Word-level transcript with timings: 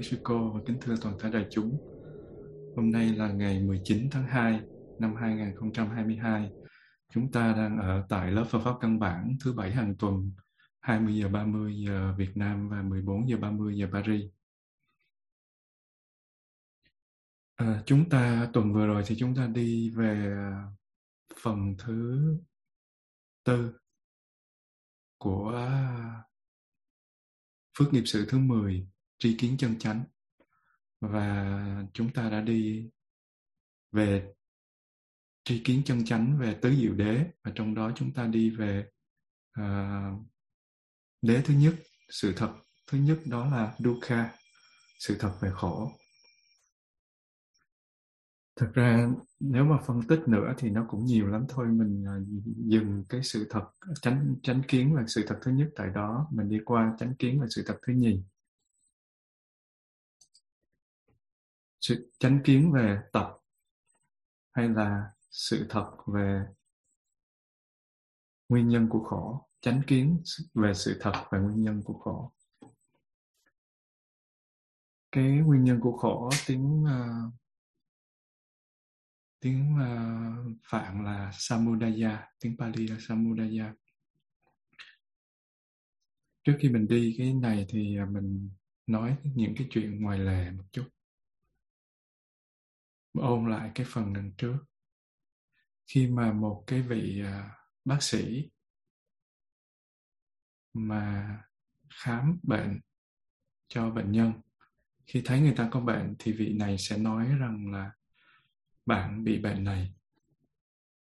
quý 0.00 0.06
sư 0.06 0.18
cô 0.22 0.50
và 0.50 0.60
kính 0.66 0.78
thưa 0.80 0.94
toàn 1.02 1.18
thể 1.20 1.30
đại 1.30 1.46
chúng. 1.50 1.78
Hôm 2.76 2.90
nay 2.90 3.14
là 3.14 3.32
ngày 3.32 3.60
19 3.60 4.08
tháng 4.10 4.26
2 4.26 4.60
năm 4.98 5.14
2022. 5.16 6.50
Chúng 7.12 7.32
ta 7.32 7.52
đang 7.52 7.78
ở 7.78 8.06
tại 8.08 8.30
lớp 8.30 8.44
Phật 8.50 8.60
pháp 8.64 8.74
căn 8.80 8.98
bản 8.98 9.36
thứ 9.44 9.52
bảy 9.52 9.70
hàng 9.70 9.94
tuần 9.98 10.32
20 10.80 11.14
giờ 11.14 11.28
30 11.28 11.74
giờ 11.86 12.14
Việt 12.18 12.36
Nam 12.36 12.68
và 12.68 12.82
14 12.82 13.28
giờ 13.28 13.36
30 13.36 13.76
giờ 13.76 13.88
Paris. 13.92 14.24
À, 17.56 17.82
chúng 17.86 18.08
ta 18.08 18.50
tuần 18.52 18.72
vừa 18.72 18.86
rồi 18.86 19.02
thì 19.06 19.16
chúng 19.18 19.34
ta 19.34 19.46
đi 19.46 19.90
về 19.90 20.32
à, 20.36 20.64
phần 21.42 21.74
thứ 21.78 22.20
tư 23.44 23.72
của 25.18 25.52
à, 25.56 26.22
phước 27.78 27.92
nghiệp 27.92 28.04
sự 28.06 28.26
thứ 28.28 28.38
10 28.38 28.86
tri 29.20 29.36
kiến 29.36 29.56
chân 29.58 29.78
chánh. 29.78 30.04
Và 31.00 31.84
chúng 31.92 32.12
ta 32.12 32.30
đã 32.30 32.40
đi 32.40 32.90
về 33.92 34.32
tri 35.44 35.62
kiến 35.64 35.82
chân 35.84 36.04
chánh 36.04 36.38
về 36.38 36.54
tứ 36.62 36.74
diệu 36.74 36.94
đế. 36.94 37.24
Và 37.44 37.52
trong 37.54 37.74
đó 37.74 37.92
chúng 37.96 38.12
ta 38.12 38.26
đi 38.26 38.50
về 38.50 38.88
uh, 39.60 40.26
đế 41.22 41.42
thứ 41.44 41.54
nhất 41.54 41.74
sự 42.10 42.32
thật. 42.36 42.54
Thứ 42.86 42.98
nhất 42.98 43.18
đó 43.26 43.46
là 43.46 43.74
dukkha 43.78 44.32
sự 44.98 45.16
thật 45.18 45.32
về 45.40 45.50
khổ. 45.54 45.92
Thật 48.56 48.70
ra 48.74 49.08
nếu 49.40 49.64
mà 49.64 49.76
phân 49.86 50.02
tích 50.08 50.20
nữa 50.26 50.54
thì 50.58 50.70
nó 50.70 50.86
cũng 50.88 51.04
nhiều 51.04 51.26
lắm 51.26 51.44
thôi. 51.48 51.66
Mình 51.66 52.04
à, 52.06 52.16
dừng 52.66 53.04
cái 53.08 53.22
sự 53.22 53.46
thật 53.50 53.64
tránh 54.02 54.36
tránh 54.42 54.62
kiến 54.68 54.94
là 54.94 55.04
sự 55.06 55.24
thật 55.26 55.38
thứ 55.42 55.50
nhất. 55.50 55.68
Tại 55.76 55.88
đó 55.94 56.28
mình 56.32 56.48
đi 56.48 56.58
qua 56.64 56.94
tránh 56.98 57.14
kiến 57.18 57.40
là 57.40 57.46
sự 57.50 57.62
thật 57.66 57.78
thứ 57.86 57.92
nhì. 57.92 58.22
Sự 61.80 62.12
chánh 62.18 62.40
kiến 62.44 62.72
về 62.72 62.98
tập 63.12 63.36
hay 64.52 64.68
là 64.68 65.10
sự 65.30 65.66
thật 65.68 65.96
về 66.14 66.44
nguyên 68.48 68.68
nhân 68.68 68.88
của 68.88 69.04
khổ? 69.04 69.46
Chánh 69.60 69.82
kiến 69.86 70.22
về 70.54 70.74
sự 70.74 70.98
thật 71.00 71.24
về 71.32 71.38
nguyên 71.38 71.62
nhân 71.62 71.82
của 71.84 71.98
khổ. 71.98 72.32
Cái 75.12 75.24
nguyên 75.24 75.64
nhân 75.64 75.80
của 75.80 75.96
khổ 75.96 76.30
tiếng 76.46 76.84
uh, 76.84 77.34
tiếng 79.40 79.74
uh, 79.74 80.56
phạn 80.64 81.04
là 81.04 81.30
samudaya 81.32 82.28
tiếng 82.40 82.56
pali 82.58 82.86
là 82.86 82.96
samudaya. 83.00 83.74
Trước 86.44 86.56
khi 86.60 86.68
mình 86.68 86.86
đi 86.88 87.14
cái 87.18 87.34
này 87.34 87.66
thì 87.68 87.96
ờ, 87.96 88.06
mình 88.06 88.50
nói 88.86 89.16
những 89.34 89.54
cái 89.58 89.68
chuyện 89.70 90.02
ngoài 90.02 90.18
lề 90.18 90.50
một 90.50 90.64
chút 90.72 90.88
ôn 93.12 93.50
lại 93.50 93.70
cái 93.74 93.86
phần 93.88 94.12
lần 94.12 94.32
trước. 94.32 94.56
Khi 95.86 96.06
mà 96.06 96.32
một 96.32 96.64
cái 96.66 96.82
vị 96.82 97.22
à, 97.24 97.50
bác 97.84 98.02
sĩ 98.02 98.50
mà 100.72 101.38
khám 101.90 102.38
bệnh 102.42 102.80
cho 103.68 103.90
bệnh 103.90 104.12
nhân, 104.12 104.32
khi 105.06 105.22
thấy 105.24 105.40
người 105.40 105.54
ta 105.56 105.68
có 105.70 105.80
bệnh 105.80 106.14
thì 106.18 106.32
vị 106.32 106.52
này 106.52 106.78
sẽ 106.78 106.98
nói 106.98 107.28
rằng 107.38 107.72
là, 107.72 107.90
bạn 108.86 109.24
bị 109.24 109.38
bệnh 109.38 109.64
này, 109.64 109.94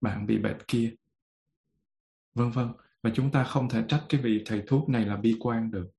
bạn 0.00 0.26
bị 0.26 0.38
bệnh 0.38 0.58
kia. 0.68 0.94
Vân 2.34 2.50
vân. 2.50 2.72
Và 3.02 3.10
chúng 3.14 3.32
ta 3.32 3.44
không 3.44 3.68
thể 3.68 3.84
trách 3.88 4.04
cái 4.08 4.20
vị 4.20 4.42
thầy 4.46 4.62
thuốc 4.66 4.88
này 4.88 5.06
là 5.06 5.16
bi 5.16 5.36
quan 5.40 5.70
được, 5.70 5.90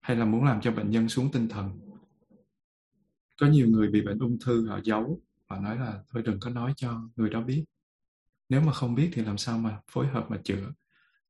hay 0.00 0.16
là 0.16 0.24
muốn 0.24 0.44
làm 0.44 0.60
cho 0.60 0.72
bệnh 0.72 0.90
nhân 0.90 1.08
xuống 1.08 1.32
tinh 1.32 1.48
thần 1.48 1.80
có 3.40 3.46
nhiều 3.46 3.68
người 3.68 3.88
bị 3.88 4.02
bệnh 4.02 4.18
ung 4.18 4.38
thư, 4.44 4.68
họ 4.68 4.80
giấu. 4.84 5.20
Họ 5.46 5.60
nói 5.60 5.78
là 5.78 6.02
thôi 6.08 6.22
đừng 6.26 6.40
có 6.40 6.50
nói 6.50 6.72
cho 6.76 7.08
người 7.16 7.30
đó 7.30 7.40
biết. 7.40 7.64
Nếu 8.48 8.60
mà 8.60 8.72
không 8.72 8.94
biết 8.94 9.10
thì 9.12 9.22
làm 9.22 9.38
sao 9.38 9.58
mà 9.58 9.80
phối 9.90 10.06
hợp 10.06 10.26
mà 10.30 10.38
chữa? 10.44 10.72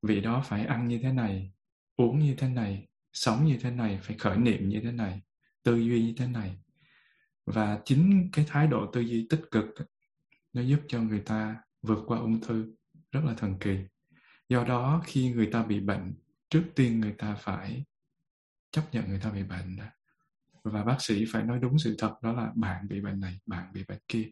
Vị 0.03 0.21
đó 0.21 0.43
phải 0.47 0.67
ăn 0.67 0.89
như 0.89 1.01
thế 1.03 1.13
này, 1.13 1.53
uống 1.97 2.19
như 2.19 2.35
thế 2.39 2.49
này, 2.49 2.89
sống 3.13 3.45
như 3.45 3.59
thế 3.61 3.71
này, 3.71 3.99
phải 4.03 4.19
khởi 4.19 4.39
niệm 4.39 4.69
như 4.69 4.81
thế 4.81 4.93
này, 4.93 5.23
tư 5.63 5.77
duy 5.77 6.03
như 6.03 6.15
thế 6.17 6.27
này. 6.27 6.57
Và 7.47 7.81
chính 7.85 8.29
cái 8.33 8.45
thái 8.49 8.67
độ 8.67 8.87
tư 8.93 9.01
duy 9.01 9.27
tích 9.31 9.43
cực 9.51 9.65
nó 10.53 10.63
giúp 10.63 10.81
cho 10.89 11.01
người 11.01 11.21
ta 11.21 11.57
vượt 11.83 12.05
qua 12.07 12.19
ung 12.19 12.41
thư 12.41 12.75
rất 13.13 13.21
là 13.25 13.35
thần 13.35 13.59
kỳ. 13.61 13.79
Do 14.49 14.65
đó 14.65 15.03
khi 15.05 15.33
người 15.33 15.47
ta 15.47 15.63
bị 15.63 15.81
bệnh, 15.81 16.15
trước 16.51 16.65
tiên 16.75 17.01
người 17.01 17.15
ta 17.19 17.35
phải 17.35 17.85
chấp 18.71 18.83
nhận 18.93 19.09
người 19.09 19.21
ta 19.21 19.31
bị 19.31 19.43
bệnh 19.43 19.77
và 20.65 20.85
bác 20.85 20.97
sĩ 20.99 21.25
phải 21.33 21.43
nói 21.43 21.59
đúng 21.59 21.79
sự 21.79 21.95
thật, 21.99 22.15
đó 22.23 22.33
là 22.33 22.53
bạn 22.57 22.89
bị 22.89 23.01
bệnh 23.01 23.21
này, 23.21 23.41
bạn 23.47 23.73
bị 23.73 23.85
bệnh 23.89 24.01
kia. 24.09 24.31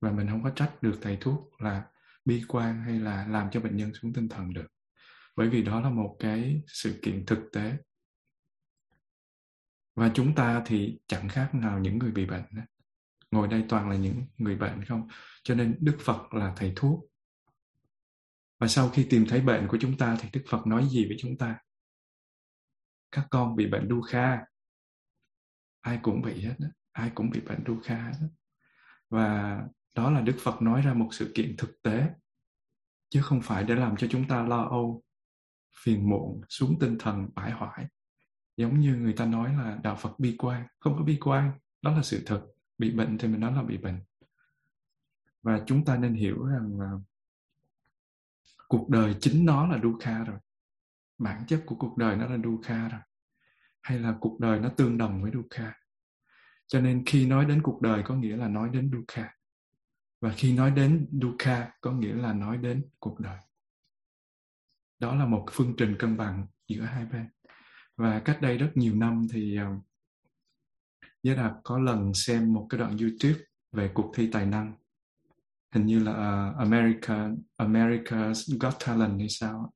Và 0.00 0.12
mình 0.12 0.28
không 0.28 0.42
có 0.42 0.50
trách 0.50 0.82
được 0.82 0.98
thầy 1.02 1.18
thuốc 1.20 1.62
là 1.62 1.84
bi 2.24 2.42
quan 2.48 2.82
hay 2.82 3.00
là 3.00 3.26
làm 3.26 3.50
cho 3.50 3.60
bệnh 3.60 3.76
nhân 3.76 3.94
xuống 3.94 4.12
tinh 4.12 4.28
thần 4.28 4.52
được. 4.52 4.66
Bởi 5.36 5.48
vì 5.48 5.62
đó 5.62 5.80
là 5.80 5.90
một 5.90 6.16
cái 6.18 6.62
sự 6.66 6.98
kiện 7.02 7.26
thực 7.26 7.38
tế. 7.52 7.76
Và 9.94 10.10
chúng 10.14 10.34
ta 10.34 10.62
thì 10.66 10.98
chẳng 11.06 11.28
khác 11.28 11.54
nào 11.54 11.78
những 11.78 11.98
người 11.98 12.10
bị 12.10 12.26
bệnh 12.26 12.44
ngồi 13.30 13.48
đây 13.48 13.64
toàn 13.68 13.90
là 13.90 13.96
những 13.96 14.26
người 14.38 14.56
bệnh 14.56 14.84
không? 14.84 15.08
Cho 15.42 15.54
nên 15.54 15.76
đức 15.80 15.96
phật 16.00 16.34
là 16.34 16.52
thầy 16.56 16.72
thuốc. 16.76 17.04
Và 18.58 18.68
sau 18.68 18.88
khi 18.88 19.06
tìm 19.10 19.26
thấy 19.28 19.40
bệnh 19.40 19.66
của 19.68 19.78
chúng 19.80 19.96
ta 19.98 20.16
thì 20.20 20.28
đức 20.32 20.42
phật 20.48 20.66
nói 20.66 20.88
gì 20.90 21.06
với 21.08 21.16
chúng 21.20 21.38
ta? 21.38 21.58
Các 23.12 23.26
con 23.30 23.56
bị 23.56 23.66
bệnh 23.66 23.88
đu 23.88 24.00
kha 24.00 24.38
ai 25.80 25.98
cũng 26.02 26.22
bị 26.22 26.40
hết 26.40 26.54
đó. 26.58 26.68
ai 26.92 27.10
cũng 27.14 27.30
bị 27.30 27.40
bệnh 27.40 27.64
đu 27.64 27.80
kha 27.84 27.96
hết 27.96 28.12
đó. 28.20 28.26
và 29.10 29.58
đó 29.94 30.10
là 30.10 30.20
đức 30.20 30.36
phật 30.40 30.62
nói 30.62 30.82
ra 30.82 30.94
một 30.94 31.08
sự 31.12 31.32
kiện 31.34 31.54
thực 31.58 31.82
tế, 31.82 32.08
chứ 33.08 33.22
không 33.22 33.40
phải 33.42 33.64
để 33.64 33.74
làm 33.74 33.96
cho 33.96 34.06
chúng 34.10 34.28
ta 34.28 34.42
lo 34.42 34.62
âu, 34.62 35.02
phiền 35.82 36.10
muộn, 36.10 36.40
xuống 36.48 36.78
tinh 36.80 36.96
thần, 36.98 37.28
bãi 37.34 37.50
hoại 37.50 37.86
giống 38.56 38.80
như 38.80 38.96
người 38.96 39.12
ta 39.12 39.26
nói 39.26 39.54
là 39.54 39.78
đạo 39.82 39.96
phật 39.96 40.18
bi 40.18 40.36
quan, 40.38 40.66
không 40.78 40.96
có 40.98 41.04
bi 41.04 41.18
quan, 41.20 41.52
đó 41.82 41.96
là 41.96 42.02
sự 42.02 42.22
thật 42.26 42.46
bị 42.78 42.90
bệnh 42.90 43.18
thì 43.18 43.28
mình 43.28 43.40
nói 43.40 43.52
là 43.52 43.62
bị 43.62 43.78
bệnh 43.78 44.00
và 45.42 45.62
chúng 45.66 45.84
ta 45.84 45.96
nên 45.96 46.14
hiểu 46.14 46.44
rằng 46.44 46.80
là 46.80 46.92
cuộc 48.68 48.88
đời 48.88 49.16
chính 49.20 49.44
nó 49.44 49.66
là 49.66 49.80
dukkha 49.82 50.24
rồi 50.24 50.38
bản 51.18 51.44
chất 51.46 51.62
của 51.66 51.76
cuộc 51.78 51.96
đời 51.96 52.16
nó 52.16 52.26
là 52.26 52.38
dukkha 52.44 52.88
rồi 52.88 53.00
hay 53.82 53.98
là 53.98 54.14
cuộc 54.20 54.40
đời 54.40 54.60
nó 54.60 54.68
tương 54.68 54.98
đồng 54.98 55.22
với 55.22 55.32
dukkha? 55.34 55.74
Cho 56.66 56.80
nên 56.80 57.04
khi 57.06 57.26
nói 57.26 57.44
đến 57.44 57.62
cuộc 57.62 57.82
đời 57.82 58.02
có 58.04 58.14
nghĩa 58.14 58.36
là 58.36 58.48
nói 58.48 58.68
đến 58.68 58.90
dukkha. 58.92 59.34
Và 60.20 60.32
khi 60.36 60.52
nói 60.52 60.70
đến 60.70 61.08
dukkha 61.22 61.70
có 61.80 61.92
nghĩa 61.92 62.14
là 62.14 62.32
nói 62.32 62.56
đến 62.56 62.88
cuộc 62.98 63.20
đời. 63.20 63.38
Đó 64.98 65.14
là 65.14 65.26
một 65.26 65.46
phương 65.50 65.74
trình 65.76 65.96
cân 65.98 66.16
bằng 66.16 66.46
giữa 66.68 66.82
hai 66.82 67.06
bên. 67.06 67.28
Và 67.96 68.20
cách 68.20 68.38
đây 68.42 68.58
rất 68.58 68.70
nhiều 68.74 68.94
năm 68.94 69.26
thì 69.32 69.56
ờ, 69.56 69.70
uh, 69.70 69.84
Giới 71.22 71.36
Đạt 71.36 71.52
có 71.64 71.78
lần 71.78 72.14
xem 72.14 72.52
một 72.52 72.66
cái 72.70 72.78
đoạn 72.78 72.96
YouTube 72.96 73.44
về 73.72 73.90
cuộc 73.94 74.12
thi 74.16 74.28
tài 74.32 74.46
năng. 74.46 74.74
Hình 75.74 75.86
như 75.86 75.98
là 76.04 76.12
uh, 76.12 76.56
America 76.58 77.30
America's 77.56 78.58
Got 78.60 78.74
Talent 78.86 79.18
hay 79.18 79.28
sao 79.28 79.72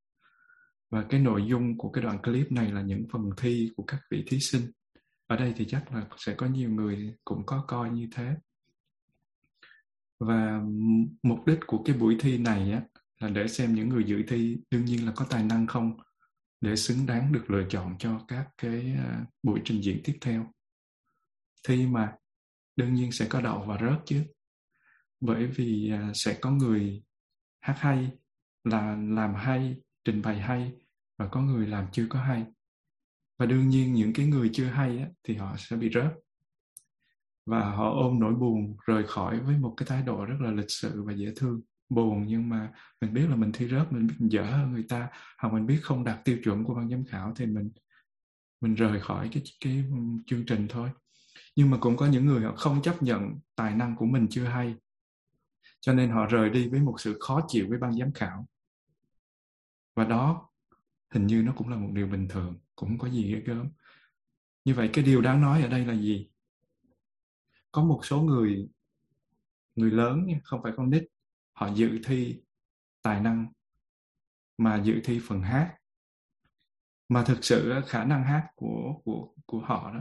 và 0.91 1.05
cái 1.11 1.21
nội 1.21 1.45
dung 1.49 1.79
của 1.79 1.91
cái 1.91 2.05
đoạn 2.05 2.23
clip 2.23 2.53
này 2.53 2.73
là 2.73 2.83
những 2.83 3.07
phần 3.13 3.31
thi 3.37 3.71
của 3.77 3.85
các 3.85 4.01
vị 4.11 4.25
thí 4.27 4.41
sinh. 4.41 4.63
Ở 5.27 5.37
đây 5.37 5.53
thì 5.57 5.65
chắc 5.69 5.93
là 5.93 6.07
sẽ 6.17 6.35
có 6.35 6.47
nhiều 6.47 6.71
người 6.71 7.15
cũng 7.25 7.47
có 7.47 7.65
coi 7.69 7.91
như 7.91 8.09
thế. 8.15 8.35
Và 10.21 10.61
mục 11.23 11.47
đích 11.47 11.59
của 11.67 11.83
cái 11.83 11.97
buổi 11.97 12.17
thi 12.21 12.39
này 12.39 12.73
á, 12.73 12.83
là 13.19 13.29
để 13.29 13.49
xem 13.49 13.75
những 13.75 13.89
người 13.89 14.05
dự 14.05 14.23
thi 14.29 14.59
đương 14.71 14.85
nhiên 14.85 15.07
là 15.07 15.13
có 15.17 15.27
tài 15.31 15.45
năng 15.45 15.67
không, 15.67 15.97
để 16.61 16.77
xứng 16.77 17.07
đáng 17.07 17.33
được 17.33 17.51
lựa 17.51 17.67
chọn 17.69 17.97
cho 17.99 18.21
các 18.29 18.49
cái 18.59 18.95
à, 18.99 19.27
buổi 19.43 19.61
trình 19.65 19.83
diễn 19.83 20.01
tiếp 20.05 20.19
theo. 20.21 20.53
Thi 21.69 21.87
mà 21.87 22.13
đương 22.77 22.95
nhiên 22.95 23.13
sẽ 23.13 23.27
có 23.29 23.41
đậu 23.41 23.65
và 23.67 23.79
rớt 23.81 23.99
chứ. 24.07 24.25
Bởi 25.21 25.47
vì 25.47 25.91
à, 25.91 26.11
sẽ 26.15 26.39
có 26.41 26.51
người 26.51 27.03
hát 27.61 27.77
hay, 27.79 28.11
là 28.65 28.97
làm 28.97 29.35
hay 29.35 29.77
trình 30.05 30.23
bày 30.23 30.41
hay 30.41 30.73
và 31.19 31.29
có 31.29 31.41
người 31.41 31.67
làm 31.67 31.87
chưa 31.93 32.07
có 32.09 32.19
hay. 32.19 32.45
Và 33.39 33.47
đương 33.47 33.69
nhiên 33.69 33.95
những 33.95 34.13
cái 34.13 34.27
người 34.27 34.51
chưa 34.53 34.67
hay 34.67 34.99
á, 34.99 35.09
thì 35.25 35.35
họ 35.35 35.57
sẽ 35.59 35.77
bị 35.77 35.91
rớt. 35.95 36.13
Và 37.47 37.71
họ 37.71 37.91
ôm 37.91 38.21
nỗi 38.21 38.35
buồn 38.35 38.77
rời 38.87 39.05
khỏi 39.07 39.41
với 39.41 39.59
một 39.59 39.75
cái 39.77 39.87
thái 39.87 40.03
độ 40.03 40.25
rất 40.25 40.37
là 40.41 40.51
lịch 40.51 40.71
sự 40.71 41.03
và 41.03 41.13
dễ 41.13 41.33
thương. 41.37 41.61
Buồn 41.89 42.27
nhưng 42.27 42.49
mà 42.49 42.73
mình 43.01 43.15
biết 43.15 43.27
là 43.31 43.37
mình 43.37 43.53
thi 43.53 43.69
rớt 43.69 43.93
mình 43.93 44.07
biết 44.07 44.15
mình 44.19 44.33
dở 44.33 44.43
hơn 44.43 44.73
người 44.73 44.85
ta 44.89 45.09
hoặc 45.39 45.55
mình 45.55 45.67
biết 45.67 45.79
không 45.83 46.05
đạt 46.05 46.25
tiêu 46.25 46.39
chuẩn 46.45 46.65
của 46.65 46.75
ban 46.75 46.91
giám 46.91 47.05
khảo 47.05 47.33
thì 47.37 47.47
mình 47.47 47.71
mình 48.61 48.75
rời 48.75 49.01
khỏi 49.01 49.29
cái 49.33 49.43
cái 49.61 49.85
chương 50.27 50.47
trình 50.47 50.67
thôi. 50.69 50.91
Nhưng 51.57 51.71
mà 51.71 51.79
cũng 51.81 51.97
có 51.97 52.07
những 52.07 52.27
người 52.27 52.45
họ 52.45 52.55
không 52.57 52.83
chấp 52.83 53.03
nhận 53.03 53.39
tài 53.57 53.75
năng 53.75 53.97
của 53.97 54.07
mình 54.07 54.27
chưa 54.31 54.45
hay. 54.45 54.75
Cho 55.81 55.93
nên 55.93 56.11
họ 56.11 56.27
rời 56.27 56.51
đi 56.51 56.69
với 56.69 56.81
một 56.81 56.95
sự 56.99 57.19
khó 57.21 57.41
chịu 57.49 57.67
với 57.69 57.79
ban 57.79 57.93
giám 57.99 58.13
khảo 58.13 58.47
và 59.95 60.05
đó 60.05 60.51
hình 61.11 61.27
như 61.27 61.43
nó 61.43 61.53
cũng 61.57 61.69
là 61.69 61.77
một 61.77 61.91
điều 61.93 62.07
bình 62.07 62.29
thường 62.29 62.59
cũng 62.77 62.89
không 62.89 62.99
có 62.99 63.09
gì 63.09 63.33
ghê 63.33 63.41
gớm. 63.41 63.69
Như 64.65 64.75
vậy 64.75 64.91
cái 64.93 65.05
điều 65.05 65.21
đáng 65.21 65.41
nói 65.41 65.63
ở 65.63 65.69
đây 65.69 65.87
là 65.87 65.95
gì? 65.95 66.31
Có 67.73 67.85
một 67.85 68.01
số 68.05 68.21
người 68.21 68.69
người 69.75 69.91
lớn 69.91 70.27
không 70.45 70.63
phải 70.63 70.73
con 70.77 70.91
nít 70.91 71.05
họ 71.53 71.69
dự 71.75 71.99
thi 72.05 72.43
tài 73.03 73.21
năng 73.21 73.53
mà 74.59 74.83
dự 74.85 75.01
thi 75.05 75.21
phần 75.29 75.43
hát. 75.43 75.75
Mà 77.09 77.25
thực 77.25 77.45
sự 77.45 77.75
khả 77.87 78.05
năng 78.05 78.25
hát 78.25 78.49
của 78.55 79.01
của 79.05 79.35
của 79.47 79.61
họ 79.61 79.93
đó 79.95 80.01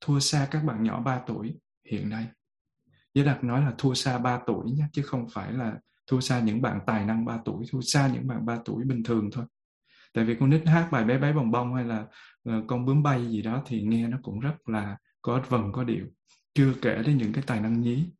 thua 0.00 0.20
xa 0.20 0.48
các 0.50 0.64
bạn 0.64 0.82
nhỏ 0.82 1.02
3 1.02 1.22
tuổi 1.26 1.60
hiện 1.84 2.08
nay. 2.08 2.28
Giới 3.14 3.24
Đạt 3.24 3.44
nói 3.44 3.60
là 3.60 3.74
thua 3.78 3.94
xa 3.94 4.18
3 4.18 4.40
tuổi 4.46 4.70
nhé, 4.70 4.84
chứ 4.92 5.02
không 5.02 5.26
phải 5.32 5.52
là 5.52 5.80
thua 6.10 6.20
xa 6.20 6.40
những 6.40 6.62
bạn 6.62 6.80
tài 6.86 7.04
năng 7.04 7.24
3 7.24 7.38
tuổi, 7.44 7.64
thua 7.72 7.80
xa 7.80 8.10
những 8.14 8.26
bạn 8.26 8.46
3 8.46 8.58
tuổi 8.64 8.84
bình 8.84 9.02
thường 9.02 9.30
thôi. 9.32 9.44
Tại 10.14 10.24
vì 10.24 10.34
con 10.40 10.50
nít 10.50 10.66
hát 10.66 10.88
bài 10.92 11.04
bé 11.04 11.18
bé 11.18 11.32
bồng 11.32 11.50
bông 11.50 11.74
hay 11.74 11.84
là 11.84 12.06
ờ, 12.44 12.62
con 12.66 12.84
bướm 12.84 13.02
bay 13.02 13.28
gì 13.28 13.42
đó 13.42 13.62
thì 13.66 13.82
nghe 13.82 14.08
nó 14.08 14.18
cũng 14.22 14.40
rất 14.40 14.68
là 14.68 14.96
có 15.22 15.42
vần 15.48 15.72
có 15.72 15.84
điệu. 15.84 16.06
Chưa 16.54 16.74
kể 16.82 17.02
đến 17.06 17.18
những 17.18 17.32
cái 17.32 17.44
tài 17.46 17.60
năng 17.60 17.80
nhí. 17.80 18.10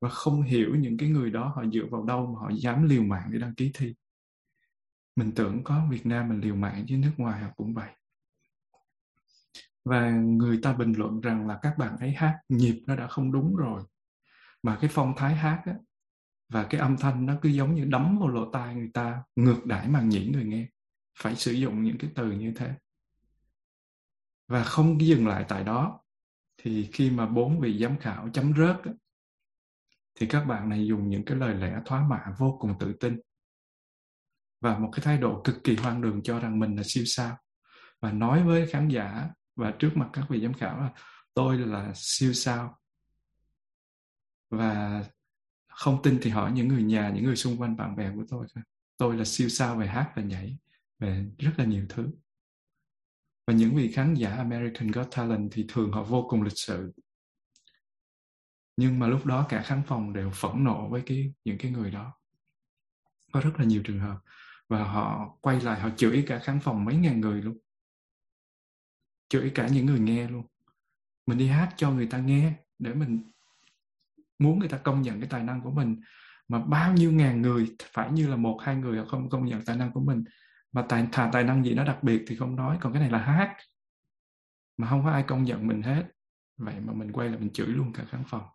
Và 0.00 0.08
không 0.08 0.42
hiểu 0.42 0.74
những 0.74 0.96
cái 0.98 1.08
người 1.08 1.30
đó 1.30 1.52
họ 1.56 1.64
dựa 1.72 1.86
vào 1.90 2.04
đâu 2.04 2.26
mà 2.26 2.40
họ 2.40 2.50
dám 2.56 2.88
liều 2.88 3.02
mạng 3.02 3.28
để 3.32 3.38
đăng 3.38 3.54
ký 3.54 3.70
thi. 3.74 3.94
Mình 5.16 5.32
tưởng 5.32 5.64
có 5.64 5.86
Việt 5.90 6.06
Nam 6.06 6.28
mình 6.28 6.40
liều 6.40 6.54
mạng 6.54 6.84
chứ 6.88 6.96
nước 6.96 7.12
ngoài 7.16 7.40
họ 7.40 7.48
cũng 7.56 7.74
vậy 7.74 7.90
và 9.84 10.10
người 10.10 10.58
ta 10.62 10.72
bình 10.72 10.92
luận 10.92 11.20
rằng 11.20 11.46
là 11.46 11.58
các 11.62 11.78
bạn 11.78 11.96
ấy 11.96 12.12
hát 12.12 12.38
nhịp 12.48 12.82
nó 12.86 12.96
đã 12.96 13.06
không 13.06 13.32
đúng 13.32 13.56
rồi 13.56 13.82
mà 14.62 14.78
cái 14.80 14.90
phong 14.92 15.14
thái 15.16 15.34
hát 15.34 15.62
á, 15.66 15.74
và 16.50 16.66
cái 16.70 16.80
âm 16.80 16.96
thanh 16.96 17.26
nó 17.26 17.34
cứ 17.42 17.48
giống 17.48 17.74
như 17.74 17.84
đấm 17.84 18.18
vào 18.18 18.28
lỗ 18.28 18.50
tai 18.50 18.74
người 18.74 18.90
ta, 18.94 19.22
ngược 19.36 19.66
đãi 19.66 19.88
màng 19.88 20.08
nhĩ 20.08 20.30
người 20.32 20.44
nghe. 20.44 20.66
Phải 21.18 21.36
sử 21.36 21.52
dụng 21.52 21.82
những 21.82 21.98
cái 21.98 22.10
từ 22.14 22.32
như 22.32 22.52
thế. 22.56 22.74
Và 24.48 24.64
không 24.64 25.00
dừng 25.00 25.26
lại 25.26 25.44
tại 25.48 25.64
đó. 25.64 26.00
Thì 26.62 26.90
khi 26.92 27.10
mà 27.10 27.26
bốn 27.26 27.60
vị 27.60 27.78
giám 27.78 27.98
khảo 27.98 28.28
chấm 28.32 28.52
rớt 28.56 28.76
thì 30.14 30.26
các 30.26 30.44
bạn 30.44 30.68
này 30.68 30.86
dùng 30.86 31.10
những 31.10 31.24
cái 31.24 31.36
lời 31.36 31.54
lẽ 31.54 31.80
thoá 31.84 32.08
mạ 32.08 32.34
vô 32.38 32.56
cùng 32.60 32.74
tự 32.80 32.92
tin. 32.92 33.20
Và 34.60 34.78
một 34.78 34.90
cái 34.92 35.04
thái 35.04 35.18
độ 35.18 35.40
cực 35.44 35.64
kỳ 35.64 35.76
hoang 35.76 36.00
đường 36.00 36.22
cho 36.22 36.38
rằng 36.38 36.58
mình 36.58 36.76
là 36.76 36.82
siêu 36.86 37.04
sao. 37.06 37.38
Và 38.00 38.12
nói 38.12 38.42
với 38.42 38.66
khán 38.66 38.88
giả 38.88 39.28
và 39.56 39.74
trước 39.78 39.92
mặt 39.94 40.10
các 40.12 40.26
vị 40.28 40.40
giám 40.42 40.54
khảo 40.54 40.78
là, 40.78 40.90
tôi 41.34 41.58
là 41.58 41.92
siêu 41.94 42.32
sao. 42.32 42.78
Và 44.50 45.04
không 45.80 46.02
tin 46.02 46.18
thì 46.22 46.30
hỏi 46.30 46.52
những 46.52 46.68
người 46.68 46.82
nhà, 46.82 47.10
những 47.14 47.24
người 47.24 47.36
xung 47.36 47.60
quanh, 47.60 47.76
bạn 47.76 47.96
bè 47.96 48.12
của 48.14 48.24
tôi 48.28 48.46
tôi 48.96 49.16
là 49.16 49.24
siêu 49.24 49.48
sao 49.48 49.76
về 49.76 49.86
hát 49.86 50.12
và 50.16 50.22
nhảy, 50.22 50.56
về 50.98 51.26
rất 51.38 51.52
là 51.56 51.64
nhiều 51.64 51.86
thứ. 51.88 52.10
Và 53.46 53.54
những 53.54 53.74
vị 53.74 53.92
khán 53.92 54.14
giả 54.14 54.34
American 54.34 54.90
Got 54.90 55.08
Talent 55.10 55.50
thì 55.52 55.64
thường 55.68 55.92
họ 55.92 56.02
vô 56.02 56.26
cùng 56.28 56.42
lịch 56.42 56.58
sự. 56.58 56.92
Nhưng 58.76 58.98
mà 58.98 59.06
lúc 59.06 59.26
đó 59.26 59.46
cả 59.48 59.62
khán 59.62 59.82
phòng 59.86 60.12
đều 60.12 60.30
phẫn 60.30 60.64
nộ 60.64 60.88
với 60.88 61.02
cái, 61.06 61.34
những 61.44 61.58
cái 61.58 61.72
người 61.72 61.90
đó. 61.90 62.14
Có 63.32 63.40
rất 63.40 63.52
là 63.58 63.64
nhiều 63.64 63.82
trường 63.84 64.00
hợp 64.00 64.18
và 64.68 64.84
họ 64.84 65.36
quay 65.40 65.60
lại, 65.60 65.80
họ 65.80 65.90
chửi 65.96 66.24
cả 66.26 66.38
khán 66.38 66.60
phòng 66.60 66.84
mấy 66.84 66.96
ngàn 66.96 67.20
người 67.20 67.42
luôn. 67.42 67.58
Chửi 69.28 69.52
cả 69.54 69.68
những 69.68 69.86
người 69.86 70.00
nghe 70.00 70.28
luôn. 70.28 70.46
Mình 71.26 71.38
đi 71.38 71.46
hát 71.46 71.74
cho 71.76 71.90
người 71.90 72.06
ta 72.06 72.18
nghe 72.18 72.52
để 72.78 72.94
mình 72.94 73.29
muốn 74.40 74.58
người 74.58 74.68
ta 74.68 74.78
công 74.78 75.02
nhận 75.02 75.20
cái 75.20 75.28
tài 75.28 75.42
năng 75.42 75.62
của 75.62 75.70
mình, 75.70 76.00
mà 76.48 76.58
bao 76.58 76.92
nhiêu 76.92 77.12
ngàn 77.12 77.42
người, 77.42 77.76
phải 77.92 78.12
như 78.12 78.28
là 78.28 78.36
một, 78.36 78.58
hai 78.62 78.76
người 78.76 78.98
họ 78.98 79.04
không 79.04 79.30
công 79.30 79.44
nhận 79.44 79.64
tài 79.64 79.76
năng 79.76 79.92
của 79.92 80.00
mình, 80.00 80.24
mà 80.72 80.82
tài, 80.88 81.06
thà 81.12 81.30
tài 81.32 81.44
năng 81.44 81.64
gì 81.64 81.74
nó 81.74 81.84
đặc 81.84 82.02
biệt 82.02 82.24
thì 82.26 82.36
không 82.36 82.56
nói, 82.56 82.78
còn 82.80 82.92
cái 82.92 83.02
này 83.02 83.10
là 83.10 83.18
hát 83.18 83.56
mà 84.76 84.88
không 84.88 85.04
có 85.04 85.10
ai 85.10 85.22
công 85.22 85.44
nhận 85.44 85.66
mình 85.66 85.82
hết. 85.82 86.04
Vậy 86.56 86.74
mà 86.80 86.92
mình 86.92 87.12
quay 87.12 87.28
là 87.28 87.38
mình 87.38 87.52
chửi 87.52 87.66
luôn 87.66 87.92
cả 87.92 88.04
khán 88.08 88.22
phòng. 88.26 88.46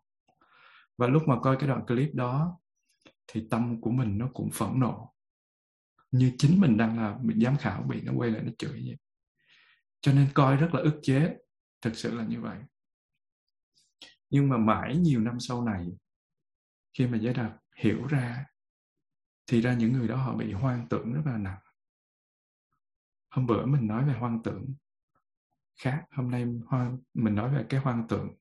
Và 0.98 1.07
lúc 1.07 1.24
mà 1.27 1.39
coi 1.39 1.57
cái 1.57 1.69
đoạn 1.69 1.86
clip 1.86 2.15
đó, 2.15 2.60
thì 3.27 3.48
tâm 3.50 3.81
của 3.81 3.91
mình 3.91 4.17
nó 4.17 4.29
cũng 4.33 4.50
phẫn 4.53 4.79
nộ. 4.79 5.13
Như 6.12 6.31
chính 6.38 6.62
mình 6.62 6.77
đang 6.77 7.00
là 7.00 7.17
bị 7.21 7.36
giám 7.43 7.57
khảo, 7.57 7.81
bị 7.81 8.01
nó 8.01 8.13
quay 8.15 8.31
lại 8.31 8.41
nó 8.43 8.51
chửi 8.57 8.71
vậy. 8.71 8.98
Cho 10.01 10.13
nên 10.13 10.27
coi 10.33 10.55
rất 10.55 10.74
là 10.74 10.81
ức 10.81 11.00
chế. 11.03 11.36
Thực 11.81 11.95
sự 11.95 12.17
là 12.17 12.24
như 12.24 12.41
vậy 12.41 12.57
nhưng 14.36 14.50
mà 14.50 14.58
mãi 14.58 14.98
nhiều 14.98 15.22
năm 15.22 15.39
sau 15.39 15.65
này, 15.65 15.88
khi 16.94 17.08
mà 17.08 17.18
giới 17.18 17.34
đạt 17.34 17.51
hiểu 17.75 18.08
ra, 18.08 18.46
thì 19.48 19.62
ra 19.62 19.74
những 19.74 19.94
người 19.94 20.08
đó 20.08 20.15
họ 20.15 20.36
bị 20.36 20.54
hoang 20.54 20.88
tưởng 20.89 21.13
rất 21.13 21.22
là 21.25 21.38
nặng. 21.38 21.60
Hôm 23.30 23.48
bữa 23.48 23.65
mình 23.65 23.88
nói 23.88 24.06
về 24.06 24.13
hoang 24.13 24.44
tưởng 24.44 24.65
khác, 25.82 26.06
hôm 26.12 26.32
nay 26.32 26.46
hoang, 26.68 26.98
mình 27.13 27.36
nói 27.36 27.56
về 27.56 27.65
cái 27.70 27.80
hoang 27.80 28.08
tưởng 28.10 28.36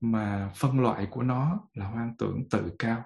mà 0.00 0.52
phân 0.56 0.80
loại 0.80 1.08
của 1.10 1.22
nó 1.22 1.68
là 1.72 1.86
hoang 1.86 2.16
tưởng 2.18 2.48
tự 2.50 2.72
cao. 2.78 3.04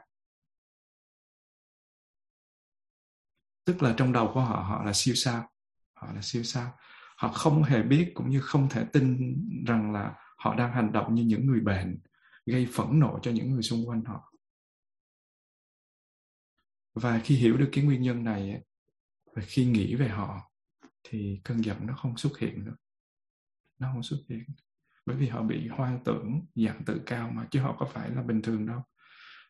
Tức 3.65 3.83
là 3.83 3.95
trong 3.97 4.13
đầu 4.13 4.31
của 4.35 4.41
họ 4.41 4.63
họ 4.63 4.85
là 4.85 4.93
siêu 4.95 5.15
sao, 5.15 5.51
họ 5.95 6.13
là 6.13 6.21
siêu 6.23 6.43
sao. 6.43 6.79
Họ 7.17 7.29
không 7.29 7.63
hề 7.63 7.83
biết 7.83 8.13
cũng 8.15 8.31
như 8.31 8.41
không 8.41 8.69
thể 8.69 8.85
tin 8.93 9.37
rằng 9.67 9.93
là 9.93 10.15
họ 10.37 10.55
đang 10.55 10.73
hành 10.73 10.93
động 10.93 11.15
như 11.15 11.23
những 11.23 11.47
người 11.47 11.61
bệnh 11.61 11.99
gây 12.49 12.69
phẫn 12.73 13.01
nộ 13.01 13.19
cho 13.23 13.31
những 13.31 13.51
người 13.51 13.63
xung 13.63 13.89
quanh 13.89 14.05
họ. 14.05 14.33
Và 16.95 17.21
khi 17.25 17.37
hiểu 17.37 17.57
được 17.57 17.69
cái 17.73 17.85
nguyên 17.85 18.03
nhân 18.03 18.25
này 18.25 18.63
và 19.35 19.43
khi 19.47 19.67
nghĩ 19.67 19.95
về 19.95 20.09
họ, 20.09 20.51
thì 21.03 21.41
cơn 21.45 21.65
giận 21.65 21.87
nó 21.87 21.95
không 21.95 22.17
xuất 22.17 22.39
hiện 22.39 22.65
nữa. 22.65 22.77
Nó 23.79 23.91
không 23.93 24.03
xuất 24.03 24.19
hiện. 24.29 24.45
Bởi 25.07 25.17
vì 25.17 25.29
họ 25.29 25.43
bị 25.43 25.69
hoang 25.69 26.05
tưởng 26.05 26.41
dạng 26.55 26.85
tự 26.85 27.01
cao 27.07 27.31
mà, 27.31 27.49
chứ 27.51 27.61
họ 27.61 27.77
có 27.79 27.91
phải 27.93 28.11
là 28.11 28.23
bình 28.23 28.43
thường 28.43 28.67
đâu. 28.67 28.83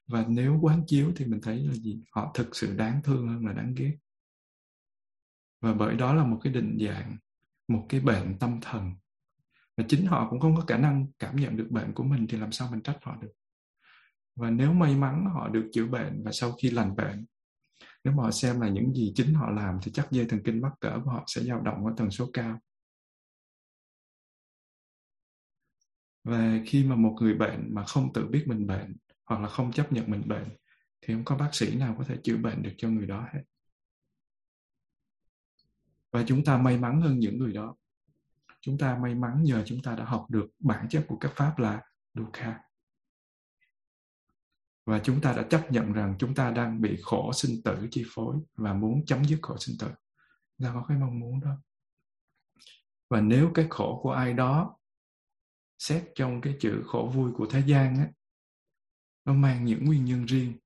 Và 0.07 0.25
nếu 0.28 0.59
quán 0.62 0.83
chiếu 0.87 1.12
thì 1.17 1.25
mình 1.25 1.40
thấy 1.43 1.59
là 1.59 1.75
gì? 1.75 2.02
Họ 2.11 2.33
thực 2.35 2.57
sự 2.57 2.76
đáng 2.76 3.00
thương 3.05 3.28
hơn 3.28 3.47
là 3.47 3.52
đáng 3.52 3.75
ghét. 3.76 3.97
Và 5.61 5.75
bởi 5.75 5.97
đó 5.97 6.14
là 6.14 6.25
một 6.25 6.40
cái 6.43 6.52
định 6.52 6.78
dạng, 6.81 7.17
một 7.69 7.87
cái 7.88 8.00
bệnh 8.00 8.38
tâm 8.38 8.59
thần 8.62 8.93
và 9.79 9.85
chính 9.89 10.07
họ 10.07 10.27
cũng 10.31 10.41
không 10.41 10.57
có 10.57 10.65
khả 10.69 10.77
năng 10.77 11.07
cảm 11.19 11.37
nhận 11.37 11.57
được 11.57 11.69
bệnh 11.71 11.95
của 11.95 12.05
mình 12.05 12.27
thì 12.29 12.39
làm 12.39 12.53
sao 12.53 12.69
mình 12.71 12.83
trách 12.83 12.99
họ 13.03 13.17
được? 13.21 13.33
Và 14.37 14.51
nếu 14.51 14.73
may 14.73 14.97
mắn 14.97 15.25
họ 15.35 15.49
được 15.49 15.69
chữa 15.73 15.87
bệnh 15.87 16.23
và 16.25 16.33
sau 16.33 16.53
khi 16.53 16.71
lành 16.71 16.97
bệnh, 16.97 17.27
nếu 18.05 18.15
mà 18.15 18.23
họ 18.23 18.31
xem 18.31 18.61
là 18.61 18.69
những 18.69 18.95
gì 18.95 19.13
chính 19.15 19.35
họ 19.35 19.51
làm 19.51 19.79
thì 19.83 19.93
chắc 19.93 20.11
dây 20.11 20.27
thần 20.27 20.41
kinh 20.45 20.61
mắc 20.61 20.73
cỡ 20.81 21.01
của 21.05 21.11
họ 21.11 21.25
sẽ 21.27 21.43
dao 21.43 21.61
động 21.61 21.87
ở 21.87 21.95
tần 21.97 22.11
số 22.11 22.31
cao. 22.33 22.59
Và 26.25 26.61
khi 26.67 26.85
mà 26.85 26.97
một 26.97 27.17
người 27.21 27.35
bệnh 27.35 27.75
mà 27.75 27.85
không 27.85 28.13
tự 28.13 28.27
biết 28.27 28.45
mình 28.47 28.67
bệnh 28.67 28.97
hoặc 29.25 29.41
là 29.41 29.49
không 29.49 29.73
chấp 29.73 29.93
nhận 29.93 30.11
mình 30.11 30.29
bệnh 30.29 30.49
thì 31.01 31.15
không 31.15 31.25
có 31.25 31.37
bác 31.37 31.51
sĩ 31.53 31.77
nào 31.77 31.95
có 31.99 32.05
thể 32.05 32.17
chữa 32.25 32.37
bệnh 32.37 32.63
được 32.63 32.73
cho 32.79 32.89
người 32.89 33.07
đó 33.07 33.29
hết. 33.35 33.43
Và 36.11 36.25
chúng 36.27 36.45
ta 36.45 36.59
may 36.59 36.79
mắn 36.79 37.01
hơn 37.01 37.19
những 37.19 37.39
người 37.39 37.53
đó 37.53 37.77
chúng 38.61 38.79
ta 38.79 38.99
may 39.03 39.15
mắn 39.15 39.43
nhờ 39.43 39.62
chúng 39.67 39.83
ta 39.83 39.95
đã 39.95 40.05
học 40.05 40.27
được 40.29 40.47
bản 40.59 40.88
chất 40.91 41.05
của 41.09 41.17
các 41.17 41.33
pháp 41.35 41.59
là 41.59 41.83
dukkha 42.15 42.69
và 44.88 45.00
chúng 45.05 45.21
ta 45.21 45.33
đã 45.33 45.43
chấp 45.50 45.73
nhận 45.73 45.93
rằng 45.93 46.17
chúng 46.19 46.35
ta 46.35 46.50
đang 46.50 46.81
bị 46.81 46.99
khổ 47.03 47.33
sinh 47.33 47.62
tử 47.65 47.88
chi 47.91 48.05
phối 48.15 48.37
và 48.55 48.75
muốn 48.75 49.07
chấm 49.07 49.25
dứt 49.25 49.38
khổ 49.43 49.57
sinh 49.59 49.77
tử. 49.79 49.88
Là 50.59 50.73
có 50.75 50.85
cái 50.88 50.99
mong 50.99 51.21
muốn 51.21 51.41
đó. 51.41 51.50
Và 53.11 53.21
nếu 53.21 53.50
cái 53.55 53.67
khổ 53.71 54.00
của 54.03 54.12
ai 54.12 54.33
đó 54.33 54.79
xét 55.79 56.05
trong 56.15 56.41
cái 56.41 56.57
chữ 56.61 56.83
khổ 56.87 57.11
vui 57.15 57.33
của 57.33 57.47
thế 57.50 57.62
gian 57.67 57.97
á 57.97 58.11
nó 59.25 59.33
mang 59.33 59.65
những 59.65 59.85
nguyên 59.85 60.05
nhân 60.05 60.27
riêng 60.27 60.59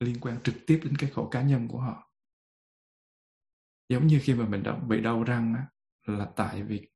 liên 0.00 0.20
quan 0.20 0.42
trực 0.42 0.54
tiếp 0.66 0.80
đến 0.84 0.96
cái 0.96 1.10
khổ 1.10 1.28
cá 1.30 1.42
nhân 1.42 1.68
của 1.68 1.80
họ. 1.80 2.12
Giống 3.88 4.06
như 4.06 4.20
khi 4.22 4.34
mà 4.34 4.48
mình 4.48 4.62
bị 4.88 5.00
đau 5.00 5.24
răng 5.24 5.54
á, 5.54 5.66
là 6.06 6.32
tại 6.36 6.62
vì 6.62 6.88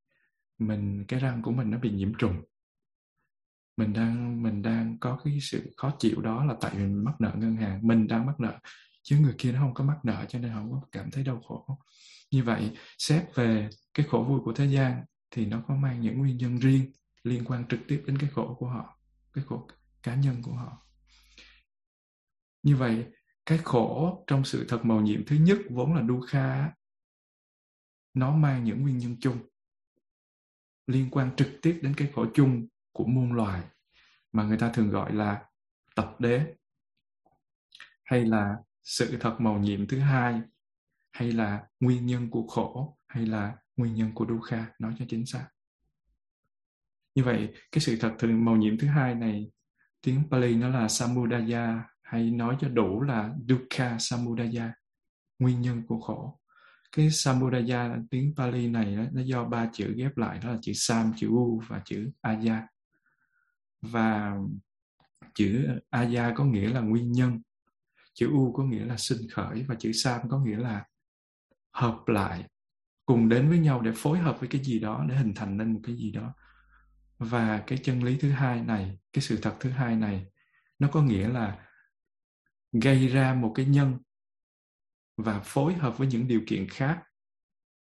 mình, 0.59 1.05
cái 1.09 1.21
răng 1.21 1.43
của 1.43 1.51
mình 1.51 1.71
nó 1.71 1.79
bị 1.79 1.91
nhiễm 1.91 2.13
trùng. 2.19 2.43
Mình 3.77 3.93
đang 3.93 4.43
mình 4.43 4.63
đang 4.63 4.99
có 4.99 5.21
cái 5.25 5.39
sự 5.41 5.75
khó 5.77 5.93
chịu 5.99 6.21
đó 6.21 6.45
là 6.45 6.55
tại 6.61 6.71
vì 6.75 6.79
mình 6.79 7.05
mắc 7.05 7.21
nợ 7.21 7.33
ngân 7.37 7.57
hàng. 7.57 7.81
Mình 7.87 8.07
đang 8.07 8.27
mắc 8.27 8.41
nợ, 8.41 8.59
chứ 9.03 9.19
người 9.19 9.35
kia 9.39 9.53
nó 9.53 9.61
không 9.61 9.75
có 9.75 9.85
mắc 9.85 9.99
nợ 10.05 10.25
cho 10.29 10.39
nên 10.39 10.53
không 10.53 10.73
có 10.73 10.83
cảm 10.93 11.11
thấy 11.11 11.25
đau 11.25 11.41
khổ. 11.41 11.79
Như 12.31 12.45
vậy, 12.45 12.77
xét 12.99 13.35
về 13.35 13.69
cái 13.95 14.07
khổ 14.07 14.25
vui 14.29 14.41
của 14.45 14.53
thế 14.53 14.67
gian 14.67 15.05
thì 15.31 15.47
nó 15.47 15.63
có 15.69 15.77
mang 15.77 16.01
những 16.01 16.19
nguyên 16.19 16.37
nhân 16.37 16.57
riêng 16.57 16.93
liên 17.23 17.45
quan 17.45 17.65
trực 17.69 17.81
tiếp 17.89 18.03
đến 18.07 18.19
cái 18.19 18.31
khổ 18.31 18.57
của 18.59 18.69
họ, 18.69 18.99
cái 19.33 19.45
khổ 19.45 19.69
cá 20.03 20.15
nhân 20.15 20.43
của 20.43 20.53
họ. 20.53 20.87
Như 22.63 22.77
vậy, 22.77 23.07
cái 23.47 23.59
khổ 23.59 24.25
trong 24.27 24.45
sự 24.45 24.67
thật 24.69 24.85
màu 24.85 25.01
nhiệm 25.01 25.27
thứ 25.27 25.37
nhất 25.37 25.59
vốn 25.71 25.95
là 25.95 26.03
dukkha 26.09 26.73
nó 28.15 28.37
mang 28.37 28.65
những 28.65 28.83
nguyên 28.83 28.99
nhân 28.99 29.17
chung 29.21 29.39
liên 30.89 31.11
quan 31.11 31.37
trực 31.37 31.49
tiếp 31.63 31.81
đến 31.83 31.95
cái 31.97 32.09
khổ 32.15 32.27
chung 32.35 32.67
của 32.93 33.05
muôn 33.05 33.33
loài 33.33 33.63
mà 34.33 34.43
người 34.45 34.59
ta 34.59 34.71
thường 34.75 34.91
gọi 34.91 35.15
là 35.15 35.45
tập 35.95 36.17
đế, 36.19 36.55
hay 38.05 38.25
là 38.25 38.57
sự 38.83 39.17
thật 39.21 39.37
màu 39.39 39.59
nhiệm 39.59 39.87
thứ 39.87 39.99
hai, 39.99 40.41
hay 41.13 41.33
là 41.33 41.67
nguyên 41.81 42.07
nhân 42.07 42.31
của 42.31 42.47
khổ, 42.47 42.99
hay 43.07 43.27
là 43.27 43.57
nguyên 43.77 43.95
nhân 43.95 44.15
của 44.15 44.27
dukkha 44.29 44.67
nói 44.79 44.95
cho 44.99 45.05
chính 45.09 45.27
xác. 45.27 45.49
Như 47.15 47.25
vậy, 47.25 47.55
cái 47.73 47.81
sự 47.81 47.97
thật 48.01 48.15
thường 48.19 48.45
màu 48.45 48.57
nhiệm 48.57 48.79
thứ 48.79 48.87
hai 48.87 49.15
này, 49.15 49.51
tiếng 50.01 50.23
Pali 50.31 50.55
nó 50.55 50.69
là 50.69 50.89
samudaya, 50.89 51.85
hay 52.03 52.31
nói 52.31 52.57
cho 52.61 52.69
đủ 52.69 53.03
là 53.03 53.35
dukkha 53.49 53.99
samudaya, 53.99 54.73
nguyên 55.39 55.61
nhân 55.61 55.83
của 55.87 56.01
khổ 56.01 56.38
cái 56.93 57.11
samudaya 57.11 57.97
tiếng 58.11 58.35
Pali 58.37 58.69
này 58.69 58.97
đó, 58.97 59.03
nó 59.13 59.23
do 59.23 59.45
ba 59.45 59.69
chữ 59.73 59.95
ghép 59.97 60.17
lại 60.17 60.39
đó 60.43 60.53
là 60.53 60.59
chữ 60.63 60.73
sam 60.75 61.13
chữ 61.17 61.29
u 61.29 61.63
và 61.69 61.83
chữ 61.85 62.11
aya. 62.21 62.67
Và 63.83 64.37
chữ 65.35 65.67
aya 65.91 66.33
có 66.37 66.45
nghĩa 66.45 66.69
là 66.69 66.81
nguyên 66.81 67.13
nhân 67.13 67.41
chữ 68.15 68.31
u 68.31 68.53
có 68.53 68.65
nghĩa 68.65 68.85
là 68.85 68.97
sinh 68.97 69.29
khởi 69.33 69.65
và 69.69 69.75
chữ 69.75 69.93
sam 69.93 70.29
có 70.29 70.39
nghĩa 70.39 70.57
là 70.57 70.85
hợp 71.73 71.99
lại 72.07 72.45
cùng 73.07 73.29
đến 73.29 73.49
với 73.49 73.59
nhau 73.59 73.81
để 73.81 73.93
phối 73.97 74.19
hợp 74.19 74.41
với 74.41 74.49
cái 74.49 74.65
gì 74.65 74.79
đó 74.79 75.05
để 75.09 75.17
hình 75.17 75.35
thành 75.35 75.57
nên 75.57 75.73
một 75.73 75.81
cái 75.83 75.97
gì 75.97 76.11
đó. 76.11 76.35
Và 77.19 77.63
cái 77.67 77.79
chân 77.83 78.03
lý 78.03 78.19
thứ 78.19 78.31
hai 78.31 78.63
này 78.63 78.99
cái 79.13 79.23
sự 79.23 79.39
thật 79.43 79.57
thứ 79.61 79.71
hai 79.71 79.97
này 79.97 80.27
nó 80.79 80.89
có 80.93 81.03
nghĩa 81.03 81.29
là 81.29 81.59
gây 82.73 83.09
ra 83.09 83.35
một 83.35 83.53
cái 83.55 83.67
nhân 83.67 83.99
và 85.19 85.41
phối 85.41 85.75
hợp 85.75 85.99
với 85.99 86.07
những 86.07 86.29
điều 86.29 86.43
kiện 86.47 86.67
khác. 86.71 87.03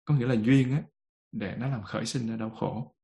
Có 0.04 0.14
nghĩa 0.14 0.26
là 0.26 0.35
duyên 0.35 0.73
á, 0.73 0.83
để 1.33 1.57
nó 1.59 1.69
làm 1.69 1.83
khởi 1.83 2.07
sinh 2.07 2.28
ra 2.28 2.37
đau 2.37 2.50
khổ. 2.50 2.95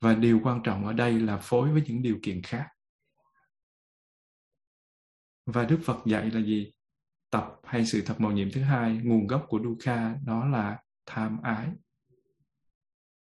Và 0.00 0.14
điều 0.14 0.40
quan 0.44 0.60
trọng 0.64 0.86
ở 0.86 0.92
đây 0.92 1.20
là 1.20 1.38
phối 1.42 1.72
với 1.72 1.82
những 1.86 2.02
điều 2.02 2.18
kiện 2.22 2.42
khác. 2.42 2.68
Và 5.46 5.64
đức 5.64 5.80
phật 5.84 6.06
dạy 6.06 6.30
là 6.30 6.40
gì? 6.40 6.72
Tập 7.30 7.60
hay 7.64 7.86
sự 7.86 8.02
thật 8.06 8.14
màu 8.18 8.32
nhiệm 8.32 8.48
thứ 8.52 8.62
hai, 8.62 9.00
nguồn 9.04 9.26
gốc 9.26 9.46
của 9.48 9.60
dukkha 9.64 10.14
đó 10.24 10.44
là 10.44 10.82
tham 11.06 11.42
ái. 11.42 11.68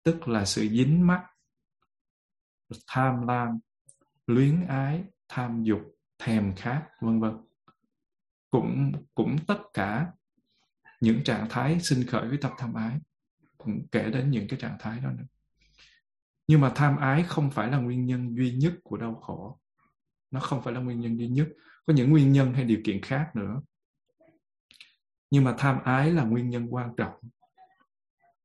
Tức 0.03 0.29
là 0.29 0.45
sự 0.45 0.69
dính 0.69 1.07
mắc, 1.07 1.27
tham 2.87 3.27
lam, 3.27 3.49
luyến 4.27 4.67
ái, 4.67 5.05
tham 5.29 5.63
dục, 5.63 5.81
thèm 6.19 6.55
khát, 6.57 6.89
vân 7.01 7.21
vân 7.21 7.48
cũng 8.51 8.93
cũng 9.15 9.37
tất 9.47 9.59
cả 9.75 10.13
những 11.01 11.25
trạng 11.25 11.47
thái 11.51 11.81
sinh 11.81 12.07
khởi 12.07 12.29
với 12.29 12.39
tập 12.39 12.53
tham 12.59 12.75
ái, 12.75 12.99
cũng 13.59 13.87
kể 13.93 14.11
đến 14.11 14.31
những 14.31 14.49
cái 14.49 14.59
trạng 14.59 14.77
thái 14.81 15.01
đó 15.01 15.11
nữa. 15.11 15.25
Nhưng 16.47 16.61
mà 16.61 16.73
tham 16.75 16.97
ái 16.97 17.23
không 17.23 17.51
phải 17.51 17.71
là 17.71 17.79
nguyên 17.79 18.07
nhân 18.07 18.37
duy 18.37 18.53
nhất 18.53 18.75
của 18.83 18.97
đau 18.97 19.15
khổ. 19.15 19.59
Nó 20.31 20.41
không 20.41 20.63
phải 20.63 20.75
là 20.75 20.81
nguyên 20.81 21.01
nhân 21.01 21.19
duy 21.19 21.29
nhất. 21.29 21.49
Có 21.87 21.93
những 21.93 22.11
nguyên 22.11 22.33
nhân 22.33 22.55
hay 22.55 22.65
điều 22.65 22.81
kiện 22.85 23.03
khác 23.03 23.31
nữa. 23.35 23.63
Nhưng 25.31 25.45
mà 25.45 25.55
tham 25.59 25.83
ái 25.85 26.13
là 26.13 26.25
nguyên 26.25 26.51
nhân 26.51 26.75
quan 26.75 26.97
trọng. 26.97 27.15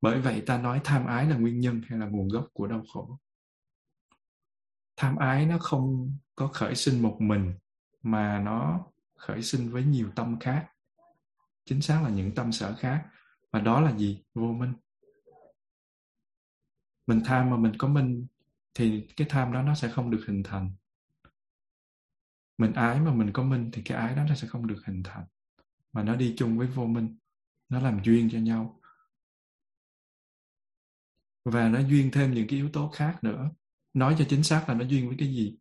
Bởi 0.01 0.21
vậy 0.21 0.43
ta 0.45 0.57
nói 0.57 0.81
tham 0.83 1.05
ái 1.05 1.29
là 1.29 1.37
nguyên 1.37 1.59
nhân 1.59 1.81
hay 1.87 1.99
là 1.99 2.05
nguồn 2.05 2.27
gốc 2.27 2.47
của 2.53 2.67
đau 2.67 2.83
khổ. 2.93 3.19
Tham 4.97 5.15
ái 5.15 5.45
nó 5.45 5.57
không 5.57 6.17
có 6.35 6.47
khởi 6.47 6.75
sinh 6.75 7.01
một 7.01 7.17
mình 7.19 7.53
mà 8.01 8.39
nó 8.39 8.85
khởi 9.23 9.41
sinh 9.41 9.71
với 9.71 9.83
nhiều 9.83 10.11
tâm 10.15 10.39
khác. 10.39 10.69
Chính 11.65 11.81
xác 11.81 12.01
là 12.03 12.09
những 12.09 12.35
tâm 12.35 12.51
sở 12.51 12.75
khác. 12.75 13.05
Và 13.51 13.59
đó 13.59 13.81
là 13.81 13.97
gì? 13.97 14.23
Vô 14.33 14.53
minh. 14.53 14.73
Mình 17.07 17.21
tham 17.25 17.49
mà 17.49 17.57
mình 17.57 17.73
có 17.77 17.87
minh, 17.87 18.27
thì 18.73 19.07
cái 19.15 19.27
tham 19.29 19.53
đó 19.53 19.61
nó 19.61 19.75
sẽ 19.75 19.89
không 19.91 20.11
được 20.11 20.23
hình 20.27 20.43
thành. 20.43 20.71
Mình 22.57 22.73
ái 22.73 22.99
mà 22.99 23.13
mình 23.13 23.31
có 23.33 23.43
minh, 23.43 23.69
thì 23.73 23.81
cái 23.85 23.97
ái 23.97 24.15
đó 24.15 24.23
nó 24.29 24.35
sẽ 24.35 24.47
không 24.47 24.67
được 24.67 24.81
hình 24.85 25.03
thành. 25.03 25.25
Mà 25.91 26.03
nó 26.03 26.15
đi 26.15 26.35
chung 26.37 26.57
với 26.57 26.67
vô 26.67 26.85
minh. 26.85 27.17
Nó 27.69 27.79
làm 27.79 28.03
duyên 28.03 28.29
cho 28.31 28.39
nhau. 28.39 28.79
Và 31.45 31.69
nó 31.69 31.79
duyên 31.79 32.09
thêm 32.13 32.33
những 32.33 32.47
cái 32.47 32.59
yếu 32.59 32.69
tố 32.73 32.89
khác 32.89 33.19
nữa. 33.21 33.49
Nói 33.93 34.15
cho 34.19 34.25
chính 34.29 34.43
xác 34.43 34.65
là 34.67 34.73
nó 34.73 34.85
duyên 34.85 35.07
với 35.07 35.17
cái 35.19 35.27
gì? 35.27 35.57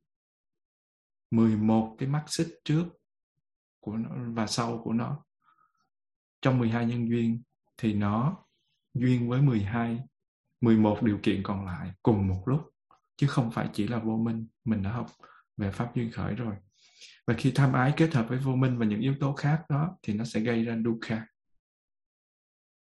11 1.30 1.96
cái 1.98 2.08
mắt 2.08 2.24
xích 2.26 2.60
trước 2.64 2.84
của 3.82 3.96
nó 3.96 4.10
và 4.32 4.46
sau 4.46 4.80
của 4.84 4.92
nó. 4.92 5.24
Trong 6.42 6.58
12 6.58 6.86
nhân 6.86 7.08
duyên 7.08 7.42
thì 7.76 7.94
nó 7.94 8.44
duyên 8.94 9.28
với 9.28 9.42
12 9.42 10.00
11 10.60 11.02
điều 11.02 11.18
kiện 11.22 11.42
còn 11.42 11.66
lại 11.66 11.92
cùng 12.02 12.28
một 12.28 12.42
lúc, 12.46 12.60
chứ 13.16 13.26
không 13.26 13.50
phải 13.50 13.68
chỉ 13.72 13.88
là 13.88 13.98
vô 13.98 14.16
minh. 14.16 14.46
Mình 14.64 14.82
đã 14.82 14.92
học 14.92 15.06
về 15.56 15.70
pháp 15.70 15.94
duyên 15.94 16.10
khởi 16.12 16.34
rồi. 16.34 16.56
Và 17.26 17.34
khi 17.38 17.52
tham 17.54 17.72
ái 17.72 17.92
kết 17.96 18.14
hợp 18.14 18.26
với 18.28 18.38
vô 18.38 18.56
minh 18.56 18.78
và 18.78 18.86
những 18.86 19.00
yếu 19.00 19.14
tố 19.20 19.32
khác 19.32 19.62
đó 19.68 19.98
thì 20.02 20.14
nó 20.14 20.24
sẽ 20.24 20.40
gây 20.40 20.64
ra 20.64 20.76
dukkha 20.84 21.26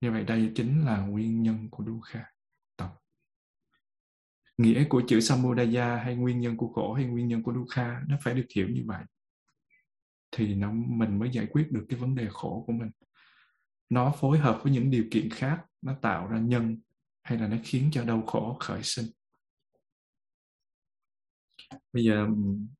như 0.00 0.12
vậy 0.12 0.24
đây 0.24 0.52
chính 0.54 0.84
là 0.84 1.00
nguyên 1.00 1.42
nhân 1.42 1.68
của 1.70 1.84
dukkha 1.84 2.24
tập 2.76 2.94
nghĩa 4.58 4.84
của 4.88 5.02
chữ 5.08 5.20
samudaya 5.20 5.96
hay 5.96 6.16
nguyên 6.16 6.40
nhân 6.40 6.56
của 6.56 6.68
khổ 6.68 6.92
hay 6.92 7.04
nguyên 7.04 7.28
nhân 7.28 7.42
của 7.42 7.52
dukkha 7.52 8.02
nó 8.08 8.16
phải 8.22 8.34
được 8.34 8.46
hiểu 8.54 8.68
như 8.68 8.82
vậy 8.86 9.04
thì 10.30 10.54
nó, 10.54 10.72
mình 10.72 11.18
mới 11.18 11.30
giải 11.32 11.46
quyết 11.50 11.72
được 11.72 11.86
cái 11.88 11.98
vấn 11.98 12.14
đề 12.14 12.26
khổ 12.30 12.64
của 12.66 12.72
mình. 12.72 12.90
Nó 13.88 14.14
phối 14.20 14.38
hợp 14.38 14.60
với 14.62 14.72
những 14.72 14.90
điều 14.90 15.04
kiện 15.10 15.30
khác, 15.30 15.64
nó 15.82 15.94
tạo 16.02 16.26
ra 16.28 16.38
nhân 16.38 16.80
hay 17.22 17.38
là 17.38 17.48
nó 17.48 17.56
khiến 17.64 17.90
cho 17.92 18.04
đau 18.04 18.22
khổ 18.22 18.56
khởi 18.60 18.82
sinh. 18.82 19.06
Bây 21.92 22.04
giờ 22.04 22.26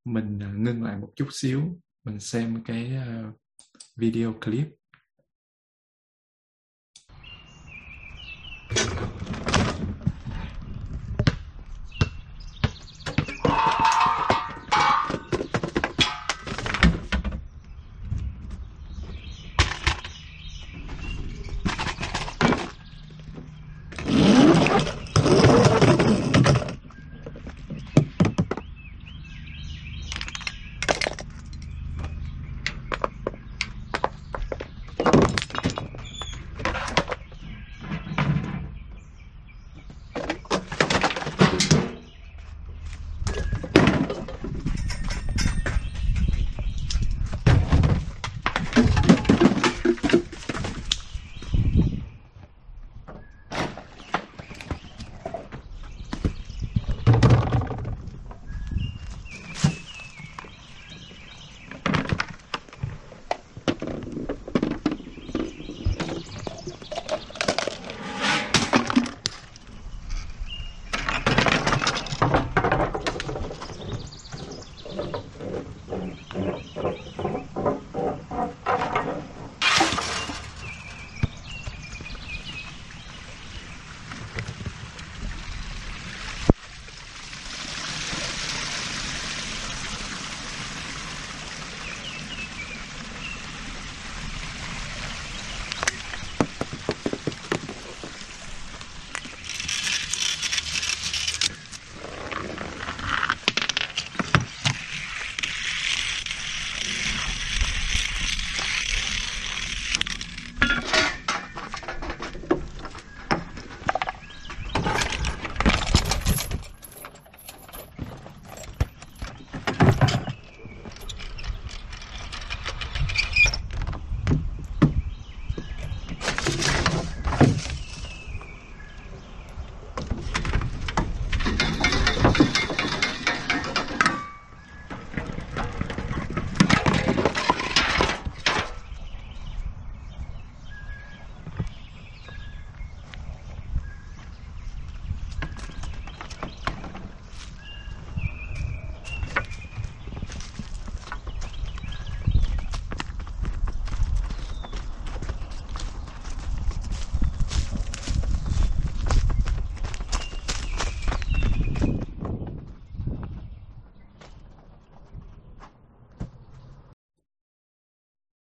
mình 0.05 0.43
à, 0.43 0.53
ngưng 0.57 0.83
lại 0.83 0.99
một 0.99 1.13
chút 1.17 1.29
xíu, 1.31 1.81
mình 2.05 2.21
xem 2.21 2.63
cái 2.65 2.97
à, 2.97 3.33
video 3.97 4.33
clip. 4.33 4.69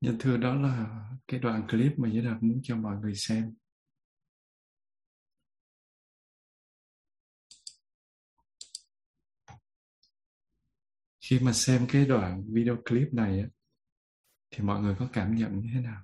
Dạ 0.07 0.13
thưa 0.19 0.37
đó 0.37 0.55
là 0.55 1.03
cái 1.29 1.41
đoạn 1.41 1.67
clip 1.69 1.99
mà 1.99 2.09
Giới 2.09 2.25
Đạt 2.25 2.43
muốn 2.43 2.61
cho 2.63 2.77
mọi 2.77 2.97
người 2.97 3.15
xem. 3.15 3.55
Khi 11.21 11.39
mà 11.39 11.53
xem 11.53 11.87
cái 11.89 12.07
đoạn 12.07 12.45
video 12.49 12.77
clip 12.85 13.09
này 13.13 13.45
thì 14.51 14.65
mọi 14.65 14.81
người 14.81 14.97
có 14.99 15.09
cảm 15.13 15.35
nhận 15.35 15.61
như 15.61 15.69
thế 15.75 15.81
nào? 15.81 16.03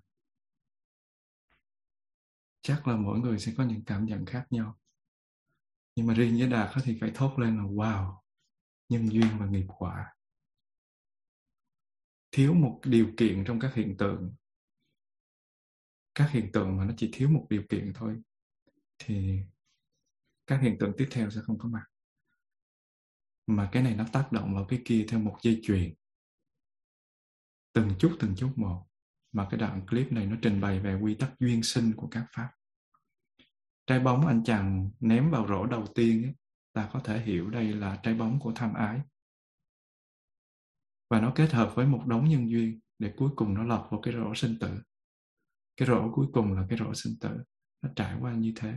Chắc 2.63 2.89
là 2.89 2.97
mỗi 2.97 3.19
người 3.19 3.39
sẽ 3.39 3.53
có 3.57 3.65
những 3.65 3.85
cảm 3.85 4.05
nhận 4.05 4.27
khác 4.27 4.47
nhau. 4.51 4.79
Nhưng 5.97 6.07
mà 6.07 6.15
riêng 6.15 6.39
với 6.39 6.49
Đạt 6.49 6.71
thì 6.85 6.99
phải 7.01 7.11
thốt 7.15 7.39
lên 7.39 7.57
là 7.57 7.65
wow, 7.65 8.17
nhân 8.89 9.13
duyên 9.13 9.39
và 9.39 9.47
nghiệp 9.47 9.67
quả 9.69 10.15
thiếu 12.33 12.55
một 12.55 12.81
điều 12.85 13.09
kiện 13.17 13.45
trong 13.47 13.61
các 13.61 13.75
hiện 13.75 13.97
tượng. 13.97 14.35
Các 16.15 16.31
hiện 16.31 16.53
tượng 16.53 16.77
mà 16.77 16.85
nó 16.85 16.95
chỉ 16.97 17.11
thiếu 17.13 17.31
một 17.31 17.47
điều 17.51 17.63
kiện 17.69 17.93
thôi 17.95 18.17
thì 18.99 19.41
các 20.47 20.61
hiện 20.61 20.77
tượng 20.81 20.93
tiếp 20.97 21.09
theo 21.11 21.31
sẽ 21.31 21.41
không 21.45 21.59
có 21.59 21.69
mặt. 21.69 21.85
Mà 23.47 23.69
cái 23.73 23.83
này 23.83 23.97
nó 23.97 24.07
tác 24.13 24.33
động 24.33 24.55
vào 24.55 24.67
cái 24.69 24.83
kia 24.85 25.07
theo 25.09 25.21
một 25.21 25.39
dây 25.43 25.61
chuyền. 25.63 25.95
Từng 27.73 27.95
chút 27.99 28.17
từng 28.21 28.35
chút 28.37 28.53
một 28.57 28.87
mà 29.33 29.47
cái 29.51 29.61
đoạn 29.61 29.87
clip 29.87 30.13
này 30.13 30.27
nó 30.27 30.37
trình 30.43 30.61
bày 30.61 30.81
về 30.81 30.95
quy 30.95 31.15
tắc 31.15 31.33
duyên 31.41 31.63
sinh 31.63 31.93
của 31.97 32.09
các 32.09 32.27
pháp. 32.37 32.51
Trái 33.87 34.01
bóng 34.01 34.27
anh 34.27 34.45
chàng 34.45 34.91
ném 35.01 35.31
vào 35.31 35.49
rổ 35.49 35.67
đầu 35.67 35.87
tiên 35.95 36.23
ấy, 36.23 36.35
ta 36.73 36.91
có 36.93 37.01
thể 37.01 37.23
hiểu 37.23 37.51
đây 37.51 37.73
là 37.73 38.01
trái 38.03 38.15
bóng 38.15 38.41
của 38.41 38.53
tham 38.57 38.75
ái 38.75 39.01
và 41.13 41.21
nó 41.21 41.33
kết 41.35 41.53
hợp 41.53 41.73
với 41.75 41.87
một 41.87 42.03
đống 42.07 42.29
nhân 42.29 42.51
duyên 42.51 42.81
để 42.99 43.13
cuối 43.17 43.31
cùng 43.37 43.55
nó 43.55 43.65
lọt 43.65 43.91
vào 43.91 44.01
cái 44.01 44.15
rổ 44.15 44.35
sinh 44.35 44.59
tử. 44.61 44.69
Cái 45.77 45.89
rổ 45.89 46.13
cuối 46.13 46.27
cùng 46.33 46.53
là 46.53 46.67
cái 46.69 46.79
rổ 46.79 46.95
sinh 46.95 47.13
tử. 47.21 47.29
Nó 47.83 47.91
trải 47.97 48.17
qua 48.21 48.35
như 48.35 48.53
thế. 48.57 48.75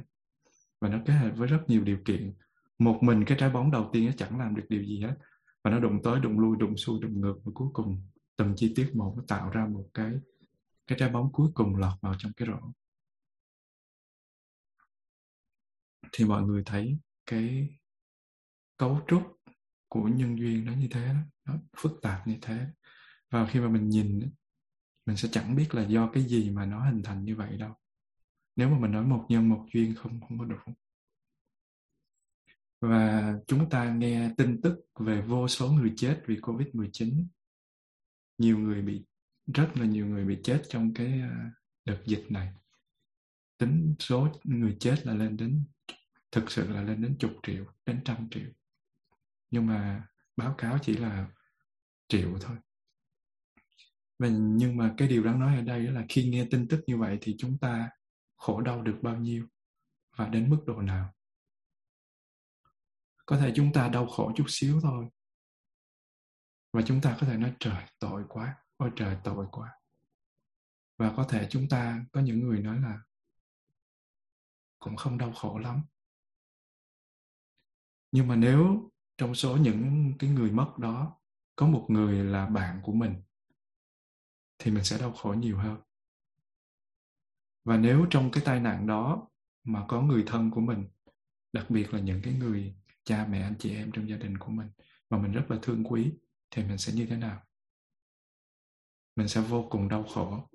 Và 0.81 0.89
nó 0.89 0.99
kết 1.05 1.13
hợp 1.13 1.31
với 1.35 1.47
rất 1.47 1.63
nhiều 1.67 1.83
điều 1.83 1.97
kiện. 2.05 2.33
Một 2.79 2.99
mình 3.01 3.23
cái 3.27 3.37
trái 3.39 3.49
bóng 3.49 3.71
đầu 3.71 3.89
tiên 3.93 4.05
nó 4.05 4.11
chẳng 4.17 4.39
làm 4.39 4.55
được 4.55 4.65
điều 4.69 4.83
gì 4.83 5.01
hết. 5.01 5.15
Và 5.63 5.71
nó 5.71 5.79
đụng 5.79 5.99
tới, 6.03 6.19
đụng 6.19 6.39
lui, 6.39 6.57
đụng 6.57 6.77
xuôi, 6.77 6.99
đụng 7.01 7.21
ngược. 7.21 7.39
Và 7.43 7.51
cuối 7.55 7.67
cùng, 7.73 8.07
từng 8.35 8.53
chi 8.55 8.73
tiết 8.75 8.91
một 8.95 9.13
nó 9.17 9.23
tạo 9.27 9.49
ra 9.49 9.67
một 9.67 9.89
cái 9.93 10.11
cái 10.87 10.97
trái 10.99 11.09
bóng 11.09 11.31
cuối 11.31 11.49
cùng 11.53 11.75
lọt 11.75 12.01
vào 12.01 12.13
trong 12.17 12.31
cái 12.37 12.47
rổ. 12.47 12.71
Thì 16.11 16.25
mọi 16.25 16.43
người 16.43 16.63
thấy 16.65 16.97
cái 17.25 17.69
cấu 18.77 19.01
trúc 19.07 19.23
của 19.87 20.03
nhân 20.03 20.39
duyên 20.39 20.65
nó 20.65 20.73
như 20.73 20.87
thế 20.91 21.05
đó 21.05 21.34
nó 21.45 21.53
phức 21.77 21.91
tạp 22.01 22.27
như 22.27 22.37
thế. 22.41 22.67
Và 23.29 23.47
khi 23.47 23.59
mà 23.59 23.69
mình 23.69 23.89
nhìn 23.89 24.29
mình 25.05 25.17
sẽ 25.17 25.29
chẳng 25.31 25.55
biết 25.55 25.75
là 25.75 25.83
do 25.87 26.09
cái 26.13 26.23
gì 26.23 26.49
mà 26.49 26.65
nó 26.65 26.85
hình 26.85 27.03
thành 27.03 27.25
như 27.25 27.35
vậy 27.35 27.57
đâu. 27.57 27.73
Nếu 28.55 28.69
mà 28.69 28.79
mình 28.79 28.91
nói 28.91 29.03
một 29.03 29.25
nhân 29.29 29.49
một 29.49 29.65
duyên 29.73 29.95
không 29.95 30.21
không 30.21 30.39
có 30.39 30.45
đủ. 30.45 30.57
Và 32.81 33.33
chúng 33.47 33.69
ta 33.69 33.93
nghe 33.93 34.29
tin 34.37 34.61
tức 34.61 34.79
về 34.99 35.21
vô 35.21 35.47
số 35.47 35.71
người 35.71 35.93
chết 35.97 36.23
vì 36.25 36.35
Covid-19 36.35 37.25
nhiều 38.37 38.57
người 38.57 38.81
bị, 38.81 39.05
rất 39.53 39.71
là 39.75 39.85
nhiều 39.85 40.05
người 40.05 40.25
bị 40.25 40.37
chết 40.43 40.63
trong 40.69 40.93
cái 40.93 41.21
à, 41.21 41.51
đợt 41.85 42.01
dịch 42.05 42.25
này. 42.29 42.53
Tính 43.57 43.95
số 43.99 44.29
người 44.43 44.77
chết 44.79 45.05
là 45.05 45.13
lên 45.13 45.37
đến, 45.37 45.63
thực 46.31 46.51
sự 46.51 46.69
là 46.69 46.81
lên 46.81 47.01
đến 47.01 47.15
chục 47.19 47.31
triệu, 47.43 47.65
đến 47.85 48.01
trăm 48.05 48.29
triệu. 48.31 48.49
Nhưng 49.51 49.67
mà 49.67 50.07
báo 50.35 50.55
cáo 50.57 50.77
chỉ 50.81 50.97
là 50.97 51.27
triệu 52.07 52.37
thôi. 52.41 52.57
Và 54.19 54.27
nhưng 54.31 54.77
mà 54.77 54.93
cái 54.97 55.07
điều 55.07 55.23
đáng 55.23 55.39
nói 55.39 55.55
ở 55.55 55.61
đây 55.61 55.81
là 55.81 56.05
khi 56.09 56.29
nghe 56.29 56.47
tin 56.51 56.67
tức 56.67 56.83
như 56.87 56.97
vậy 56.97 57.17
thì 57.21 57.35
chúng 57.37 57.57
ta 57.57 57.89
khổ 58.35 58.61
đau 58.61 58.81
được 58.81 58.99
bao 59.01 59.17
nhiêu 59.17 59.47
và 60.17 60.27
đến 60.27 60.49
mức 60.49 60.63
độ 60.67 60.81
nào? 60.81 61.13
Có 63.25 63.37
thể 63.37 63.53
chúng 63.55 63.73
ta 63.73 63.89
đau 63.89 64.07
khổ 64.07 64.31
chút 64.35 64.45
xíu 64.47 64.79
thôi. 64.81 65.05
Và 66.73 66.81
chúng 66.85 67.01
ta 67.01 67.17
có 67.21 67.27
thể 67.27 67.37
nói 67.37 67.55
trời 67.59 67.83
tội 67.99 68.23
quá, 68.29 68.55
ôi 68.77 68.91
trời 68.95 69.17
tội 69.23 69.47
quá. 69.51 69.71
Và 70.97 71.13
có 71.17 71.25
thể 71.29 71.47
chúng 71.49 71.69
ta 71.69 72.05
có 72.11 72.21
những 72.21 72.39
người 72.39 72.59
nói 72.59 72.79
là 72.81 72.99
cũng 74.79 74.95
không 74.95 75.17
đau 75.17 75.31
khổ 75.31 75.57
lắm. 75.57 75.81
Nhưng 78.11 78.27
mà 78.27 78.35
nếu 78.35 78.91
trong 79.17 79.35
số 79.35 79.57
những 79.57 80.13
cái 80.19 80.29
người 80.29 80.51
mất 80.51 80.77
đó, 80.77 81.19
có 81.55 81.67
một 81.67 81.85
người 81.89 82.23
là 82.23 82.45
bạn 82.45 82.81
của 82.83 82.93
mình, 82.93 83.15
thì 84.59 84.71
mình 84.71 84.83
sẽ 84.83 84.97
đau 84.97 85.11
khổ 85.11 85.33
nhiều 85.33 85.57
hơn. 85.57 85.81
Và 87.63 87.77
nếu 87.77 88.07
trong 88.09 88.31
cái 88.31 88.43
tai 88.45 88.59
nạn 88.59 88.87
đó 88.87 89.29
mà 89.63 89.85
có 89.87 90.01
người 90.01 90.23
thân 90.27 90.51
của 90.51 90.61
mình, 90.61 90.87
đặc 91.53 91.65
biệt 91.69 91.93
là 91.93 91.99
những 91.99 92.21
cái 92.23 92.33
người 92.33 92.75
cha 93.03 93.27
mẹ, 93.29 93.41
anh 93.41 93.55
chị 93.59 93.75
em 93.75 93.91
trong 93.91 94.09
gia 94.09 94.17
đình 94.17 94.37
của 94.37 94.51
mình, 94.51 94.67
mà 95.09 95.17
mình 95.17 95.31
rất 95.31 95.51
là 95.51 95.57
thương 95.61 95.83
quý, 95.83 96.11
thì 96.51 96.63
mình 96.63 96.77
sẽ 96.77 96.93
như 96.93 97.05
thế 97.05 97.17
nào? 97.17 97.41
Mình 99.15 99.27
sẽ 99.27 99.41
vô 99.41 99.67
cùng 99.69 99.87
đau 99.87 100.03
khổ. 100.03 100.49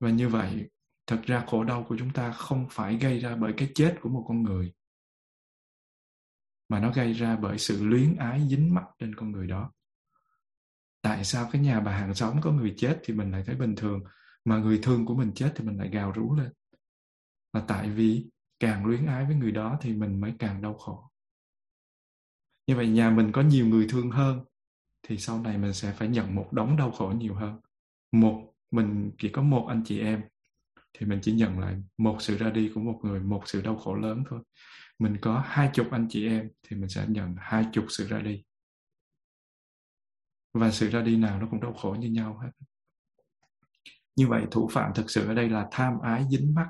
Và 0.00 0.10
như 0.10 0.28
vậy, 0.28 0.70
thật 1.06 1.22
ra 1.26 1.44
khổ 1.46 1.64
đau 1.64 1.84
của 1.88 1.96
chúng 1.98 2.12
ta 2.12 2.32
không 2.32 2.66
phải 2.70 2.96
gây 2.96 3.18
ra 3.18 3.36
bởi 3.36 3.54
cái 3.56 3.72
chết 3.74 3.98
của 4.00 4.08
một 4.08 4.24
con 4.28 4.42
người 4.42 4.74
mà 6.70 6.80
nó 6.80 6.92
gây 6.92 7.12
ra 7.12 7.36
bởi 7.36 7.58
sự 7.58 7.86
luyến 7.86 8.16
ái 8.16 8.46
dính 8.48 8.74
mắc 8.74 8.84
trên 8.98 9.14
con 9.14 9.32
người 9.32 9.46
đó. 9.46 9.72
Tại 11.02 11.24
sao 11.24 11.48
cái 11.52 11.62
nhà 11.62 11.80
bà 11.80 11.92
hàng 11.92 12.14
xóm 12.14 12.40
có 12.40 12.52
người 12.52 12.74
chết 12.76 13.00
thì 13.04 13.14
mình 13.14 13.30
lại 13.30 13.42
thấy 13.46 13.56
bình 13.56 13.74
thường, 13.76 14.00
mà 14.44 14.58
người 14.58 14.80
thương 14.82 15.06
của 15.06 15.14
mình 15.14 15.32
chết 15.34 15.52
thì 15.56 15.64
mình 15.64 15.78
lại 15.78 15.88
gào 15.88 16.12
rú 16.12 16.34
lên? 16.34 16.52
Là 17.52 17.64
tại 17.68 17.90
vì 17.90 18.30
càng 18.60 18.86
luyến 18.86 19.06
ái 19.06 19.24
với 19.24 19.34
người 19.34 19.52
đó 19.52 19.78
thì 19.80 19.94
mình 19.94 20.20
mới 20.20 20.34
càng 20.38 20.62
đau 20.62 20.74
khổ. 20.74 21.10
Như 22.66 22.76
vậy 22.76 22.88
nhà 22.88 23.10
mình 23.10 23.32
có 23.32 23.42
nhiều 23.42 23.66
người 23.66 23.86
thương 23.88 24.10
hơn 24.10 24.44
thì 25.02 25.18
sau 25.18 25.42
này 25.42 25.58
mình 25.58 25.72
sẽ 25.72 25.92
phải 25.92 26.08
nhận 26.08 26.34
một 26.34 26.48
đống 26.52 26.76
đau 26.76 26.90
khổ 26.90 27.12
nhiều 27.18 27.34
hơn. 27.34 27.60
Một, 28.12 28.52
mình 28.70 29.10
chỉ 29.18 29.28
có 29.28 29.42
một 29.42 29.66
anh 29.68 29.82
chị 29.84 30.00
em 30.00 30.22
thì 30.98 31.06
mình 31.06 31.18
chỉ 31.22 31.32
nhận 31.32 31.58
lại 31.58 31.82
một 31.98 32.16
sự 32.20 32.36
ra 32.36 32.50
đi 32.50 32.70
của 32.74 32.80
một 32.80 33.00
người, 33.02 33.20
một 33.20 33.42
sự 33.46 33.62
đau 33.62 33.76
khổ 33.76 33.94
lớn 33.94 34.24
thôi 34.28 34.40
mình 35.00 35.16
có 35.20 35.42
hai 35.46 35.70
chục 35.74 35.86
anh 35.90 36.06
chị 36.10 36.26
em 36.26 36.50
thì 36.62 36.76
mình 36.76 36.88
sẽ 36.88 37.06
nhận 37.08 37.34
hai 37.38 37.66
chục 37.72 37.84
sự 37.88 38.08
ra 38.08 38.18
đi. 38.18 38.44
Và 40.52 40.70
sự 40.70 40.90
ra 40.90 41.02
đi 41.02 41.16
nào 41.16 41.40
nó 41.40 41.46
cũng 41.50 41.60
đau 41.60 41.74
khổ 41.74 41.96
như 41.98 42.08
nhau 42.08 42.38
hết. 42.38 42.50
Như 44.16 44.28
vậy 44.28 44.46
thủ 44.50 44.68
phạm 44.72 44.92
thực 44.94 45.10
sự 45.10 45.28
ở 45.28 45.34
đây 45.34 45.48
là 45.48 45.68
tham 45.70 46.00
ái 46.02 46.24
dính 46.30 46.54
mắc. 46.54 46.68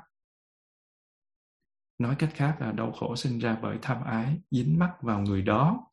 Nói 1.97 2.15
cách 2.19 2.31
khác 2.33 2.57
là 2.59 2.71
đau 2.71 2.91
khổ 2.91 3.15
sinh 3.15 3.39
ra 3.39 3.59
bởi 3.61 3.77
tham 3.81 4.03
ái 4.03 4.41
dính 4.51 4.79
mắc 4.79 4.91
vào 5.01 5.21
người 5.21 5.41
đó, 5.41 5.87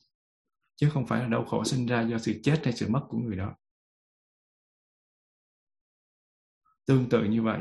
chứ 0.76 0.90
không 0.90 1.06
phải 1.06 1.20
là 1.20 1.28
đau 1.28 1.44
khổ 1.44 1.64
sinh 1.64 1.86
ra 1.86 2.02
do 2.02 2.18
sự 2.18 2.40
chết 2.42 2.60
hay 2.64 2.72
sự 2.72 2.88
mất 2.88 3.06
của 3.08 3.18
người 3.18 3.36
đó. 3.36 3.54
Tương 6.86 7.08
tự 7.08 7.24
như 7.24 7.42
vậy, 7.42 7.60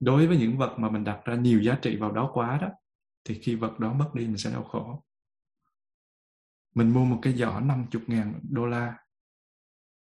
đối 0.00 0.26
với 0.26 0.36
những 0.36 0.58
vật 0.58 0.74
mà 0.78 0.90
mình 0.90 1.04
đặt 1.04 1.20
ra 1.24 1.34
nhiều 1.34 1.62
giá 1.62 1.78
trị 1.82 1.96
vào 1.96 2.12
đó 2.12 2.30
quá 2.34 2.58
đó 2.62 2.68
thì 3.24 3.40
khi 3.42 3.54
vật 3.54 3.78
đó 3.78 3.92
mất 3.92 4.10
đi, 4.14 4.26
mình 4.26 4.38
sẽ 4.38 4.50
đau 4.50 4.64
khổ. 4.64 5.04
Mình 6.74 6.92
mua 6.92 7.04
một 7.04 7.18
cái 7.22 7.32
giỏ 7.32 7.60
50 7.60 8.02
ngàn 8.06 8.40
đô 8.50 8.66
la, 8.66 8.96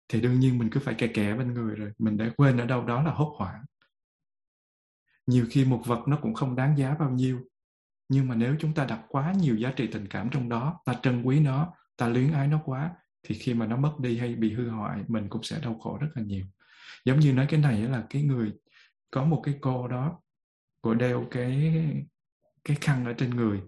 thì 0.08 0.22
đương 0.22 0.40
nhiên 0.40 0.58
mình 0.58 0.70
cứ 0.72 0.80
phải 0.80 0.96
kè 0.96 1.08
kè 1.08 1.36
bên 1.36 1.54
người 1.54 1.76
rồi, 1.76 1.92
mình 1.98 2.18
đã 2.18 2.32
quên 2.38 2.58
ở 2.58 2.66
đâu 2.66 2.86
đó 2.86 3.04
là 3.04 3.12
hốt 3.12 3.36
hoảng. 3.38 3.66
Nhiều 5.28 5.46
khi 5.50 5.66
một 5.66 5.84
vật 5.86 6.08
nó 6.08 6.18
cũng 6.22 6.34
không 6.34 6.56
đáng 6.56 6.78
giá 6.78 6.96
bao 7.00 7.10
nhiêu, 7.10 7.42
nhưng 8.10 8.28
mà 8.28 8.36
nếu 8.36 8.56
chúng 8.60 8.74
ta 8.74 8.86
đặt 8.86 9.06
quá 9.10 9.34
nhiều 9.34 9.56
giá 9.56 9.72
trị 9.72 9.90
tình 9.92 10.08
cảm 10.08 10.30
trong 10.30 10.50
đó, 10.50 10.82
ta 10.86 10.94
trân 11.04 11.24
quý 11.24 11.40
nó, 11.40 11.74
ta 11.98 12.08
luyến 12.08 12.32
ái 12.32 12.48
nó 12.48 12.62
quá, 12.66 12.96
thì 13.24 13.36
khi 13.36 13.54
mà 13.54 13.68
nó 13.68 13.78
mất 13.78 13.96
đi 14.00 14.18
hay 14.18 14.36
bị 14.36 14.54
hư 14.54 14.70
hoại, 14.70 15.04
mình 15.08 15.30
cũng 15.30 15.44
sẽ 15.44 15.60
đau 15.60 15.80
khổ 15.80 15.98
rất 16.02 16.08
là 16.16 16.24
nhiều. 16.24 16.46
Giống 17.06 17.20
như 17.20 17.34
nói 17.34 17.46
cái 17.50 17.60
này 17.60 17.82
là 17.82 18.06
cái 18.10 18.24
người, 18.24 18.54
có 19.12 19.26
một 19.26 19.42
cái 19.46 19.58
cô 19.62 19.88
đó, 19.88 20.22
cô 20.82 20.94
đeo 20.94 21.28
cái 21.32 21.84
cái 22.64 22.78
khăn 22.82 23.06
ở 23.06 23.14
trên 23.14 23.30
người, 23.30 23.62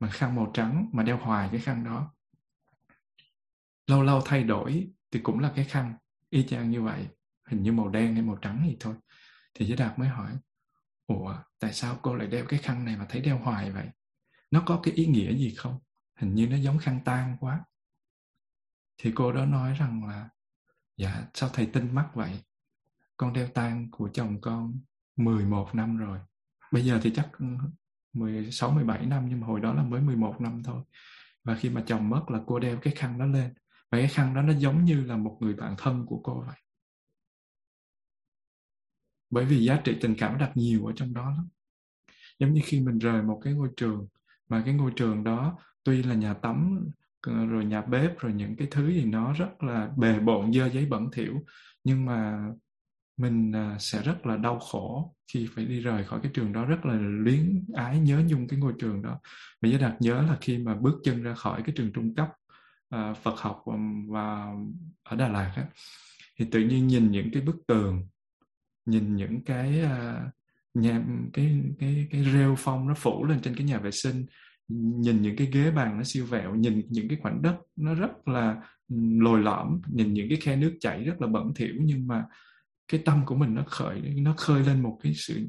mà 0.00 0.10
khăn 0.10 0.34
màu 0.36 0.50
trắng 0.54 0.90
mà 0.92 1.02
đeo 1.02 1.16
hoài 1.16 1.48
cái 1.52 1.60
khăn 1.60 1.84
đó. 1.84 2.14
Lâu 3.86 4.02
lâu 4.02 4.22
thay 4.24 4.44
đổi 4.44 4.90
thì 5.10 5.20
cũng 5.20 5.38
là 5.38 5.52
cái 5.56 5.64
khăn, 5.64 5.94
y 6.30 6.46
chang 6.46 6.70
như 6.70 6.82
vậy, 6.82 7.08
hình 7.48 7.62
như 7.62 7.72
màu 7.72 7.88
đen 7.88 8.14
hay 8.14 8.22
màu 8.22 8.36
trắng 8.36 8.64
gì 8.68 8.76
thôi. 8.80 8.94
Thì 9.54 9.66
giới 9.66 9.76
đạt 9.76 9.98
mới 9.98 10.08
hỏi, 10.08 10.32
ủa, 11.06 11.38
tại 11.58 11.72
sao 11.72 11.98
cô 12.02 12.14
lại 12.14 12.26
đeo 12.26 12.44
cái 12.48 12.58
khăn 12.58 12.84
này 12.84 12.96
mà 12.96 13.06
thấy 13.08 13.20
đeo 13.20 13.38
hoài 13.38 13.72
vậy? 13.72 13.88
Nó 14.50 14.62
có 14.66 14.80
cái 14.82 14.94
ý 14.94 15.06
nghĩa 15.06 15.36
gì 15.36 15.54
không? 15.54 15.78
Hình 16.16 16.34
như 16.34 16.48
nó 16.48 16.56
giống 16.56 16.78
khăn 16.78 17.00
tan 17.04 17.36
quá. 17.40 17.64
Thì 18.98 19.12
cô 19.14 19.32
đó 19.32 19.46
nói 19.46 19.74
rằng 19.74 20.04
là 20.04 20.28
dạ 20.96 21.24
sao 21.34 21.50
thầy 21.52 21.66
tin 21.66 21.94
mắt 21.94 22.10
vậy? 22.14 22.44
Con 23.16 23.32
đeo 23.32 23.48
tan 23.48 23.90
của 23.90 24.10
chồng 24.12 24.40
con 24.40 24.80
11 25.16 25.74
năm 25.74 25.96
rồi. 25.96 26.18
Bây 26.72 26.84
giờ 26.84 27.00
thì 27.02 27.12
chắc 27.14 27.28
16, 28.12 28.70
17 28.70 29.06
năm 29.06 29.26
nhưng 29.28 29.40
mà 29.40 29.46
hồi 29.46 29.60
đó 29.60 29.74
là 29.74 29.82
mới 29.82 30.00
11 30.00 30.40
năm 30.40 30.62
thôi. 30.64 30.82
Và 31.44 31.54
khi 31.54 31.70
mà 31.70 31.84
chồng 31.86 32.08
mất 32.10 32.30
là 32.30 32.40
cô 32.46 32.58
đeo 32.58 32.78
cái 32.82 32.94
khăn 32.96 33.18
đó 33.18 33.26
lên. 33.26 33.54
Và 33.90 33.98
cái 33.98 34.08
khăn 34.08 34.34
đó 34.34 34.42
nó 34.42 34.52
giống 34.52 34.84
như 34.84 35.04
là 35.04 35.16
một 35.16 35.38
người 35.40 35.54
bạn 35.54 35.74
thân 35.78 36.06
của 36.06 36.20
cô 36.24 36.44
vậy. 36.46 36.56
Bởi 39.30 39.44
vì 39.44 39.64
giá 39.64 39.80
trị 39.84 39.96
tình 40.00 40.14
cảm 40.18 40.38
đặt 40.38 40.52
nhiều 40.54 40.86
ở 40.86 40.92
trong 40.96 41.14
đó 41.14 41.30
lắm. 41.30 41.48
Giống 42.38 42.54
như 42.54 42.60
khi 42.64 42.80
mình 42.80 42.98
rời 42.98 43.22
một 43.22 43.40
cái 43.44 43.54
ngôi 43.54 43.68
trường 43.76 44.08
mà 44.48 44.62
cái 44.64 44.74
ngôi 44.74 44.92
trường 44.96 45.24
đó 45.24 45.58
tuy 45.84 46.02
là 46.02 46.14
nhà 46.14 46.34
tắm 46.34 46.80
ờ, 47.20 47.46
rồi 47.46 47.64
nhà 47.64 47.82
bếp 47.82 48.18
rồi 48.18 48.32
những 48.32 48.56
cái 48.56 48.68
thứ 48.70 48.88
gì 48.92 49.04
nó 49.04 49.32
rất 49.32 49.62
là 49.62 49.90
bề 49.96 50.18
bộn 50.20 50.52
dơ 50.52 50.68
giấy 50.68 50.86
bẩn 50.86 51.10
thỉu 51.12 51.44
nhưng 51.84 52.04
mà 52.04 52.48
mình 53.18 53.52
à, 53.52 53.76
sẽ 53.78 54.02
rất 54.02 54.26
là 54.26 54.36
đau 54.36 54.58
khổ 54.58 55.14
khi 55.32 55.48
phải 55.54 55.64
đi 55.64 55.80
rời 55.80 56.04
khỏi 56.04 56.20
cái 56.22 56.32
trường 56.34 56.52
đó 56.52 56.64
rất 56.64 56.86
là 56.86 56.94
luyến 56.94 57.64
ái 57.74 58.00
nhớ 58.00 58.22
nhung 58.26 58.48
cái 58.48 58.58
ngôi 58.58 58.72
trường 58.78 59.02
đó. 59.02 59.20
Mình 59.60 59.72
nhớ 59.72 59.78
đạt 59.78 60.02
nhớ 60.02 60.22
là 60.22 60.36
khi 60.40 60.58
mà 60.58 60.74
bước 60.74 61.00
chân 61.04 61.22
ra 61.22 61.34
khỏi 61.34 61.62
cái 61.62 61.74
trường 61.76 61.92
trung 61.92 62.14
cấp 62.14 62.28
uh, 62.94 63.16
Phật 63.22 63.38
học 63.38 63.64
và 64.08 64.46
ở 65.02 65.16
Đà 65.16 65.28
Lạt 65.28 65.52
á, 65.56 65.66
thì 66.38 66.44
tự 66.50 66.60
nhiên 66.60 66.86
nhìn 66.86 67.10
những 67.10 67.30
cái 67.32 67.42
bức 67.42 67.56
tường 67.66 68.08
nhìn 68.86 69.16
những 69.16 69.44
cái 69.44 69.82
uh, 69.84 70.32
nhà 70.74 71.02
cái 71.32 71.62
cái 71.78 72.08
cái 72.10 72.24
rêu 72.32 72.54
phong 72.58 72.88
nó 72.88 72.94
phủ 72.94 73.24
lên 73.24 73.40
trên 73.40 73.54
cái 73.54 73.66
nhà 73.66 73.78
vệ 73.78 73.90
sinh 73.90 74.26
nhìn 74.68 75.22
những 75.22 75.36
cái 75.36 75.48
ghế 75.52 75.70
bàn 75.70 75.96
nó 75.98 76.04
siêu 76.04 76.26
vẹo 76.26 76.54
nhìn 76.54 76.82
những 76.88 77.08
cái 77.08 77.18
khoảnh 77.22 77.42
đất 77.42 77.56
nó 77.76 77.94
rất 77.94 78.28
là 78.28 78.62
lồi 79.18 79.42
lõm 79.42 79.80
nhìn 79.86 80.12
những 80.14 80.28
cái 80.28 80.38
khe 80.40 80.56
nước 80.56 80.76
chảy 80.80 81.04
rất 81.04 81.20
là 81.20 81.26
bẩn 81.26 81.54
thỉu 81.54 81.74
nhưng 81.80 82.06
mà 82.06 82.24
cái 82.88 83.02
tâm 83.04 83.22
của 83.26 83.34
mình 83.34 83.54
nó 83.54 83.64
khởi 83.66 84.00
nó 84.00 84.34
khơi 84.36 84.62
lên 84.62 84.82
một 84.82 84.98
cái 85.02 85.14
sự 85.14 85.46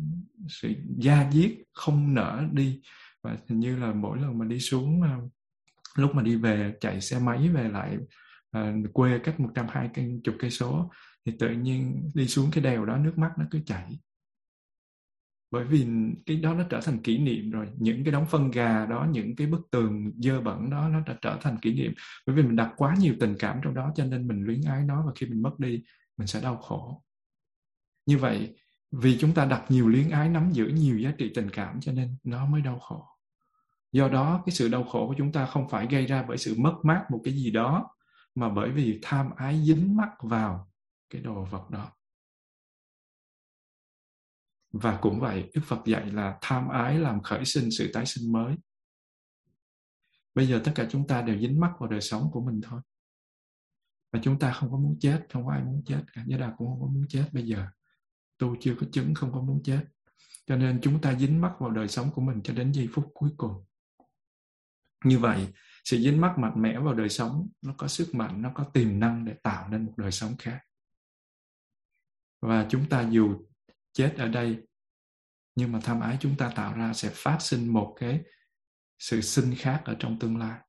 sự 0.47 0.73
da 0.97 1.29
diết 1.31 1.51
không 1.73 2.13
nở 2.13 2.43
đi. 2.51 2.81
Và 3.23 3.37
hình 3.47 3.59
như 3.59 3.75
là 3.75 3.93
mỗi 3.93 4.17
lần 4.17 4.37
mà 4.37 4.45
đi 4.45 4.59
xuống 4.59 5.01
à, 5.01 5.17
lúc 5.95 6.15
mà 6.15 6.21
đi 6.21 6.35
về 6.35 6.73
chạy 6.81 7.01
xe 7.01 7.19
máy 7.19 7.49
về 7.49 7.69
lại 7.69 7.97
uh, 8.57 8.93
quê 8.93 9.19
cách 9.19 9.39
một 9.39 9.49
trăm 9.55 9.65
hai 9.69 9.89
chục 10.23 10.35
cây 10.39 10.51
số 10.51 10.91
thì 11.25 11.33
tự 11.39 11.49
nhiên 11.49 12.11
đi 12.13 12.27
xuống 12.27 12.49
cái 12.51 12.63
đèo 12.63 12.85
đó 12.85 12.97
nước 12.97 13.17
mắt 13.17 13.31
nó 13.37 13.45
cứ 13.51 13.59
chảy. 13.65 13.99
Bởi 15.51 15.65
vì 15.65 15.87
cái 16.25 16.37
đó 16.37 16.53
nó 16.53 16.63
trở 16.69 16.81
thành 16.81 16.99
kỷ 16.99 17.17
niệm 17.17 17.51
rồi. 17.51 17.67
Những 17.77 18.03
cái 18.03 18.11
đống 18.11 18.25
phân 18.25 18.51
gà 18.51 18.85
đó 18.85 19.07
những 19.11 19.35
cái 19.35 19.47
bức 19.47 19.61
tường 19.71 20.11
dơ 20.17 20.41
bẩn 20.41 20.69
đó 20.69 20.89
nó 20.89 20.99
đã 21.05 21.17
trở 21.21 21.37
thành 21.41 21.57
kỷ 21.57 21.73
niệm. 21.73 21.93
Bởi 22.27 22.35
vì 22.35 22.43
mình 22.43 22.55
đặt 22.55 22.73
quá 22.77 22.95
nhiều 22.99 23.15
tình 23.19 23.35
cảm 23.39 23.59
trong 23.63 23.73
đó 23.73 23.91
cho 23.95 24.05
nên 24.05 24.27
mình 24.27 24.43
luyến 24.43 24.61
ái 24.61 24.83
nó 24.83 25.03
và 25.05 25.11
khi 25.15 25.25
mình 25.25 25.41
mất 25.41 25.59
đi 25.59 25.83
mình 26.17 26.27
sẽ 26.27 26.41
đau 26.41 26.57
khổ 26.57 27.03
như 28.09 28.17
vậy, 28.17 28.55
vì 28.91 29.17
chúng 29.19 29.33
ta 29.33 29.45
đặt 29.45 29.65
nhiều 29.69 29.87
luyến 29.87 30.09
ái 30.09 30.29
nắm 30.29 30.51
giữ 30.51 30.65
nhiều 30.65 30.99
giá 30.99 31.13
trị 31.17 31.31
tình 31.35 31.49
cảm 31.53 31.81
cho 31.81 31.91
nên 31.91 32.17
nó 32.23 32.45
mới 32.45 32.61
đau 32.61 32.79
khổ. 32.79 33.05
Do 33.91 34.07
đó, 34.07 34.43
cái 34.45 34.53
sự 34.53 34.69
đau 34.69 34.83
khổ 34.83 35.07
của 35.07 35.15
chúng 35.17 35.31
ta 35.31 35.45
không 35.45 35.69
phải 35.69 35.87
gây 35.87 36.05
ra 36.05 36.23
bởi 36.27 36.37
sự 36.37 36.55
mất 36.57 36.73
mát 36.83 37.05
một 37.11 37.21
cái 37.23 37.33
gì 37.33 37.51
đó, 37.51 37.95
mà 38.35 38.49
bởi 38.49 38.71
vì 38.71 38.99
tham 39.01 39.29
ái 39.35 39.63
dính 39.63 39.95
mắc 39.97 40.09
vào 40.21 40.71
cái 41.09 41.21
đồ 41.21 41.45
vật 41.45 41.69
đó. 41.69 41.91
Và 44.71 44.97
cũng 45.01 45.19
vậy, 45.19 45.51
đức 45.53 45.61
phật 45.65 45.85
dạy 45.85 46.05
là 46.05 46.37
tham 46.41 46.67
ái 46.67 46.99
làm 46.99 47.21
khởi 47.21 47.45
sinh 47.45 47.69
sự 47.71 47.91
tái 47.93 48.05
sinh 48.05 48.31
mới. 48.31 48.55
Bây 50.35 50.47
giờ 50.47 50.61
tất 50.63 50.71
cả 50.75 50.87
chúng 50.89 51.07
ta 51.07 51.21
đều 51.21 51.39
dính 51.39 51.59
mắc 51.59 51.71
vào 51.79 51.89
đời 51.89 52.01
sống 52.01 52.29
của 52.31 52.41
mình 52.41 52.61
thôi. 52.63 52.81
Và 54.11 54.19
chúng 54.23 54.39
ta 54.39 54.51
không 54.51 54.71
có 54.71 54.77
muốn 54.77 54.97
chết, 54.99 55.27
không 55.33 55.45
có 55.45 55.51
ai 55.51 55.63
muốn 55.63 55.83
chết 55.85 56.03
cả. 56.13 56.23
Gia 56.27 56.37
đà 56.37 56.53
cũng 56.57 56.67
không 56.67 56.81
có 56.81 56.87
muốn 56.87 57.05
chết 57.09 57.29
bây 57.33 57.43
giờ 57.43 57.67
tu 58.39 58.55
chưa 58.59 58.75
có 58.79 58.87
chứng, 58.91 59.13
không 59.13 59.33
có 59.33 59.41
muốn 59.41 59.61
chết. 59.63 59.85
Cho 60.45 60.55
nên 60.55 60.79
chúng 60.81 61.01
ta 61.01 61.15
dính 61.15 61.41
mắc 61.41 61.53
vào 61.59 61.69
đời 61.69 61.87
sống 61.87 62.11
của 62.15 62.21
mình 62.21 62.41
cho 62.43 62.53
đến 62.53 62.71
giây 62.71 62.89
phút 62.93 63.11
cuối 63.13 63.29
cùng. 63.37 63.65
Như 65.05 65.19
vậy, 65.19 65.47
sự 65.83 65.97
dính 65.97 66.21
mắc 66.21 66.37
mạnh 66.37 66.61
mẽ 66.61 66.79
vào 66.79 66.93
đời 66.93 67.09
sống, 67.09 67.49
nó 67.61 67.73
có 67.77 67.87
sức 67.87 68.15
mạnh, 68.15 68.41
nó 68.41 68.51
có 68.55 68.63
tiềm 68.63 68.99
năng 68.99 69.25
để 69.25 69.33
tạo 69.43 69.69
nên 69.69 69.85
một 69.85 69.93
đời 69.97 70.11
sống 70.11 70.37
khác. 70.39 70.59
Và 72.41 72.67
chúng 72.69 72.89
ta 72.89 73.09
dù 73.09 73.35
chết 73.93 74.15
ở 74.17 74.27
đây, 74.27 74.57
nhưng 75.55 75.71
mà 75.71 75.79
tham 75.83 75.99
ái 75.99 76.17
chúng 76.19 76.37
ta 76.37 76.51
tạo 76.55 76.73
ra 76.73 76.93
sẽ 76.93 77.09
phát 77.13 77.37
sinh 77.41 77.73
một 77.73 77.95
cái 77.99 78.23
sự 78.99 79.21
sinh 79.21 79.53
khác 79.57 79.81
ở 79.85 79.95
trong 79.99 80.19
tương 80.19 80.37
lai. 80.37 80.59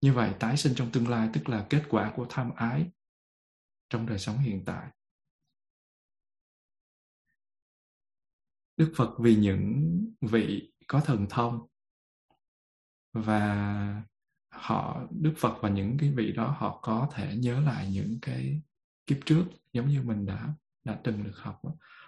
Như 0.00 0.12
vậy, 0.12 0.34
tái 0.40 0.56
sinh 0.56 0.74
trong 0.76 0.92
tương 0.92 1.08
lai 1.08 1.28
tức 1.32 1.48
là 1.48 1.66
kết 1.70 1.82
quả 1.88 2.12
của 2.16 2.26
tham 2.30 2.50
ái 2.54 2.90
trong 3.90 4.06
đời 4.06 4.18
sống 4.18 4.38
hiện 4.38 4.64
tại. 4.64 4.90
Đức 8.80 8.92
phật 8.96 9.10
vì 9.18 9.36
những 9.36 9.90
vị 10.20 10.72
có 10.86 11.00
thần 11.00 11.26
thông 11.30 11.66
và 13.12 14.02
họ, 14.52 15.02
đức 15.10 15.34
phật 15.36 15.58
và 15.60 15.68
những 15.68 15.98
cái 15.98 16.10
vị 16.10 16.32
đó 16.32 16.56
họ 16.58 16.80
có 16.82 17.08
thể 17.14 17.36
nhớ 17.36 17.60
lại 17.60 17.90
những 17.90 18.18
cái 18.22 18.62
kiếp 19.06 19.16
trước 19.24 19.44
giống 19.72 19.88
như 19.88 20.02
mình 20.02 20.26
đã 20.26 20.54
đã 20.84 21.00
từng 21.04 21.24
được 21.24 21.36
học 21.36 21.62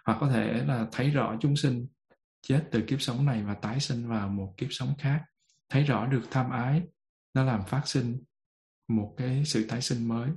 hoặc 0.04 0.18
có 0.20 0.28
thể 0.28 0.64
là 0.64 0.88
thấy 0.92 1.11
rõ 1.11 1.37
chúng 1.40 1.56
sinh 1.56 1.87
chết 2.42 2.68
từ 2.70 2.82
kiếp 2.87 3.00
sống 3.00 3.26
này 3.26 3.44
và 3.44 3.54
tái 3.54 3.80
sinh 3.80 4.08
vào 4.08 4.28
một 4.28 4.54
kiếp 4.56 4.68
sống 4.70 4.94
khác. 4.98 5.24
Thấy 5.68 5.85
rõ 5.85 6.06
được 6.06 6.22
tham 6.30 6.50
ái, 6.50 6.82
nó 7.35 7.44
làm 7.44 7.62
phát 7.68 7.82
sinh 7.85 8.22
một 8.88 9.14
cái 9.16 9.44
sự 9.44 9.66
tái 9.68 9.82
sinh 9.82 10.08
mới. 10.08 10.30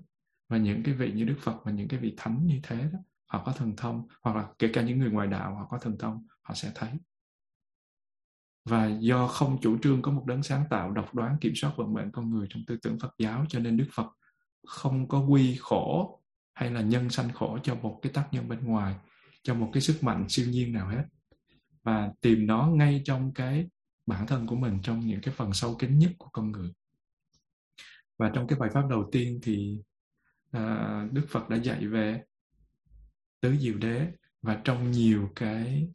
Và 0.50 0.58
những 0.58 0.84
cái 0.84 0.94
vị 0.94 1.12
như 1.12 1.24
đức 1.24 1.38
phật 1.42 1.56
và 1.66 1.72
những 1.72 1.88
cái 1.88 2.00
vị 2.00 2.14
thánh 2.18 2.46
như 2.46 2.60
thế 2.64 2.90
đó 2.94 3.00
họ 3.26 3.44
có 3.46 3.52
thần 3.52 3.76
thông 3.76 4.08
hoặc 4.22 4.36
là 4.36 4.48
kể 4.60 4.70
cả 4.74 4.82
những 4.82 5.00
người 5.00 5.12
ngoài 5.12 5.28
đạo 5.28 5.56
họ 5.56 5.68
có 5.70 5.78
thần 5.78 5.98
thông 5.98 6.28
họ 6.42 6.54
sẽ 6.54 6.72
thấy. 6.76 6.90
Và 8.66 8.88
do 9.00 9.28
không 9.28 9.62
chủ 9.62 9.78
trương 9.78 10.02
có 10.02 10.12
một 10.12 10.26
đấng 10.26 10.44
sáng 10.44 10.64
tạo 10.70 10.92
độc 10.92 11.16
đoán 11.16 11.38
kiểm 11.42 11.54
soát 11.56 11.72
vận 11.78 11.94
mệnh 11.94 12.12
con 12.12 12.30
người 12.30 12.48
trong 12.50 12.64
tư 12.68 12.78
tưởng 12.82 13.00
Phật 13.00 13.16
giáo 13.18 13.46
cho 13.50 13.60
nên 13.60 13.78
Đức 13.78 13.88
Phật 13.94 14.08
không 14.68 15.08
có 15.08 15.20
quy 15.20 15.58
khổ 15.60 16.22
hay 16.54 16.72
là 16.72 16.82
nhân 16.82 17.10
sanh 17.10 17.34
khổ 17.34 17.60
cho 17.64 17.76
một 17.76 18.00
cái 18.02 18.12
tác 18.12 18.28
nhân 18.32 18.50
bên 18.50 18.66
ngoài 18.66 18.96
cho 19.44 19.54
một 19.54 19.70
cái 19.74 19.82
sức 19.82 20.04
mạnh 20.04 20.26
siêu 20.30 20.46
nhiên 20.50 20.74
nào 20.74 20.88
hết. 20.90 21.04
Và 21.84 22.12
tìm 22.22 22.48
nó 22.48 22.68
ngay 22.68 23.02
trong 23.06 23.34
cái 23.34 23.70
bản 24.06 24.28
thân 24.28 24.48
của 24.48 24.56
mình 24.56 24.80
trong 24.84 25.00
những 25.00 25.22
cái 25.22 25.34
phần 25.34 25.54
sâu 25.54 25.76
kín 25.76 26.00
nhất 26.00 26.12
của 26.18 26.30
con 26.32 26.52
người. 26.52 26.72
Và 28.18 28.32
trong 28.34 28.48
cái 28.48 28.60
bài 28.60 28.70
pháp 28.74 28.84
đầu 28.90 29.10
tiên 29.12 29.40
thì 29.44 29.80
à, 30.52 31.08
Đức 31.12 31.26
Phật 31.30 31.50
đã 31.50 31.58
dạy 31.58 31.88
về 31.88 32.24
tứ 33.46 33.58
diệu 33.58 33.78
đế 33.78 34.12
và 34.42 34.62
trong 34.64 34.92
nhiều 34.92 35.32
cái 35.36 35.90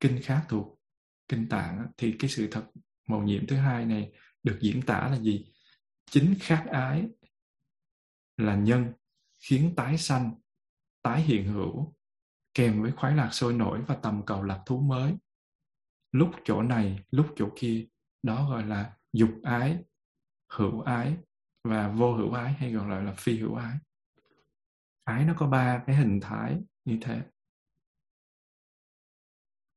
kinh 0.00 0.18
khác 0.22 0.46
thuộc 0.48 0.80
kinh 1.28 1.48
tạng 1.48 1.86
thì 1.96 2.16
cái 2.18 2.30
sự 2.30 2.48
thật 2.50 2.64
màu 3.08 3.22
nhiệm 3.22 3.46
thứ 3.46 3.56
hai 3.56 3.86
này 3.86 4.12
được 4.42 4.58
diễn 4.60 4.82
tả 4.82 5.08
là 5.08 5.18
gì? 5.18 5.46
Chính 6.10 6.34
khát 6.40 6.66
ái 6.70 7.08
là 8.36 8.56
nhân 8.56 8.92
khiến 9.38 9.72
tái 9.76 9.98
sanh, 9.98 10.34
tái 11.02 11.22
hiện 11.22 11.46
hữu, 11.46 11.94
kèm 12.54 12.82
với 12.82 12.92
khoái 12.92 13.16
lạc 13.16 13.30
sôi 13.32 13.52
nổi 13.52 13.82
và 13.86 13.94
tầm 13.94 14.22
cầu 14.26 14.42
lạc 14.42 14.62
thú 14.66 14.80
mới. 14.80 15.14
Lúc 16.12 16.30
chỗ 16.44 16.62
này, 16.62 17.04
lúc 17.10 17.26
chỗ 17.36 17.48
kia, 17.56 17.86
đó 18.22 18.50
gọi 18.50 18.66
là 18.66 18.96
dục 19.12 19.30
ái, 19.42 19.84
hữu 20.52 20.80
ái 20.80 21.16
và 21.64 21.88
vô 21.88 22.16
hữu 22.16 22.32
ái 22.32 22.52
hay 22.52 22.74
còn 22.76 22.88
gọi 22.88 23.04
là 23.04 23.12
phi 23.12 23.38
hữu 23.38 23.54
ái. 23.54 23.76
Ái 25.04 25.24
nó 25.24 25.34
có 25.38 25.46
ba 25.46 25.82
cái 25.86 25.96
hình 25.96 26.20
thái 26.22 26.62
như 26.84 26.98
thế. 27.00 27.22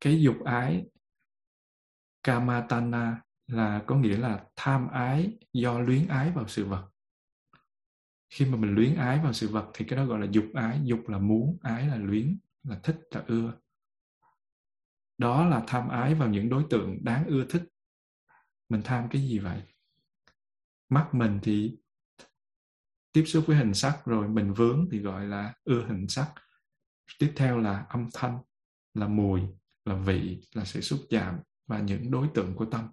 Cái 0.02 0.22
dục 0.22 0.36
ái, 0.46 0.86
kamatana 2.24 3.22
là 3.48 3.84
có 3.88 3.96
nghĩa 3.96 4.18
là 4.18 4.46
tham 4.56 4.88
ái 4.88 5.38
do 5.54 5.80
luyến 5.80 6.08
ái 6.08 6.32
vào 6.32 6.48
sự 6.48 6.66
vật. 6.66 6.90
Khi 8.30 8.46
mà 8.46 8.58
mình 8.58 8.76
luyến 8.76 8.96
ái 8.96 9.20
vào 9.20 9.34
sự 9.34 9.48
vật 9.48 9.72
thì 9.74 9.86
cái 9.88 9.98
đó 9.98 10.06
gọi 10.06 10.20
là 10.20 10.28
dục 10.32 10.46
ái. 10.54 10.80
Dục 10.84 11.00
là 11.08 11.18
muốn, 11.18 11.58
ái 11.62 11.88
là 11.88 11.96
luyến, 11.96 12.38
là 12.64 12.80
thích, 12.84 13.00
là 13.12 13.24
ưa. 13.28 13.54
Đó 15.18 15.46
là 15.46 15.64
tham 15.68 15.90
ái 15.90 16.16
vào 16.16 16.30
những 16.30 16.50
đối 16.50 16.66
tượng 16.70 16.98
đáng 17.04 17.26
ưa 17.26 17.46
thích. 17.50 17.64
Mình 18.70 18.82
tham 18.86 19.08
cái 19.12 19.22
gì 19.22 19.40
vậy? 19.40 19.62
Mắt 20.90 21.10
mình 21.12 21.40
thì 21.44 21.78
tiếp 23.12 23.24
xúc 23.26 23.44
với 23.48 23.58
hình 23.58 23.74
sắc 23.74 24.02
rồi 24.06 24.30
mình 24.30 24.54
vướng 24.54 24.88
thì 24.92 25.00
gọi 25.00 25.26
là 25.26 25.54
ưa 25.64 25.86
hình 25.88 26.08
sắc 26.08 26.34
tiếp 27.20 27.34
theo 27.36 27.60
là 27.60 27.86
âm 27.90 28.08
thanh, 28.14 28.40
là 28.94 29.08
mùi, 29.08 29.42
là 29.86 29.96
vị, 29.96 30.42
là 30.54 30.66
sự 30.66 30.82
xúc 30.82 31.00
chạm 31.10 31.40
và 31.68 31.80
những 31.80 32.12
đối 32.12 32.28
tượng 32.34 32.56
của 32.56 32.66
tâm. 32.66 32.90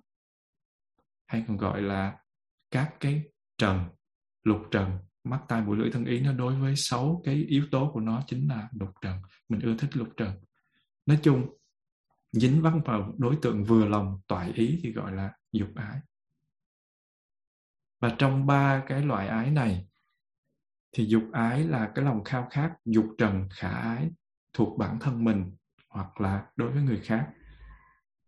Hay 1.26 1.44
còn 1.48 1.56
gọi 1.56 1.82
là 1.82 2.18
các 2.70 2.94
cái 3.00 3.22
trần, 3.58 3.88
lục 4.42 4.62
trần, 4.70 4.98
mắt, 5.24 5.40
tai, 5.48 5.62
mũi, 5.62 5.76
lưỡi, 5.76 5.90
thân, 5.90 6.04
ý. 6.04 6.20
Nó 6.20 6.32
đối 6.32 6.60
với 6.60 6.74
sáu 6.76 7.22
cái 7.24 7.34
yếu 7.34 7.66
tố 7.70 7.90
của 7.92 8.00
nó 8.00 8.22
chính 8.26 8.48
là 8.48 8.68
lục 8.80 8.90
trần. 9.00 9.22
Mình 9.48 9.60
ưa 9.60 9.76
thích 9.76 9.96
lục 9.96 10.08
trần. 10.16 10.44
Nói 11.06 11.18
chung, 11.22 11.58
dính 12.32 12.62
vắng 12.62 12.80
vào 12.84 13.14
đối 13.18 13.36
tượng 13.42 13.64
vừa 13.64 13.88
lòng, 13.88 14.20
toại 14.26 14.52
ý 14.52 14.80
thì 14.82 14.92
gọi 14.92 15.12
là 15.12 15.32
dục 15.52 15.68
ái. 15.74 16.00
Và 18.00 18.14
trong 18.18 18.46
ba 18.46 18.84
cái 18.86 19.02
loại 19.02 19.28
ái 19.28 19.50
này 19.50 19.86
thì 20.92 21.04
dục 21.04 21.22
ái 21.32 21.64
là 21.64 21.92
cái 21.94 22.04
lòng 22.04 22.24
khao 22.24 22.48
khát, 22.50 22.72
dục 22.84 23.06
trần 23.18 23.48
khả 23.50 23.68
ái 23.68 24.10
thuộc 24.52 24.78
bản 24.78 24.98
thân 25.00 25.24
mình 25.24 25.56
hoặc 25.88 26.20
là 26.20 26.46
đối 26.56 26.70
với 26.70 26.82
người 26.82 27.00
khác. 27.00 27.28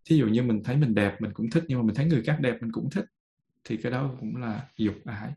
Thí 0.05 0.17
dụ 0.17 0.27
như 0.27 0.43
mình 0.43 0.63
thấy 0.65 0.77
mình 0.77 0.95
đẹp, 0.95 1.21
mình 1.21 1.33
cũng 1.35 1.51
thích, 1.51 1.65
nhưng 1.69 1.79
mà 1.79 1.85
mình 1.85 1.95
thấy 1.95 2.07
người 2.07 2.23
khác 2.23 2.39
đẹp, 2.41 2.57
mình 2.61 2.73
cũng 2.73 2.91
thích, 2.91 3.05
thì 3.65 3.77
cái 3.77 3.93
đó 3.93 4.11
cũng 4.21 4.37
là 4.37 4.69
dục 4.77 4.95
ái. 5.05 5.33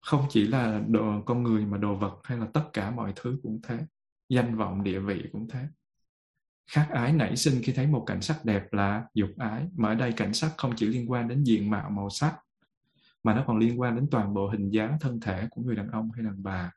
Không 0.00 0.26
chỉ 0.30 0.46
là 0.46 0.82
đồ, 0.88 1.22
con 1.26 1.42
người 1.42 1.66
mà 1.66 1.78
đồ 1.78 1.94
vật 1.94 2.20
hay 2.24 2.38
là 2.38 2.46
tất 2.54 2.64
cả 2.72 2.90
mọi 2.90 3.12
thứ 3.16 3.38
cũng 3.42 3.60
thế, 3.62 3.78
danh 4.28 4.56
vọng, 4.56 4.82
địa 4.82 4.98
vị 4.98 5.24
cũng 5.32 5.48
thế. 5.48 5.66
Khát 6.70 6.88
ái 6.90 7.12
nảy 7.12 7.36
sinh 7.36 7.60
khi 7.62 7.72
thấy 7.72 7.86
một 7.86 8.04
cảnh 8.06 8.22
sắc 8.22 8.44
đẹp 8.44 8.72
là 8.72 9.04
dục 9.14 9.30
ái, 9.38 9.68
mà 9.76 9.88
ở 9.88 9.94
đây 9.94 10.12
cảnh 10.12 10.34
sắc 10.34 10.52
không 10.56 10.72
chỉ 10.76 10.86
liên 10.86 11.10
quan 11.10 11.28
đến 11.28 11.44
diện 11.44 11.70
mạo, 11.70 11.90
màu 11.90 12.10
sắc 12.10 12.38
mà 13.22 13.34
nó 13.34 13.44
còn 13.46 13.58
liên 13.58 13.80
quan 13.80 13.96
đến 13.96 14.06
toàn 14.10 14.34
bộ 14.34 14.48
hình 14.48 14.70
dáng 14.70 14.98
thân 15.00 15.20
thể 15.20 15.46
của 15.50 15.62
người 15.62 15.76
đàn 15.76 15.90
ông 15.90 16.10
hay 16.12 16.24
đàn 16.24 16.42
bà, 16.42 16.72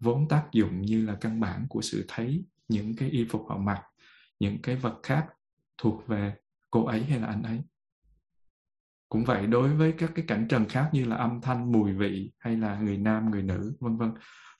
vốn 0.00 0.28
tác 0.28 0.44
dụng 0.52 0.82
như 0.82 1.06
là 1.06 1.16
căn 1.20 1.40
bản 1.40 1.66
của 1.68 1.82
sự 1.82 2.04
thấy 2.08 2.44
những 2.68 2.96
cái 2.96 3.10
y 3.10 3.26
phục 3.30 3.46
họ 3.48 3.58
mặc, 3.58 3.82
những 4.40 4.62
cái 4.62 4.76
vật 4.76 5.00
khác 5.02 5.26
thuộc 5.78 6.06
về 6.06 6.34
cô 6.70 6.84
ấy 6.84 7.04
hay 7.04 7.20
là 7.20 7.26
anh 7.26 7.42
ấy. 7.42 7.60
Cũng 9.08 9.24
vậy, 9.24 9.46
đối 9.46 9.74
với 9.74 9.92
các 9.92 10.10
cái 10.14 10.24
cảnh 10.28 10.46
trần 10.48 10.68
khác 10.68 10.90
như 10.92 11.04
là 11.04 11.16
âm 11.16 11.40
thanh, 11.40 11.72
mùi 11.72 11.92
vị 11.92 12.32
hay 12.38 12.56
là 12.56 12.78
người 12.78 12.96
nam, 12.96 13.30
người 13.30 13.42
nữ, 13.42 13.76
vân 13.80 13.96
vân, 13.96 14.12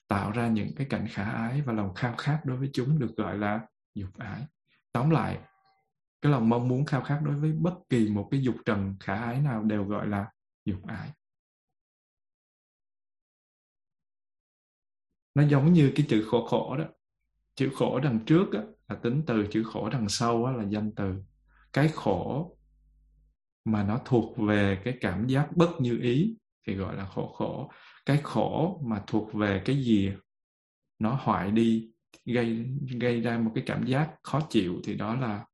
tạo 0.07 0.31
ra 0.31 0.47
những 0.47 0.75
cái 0.75 0.87
cảnh 0.89 1.07
khả 1.09 1.23
ái 1.23 1.61
và 1.61 1.73
lòng 1.73 1.93
khao 1.93 2.15
khát 2.17 2.41
đối 2.45 2.57
với 2.57 2.69
chúng 2.73 2.99
được 2.99 3.15
gọi 3.17 3.37
là 3.37 3.59
dục 3.95 4.09
ái. 4.17 4.45
Tóm 4.91 5.09
lại, 5.09 5.39
cái 6.21 6.31
lòng 6.31 6.49
mong 6.49 6.67
muốn 6.67 6.85
khao 6.85 7.01
khát 7.01 7.19
đối 7.23 7.35
với 7.35 7.51
bất 7.51 7.73
kỳ 7.89 8.09
một 8.09 8.27
cái 8.31 8.41
dục 8.41 8.55
trần 8.65 8.95
khả 8.99 9.15
ái 9.15 9.41
nào 9.41 9.63
đều 9.63 9.83
gọi 9.83 10.07
là 10.07 10.25
dục 10.65 10.87
ái. 10.87 11.09
Nó 15.35 15.43
giống 15.43 15.73
như 15.73 15.91
cái 15.95 16.05
chữ 16.09 16.25
khổ 16.31 16.45
khổ 16.45 16.77
đó. 16.77 16.85
Chữ 17.55 17.69
khổ 17.75 17.99
đằng 17.99 18.19
trước 18.25 18.53
á, 18.53 18.61
là 18.87 18.95
tính 18.95 19.23
từ 19.27 19.47
chữ 19.51 19.63
khổ 19.63 19.89
đằng 19.89 20.09
sau 20.09 20.45
á, 20.45 20.53
là 20.53 20.63
danh 20.63 20.91
từ. 20.95 21.15
Cái 21.73 21.87
khổ 21.87 22.57
mà 23.65 23.83
nó 23.83 23.99
thuộc 24.05 24.37
về 24.37 24.81
cái 24.83 24.97
cảm 25.01 25.27
giác 25.27 25.57
bất 25.57 25.69
như 25.79 25.99
ý 26.01 26.37
thì 26.67 26.75
gọi 26.75 26.95
là 26.95 27.05
khổ 27.05 27.33
khổ. 27.37 27.71
Cái 28.05 28.19
khổ 28.23 28.81
mà 28.85 29.03
thuộc 29.07 29.33
về 29.33 29.61
cái 29.65 29.83
gì 29.83 30.13
nó 30.99 31.19
hoại 31.21 31.51
đi 31.51 31.91
gây 32.25 32.65
gây 32.99 33.21
ra 33.21 33.37
một 33.37 33.51
cái 33.55 33.63
cảm 33.67 33.85
giác 33.85 34.11
khó 34.23 34.41
chịu 34.49 34.75
thì 34.83 34.95
đó 34.95 35.15
là 35.15 35.45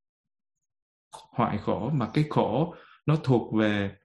hoại 1.12 1.58
khổ. 1.58 1.90
Mà 1.90 2.10
cái 2.13 2.26
khổ 2.30 2.76
nó 3.06 3.16
thuộc 3.24 3.54
về 3.54 3.96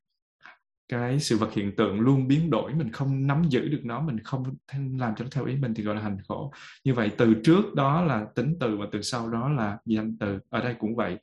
cái 0.92 1.20
sự 1.20 1.36
vật 1.38 1.52
hiện 1.52 1.76
tượng 1.76 2.00
luôn 2.00 2.28
biến 2.28 2.50
đổi, 2.50 2.74
mình 2.74 2.92
không 2.92 3.26
nắm 3.26 3.42
giữ 3.48 3.68
được 3.68 3.80
nó, 3.84 4.00
mình 4.00 4.18
không 4.20 4.44
làm 4.72 5.14
cho 5.16 5.24
nó 5.24 5.28
theo 5.30 5.44
ý 5.44 5.56
mình 5.56 5.74
thì 5.74 5.82
gọi 5.82 5.94
là 5.94 6.02
hành 6.02 6.18
khổ. 6.28 6.52
Như 6.84 6.94
vậy 6.94 7.10
từ 7.18 7.34
trước 7.44 7.74
đó 7.74 8.02
là 8.02 8.26
tính 8.34 8.56
từ 8.60 8.76
và 8.76 8.86
từ 8.92 9.02
sau 9.02 9.30
đó 9.30 9.48
là 9.48 9.78
danh 9.86 10.18
từ. 10.18 10.38
Ở 10.48 10.60
đây 10.60 10.74
cũng 10.78 10.96
vậy, 10.96 11.18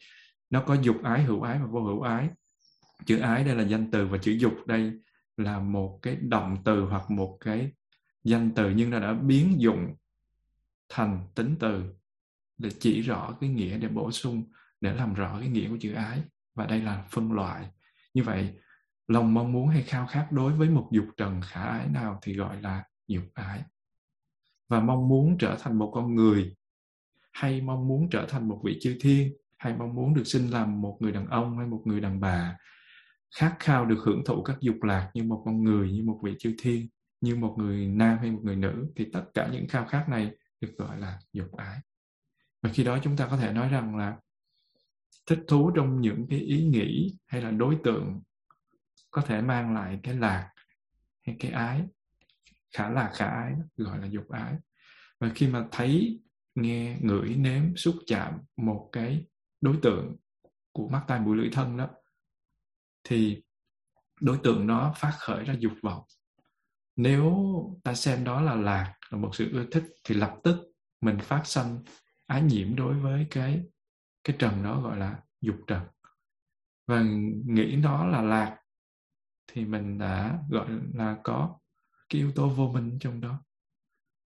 nó 0.49 0.62
có 0.62 0.73
dục 0.73 1.03
ái, 1.03 1.23
hữu 1.23 1.41
ái 1.41 1.60
và 1.60 1.65
vô 1.65 1.84
hữu 1.84 2.01
ái. 2.01 2.29
Chữ 3.05 3.19
ái 3.19 3.43
đây 3.43 3.55
là 3.55 3.63
danh 3.63 3.91
từ 3.91 4.08
và 4.08 4.17
chữ 4.17 4.32
dục 4.32 4.53
đây 4.65 4.91
là 5.38 5.60
một 5.60 5.99
cái 6.01 6.15
động 6.21 6.58
từ 6.65 6.82
hoặc 6.82 7.12
một 7.12 7.38
cái 7.39 7.71
danh 8.23 8.51
từ 8.55 8.69
nhưng 8.69 8.89
nó 8.89 8.99
đã 8.99 9.13
biến 9.13 9.62
dụng 9.62 9.95
thành 10.89 11.19
tính 11.36 11.55
từ 11.60 11.84
để 12.58 12.69
chỉ 12.79 13.01
rõ 13.01 13.36
cái 13.41 13.49
nghĩa 13.49 13.77
để 13.77 13.88
bổ 13.88 14.12
sung, 14.12 14.43
để 14.82 14.93
làm 14.93 15.13
rõ 15.13 15.39
cái 15.39 15.49
nghĩa 15.49 15.69
của 15.69 15.77
chữ 15.79 15.93
ái. 15.93 16.21
Và 16.55 16.65
đây 16.65 16.82
là 16.82 17.03
phân 17.10 17.32
loại. 17.32 17.65
Như 18.13 18.23
vậy 18.23 18.49
lòng 19.10 19.34
mong 19.34 19.52
muốn 19.52 19.67
hay 19.67 19.84
khao 19.84 20.08
khát 20.08 20.28
đối 20.32 20.54
với 20.54 20.69
một 20.69 20.89
dục 20.91 21.06
trần 21.17 21.41
khả 21.41 21.63
ái 21.63 21.88
nào 21.88 22.19
thì 22.22 22.34
gọi 22.34 22.62
là 22.62 22.84
dục 23.08 23.24
ái. 23.34 23.63
Và 24.67 24.80
mong 24.80 25.08
muốn 25.08 25.38
trở 25.39 25.58
thành 25.60 25.78
một 25.78 25.91
con 25.93 26.15
người, 26.15 26.56
hay 27.32 27.62
mong 27.62 27.88
muốn 27.88 28.10
trở 28.12 28.26
thành 28.30 28.48
một 28.48 28.62
vị 28.63 28.78
chư 28.82 28.98
thiên, 29.02 29.34
hay 29.58 29.76
mong 29.78 29.95
muốn 29.95 30.13
được 30.13 30.24
sinh 30.26 30.48
làm 30.48 30.82
một 30.82 30.98
người 31.00 31.12
đàn 31.12 31.28
ông 31.28 31.58
hay 31.58 31.67
một 31.67 31.82
người 31.86 32.02
đàn 32.02 32.19
bà, 32.19 32.58
khát 33.36 33.56
khao 33.60 33.86
được 33.86 34.00
hưởng 34.06 34.24
thụ 34.26 34.43
các 34.43 34.58
dục 34.60 34.84
lạc 34.84 35.12
như 35.13 35.24
một 35.24 35.41
con 35.45 35.63
người, 35.63 35.91
như 35.91 36.04
một 36.04 36.19
vị 36.24 36.36
chư 36.39 36.56
thiên, 36.60 36.88
như 37.22 37.36
một 37.36 37.56
người 37.58 37.88
nam 37.88 38.17
hay 38.17 38.32
một 38.32 38.41
người 38.43 38.56
nữ, 38.56 38.91
thì 38.95 39.06
tất 39.13 39.24
cả 39.34 39.50
những 39.52 39.67
khao 39.67 39.86
khát 39.86 40.06
này 40.10 40.32
được 40.62 40.72
gọi 40.78 41.00
là 41.00 41.19
dục 41.34 41.56
ái. 41.58 41.80
Và 42.62 42.69
khi 42.74 42.84
đó 42.84 43.00
chúng 43.04 43.17
ta 43.17 43.28
có 43.28 43.38
thể 43.38 43.54
nói 43.54 43.69
rằng 43.69 43.95
là 43.95 44.17
thích 45.30 45.39
thú 45.48 45.72
trong 45.76 46.02
những 46.02 46.26
cái 46.30 46.39
ý 46.39 46.63
nghĩ 46.63 47.17
hay 47.28 47.41
là 47.41 47.52
đối 47.52 47.78
tượng 47.84 48.22
có 49.12 49.22
thể 49.22 49.41
mang 49.41 49.74
lại 49.74 50.00
cái 50.04 50.15
lạc 50.15 50.52
hay 51.28 51.36
cái 51.39 51.52
ái, 51.52 51.84
khả 52.74 52.89
lạc 52.89 53.12
khả 53.13 53.26
ái, 53.26 53.54
gọi 53.78 54.00
là 54.00 54.08
dục 54.08 54.30
ái. 54.30 54.56
Và 55.19 55.32
khi 55.36 55.48
mà 55.48 55.67
thấy, 55.72 56.22
nghe, 56.56 56.98
ngửi, 57.02 57.36
nếm, 57.36 57.76
xúc 57.76 57.95
chạm 58.08 58.39
một 58.58 58.89
cái 58.91 59.26
đối 59.62 59.78
tượng 59.82 60.15
của 60.72 60.88
mắt, 60.88 61.04
tai, 61.08 61.19
mũi, 61.19 61.38
lưỡi, 61.38 61.50
thân 61.52 61.78
đó, 61.78 61.89
thì 63.04 63.43
đối 64.22 64.39
tượng 64.43 64.67
nó 64.67 64.93
phát 64.98 65.13
khởi 65.19 65.43
ra 65.43 65.56
dục 65.60 65.74
vọng. 65.82 66.04
Nếu 66.95 67.34
ta 67.84 67.93
xem 67.93 68.24
đó 68.24 68.41
là 68.41 68.56
lạc, 68.56 68.95
là 69.10 69.17
một 69.17 69.36
sự 69.36 69.52
ưa 69.52 69.65
thích, 69.72 69.84
thì 70.04 70.15
lập 70.15 70.36
tức 70.43 70.56
mình 71.02 71.19
phát 71.19 71.41
sanh 71.45 71.84
ái 72.26 72.41
nhiễm 72.41 72.76
đối 72.76 72.93
với 72.93 73.28
cái 73.32 73.63
cái 74.24 74.36
trần 74.39 74.63
đó 74.63 74.82
gọi 74.82 74.98
là 74.98 75.19
dục 75.41 75.56
trần. 75.67 75.84
Và 76.88 77.04
nghĩ 77.45 77.76
đó 77.76 78.08
là 78.08 78.22
lạc 78.22 78.58
thì 79.52 79.66
mình 79.66 79.98
đã, 79.98 80.40
gọi 80.50 80.70
là, 80.94 81.18
có 81.24 81.60
cái 82.10 82.22
yếu 82.22 82.32
tố 82.32 82.50
vô 82.50 82.72
minh 82.74 82.98
trong 83.00 83.22
đó. 83.22 83.44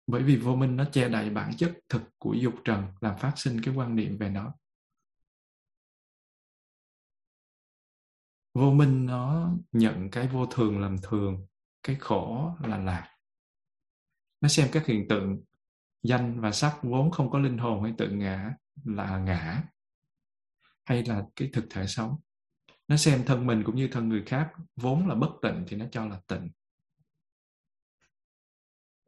Bởi 0.07 0.23
vì 0.23 0.35
vô 0.35 0.55
minh 0.55 0.75
nó 0.75 0.85
che 0.91 1.09
đậy 1.09 1.29
bản 1.29 1.51
chất 1.57 1.79
thực 1.89 2.01
của 2.17 2.33
dục 2.33 2.53
trần, 2.65 2.87
làm 3.01 3.17
phát 3.17 3.33
sinh 3.35 3.61
cái 3.63 3.75
quan 3.75 3.95
niệm 3.95 4.17
về 4.17 4.29
nó. 4.29 4.53
Vô 8.53 8.71
minh 8.73 9.05
nó 9.05 9.51
nhận 9.71 10.09
cái 10.11 10.27
vô 10.27 10.45
thường 10.45 10.79
làm 10.79 10.97
thường, 11.03 11.47
cái 11.83 11.95
khổ 11.99 12.55
là 12.59 12.77
lạc. 12.77 13.09
Nó 14.41 14.47
xem 14.47 14.69
các 14.71 14.85
hiện 14.85 15.07
tượng 15.09 15.43
danh 16.03 16.41
và 16.41 16.51
sắc 16.51 16.79
vốn 16.81 17.11
không 17.11 17.31
có 17.31 17.39
linh 17.39 17.57
hồn 17.57 17.83
hay 17.83 17.93
tự 17.97 18.09
ngã 18.09 18.55
là 18.83 19.17
ngã, 19.17 19.63
hay 20.85 21.03
là 21.05 21.25
cái 21.35 21.49
thực 21.53 21.65
thể 21.69 21.87
sống 21.87 22.19
nó 22.87 22.97
xem 22.97 23.23
thân 23.25 23.47
mình 23.47 23.63
cũng 23.65 23.75
như 23.75 23.87
thân 23.91 24.09
người 24.09 24.23
khác, 24.25 24.51
vốn 24.75 25.07
là 25.07 25.15
bất 25.15 25.29
tịnh 25.41 25.65
thì 25.67 25.77
nó 25.77 25.85
cho 25.91 26.05
là 26.05 26.19
tịnh. 26.27 26.51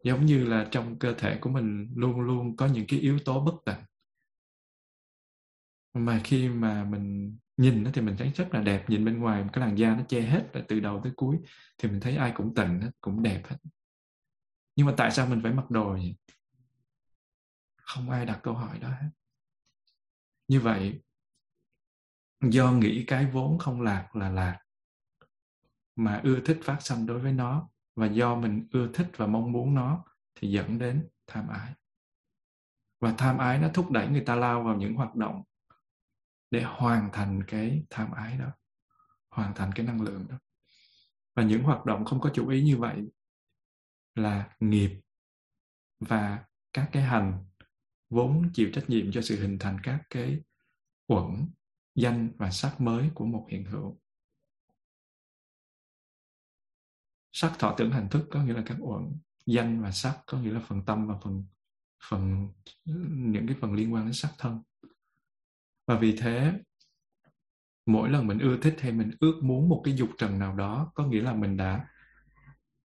Giống 0.03 0.25
như 0.25 0.45
là 0.45 0.67
trong 0.71 0.99
cơ 0.99 1.13
thể 1.13 1.37
của 1.41 1.49
mình 1.49 1.93
luôn 1.95 2.19
luôn 2.19 2.55
có 2.55 2.67
những 2.67 2.85
cái 2.87 2.99
yếu 2.99 3.19
tố 3.25 3.45
bất 3.45 3.55
tịnh. 3.65 3.85
Mà 5.93 6.21
khi 6.23 6.49
mà 6.49 6.83
mình 6.83 7.37
nhìn 7.57 7.83
nó 7.83 7.91
thì 7.93 8.01
mình 8.01 8.15
thấy 8.17 8.31
rất 8.35 8.47
là 8.51 8.61
đẹp, 8.61 8.89
nhìn 8.89 9.05
bên 9.05 9.19
ngoài 9.19 9.45
cái 9.53 9.65
làn 9.67 9.77
da 9.77 9.95
nó 9.95 10.03
che 10.07 10.21
hết 10.21 10.49
là 10.53 10.61
từ 10.67 10.79
đầu 10.79 11.01
tới 11.03 11.13
cuối 11.15 11.37
thì 11.77 11.89
mình 11.89 11.99
thấy 11.99 12.15
ai 12.15 12.31
cũng 12.35 12.55
tịnh 12.55 12.81
hết, 12.81 12.91
cũng 13.01 13.23
đẹp 13.23 13.41
hết. 13.45 13.57
Nhưng 14.75 14.85
mà 14.85 14.93
tại 14.97 15.11
sao 15.11 15.27
mình 15.27 15.39
phải 15.43 15.53
mặc 15.53 15.71
đồ 15.71 15.91
vậy? 15.91 16.15
Không 17.75 18.09
ai 18.09 18.25
đặt 18.25 18.39
câu 18.43 18.53
hỏi 18.53 18.79
đó 18.79 18.89
hết. 18.89 19.09
Như 20.47 20.59
vậy 20.59 21.01
do 22.51 22.71
nghĩ 22.71 23.03
cái 23.07 23.25
vốn 23.25 23.59
không 23.59 23.81
lạc 23.81 24.15
là 24.15 24.29
lạc, 24.29 24.59
mà 25.95 26.21
ưa 26.23 26.39
thích 26.39 26.59
phát 26.63 26.77
sanh 26.81 27.05
đối 27.05 27.19
với 27.19 27.31
nó, 27.31 27.69
và 27.95 28.07
do 28.07 28.35
mình 28.35 28.67
ưa 28.71 28.89
thích 28.93 29.07
và 29.15 29.27
mong 29.27 29.51
muốn 29.51 29.75
nó 29.75 30.03
thì 30.35 30.51
dẫn 30.51 30.77
đến 30.77 31.07
tham 31.27 31.47
ái. 31.47 31.73
Và 32.99 33.15
tham 33.17 33.37
ái 33.37 33.59
nó 33.59 33.69
thúc 33.73 33.91
đẩy 33.91 34.07
người 34.07 34.23
ta 34.25 34.35
lao 34.35 34.63
vào 34.63 34.75
những 34.75 34.95
hoạt 34.95 35.15
động 35.15 35.43
để 36.51 36.63
hoàn 36.63 37.09
thành 37.13 37.43
cái 37.47 37.85
tham 37.89 38.11
ái 38.11 38.37
đó, 38.37 38.51
hoàn 39.29 39.53
thành 39.53 39.71
cái 39.75 39.85
năng 39.85 40.01
lượng 40.01 40.25
đó. 40.29 40.37
Và 41.35 41.43
những 41.43 41.63
hoạt 41.63 41.85
động 41.85 42.05
không 42.05 42.21
có 42.21 42.31
chủ 42.33 42.47
ý 42.47 42.63
như 42.63 42.77
vậy 42.77 43.03
là 44.15 44.49
nghiệp 44.59 45.01
và 45.99 46.45
các 46.73 46.89
cái 46.91 47.03
hành 47.03 47.45
vốn 48.09 48.49
chịu 48.53 48.69
trách 48.73 48.89
nhiệm 48.89 49.11
cho 49.11 49.21
sự 49.21 49.41
hình 49.41 49.57
thành 49.59 49.77
các 49.83 50.01
cái 50.09 50.39
uẩn 51.07 51.49
danh 51.95 52.31
và 52.37 52.51
sắc 52.51 52.81
mới 52.81 53.09
của 53.15 53.25
một 53.25 53.47
hiện 53.51 53.65
hữu. 53.65 53.99
Sắc 57.31 57.55
thọ 57.59 57.75
tưởng 57.77 57.91
hành 57.91 58.09
thức 58.09 58.27
có 58.31 58.43
nghĩa 58.43 58.53
là 58.53 58.63
các 58.65 58.77
uẩn, 58.79 59.17
danh 59.45 59.81
và 59.81 59.91
sắc 59.91 60.23
có 60.25 60.39
nghĩa 60.39 60.51
là 60.51 60.59
phần 60.67 60.85
tâm 60.85 61.07
và 61.07 61.19
phần 61.23 61.45
phần, 62.09 62.49
những 63.33 63.47
cái 63.47 63.55
phần 63.61 63.73
liên 63.73 63.93
quan 63.93 64.05
đến 64.05 64.13
sắc 64.13 64.31
thân. 64.37 64.61
Và 65.87 65.99
vì 65.99 66.17
thế, 66.17 66.53
mỗi 67.85 68.09
lần 68.09 68.27
mình 68.27 68.39
ưa 68.39 68.57
thích 68.61 68.75
hay 68.79 68.91
mình 68.91 69.11
ước 69.19 69.39
muốn 69.43 69.69
một 69.69 69.81
cái 69.85 69.95
dục 69.97 70.09
trần 70.17 70.39
nào 70.39 70.55
đó, 70.55 70.91
có 70.95 71.07
nghĩa 71.07 71.21
là 71.21 71.33
mình 71.33 71.57
đã 71.57 71.87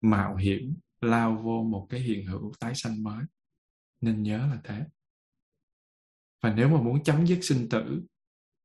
mạo 0.00 0.36
hiểm, 0.36 0.76
lao 1.00 1.36
vô 1.44 1.62
một 1.62 1.86
cái 1.90 2.00
hiện 2.00 2.26
hữu 2.26 2.52
tái 2.60 2.72
sanh 2.74 3.02
mới. 3.02 3.24
Nên 4.00 4.22
nhớ 4.22 4.38
là 4.38 4.60
thế. 4.64 4.84
Và 6.40 6.54
nếu 6.54 6.68
mà 6.68 6.82
muốn 6.82 7.04
chấm 7.04 7.26
dứt 7.26 7.38
sinh 7.42 7.68
tử 7.70 8.02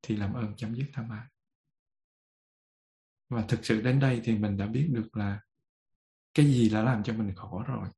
thì 0.02 0.16
làm 0.16 0.34
ơn 0.34 0.56
chấm 0.56 0.74
dứt 0.74 0.86
tham 0.92 1.10
ái 1.10 1.26
và 3.28 3.44
thực 3.48 3.64
sự 3.64 3.80
đến 3.80 4.00
đây 4.00 4.20
thì 4.24 4.38
mình 4.38 4.56
đã 4.56 4.66
biết 4.66 4.88
được 4.92 5.16
là 5.16 5.40
cái 6.34 6.46
gì 6.46 6.70
đã 6.70 6.82
làm 6.82 7.02
cho 7.02 7.12
mình 7.12 7.34
khổ 7.34 7.62
rồi. 7.66 7.88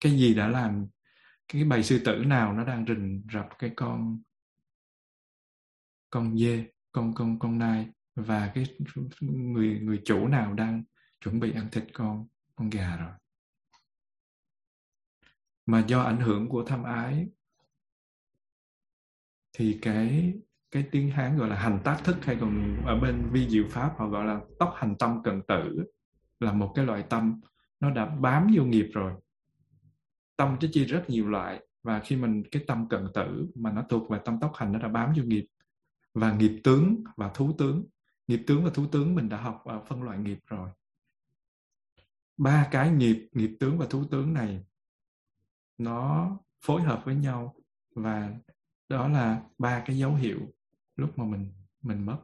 Cái 0.00 0.12
gì 0.12 0.34
đã 0.34 0.48
làm, 0.48 0.86
cái 1.48 1.64
bầy 1.64 1.82
sư 1.82 2.02
tử 2.04 2.24
nào 2.26 2.52
nó 2.52 2.64
đang 2.64 2.86
rình 2.86 3.22
rập 3.32 3.48
cái 3.58 3.72
con 3.76 4.22
con 6.10 6.38
dê, 6.38 6.66
con 6.92 7.14
con 7.14 7.38
con 7.38 7.58
nai 7.58 7.88
và 8.14 8.52
cái 8.54 8.64
người 9.20 9.80
người 9.80 10.02
chủ 10.04 10.28
nào 10.28 10.54
đang 10.54 10.84
chuẩn 11.20 11.40
bị 11.40 11.52
ăn 11.52 11.68
thịt 11.72 11.84
con 11.92 12.26
con 12.54 12.70
gà 12.70 12.96
rồi. 12.96 13.12
Mà 15.66 15.84
do 15.88 16.02
ảnh 16.02 16.20
hưởng 16.20 16.48
của 16.48 16.64
tham 16.66 16.82
ái 16.82 17.28
thì 19.52 19.78
cái 19.82 20.34
cái 20.74 20.88
tiếng 20.90 21.10
hán 21.10 21.38
gọi 21.38 21.48
là 21.48 21.56
hành 21.56 21.78
tác 21.84 22.00
thức 22.04 22.16
hay 22.24 22.36
còn 22.40 22.76
ở 22.86 23.00
bên 23.00 23.30
vi 23.32 23.48
diệu 23.48 23.64
pháp, 23.70 23.94
họ 23.98 24.08
gọi 24.08 24.24
là 24.24 24.40
tốc 24.58 24.74
hành 24.76 24.94
tâm 24.98 25.22
cận 25.22 25.42
tử, 25.48 25.84
là 26.40 26.52
một 26.52 26.72
cái 26.74 26.86
loại 26.86 27.04
tâm. 27.10 27.40
Nó 27.80 27.90
đã 27.90 28.06
bám 28.06 28.46
vô 28.56 28.64
nghiệp 28.64 28.90
rồi. 28.92 29.12
Tâm 30.36 30.56
chứ 30.60 30.68
chia 30.72 30.84
rất 30.84 31.04
nhiều 31.08 31.28
loại 31.28 31.66
và 31.82 32.00
khi 32.00 32.16
mình, 32.16 32.42
cái 32.50 32.64
tâm 32.66 32.88
cận 32.88 33.06
tử 33.14 33.46
mà 33.54 33.72
nó 33.72 33.84
thuộc 33.88 34.10
về 34.10 34.20
tâm 34.24 34.40
tốc 34.40 34.52
hành, 34.54 34.72
nó 34.72 34.78
đã 34.78 34.88
bám 34.88 35.12
vô 35.16 35.22
nghiệp. 35.22 35.46
Và 36.14 36.32
nghiệp 36.32 36.60
tướng 36.64 37.04
và 37.16 37.28
thú 37.34 37.52
tướng. 37.58 37.84
Nghiệp 38.26 38.44
tướng 38.46 38.64
và 38.64 38.70
thú 38.74 38.86
tướng 38.86 39.14
mình 39.14 39.28
đã 39.28 39.36
học 39.36 39.62
ở 39.64 39.80
phân 39.80 40.02
loại 40.02 40.18
nghiệp 40.18 40.38
rồi. 40.46 40.70
Ba 42.36 42.68
cái 42.70 42.90
nghiệp 42.90 43.28
nghiệp 43.32 43.56
tướng 43.60 43.78
và 43.78 43.86
thú 43.90 44.04
tướng 44.10 44.34
này, 44.34 44.64
nó 45.78 46.30
phối 46.60 46.82
hợp 46.82 47.02
với 47.04 47.14
nhau 47.14 47.54
và 47.94 48.34
đó 48.88 49.08
là 49.08 49.42
ba 49.58 49.82
cái 49.86 49.98
dấu 49.98 50.14
hiệu 50.14 50.40
lúc 50.96 51.18
mà 51.18 51.24
mình 51.24 51.52
mình 51.82 52.06
mất. 52.06 52.18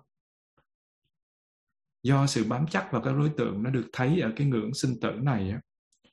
Do 2.03 2.27
sự 2.27 2.45
bám 2.45 2.67
chắc 2.67 2.89
vào 2.93 3.03
các 3.03 3.13
đối 3.13 3.31
tượng 3.37 3.63
nó 3.63 3.71
được 3.71 3.87
thấy 3.93 4.21
ở 4.21 4.33
cái 4.37 4.47
ngưỡng 4.47 4.75
sinh 4.75 5.01
tử 5.01 5.11
này 5.11 5.51
á, 5.51 5.61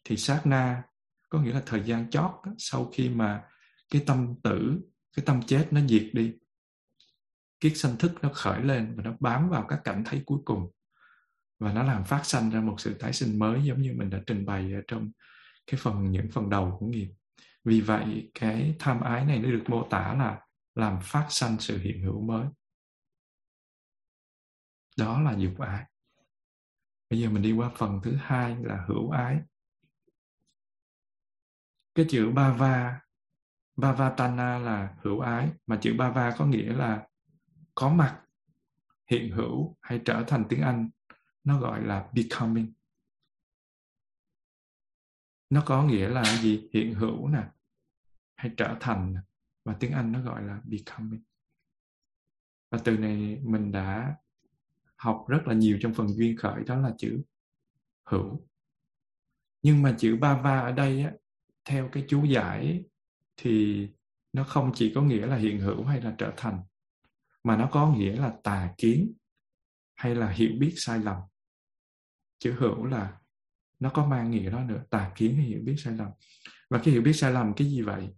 thì 0.04 0.18
sát 0.18 0.42
na 0.46 0.84
có 1.30 1.42
nghĩa 1.42 1.54
là 1.54 1.64
thời 1.66 1.84
gian 1.84 2.10
chót 2.10 2.32
sau 2.58 2.92
khi 2.94 3.10
mà 3.10 3.44
cái 3.90 4.04
tâm 4.08 4.36
tử 4.44 4.80
cái 5.16 5.26
tâm 5.26 5.42
chết 5.48 5.68
nó 5.72 5.82
diệt 5.88 6.10
đi 6.14 6.34
kiết 7.60 7.74
sanh 7.76 7.98
thức 7.98 8.12
nó 8.22 8.30
khởi 8.34 8.64
lên 8.64 8.96
và 8.96 9.04
nó 9.04 9.14
bám 9.20 9.50
vào 9.50 9.66
các 9.70 9.80
cảnh 9.84 10.04
thấy 10.06 10.24
cuối 10.26 10.40
cùng. 10.46 10.72
Và 11.60 11.74
nó 11.74 11.84
làm 11.84 12.04
phát 12.06 12.26
sanh 12.26 12.50
ra 12.50 12.62
một 12.62 12.76
sự 12.80 12.94
tái 12.94 13.14
sinh 13.14 13.40
mới 13.40 13.64
giống 13.64 13.82
như 13.82 13.94
mình 13.98 14.10
đã 14.10 14.22
trình 14.26 14.46
bày 14.46 14.74
ở 14.74 14.82
trong 14.88 15.12
cái 15.68 15.80
phần 15.84 16.12
những 16.12 16.32
phần 16.32 16.50
đầu 16.50 16.78
của 16.80 16.86
nghiệp 16.86 17.10
vì 17.64 17.82
vậy 17.82 18.32
cái 18.40 18.76
tham 18.80 19.02
ái 19.02 19.26
này 19.26 19.40
nó 19.40 19.50
được 19.50 19.64
mô 19.68 19.88
tả 19.90 20.14
là 20.14 20.42
làm 20.78 21.00
phát 21.04 21.28
sanh 21.30 21.60
sự 21.60 21.78
hiện 21.78 22.04
hữu 22.04 22.22
mới 22.22 22.48
đó 24.98 25.22
là 25.22 25.36
dục 25.38 25.60
ái 25.60 25.86
bây 27.10 27.20
giờ 27.20 27.30
mình 27.30 27.44
đi 27.44 27.52
qua 27.52 27.72
phần 27.76 28.00
thứ 28.04 28.16
hai 28.16 28.56
là 28.64 28.86
hữu 28.88 29.10
ái 29.10 29.42
cái 31.96 32.06
chữ 32.10 32.32
bava 32.36 33.08
bavatana 33.78 34.60
là 34.60 34.96
hữu 35.02 35.20
ái, 35.20 35.52
mà 35.68 35.80
chữ 35.82 35.96
Bava 35.98 36.36
có 36.38 36.46
nghĩa 36.46 36.74
là 36.74 37.08
có 37.76 37.90
mặt, 37.90 38.24
hiện 39.12 39.32
hữu 39.32 39.78
hay 39.82 40.02
trở 40.06 40.24
thành 40.28 40.46
tiếng 40.50 40.62
Anh. 40.62 40.90
Nó 41.44 41.60
gọi 41.60 41.84
là 41.84 42.10
becoming. 42.14 42.74
Nó 45.50 45.64
có 45.66 45.84
nghĩa 45.84 46.10
là 46.10 46.24
gì? 46.42 46.70
Hiện 46.74 46.94
hữu 46.94 47.28
nè, 47.28 47.44
hay 48.36 48.52
trở 48.58 48.78
thành 48.80 49.16
mà 49.68 49.74
Và 49.74 49.78
tiếng 49.80 49.92
Anh 49.92 50.12
nó 50.12 50.22
gọi 50.22 50.44
là 50.44 50.62
becoming. 50.66 51.24
Và 52.72 52.78
từ 52.84 52.98
này 52.98 53.40
mình 53.44 53.72
đã 53.72 54.16
học 54.96 55.26
rất 55.28 55.48
là 55.48 55.54
nhiều 55.54 55.78
trong 55.82 55.94
phần 55.94 56.08
duyên 56.08 56.38
khởi 56.38 56.64
đó 56.64 56.78
là 56.78 56.94
chữ 56.98 57.22
hữu. 58.04 58.48
Nhưng 59.62 59.82
mà 59.82 59.96
chữ 59.98 60.18
Bava 60.22 60.60
ở 60.60 60.72
đây 60.72 61.04
á, 61.04 61.12
theo 61.66 61.90
cái 61.92 62.06
chú 62.08 62.24
giải 62.24 62.84
thì 63.38 63.88
nó 64.34 64.44
không 64.44 64.72
chỉ 64.76 64.92
có 64.96 65.02
nghĩa 65.02 65.26
là 65.26 65.36
hiện 65.36 65.60
hữu 65.60 65.84
hay 65.84 66.02
là 66.02 66.16
trở 66.18 66.34
thành 66.38 66.60
mà 67.44 67.58
nó 67.58 67.70
có 67.72 67.94
nghĩa 67.94 68.16
là 68.16 68.34
tà 68.44 68.74
kiến 68.78 69.14
hay 69.96 70.16
là 70.16 70.30
hiểu 70.30 70.52
biết 70.60 70.74
sai 70.76 71.00
lầm 71.00 71.18
chữ 72.40 72.56
hữu 72.60 72.86
là 72.86 73.18
nó 73.80 73.90
có 73.90 74.06
mang 74.06 74.32
nghĩa 74.32 74.50
đó 74.50 74.64
nữa 74.64 74.84
tà 74.90 75.12
kiến 75.16 75.36
hay 75.36 75.46
hiểu 75.46 75.62
biết 75.64 75.76
sai 75.78 75.94
lầm 75.94 76.12
và 76.70 76.82
cái 76.84 76.94
hiểu 76.94 77.02
biết 77.02 77.14
sai 77.14 77.32
lầm 77.32 77.54
cái 77.54 77.68
gì 77.68 77.82
vậy 77.82 78.10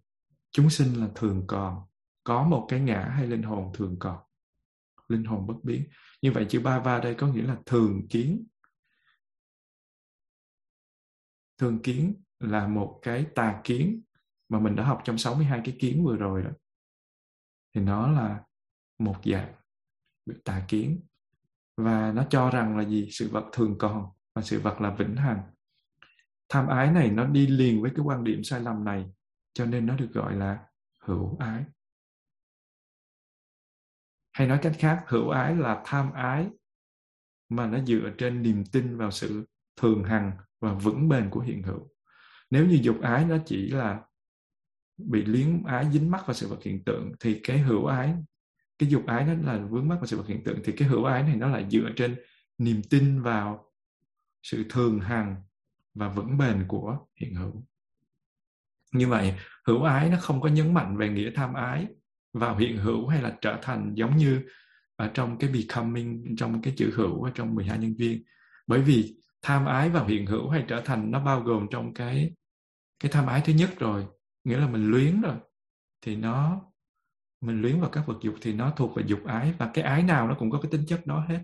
chúng 0.52 0.70
sinh 0.70 0.93
là 0.93 1.08
thường 1.16 1.43
còn, 1.47 1.82
có 2.24 2.43
một 2.43 2.66
cái 2.70 2.80
ngã 2.80 3.02
hay 3.16 3.28
linh 3.28 3.43
hồn 3.43 3.72
thường 3.74 3.95
còn, 4.00 4.20
linh 5.08 5.24
hồn 5.24 5.47
bất 5.47 5.56
biến. 5.64 5.88
Như 6.22 6.32
vậy 6.32 6.45
chữ 6.50 6.60
ba 6.60 6.80
va 6.80 7.00
đây 7.00 7.16
có 7.16 7.28
nghĩa 7.28 7.41
là 7.43 7.58
thường 7.66 8.08
kiến. 8.10 8.47
Thường 11.58 11.82
kiến 11.82 12.24
là 12.39 12.68
một 12.68 13.00
cái 13.02 13.26
tà 13.36 13.62
kiến 13.64 14.02
mà 14.50 14.60
mình 14.60 14.76
đã 14.76 14.84
học 14.84 15.02
trong 15.04 15.18
62 15.18 15.62
cái 15.64 15.76
kiến 15.80 16.04
vừa 16.06 16.16
rồi 16.16 16.43
đó. 16.43 16.50
Thì 17.76 17.82
nó 17.82 18.12
là 18.12 18.43
một 19.00 19.16
dạng 19.26 19.54
tà 20.45 20.66
kiến. 20.68 21.00
Và 21.78 22.12
nó 22.12 22.26
cho 22.30 22.50
rằng 22.50 22.78
là 22.78 22.84
gì? 22.84 23.08
Sự 23.12 23.30
vật 23.32 23.50
thường 23.54 23.76
còn 23.78 24.10
và 24.36 24.41
sự 24.41 24.60
vật 24.60 24.82
là 24.82 24.95
vĩnh 24.95 25.16
hằng. 25.16 25.41
Tham 26.50 26.68
ái 26.68 26.91
này 26.91 27.12
nó 27.12 27.26
đi 27.26 27.47
liền 27.47 27.82
với 27.82 27.91
cái 27.95 28.06
quan 28.06 28.24
điểm 28.24 28.43
sai 28.43 28.62
lầm 28.62 28.86
này 28.86 29.12
cho 29.54 29.66
nên 29.66 29.86
nó 29.86 29.95
được 29.95 30.10
gọi 30.14 30.36
là 30.36 30.66
hữu 31.00 31.38
ái. 31.39 31.64
Hay 34.32 34.47
nói 34.47 34.60
cách 34.62 34.76
khác, 34.80 35.04
hữu 35.08 35.30
ái 35.30 35.56
là 35.56 35.82
tham 35.86 36.12
ái 36.12 36.50
mà 37.50 37.68
nó 37.68 37.84
dựa 37.86 38.12
trên 38.18 38.41
niềm 38.41 38.64
tin 38.72 38.97
vào 38.97 39.12
sự 39.12 39.45
thường 39.76 40.04
hằng 40.04 40.32
và 40.60 40.74
vững 40.74 41.10
bền 41.10 41.30
của 41.30 41.39
hiện 41.39 41.64
hữu. 41.64 41.89
Nếu 42.50 42.68
như 42.68 42.80
dục 42.82 43.02
ái 43.02 43.26
nó 43.26 43.38
chỉ 43.45 43.70
là 43.70 44.02
bị 44.97 45.26
liếng 45.26 45.64
ái, 45.64 45.91
dính 45.91 46.12
mắc 46.12 46.28
vào 46.28 46.34
sự 46.34 46.47
vật 46.47 46.60
hiện 46.64 46.84
tượng, 46.84 47.12
thì 47.20 47.39
cái 47.43 47.60
hữu 47.60 47.86
ái, 47.86 48.16
cái 48.78 48.89
dục 48.89 49.04
ái 49.08 49.26
nó 49.26 49.54
là 49.54 49.66
vướng 49.66 49.88
mắc 49.88 49.95
vào 49.95 50.06
sự 50.06 50.18
vật 50.18 50.28
hiện 50.28 50.43
tượng, 50.43 50.60
thì 50.64 50.74
cái 50.78 50.88
hữu 50.88 51.04
ái 51.04 51.24
này 51.24 51.36
nó 51.36 51.50
lại 51.50 51.70
dựa 51.70 51.89
trên 51.95 52.20
niềm 52.58 52.82
tin 52.89 53.22
vào 53.22 53.72
sự 54.43 54.66
thường 54.70 55.00
hằng 55.00 55.36
và 55.93 56.10
vững 56.10 56.38
bền 56.38 56.66
của 56.68 56.97
hiện 57.16 57.36
hữu 57.36 57.66
như 58.92 59.08
vậy, 59.08 59.34
hữu 59.68 59.84
ái 59.84 60.10
nó 60.10 60.18
không 60.22 60.42
có 60.42 60.50
nhấn 60.50 60.74
mạnh 60.74 60.98
về 60.98 61.10
nghĩa 61.10 61.32
tham 61.36 61.54
ái, 61.54 61.88
vào 62.34 62.58
hiện 62.58 62.78
hữu 62.78 63.08
hay 63.08 63.22
là 63.22 63.38
trở 63.42 63.60
thành 63.62 63.92
giống 63.94 64.18
như 64.18 64.42
ở 64.96 65.12
trong 65.14 65.38
cái 65.38 65.50
becoming, 65.50 66.36
trong 66.38 66.62
cái 66.62 66.74
chữ 66.78 66.92
hữu 66.96 67.24
ở 67.24 67.32
trong 67.36 67.56
12 67.56 67.78
nhân 67.78 67.96
viên. 67.98 68.24
Bởi 68.68 68.82
vì 68.82 69.16
tham 69.42 69.66
ái 69.66 69.90
vào 69.90 70.06
hiện 70.06 70.26
hữu 70.26 70.50
hay 70.50 70.66
trở 70.68 70.82
thành 70.86 71.12
nó 71.12 71.20
bao 71.20 71.42
gồm 71.42 71.68
trong 71.72 71.94
cái 71.94 72.32
cái 73.00 73.12
tham 73.12 73.28
ái 73.28 73.42
thứ 73.46 73.54
nhất 73.54 73.70
rồi, 73.80 74.06
nghĩa 74.44 74.58
là 74.58 74.68
mình 74.68 74.92
luyến 74.92 75.22
rồi, 75.22 75.36
thì 76.02 76.16
nó, 76.16 76.62
mình 77.42 77.62
luyến 77.62 77.80
vào 77.82 77.90
các 77.90 78.08
vật 78.08 78.18
dục 78.22 78.36
thì 78.42 78.54
nó 78.54 78.74
thuộc 78.76 78.96
về 78.96 79.04
dục 79.08 79.20
ái, 79.26 79.54
và 79.58 79.72
cái 79.74 79.84
ái 79.84 80.04
nào 80.04 80.28
nó 80.28 80.36
cũng 80.40 80.52
có 80.52 80.60
cái 80.62 80.72
tính 80.72 80.86
chất 80.88 81.06
đó 81.06 81.26
hết. 81.30 81.40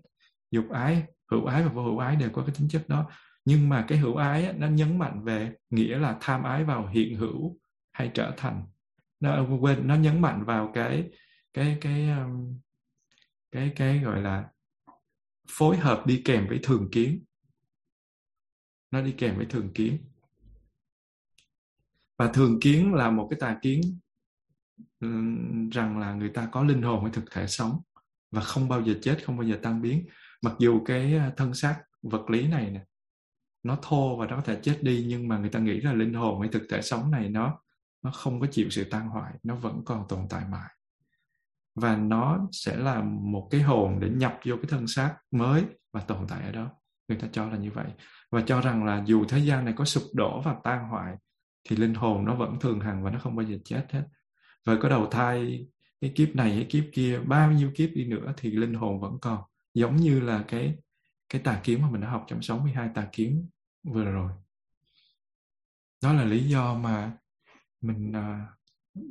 Dục 0.52 0.66
ái, 0.72 1.04
hữu 1.32 1.46
ái 1.46 1.64
và 1.64 1.70
vô 1.70 1.84
hữu 1.84 1.98
ái 1.98 2.16
đều 2.16 2.30
có 2.30 2.44
cái 2.46 2.56
tính 2.60 2.68
chất 2.70 2.90
đó 2.90 3.10
nhưng 3.46 3.70
mà 3.70 3.86
cái 3.88 3.98
hữu 3.98 4.16
ái 4.16 4.54
nó 4.58 4.68
nhấn 4.68 5.00
mạnh 5.00 5.24
về 5.24 5.56
nghĩa 5.70 5.98
là 5.98 6.18
tham 6.22 6.44
ái 6.44 6.64
vào 6.64 6.88
hiện 6.88 7.16
hữu 7.16 7.60
hay 7.92 8.12
trở 8.14 8.34
thành. 8.38 8.66
Nó 9.20 9.46
quên, 9.60 9.88
nó 9.88 9.96
nhấn 9.96 10.22
mạnh 10.22 10.46
vào 10.46 10.72
cái 10.74 11.10
cái 11.54 11.78
cái 11.82 12.10
um, 12.10 12.60
cái 13.52 13.72
cái 13.76 14.00
gọi 14.00 14.22
là 14.22 14.50
phối 15.50 15.78
hợp 15.78 16.08
đi 16.08 16.22
kèm 16.26 16.48
với 16.48 16.60
thường 16.64 16.90
kiến. 16.92 17.24
Nó 18.92 19.02
đi 19.02 19.12
kèm 19.12 19.38
với 19.38 19.46
thường 19.46 19.74
kiến. 19.74 19.98
Và 22.18 22.32
thường 22.34 22.60
kiến 22.62 22.94
là 22.94 23.12
một 23.12 23.28
cái 23.30 23.40
tà 23.40 23.60
kiến 23.62 23.82
rằng 25.72 26.00
là 26.00 26.14
người 26.14 26.30
ta 26.30 26.50
có 26.52 26.64
linh 26.64 26.82
hồn 26.82 27.04
hay 27.04 27.14
thực 27.14 27.32
thể 27.32 27.48
sống 27.48 27.82
và 28.32 28.42
không 28.42 28.68
bao 28.68 28.82
giờ 28.82 28.94
chết, 29.02 29.26
không 29.26 29.38
bao 29.38 29.48
giờ 29.48 29.60
tan 29.64 29.82
biến. 29.82 30.06
Mặc 30.42 30.54
dù 30.60 30.84
cái 30.86 31.18
à, 31.18 31.32
thân 31.38 31.54
xác 31.54 31.84
vật 32.02 32.30
lý 32.30 32.48
này 32.48 32.72
nè 32.72 32.86
nó 33.66 33.78
thô 33.82 34.18
và 34.18 34.28
nó 34.28 34.36
có 34.36 34.42
thể 34.42 34.60
chết 34.62 34.78
đi, 34.82 35.06
nhưng 35.08 35.28
mà 35.28 35.38
người 35.38 35.50
ta 35.50 35.60
nghĩ 35.60 35.82
là 35.82 35.94
linh 35.94 36.14
hồn 36.14 36.42
hay 36.42 36.50
thực 36.50 36.64
thể 36.70 36.82
sống 36.82 37.12
này 37.12 37.30
nó 37.30 37.60
nó 38.02 38.12
không 38.12 38.40
có 38.40 38.48
chịu 38.52 38.70
sự 38.70 38.84
tan 38.84 39.08
hoại, 39.08 39.34
nó 39.44 39.56
vẫn 39.56 39.82
còn 39.86 40.06
tồn 40.10 40.20
tại 40.30 40.44
mãi. 40.50 40.70
Và 41.76 41.98
nó 41.98 42.48
sẽ 42.52 42.78
là 42.78 43.02
một 43.02 43.48
cái 43.52 43.62
hồn 43.62 44.00
để 44.00 44.10
nhập 44.10 44.40
vô 44.46 44.56
cái 44.56 44.66
thân 44.70 44.88
xác 44.88 45.16
mới 45.32 45.64
và 45.94 46.02
tồn 46.02 46.28
tại 46.28 46.44
ở 46.44 46.52
đó. 46.52 46.70
Người 47.08 47.18
ta 47.18 47.28
cho 47.32 47.50
là 47.50 47.58
như 47.58 47.72
vậy. 47.72 47.86
Và 48.32 48.42
cho 48.42 48.62
rằng 48.62 48.86
là 48.86 49.04
dù 49.06 49.26
thế 49.26 49.40
gian 49.40 49.66
này 49.66 49.74
có 49.78 49.86
sụp 49.86 50.04
đổ 50.14 50.42
và 50.42 50.56
tan 50.64 50.90
hoại, 50.90 51.16
thì 51.70 51.76
linh 51.76 51.94
hồn 51.94 52.26
nó 52.26 52.36
vẫn 52.36 52.60
thường 52.60 52.80
hằng 52.80 53.04
và 53.04 53.12
nó 53.12 53.20
không 53.20 53.36
bao 53.36 53.46
giờ 53.46 53.58
chết 53.66 53.86
hết. 53.90 54.04
Và 54.66 54.76
có 54.82 54.90
đầu 54.90 55.08
thai 55.08 55.68
cái 56.02 56.12
kiếp 56.16 56.36
này, 56.36 56.52
cái 56.52 56.66
kiếp 56.70 56.84
kia, 56.94 57.20
bao 57.20 57.52
nhiêu 57.52 57.72
kiếp 57.76 57.90
đi 57.94 58.06
nữa 58.06 58.34
thì 58.38 58.52
linh 58.52 58.74
hồn 58.74 59.00
vẫn 59.00 59.18
còn. 59.22 59.42
Giống 59.74 59.96
như 59.96 60.20
là 60.20 60.44
cái 60.48 60.76
cái 61.30 61.42
tà 61.42 61.62
kiếm 61.64 61.82
mà 61.82 61.90
mình 61.90 62.02
đã 62.02 62.10
học 62.10 62.26
trong 62.28 62.42
62 62.42 62.90
tà 62.96 63.08
kiếm 63.12 63.48
vừa 63.86 64.06
rồi 64.06 64.32
đó 66.06 66.14
là 66.14 66.24
lý 66.24 66.44
do 66.44 66.74
mà 66.74 67.18
mình 67.82 68.10
uh, 68.10 68.50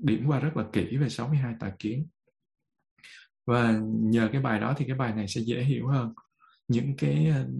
điểm 0.02 0.24
qua 0.26 0.40
rất 0.40 0.56
là 0.56 0.64
kỹ 0.72 0.96
về 0.96 1.08
62 1.08 1.54
tà 1.60 1.72
kiến. 1.78 2.06
Và 3.46 3.80
nhờ 3.84 4.28
cái 4.32 4.40
bài 4.40 4.60
đó 4.60 4.74
thì 4.76 4.84
cái 4.84 4.96
bài 4.96 5.14
này 5.14 5.28
sẽ 5.28 5.40
dễ 5.40 5.62
hiểu 5.62 5.88
hơn. 5.88 6.14
Những 6.68 6.96
cái 6.96 7.32
uh, 7.42 7.50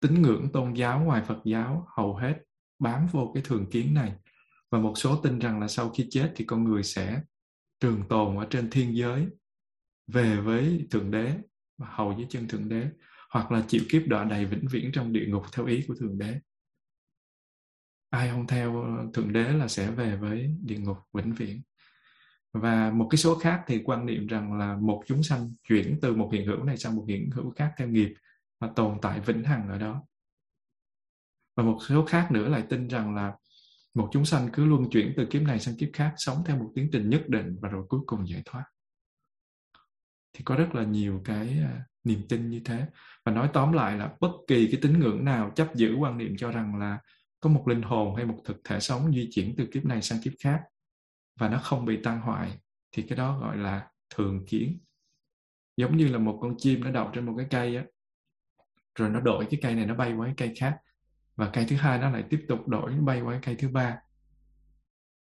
tín 0.00 0.22
ngưỡng 0.22 0.52
tôn 0.52 0.74
giáo 0.74 1.04
ngoài 1.04 1.22
Phật 1.26 1.38
giáo 1.44 1.88
hầu 1.96 2.16
hết 2.16 2.34
bám 2.78 3.06
vô 3.12 3.30
cái 3.34 3.42
thường 3.46 3.70
kiến 3.70 3.94
này. 3.94 4.12
Và 4.70 4.78
một 4.78 4.94
số 4.96 5.16
tin 5.16 5.38
rằng 5.38 5.60
là 5.60 5.68
sau 5.68 5.90
khi 5.90 6.06
chết 6.10 6.32
thì 6.36 6.44
con 6.44 6.64
người 6.64 6.82
sẽ 6.82 7.22
trường 7.80 8.08
tồn 8.08 8.36
ở 8.36 8.46
trên 8.50 8.70
thiên 8.70 8.96
giới 8.96 9.26
về 10.06 10.36
với 10.36 10.86
thượng 10.90 11.10
đế 11.10 11.34
và 11.78 11.86
hầu 11.90 12.14
dưới 12.18 12.26
chân 12.30 12.48
thượng 12.48 12.68
đế 12.68 12.88
hoặc 13.30 13.52
là 13.52 13.64
chịu 13.68 13.82
kiếp 13.90 14.02
đọa 14.06 14.24
đầy 14.24 14.44
vĩnh 14.44 14.66
viễn 14.70 14.92
trong 14.92 15.12
địa 15.12 15.26
ngục 15.28 15.42
theo 15.52 15.66
ý 15.66 15.84
của 15.88 15.94
thượng 15.94 16.18
đế 16.18 16.40
ai 18.12 18.28
không 18.28 18.46
theo 18.46 18.86
thượng 19.14 19.32
đế 19.32 19.52
là 19.52 19.68
sẽ 19.68 19.90
về 19.90 20.16
với 20.16 20.54
địa 20.62 20.78
ngục 20.78 20.96
vĩnh 21.12 21.32
viễn. 21.32 21.62
Và 22.52 22.90
một 22.90 23.08
cái 23.10 23.18
số 23.18 23.38
khác 23.38 23.62
thì 23.66 23.82
quan 23.84 24.06
niệm 24.06 24.26
rằng 24.26 24.58
là 24.58 24.76
một 24.76 25.02
chúng 25.06 25.22
sanh 25.22 25.54
chuyển 25.68 25.98
từ 26.02 26.16
một 26.16 26.30
hiện 26.32 26.46
hữu 26.46 26.64
này 26.64 26.76
sang 26.76 26.96
một 26.96 27.04
hiện 27.08 27.30
hữu 27.30 27.50
khác 27.50 27.72
theo 27.76 27.88
nghiệp 27.88 28.14
và 28.60 28.68
tồn 28.76 28.98
tại 29.02 29.20
vĩnh 29.20 29.44
hằng 29.44 29.68
ở 29.68 29.78
đó. 29.78 30.02
Và 31.56 31.62
một 31.62 31.78
số 31.88 32.04
khác 32.04 32.28
nữa 32.32 32.48
lại 32.48 32.62
tin 32.68 32.88
rằng 32.88 33.14
là 33.14 33.32
một 33.94 34.08
chúng 34.12 34.24
sanh 34.24 34.48
cứ 34.52 34.64
luân 34.64 34.90
chuyển 34.90 35.12
từ 35.16 35.26
kiếp 35.26 35.42
này 35.42 35.60
sang 35.60 35.76
kiếp 35.76 35.88
khác, 35.92 36.14
sống 36.16 36.42
theo 36.46 36.58
một 36.58 36.72
tiến 36.74 36.88
trình 36.92 37.10
nhất 37.10 37.28
định 37.28 37.56
và 37.60 37.68
rồi 37.68 37.84
cuối 37.88 38.00
cùng 38.06 38.28
giải 38.28 38.42
thoát. 38.44 38.64
Thì 40.32 40.44
có 40.44 40.56
rất 40.56 40.74
là 40.74 40.84
nhiều 40.84 41.22
cái 41.24 41.58
à, 41.58 41.84
niềm 42.04 42.22
tin 42.28 42.50
như 42.50 42.60
thế. 42.64 42.86
Và 43.24 43.32
nói 43.32 43.50
tóm 43.52 43.72
lại 43.72 43.96
là 43.96 44.14
bất 44.20 44.32
kỳ 44.46 44.66
cái 44.66 44.80
tín 44.82 44.98
ngưỡng 44.98 45.24
nào 45.24 45.52
chấp 45.56 45.74
giữ 45.74 45.94
quan 45.94 46.18
niệm 46.18 46.36
cho 46.38 46.50
rằng 46.50 46.76
là 46.78 46.98
có 47.42 47.50
một 47.50 47.68
linh 47.68 47.82
hồn 47.82 48.16
hay 48.16 48.26
một 48.26 48.38
thực 48.44 48.60
thể 48.64 48.80
sống 48.80 49.12
di 49.12 49.28
chuyển 49.32 49.54
từ 49.56 49.66
kiếp 49.72 49.84
này 49.84 50.02
sang 50.02 50.18
kiếp 50.22 50.32
khác 50.40 50.62
và 51.38 51.48
nó 51.48 51.58
không 51.58 51.84
bị 51.84 51.98
tan 52.02 52.20
hoại, 52.20 52.58
thì 52.92 53.02
cái 53.02 53.18
đó 53.18 53.38
gọi 53.40 53.56
là 53.56 53.90
thường 54.14 54.44
kiến. 54.46 54.78
Giống 55.76 55.96
như 55.96 56.08
là 56.08 56.18
một 56.18 56.38
con 56.42 56.54
chim 56.58 56.84
nó 56.84 56.90
đậu 56.90 57.10
trên 57.14 57.26
một 57.26 57.34
cái 57.36 57.46
cây 57.50 57.76
á, 57.76 57.84
rồi 58.94 59.10
nó 59.10 59.20
đổi 59.20 59.46
cái 59.50 59.60
cây 59.62 59.74
này 59.74 59.86
nó 59.86 59.94
bay 59.94 60.12
qua 60.12 60.26
cái 60.26 60.34
cây 60.48 60.54
khác, 60.56 60.78
và 61.36 61.50
cây 61.52 61.66
thứ 61.68 61.76
hai 61.76 61.98
nó 61.98 62.10
lại 62.10 62.24
tiếp 62.30 62.44
tục 62.48 62.68
đổi 62.68 62.92
bay 62.92 63.20
qua 63.20 63.32
cái 63.32 63.40
cây 63.42 63.54
thứ 63.54 63.68
ba. 63.68 63.98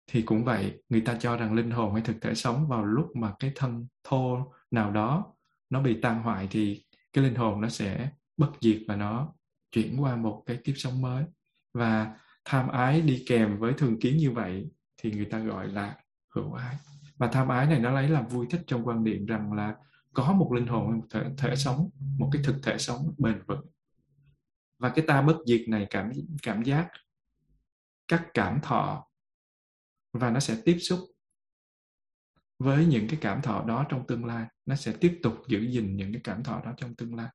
Thì 0.06 0.22
cũng 0.22 0.44
vậy, 0.44 0.82
người 0.88 1.00
ta 1.00 1.16
cho 1.20 1.36
rằng 1.36 1.54
linh 1.54 1.70
hồn 1.70 1.92
hay 1.94 2.02
thực 2.02 2.16
thể 2.20 2.34
sống 2.34 2.68
vào 2.68 2.84
lúc 2.84 3.16
mà 3.16 3.34
cái 3.38 3.52
thân 3.54 3.86
thô 4.04 4.52
nào 4.70 4.90
đó 4.90 5.34
nó 5.70 5.80
bị 5.80 6.00
tan 6.00 6.22
hoại 6.22 6.48
thì 6.50 6.84
cái 7.12 7.24
linh 7.24 7.34
hồn 7.34 7.60
nó 7.60 7.68
sẽ 7.68 8.10
bất 8.36 8.50
diệt 8.60 8.82
và 8.88 8.96
nó 8.96 9.34
chuyển 9.72 10.02
qua 10.02 10.16
một 10.16 10.42
cái 10.46 10.56
kiếp 10.64 10.74
sống 10.76 11.00
mới 11.00 11.24
và 11.74 12.16
tham 12.44 12.68
ái 12.68 13.00
đi 13.00 13.24
kèm 13.28 13.58
với 13.58 13.72
thường 13.72 14.00
kiến 14.00 14.16
như 14.16 14.30
vậy 14.30 14.70
thì 14.96 15.12
người 15.12 15.24
ta 15.24 15.38
gọi 15.38 15.68
là 15.68 15.96
hữu 16.34 16.52
ái. 16.52 16.76
Và 17.16 17.26
tham 17.28 17.48
ái 17.48 17.66
này 17.66 17.78
nó 17.78 17.90
lấy 17.90 18.08
làm 18.08 18.28
vui 18.28 18.46
thích 18.50 18.62
trong 18.66 18.86
quan 18.86 19.04
điểm 19.04 19.26
rằng 19.26 19.52
là 19.52 19.74
có 20.14 20.32
một 20.32 20.52
linh 20.52 20.66
hồn 20.66 20.96
một 20.96 21.06
thể, 21.10 21.24
thể 21.38 21.56
sống 21.56 21.90
một 22.18 22.30
cái 22.32 22.42
thực 22.44 22.56
thể 22.62 22.78
sống 22.78 23.14
bền 23.18 23.42
vững. 23.46 23.66
Và 24.78 24.88
cái 24.88 25.04
ta 25.08 25.22
bất 25.22 25.36
diệt 25.46 25.68
này 25.68 25.86
cảm 25.90 26.12
cảm 26.42 26.62
giác 26.62 26.88
các 28.08 28.26
cảm 28.34 28.60
thọ 28.60 29.06
và 30.12 30.30
nó 30.30 30.40
sẽ 30.40 30.56
tiếp 30.64 30.78
xúc 30.78 30.98
với 32.58 32.86
những 32.86 33.08
cái 33.08 33.18
cảm 33.20 33.42
thọ 33.42 33.64
đó 33.64 33.86
trong 33.88 34.06
tương 34.06 34.24
lai. 34.24 34.46
Nó 34.66 34.76
sẽ 34.76 34.92
tiếp 35.00 35.20
tục 35.22 35.34
giữ 35.48 35.60
gìn 35.60 35.96
những 35.96 36.12
cái 36.12 36.20
cảm 36.24 36.42
thọ 36.42 36.62
đó 36.64 36.72
trong 36.76 36.94
tương 36.94 37.14
lai. 37.14 37.28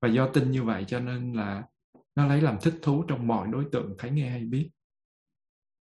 Và 0.00 0.08
do 0.08 0.28
tin 0.28 0.50
như 0.50 0.62
vậy 0.62 0.84
cho 0.88 1.00
nên 1.00 1.32
là 1.32 1.62
nó 2.14 2.26
lấy 2.26 2.40
làm 2.40 2.56
thích 2.62 2.74
thú 2.82 3.04
trong 3.08 3.26
mọi 3.26 3.48
đối 3.48 3.66
tượng 3.72 3.94
thấy 3.98 4.10
nghe 4.10 4.30
hay 4.30 4.44
biết. 4.44 4.70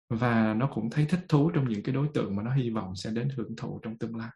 Và 0.08 0.54
nó 0.54 0.70
cũng 0.74 0.90
thấy 0.90 1.06
thích 1.06 1.20
thú 1.28 1.50
trong 1.54 1.68
những 1.68 1.82
cái 1.82 1.94
đối 1.94 2.08
tượng 2.14 2.36
mà 2.36 2.42
nó 2.42 2.54
hy 2.54 2.70
vọng 2.70 2.96
sẽ 2.96 3.10
đến 3.10 3.28
hưởng 3.36 3.56
thụ 3.56 3.80
trong 3.82 3.98
tương 3.98 4.16
lai. 4.16 4.30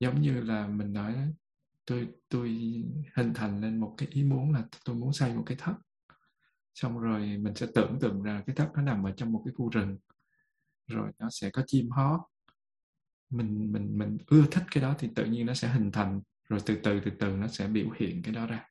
Giống 0.00 0.20
như 0.20 0.40
là 0.40 0.66
mình 0.66 0.92
nói, 0.92 1.14
tôi 1.84 2.08
tôi 2.28 2.48
hình 3.16 3.34
thành 3.34 3.60
lên 3.60 3.80
một 3.80 3.94
cái 3.98 4.08
ý 4.12 4.24
muốn 4.24 4.52
là 4.52 4.64
tôi 4.84 4.96
muốn 4.96 5.12
xây 5.12 5.34
một 5.34 5.42
cái 5.46 5.56
thất. 5.60 5.74
Xong 6.74 6.98
rồi 6.98 7.20
mình 7.20 7.54
sẽ 7.54 7.66
tưởng 7.74 7.98
tượng 8.00 8.22
ra 8.22 8.42
cái 8.46 8.56
thất 8.56 8.70
nó 8.74 8.82
nằm 8.82 9.06
ở 9.06 9.12
trong 9.16 9.32
một 9.32 9.42
cái 9.44 9.54
khu 9.54 9.70
rừng, 9.70 9.98
rồi 10.86 11.10
nó 11.18 11.28
sẽ 11.30 11.50
có 11.50 11.62
chim 11.66 11.90
hót. 11.90 12.20
Mình 13.30 13.72
mình 13.72 13.98
mình 13.98 14.18
ưa 14.26 14.44
thích 14.50 14.64
cái 14.70 14.82
đó 14.82 14.94
thì 14.98 15.08
tự 15.14 15.24
nhiên 15.24 15.46
nó 15.46 15.54
sẽ 15.54 15.68
hình 15.68 15.90
thành, 15.92 16.20
rồi 16.48 16.60
từ 16.66 16.78
từ 16.82 17.00
từ 17.04 17.10
từ 17.18 17.28
nó 17.36 17.46
sẽ 17.48 17.68
biểu 17.68 17.90
hiện 17.96 18.22
cái 18.22 18.34
đó 18.34 18.46
ra 18.46 18.69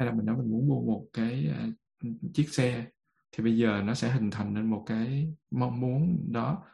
hay 0.00 0.06
là 0.06 0.14
mình 0.14 0.26
nói 0.26 0.36
mình 0.36 0.50
muốn 0.50 0.68
mua 0.68 0.80
một 0.80 1.06
cái 1.12 1.52
uh, 2.04 2.34
chiếc 2.34 2.48
xe 2.48 2.86
thì 3.32 3.44
bây 3.44 3.58
giờ 3.58 3.82
nó 3.84 3.94
sẽ 3.94 4.10
hình 4.10 4.30
thành 4.30 4.54
nên 4.54 4.70
một 4.70 4.84
cái 4.86 5.34
mong 5.50 5.80
muốn 5.80 6.26
đó. 6.32 6.64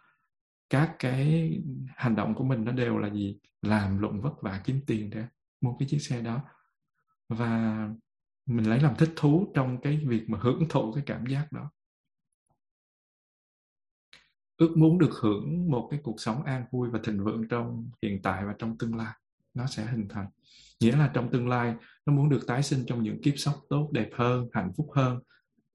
Các 0.71 0.97
cái 0.99 1.53
hành 1.89 2.17
động 2.17 2.35
của 2.35 2.45
mình 2.45 2.65
nó 2.65 2.73
đều 2.73 2.99
là 2.99 3.11
gì? 3.11 3.41
Làm 3.63 3.99
lụng 3.99 4.21
vất 4.21 4.43
vả 4.43 4.63
kiếm 4.65 4.81
tiền 4.87 5.11
để 5.11 5.25
mua 5.61 5.77
cái 5.79 5.89
chiếc 5.89 5.99
xe 5.99 6.23
đó. 6.23 6.41
Và 7.29 7.89
mình 8.47 8.71
lấy 8.71 8.81
làm 8.81 8.95
thích 8.97 9.13
thú 9.17 9.53
trong 9.55 9.81
cái 9.81 10.01
việc 10.07 10.25
mà 10.29 10.39
hưởng 10.43 10.63
thụ 10.71 10.93
cái 10.93 11.05
cảm 11.07 11.27
giác 11.27 11.53
đó. 11.53 11.71
Ước 14.57 14.77
muốn 14.77 14.99
được 14.99 15.13
hưởng 15.23 15.71
một 15.71 15.89
cái 15.91 16.01
cuộc 16.03 16.21
sống 16.21 16.43
an 16.45 16.65
vui 16.71 16.91
và 16.91 17.01
thịnh 17.05 17.25
vượng 17.25 17.49
trong 17.49 17.91
hiện 18.03 18.23
tại 18.23 18.47
và 18.47 18.55
trong 18.59 18.79
tương 18.79 18.97
lai 18.97 19.15
nó 19.57 19.67
sẽ 19.67 19.87
hình 19.87 20.09
thành. 20.09 20.27
Nghĩa 20.81 20.97
là 20.97 21.11
trong 21.15 21.31
tương 21.31 21.49
lai 21.49 21.75
nó 22.07 22.13
muốn 22.13 22.29
được 22.29 22.47
tái 22.47 22.63
sinh 22.63 22.85
trong 22.87 23.03
những 23.03 23.23
kiếp 23.23 23.35
sống 23.37 23.55
tốt 23.69 23.91
đẹp 23.93 24.09
hơn 24.17 24.49
hạnh 24.53 24.73
phúc 24.77 24.87
hơn 24.95 25.19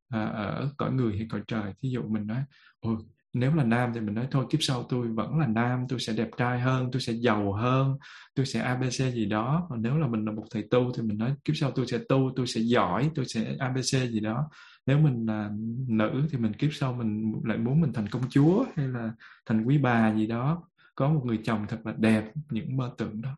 à, 0.10 0.26
ở 0.26 0.72
cõi 0.78 0.92
người 0.92 1.18
hay 1.18 1.28
cõi 1.30 1.42
trời. 1.48 1.74
Thí 1.82 1.90
dụ 1.90 2.04
mình 2.04 2.28
nói 2.28 2.44
ôi 2.80 2.98
nếu 3.34 3.56
là 3.56 3.64
nam 3.64 3.92
thì 3.94 4.00
mình 4.00 4.16
nói 4.16 4.28
thôi 4.32 4.46
kiếp 4.50 4.60
sau 4.64 4.84
tôi 4.84 5.08
vẫn 5.08 5.40
là 5.40 5.48
nam 5.48 5.86
tôi 5.90 6.00
sẽ 6.00 6.14
đẹp 6.14 6.30
trai 6.38 6.60
hơn 6.60 6.90
tôi 6.92 7.02
sẽ 7.02 7.14
giàu 7.14 7.54
hơn 7.54 7.98
tôi 8.36 8.46
sẽ 8.46 8.60
abc 8.60 9.14
gì 9.14 9.26
đó. 9.26 9.68
Còn 9.70 9.82
nếu 9.82 9.98
là 9.98 10.08
mình 10.08 10.26
là 10.26 10.32
một 10.32 10.46
thầy 10.52 10.68
tu 10.72 10.92
thì 10.98 11.04
mình 11.04 11.18
nói 11.18 11.36
kiếp 11.46 11.56
sau 11.56 11.72
tôi 11.72 11.88
sẽ 11.88 11.98
tu 12.10 12.32
tôi 12.36 12.48
sẽ 12.48 12.62
giỏi 12.62 13.12
tôi 13.16 13.26
sẽ 13.26 13.56
abc 13.60 14.12
gì 14.12 14.20
đó. 14.20 14.50
Nếu 14.86 15.00
mình 15.00 15.26
là 15.26 15.50
nữ 15.88 16.28
thì 16.32 16.38
mình 16.38 16.54
kiếp 16.54 16.70
sau 16.74 16.94
mình 16.94 17.34
lại 17.44 17.58
muốn 17.58 17.82
mình 17.82 17.94
thành 17.94 18.08
công 18.08 18.22
chúa 18.30 18.66
hay 18.76 18.88
là 18.88 19.14
thành 19.46 19.64
quý 19.64 19.78
bà 19.78 20.14
gì 20.16 20.28
đó. 20.28 20.64
Có 20.96 21.10
một 21.10 21.22
người 21.26 21.40
chồng 21.44 21.66
thật 21.70 21.80
là 21.86 21.94
đẹp 21.98 22.32
những 22.50 22.78
mơ 22.78 22.92
tưởng 22.98 23.22
đó. 23.22 23.36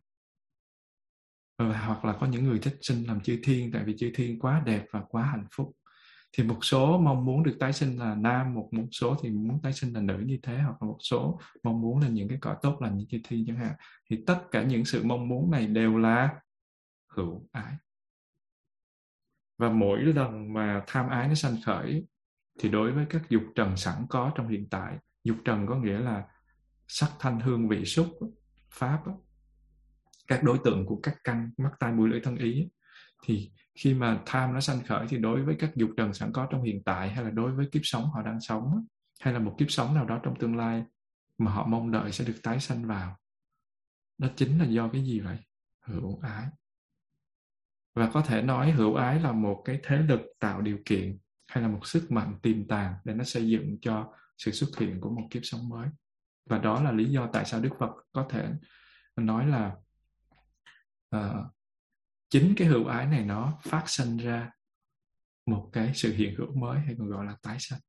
Ờ, 1.56 1.72
hoặc 1.72 2.04
là 2.04 2.16
có 2.20 2.26
những 2.26 2.44
người 2.44 2.58
thích 2.58 2.76
sinh 2.80 3.04
làm 3.06 3.20
chư 3.20 3.40
thiên 3.42 3.72
tại 3.72 3.84
vì 3.84 3.96
chư 3.98 4.10
thiên 4.14 4.38
quá 4.38 4.62
đẹp 4.66 4.84
và 4.90 5.02
quá 5.08 5.22
hạnh 5.22 5.46
phúc. 5.56 5.76
Thì 6.32 6.44
một 6.44 6.58
số 6.64 6.98
mong 6.98 7.24
muốn 7.24 7.42
được 7.42 7.56
tái 7.60 7.72
sinh 7.72 7.98
là 7.98 8.14
nam, 8.14 8.54
một 8.54 8.68
một 8.72 8.86
số 8.90 9.16
thì 9.22 9.30
muốn 9.30 9.62
tái 9.62 9.72
sinh 9.72 9.92
là 9.92 10.00
nữ 10.00 10.22
như 10.26 10.38
thế, 10.42 10.58
hoặc 10.58 10.82
là 10.82 10.88
một 10.88 10.98
số 11.00 11.40
mong 11.62 11.80
muốn 11.80 12.00
là 12.00 12.08
những 12.08 12.28
cái 12.28 12.38
cõi 12.40 12.56
tốt 12.62 12.76
lành 12.80 12.96
như 12.96 13.04
chư 13.08 13.18
thiên 13.24 13.44
chẳng 13.46 13.56
hạn. 13.56 13.72
Thì 14.10 14.24
tất 14.26 14.38
cả 14.50 14.62
những 14.62 14.84
sự 14.84 15.04
mong 15.04 15.28
muốn 15.28 15.50
này 15.50 15.66
đều 15.66 15.98
là 15.98 16.34
hữu 17.08 17.48
ái. 17.52 17.74
Và 19.58 19.70
mỗi 19.70 19.98
lần 19.98 20.52
mà 20.52 20.82
tham 20.86 21.08
ái 21.08 21.28
nó 21.28 21.34
sanh 21.34 21.56
khởi, 21.66 22.06
thì 22.60 22.68
đối 22.68 22.92
với 22.92 23.06
các 23.10 23.22
dục 23.28 23.42
trần 23.54 23.76
sẵn 23.76 24.06
có 24.08 24.32
trong 24.34 24.48
hiện 24.48 24.68
tại, 24.70 24.98
dục 25.24 25.36
trần 25.44 25.66
có 25.66 25.76
nghĩa 25.76 25.98
là 25.98 26.24
sắc 26.88 27.10
thanh 27.18 27.40
hương 27.40 27.68
vị 27.68 27.84
xúc, 27.84 28.06
pháp 28.70 29.02
các 30.28 30.42
đối 30.42 30.58
tượng 30.64 30.86
của 30.86 31.00
các 31.02 31.16
căn, 31.24 31.50
mắt, 31.56 31.70
tai, 31.78 31.92
mũi, 31.92 32.08
lưỡi, 32.08 32.20
thân 32.20 32.36
ý, 32.36 32.68
thì 33.24 33.52
khi 33.74 33.94
mà 33.94 34.22
tham 34.26 34.54
nó 34.54 34.60
sanh 34.60 34.84
khởi 34.84 35.06
thì 35.08 35.18
đối 35.18 35.42
với 35.42 35.56
các 35.58 35.70
dục 35.76 35.90
trần 35.96 36.14
sẵn 36.14 36.32
có 36.32 36.48
trong 36.50 36.62
hiện 36.62 36.82
tại 36.84 37.10
hay 37.10 37.24
là 37.24 37.30
đối 37.30 37.52
với 37.52 37.68
kiếp 37.72 37.82
sống 37.84 38.10
họ 38.10 38.22
đang 38.22 38.40
sống 38.40 38.86
hay 39.20 39.34
là 39.34 39.38
một 39.38 39.54
kiếp 39.58 39.70
sống 39.70 39.94
nào 39.94 40.04
đó 40.04 40.20
trong 40.22 40.38
tương 40.38 40.56
lai 40.56 40.84
mà 41.38 41.50
họ 41.52 41.66
mong 41.66 41.90
đợi 41.90 42.12
sẽ 42.12 42.24
được 42.24 42.36
tái 42.42 42.60
sanh 42.60 42.86
vào, 42.86 43.16
đó 44.18 44.28
chính 44.36 44.58
là 44.58 44.64
do 44.64 44.88
cái 44.88 45.04
gì 45.04 45.20
vậy? 45.20 45.38
Hữu 45.86 46.20
ái. 46.22 46.46
Và 47.94 48.10
có 48.10 48.22
thể 48.22 48.42
nói 48.42 48.70
hữu 48.70 48.94
ái 48.94 49.20
là 49.20 49.32
một 49.32 49.62
cái 49.64 49.80
thế 49.82 49.96
lực 49.96 50.20
tạo 50.40 50.60
điều 50.60 50.78
kiện 50.84 51.18
hay 51.46 51.62
là 51.62 51.68
một 51.68 51.86
sức 51.86 52.12
mạnh 52.12 52.38
tiềm 52.42 52.68
tàng 52.68 52.94
để 53.04 53.14
nó 53.14 53.24
xây 53.24 53.48
dựng 53.48 53.76
cho 53.82 54.12
sự 54.38 54.50
xuất 54.50 54.78
hiện 54.78 55.00
của 55.00 55.10
một 55.10 55.28
kiếp 55.30 55.42
sống 55.44 55.68
mới. 55.68 55.88
Và 56.46 56.58
đó 56.58 56.82
là 56.82 56.92
lý 56.92 57.04
do 57.04 57.28
tại 57.32 57.44
sao 57.44 57.60
đức 57.60 57.70
phật 57.78 57.90
có 58.12 58.26
thể 58.30 58.48
nói 59.16 59.46
là 59.46 59.76
uh, 61.14 61.54
chính 62.30 62.54
cái 62.56 62.68
hữu 62.68 62.86
ái 62.86 63.06
này 63.06 63.24
nó 63.24 63.58
phát 63.62 63.84
sinh 63.86 64.16
ra 64.16 64.50
một 65.46 65.70
cái 65.72 65.92
sự 65.94 66.12
hiện 66.14 66.34
hữu 66.38 66.54
mới 66.54 66.80
hay 66.80 66.94
còn 66.98 67.08
gọi 67.08 67.26
là 67.26 67.36
tái 67.42 67.56
sanh. 67.60 67.80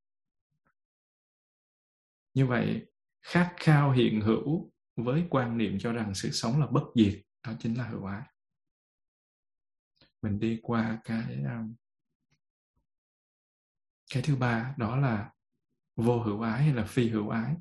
Như 2.34 2.46
vậy 2.46 2.86
khát 3.22 3.54
khao 3.58 3.92
hiện 3.92 4.22
hữu 4.22 4.72
với 4.96 5.28
quan 5.30 5.58
niệm 5.58 5.78
cho 5.80 5.94
rằng 5.94 6.16
sự 6.16 6.32
sống 6.32 6.60
là 6.60 6.68
bất 6.68 6.84
diệt 6.96 7.22
đó 7.48 7.54
chính 7.60 7.78
là 7.78 7.88
hữu 7.88 8.06
ái. 8.06 8.24
Mình 10.22 10.40
đi 10.40 10.60
qua 10.64 11.02
cái 11.04 11.44
um, 11.44 11.76
cái 14.14 14.24
thứ 14.24 14.36
ba 14.36 14.76
đó 14.78 14.96
là 14.96 15.32
vô 15.96 16.24
hữu 16.24 16.42
ái 16.42 16.64
hay 16.64 16.74
là 16.74 16.86
phi 16.86 17.10
hữu 17.10 17.30
ái. 17.30 17.56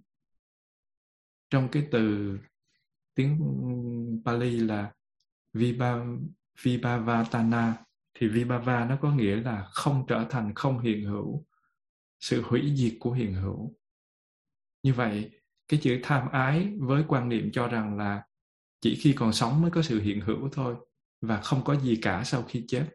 Trong 1.50 1.68
cái 1.72 1.88
từ 1.92 2.38
tiếng 3.14 3.38
Pali 4.24 4.56
là 4.56 4.94
Vibhavatana 6.62 7.76
thì 8.14 8.28
Vibhava 8.28 8.84
nó 8.84 8.98
có 9.02 9.12
nghĩa 9.12 9.36
là 9.36 9.64
không 9.70 10.04
trở 10.08 10.26
thành 10.30 10.54
không 10.54 10.78
hiện 10.78 11.04
hữu, 11.04 11.46
sự 12.20 12.42
hủy 12.42 12.72
diệt 12.76 12.94
của 13.00 13.12
hiện 13.12 13.34
hữu. 13.34 13.76
Như 14.82 14.94
vậy, 14.94 15.30
cái 15.68 15.80
chữ 15.82 16.00
tham 16.02 16.28
ái 16.28 16.72
với 16.78 17.04
quan 17.08 17.28
niệm 17.28 17.50
cho 17.52 17.68
rằng 17.68 17.96
là 17.96 18.22
chỉ 18.80 18.94
khi 18.94 19.12
còn 19.12 19.32
sống 19.32 19.62
mới 19.62 19.70
có 19.70 19.82
sự 19.82 20.00
hiện 20.00 20.20
hữu 20.20 20.48
thôi 20.52 20.76
và 21.20 21.40
không 21.40 21.64
có 21.64 21.80
gì 21.80 21.98
cả 22.02 22.24
sau 22.24 22.42
khi 22.42 22.64
chết, 22.68 22.88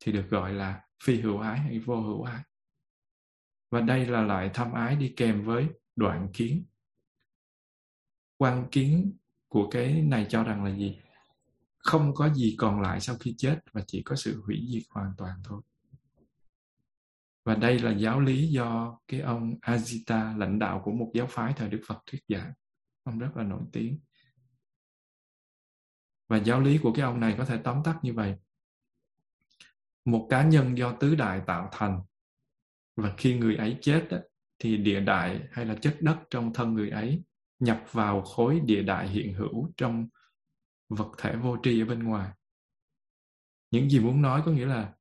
thì 0.00 0.12
được 0.12 0.26
gọi 0.30 0.52
là 0.52 0.80
phi 1.04 1.20
hữu 1.20 1.38
ái 1.38 1.58
hay 1.58 1.78
vô 1.78 2.00
hữu 2.00 2.22
ái. 2.22 2.42
Và 3.70 3.80
đây 3.80 4.06
là 4.06 4.22
loại 4.22 4.50
tham 4.54 4.72
ái 4.72 4.96
đi 4.96 5.14
kèm 5.16 5.44
với 5.44 5.66
đoạn 5.96 6.28
kiến. 6.32 6.64
Quan 8.36 8.68
kiến 8.70 9.16
của 9.48 9.68
cái 9.70 10.02
này 10.02 10.26
cho 10.28 10.44
rằng 10.44 10.64
là 10.64 10.76
gì? 10.76 10.98
Không 11.82 12.14
có 12.14 12.34
gì 12.34 12.54
còn 12.58 12.80
lại 12.80 13.00
sau 13.00 13.16
khi 13.20 13.34
chết 13.38 13.60
và 13.72 13.82
chỉ 13.86 14.02
có 14.02 14.16
sự 14.16 14.42
hủy 14.46 14.66
diệt 14.72 14.82
hoàn 14.90 15.12
toàn 15.18 15.40
thôi. 15.44 15.62
Và 17.44 17.54
đây 17.54 17.78
là 17.78 17.90
giáo 17.92 18.20
lý 18.20 18.48
do 18.48 18.98
cái 19.08 19.20
ông 19.20 19.54
Ajita, 19.62 20.38
lãnh 20.38 20.58
đạo 20.58 20.82
của 20.84 20.92
một 20.92 21.10
giáo 21.14 21.26
phái 21.26 21.52
thời 21.56 21.68
Đức 21.68 21.80
Phật 21.86 21.98
thuyết 22.06 22.20
giảng. 22.28 22.52
Ông 23.02 23.18
rất 23.18 23.36
là 23.36 23.42
nổi 23.42 23.62
tiếng. 23.72 23.98
Và 26.28 26.36
giáo 26.36 26.60
lý 26.60 26.78
của 26.78 26.92
cái 26.92 27.04
ông 27.04 27.20
này 27.20 27.34
có 27.38 27.44
thể 27.44 27.60
tóm 27.64 27.82
tắt 27.84 27.98
như 28.02 28.14
vậy. 28.14 28.34
Một 30.04 30.26
cá 30.30 30.42
nhân 30.42 30.78
do 30.78 30.92
tứ 30.92 31.14
đại 31.14 31.42
tạo 31.46 31.68
thành 31.72 32.00
và 32.96 33.14
khi 33.16 33.38
người 33.38 33.56
ấy 33.56 33.78
chết 33.80 34.08
thì 34.58 34.76
địa 34.76 35.00
đại 35.00 35.40
hay 35.52 35.66
là 35.66 35.74
chất 35.74 35.96
đất 36.00 36.16
trong 36.30 36.52
thân 36.54 36.74
người 36.74 36.90
ấy 36.90 37.22
nhập 37.58 37.84
vào 37.92 38.22
khối 38.22 38.60
địa 38.60 38.82
đại 38.82 39.08
hiện 39.08 39.34
hữu 39.34 39.72
trong 39.76 40.08
vật 40.90 41.12
thể 41.18 41.36
vô 41.36 41.56
tri 41.62 41.82
ở 41.82 41.86
bên 41.86 42.02
ngoài. 42.02 42.30
Những 43.70 43.90
gì 43.90 44.00
muốn 44.00 44.22
nói 44.22 44.42
có 44.46 44.52
nghĩa 44.52 44.66
là 44.66 44.92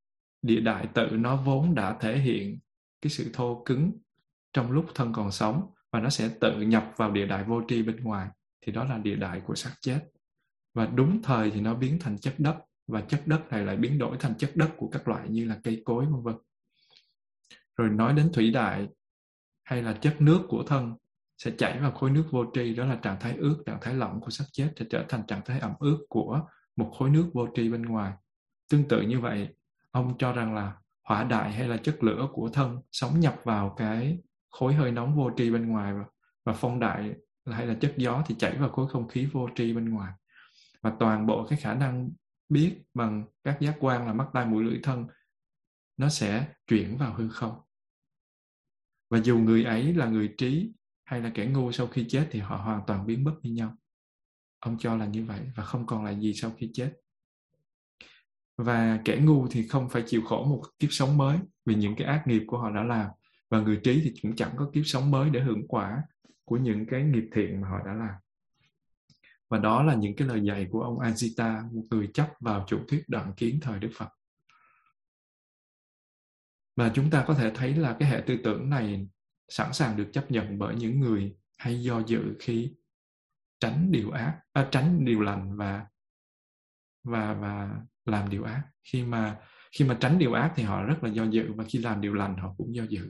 địa 0.42 0.60
đại 0.60 0.88
tự 0.94 1.08
nó 1.12 1.36
vốn 1.36 1.76
đã 1.76 1.98
thể 2.00 2.20
hiện 2.20 2.60
cái 3.02 3.10
sự 3.10 3.30
thô 3.34 3.64
cứng 3.66 3.92
trong 4.54 4.72
lúc 4.72 4.86
thân 4.96 5.14
còn 5.14 5.32
sống 5.32 5.72
và 5.92 6.00
nó 6.00 6.10
sẽ 6.10 6.30
tự 6.42 6.62
nhập 6.62 6.94
vào 6.98 7.12
địa 7.12 7.26
đại 7.26 7.44
vô 7.44 7.62
tri 7.68 7.84
bên 7.84 8.04
ngoài. 8.04 8.30
Thì 8.62 8.72
đó 8.72 8.84
là 8.84 8.98
địa 8.98 9.16
đại 9.16 9.42
của 9.46 9.56
xác 9.56 9.76
chết. 9.82 10.10
Và 10.74 10.86
đúng 10.86 11.22
thời 11.22 11.52
thì 11.52 11.62
nó 11.62 11.76
biến 11.76 11.98
thành 12.00 12.18
chất 12.18 12.36
đất 12.38 12.56
và 12.88 13.02
chất 13.02 13.24
đất 13.26 13.42
này 13.50 13.66
lại 13.66 13.76
biến 13.78 13.98
đổi 13.98 14.18
thành 14.20 14.36
chất 14.38 14.52
đất 14.56 14.70
của 14.78 14.90
các 14.90 15.08
loại 15.08 15.30
như 15.30 15.46
là 15.46 15.60
cây 15.64 15.82
cối, 15.86 16.06
vân 16.06 16.24
vân. 16.24 16.36
Rồi 17.78 17.90
nói 17.90 18.14
đến 18.14 18.32
thủy 18.34 18.52
đại 18.52 18.88
hay 19.64 19.82
là 19.84 19.94
chất 19.94 20.22
nước 20.22 20.42
của 20.48 20.64
thân 20.68 20.96
sẽ 21.44 21.52
chảy 21.58 21.80
vào 21.80 21.92
khối 21.92 22.12
nước 22.12 22.26
vô 22.32 22.46
tri 22.54 22.76
đó 22.76 22.86
là 22.86 22.96
trạng 22.96 23.20
thái 23.20 23.36
ướt 23.38 23.64
trạng 23.66 23.78
thái 23.82 23.96
lỏng 23.96 24.22
của 24.22 24.30
xác 24.30 24.46
chết 24.52 24.74
sẽ 24.80 24.86
trở 24.90 25.06
thành 25.10 25.24
trạng 25.28 25.42
thái 25.46 25.60
ẩm 25.60 25.74
ướt 25.80 26.06
của 26.10 26.42
một 26.76 26.94
khối 26.98 27.10
nước 27.10 27.30
vô 27.34 27.48
tri 27.56 27.70
bên 27.70 27.82
ngoài. 27.82 28.14
Tương 28.70 28.88
tự 28.88 29.02
như 29.02 29.20
vậy 29.20 29.48
ông 29.92 30.18
cho 30.18 30.34
rằng 30.34 30.56
là 30.56 30.74
hỏa 31.04 31.24
đại 31.24 31.52
hay 31.52 31.68
là 31.68 31.78
chất 31.78 32.04
lửa 32.04 32.28
của 32.34 32.50
thân 32.50 32.82
sống 32.92 33.20
nhập 33.20 33.36
vào 33.44 33.76
cái 33.78 34.20
khối 34.50 34.74
hơi 34.74 34.92
nóng 34.92 35.16
vô 35.16 35.32
tri 35.38 35.52
bên 35.52 35.68
ngoài 35.68 35.94
và, 35.94 36.06
và 36.46 36.54
phong 36.54 36.80
đại 36.80 37.14
hay 37.46 37.68
là 37.68 37.74
chất 37.82 37.94
gió 37.98 38.24
thì 38.26 38.36
chảy 38.40 38.58
vào 38.58 38.70
khối 38.70 38.88
không 38.90 39.08
khí 39.08 39.28
vô 39.32 39.50
tri 39.56 39.74
bên 39.74 39.90
ngoài. 39.90 40.14
Và 40.82 40.94
toàn 41.00 41.26
bộ 41.26 41.48
cái 41.50 41.60
khả 41.60 41.74
năng 41.74 42.10
biết 42.50 42.82
bằng 42.94 43.24
các 43.44 43.58
giác 43.62 43.76
quan 43.80 44.08
là 44.08 44.14
mắt 44.14 44.28
tai 44.34 44.46
mũi 44.46 44.64
lưỡi 44.64 44.80
thân 44.84 45.08
nó 45.98 46.10
sẽ 46.10 46.48
chuyển 46.68 46.98
vào 46.98 47.14
hư 47.14 47.30
không. 47.30 47.60
Và 49.10 49.18
dù 49.18 49.38
người 49.38 49.64
ấy 49.64 49.94
là 49.94 50.06
người 50.06 50.34
trí 50.38 50.74
hay 51.10 51.22
là 51.22 51.32
kẻ 51.36 51.45
ngu 51.45 51.72
sau 51.72 51.88
khi 51.88 52.05
chết 52.10 52.28
thì 52.32 52.39
họ 52.39 52.55
hoàn 52.55 52.82
toàn 52.88 53.05
biến 53.05 53.24
mất 53.24 53.36
như 53.41 53.51
nhau. 53.51 53.76
Ông 54.60 54.78
cho 54.80 54.95
là 54.95 55.05
như 55.05 55.26
vậy 55.26 55.39
và 55.55 55.64
không 55.64 55.86
còn 55.86 56.05
là 56.05 56.12
gì 56.12 56.34
sau 56.34 56.51
khi 56.57 56.72
chết. 56.74 56.93
Và 58.57 59.01
kẻ 59.05 59.20
ngu 59.24 59.47
thì 59.47 59.68
không 59.68 59.89
phải 59.89 60.03
chịu 60.05 60.22
khổ 60.22 60.45
một 60.45 60.64
kiếp 60.80 60.89
sống 60.91 61.18
mới 61.18 61.39
vì 61.66 61.76
những 61.76 61.95
cái 61.95 62.07
ác 62.07 62.24
nghiệp 62.26 62.43
của 62.47 62.57
họ 62.57 62.72
đã 62.72 62.84
làm. 62.84 63.07
Và 63.49 63.62
người 63.62 63.80
trí 63.84 64.01
thì 64.03 64.14
cũng 64.22 64.36
chẳng 64.36 64.51
có 64.57 64.70
kiếp 64.74 64.86
sống 64.86 65.12
mới 65.12 65.30
để 65.30 65.39
hưởng 65.39 65.68
quả 65.68 66.03
của 66.45 66.57
những 66.57 66.86
cái 66.86 67.03
nghiệp 67.03 67.30
thiện 67.36 67.62
mà 67.62 67.70
họ 67.70 67.78
đã 67.86 67.93
làm. 67.93 68.16
Và 69.49 69.57
đó 69.57 69.84
là 69.84 69.95
những 69.95 70.16
cái 70.16 70.28
lời 70.28 70.41
dạy 70.43 70.68
của 70.72 70.82
ông 70.82 70.99
Ajita 70.99 71.76
một 71.76 71.84
người 71.89 72.10
chấp 72.14 72.30
vào 72.39 72.66
chủ 72.68 72.80
thuyết 72.88 73.03
đoạn 73.07 73.34
kiến 73.38 73.60
thời 73.62 73.80
Đức 73.80 73.91
Phật. 73.97 74.10
Mà 76.76 76.91
chúng 76.95 77.10
ta 77.10 77.24
có 77.28 77.34
thể 77.34 77.51
thấy 77.55 77.76
là 77.76 77.95
cái 77.99 78.10
hệ 78.10 78.24
tư 78.28 78.38
tưởng 78.43 78.70
này 78.70 79.07
sẵn 79.50 79.74
sàng 79.74 79.97
được 79.97 80.10
chấp 80.14 80.32
nhận 80.32 80.60
bởi 80.60 80.76
những 80.76 81.00
người 81.00 81.36
hay 81.58 81.82
do 81.82 82.02
dự 82.08 82.36
khi 82.39 82.74
tránh 83.60 83.91
điều 83.91 84.12
ác 84.12 84.39
à, 84.54 84.68
tránh 84.72 85.06
điều 85.06 85.22
lành 85.22 85.58
và 85.58 85.86
và 87.04 87.34
và 87.34 87.70
làm 88.06 88.30
điều 88.30 88.43
ác. 88.43 88.64
Khi 88.84 89.04
mà 89.04 89.39
khi 89.78 89.86
mà 89.86 89.97
tránh 90.00 90.20
điều 90.20 90.34
ác 90.34 90.54
thì 90.56 90.64
họ 90.64 90.84
rất 90.84 91.04
là 91.04 91.10
do 91.10 91.24
dự 91.24 91.54
và 91.56 91.64
khi 91.68 91.80
làm 91.80 92.02
điều 92.02 92.14
lành 92.14 92.38
họ 92.38 92.54
cũng 92.58 92.76
do 92.76 92.84
dự. 92.84 93.10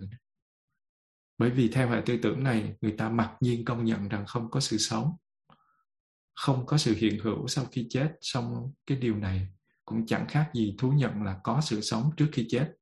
Bởi 1.37 1.49
vì 1.49 1.67
theo 1.67 1.89
hệ 1.89 2.01
tư 2.05 2.19
tưởng 2.21 2.43
này 2.43 2.75
người 2.81 2.95
ta 2.97 3.09
mặc 3.09 3.37
nhiên 3.41 3.65
công 3.65 3.85
nhận 3.85 4.09
rằng 4.09 4.25
không 4.25 4.51
có 4.51 4.59
sự 4.59 4.77
sống 4.77 5.11
không 6.39 6.65
có 6.65 6.77
sự 6.77 6.95
hiện 6.97 7.19
hữu 7.23 7.47
sau 7.47 7.65
khi 7.65 7.87
chết 7.89 8.17
xong 8.21 8.73
cái 8.85 8.97
điều 8.97 9.15
này 9.15 9.47
cũng 9.85 10.05
chẳng 10.05 10.27
khác 10.27 10.51
gì 10.53 10.75
thú 10.79 10.91
nhận 10.91 11.23
là 11.23 11.39
có 11.43 11.61
sự 11.61 11.81
sống 11.81 12.11
trước 12.17 12.27
khi 12.31 12.45
chết. 12.49 12.73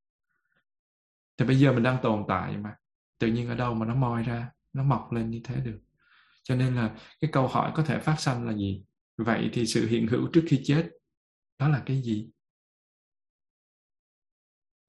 Thì 1.37 1.45
bây 1.45 1.59
giờ 1.59 1.73
mình 1.73 1.83
đang 1.83 1.97
tồn 2.03 2.23
tại 2.27 2.57
mà 2.57 2.75
tự 3.19 3.27
nhiên 3.27 3.49
ở 3.49 3.55
đâu 3.55 3.73
mà 3.73 3.85
nó 3.85 3.95
moi 3.95 4.23
ra, 4.23 4.49
nó 4.73 4.83
mọc 4.83 5.11
lên 5.11 5.29
như 5.29 5.41
thế 5.43 5.55
được. 5.61 5.79
Cho 6.43 6.55
nên 6.55 6.75
là 6.75 6.95
cái 7.19 7.31
câu 7.33 7.47
hỏi 7.47 7.71
có 7.75 7.83
thể 7.83 7.99
phát 7.99 8.19
sanh 8.19 8.47
là 8.47 8.53
gì? 8.53 8.83
Vậy 9.17 9.49
thì 9.53 9.65
sự 9.65 9.87
hiện 9.87 10.07
hữu 10.07 10.27
trước 10.33 10.43
khi 10.47 10.61
chết, 10.65 10.89
đó 11.59 11.69
là 11.69 11.83
cái 11.85 12.01
gì? 12.01 12.29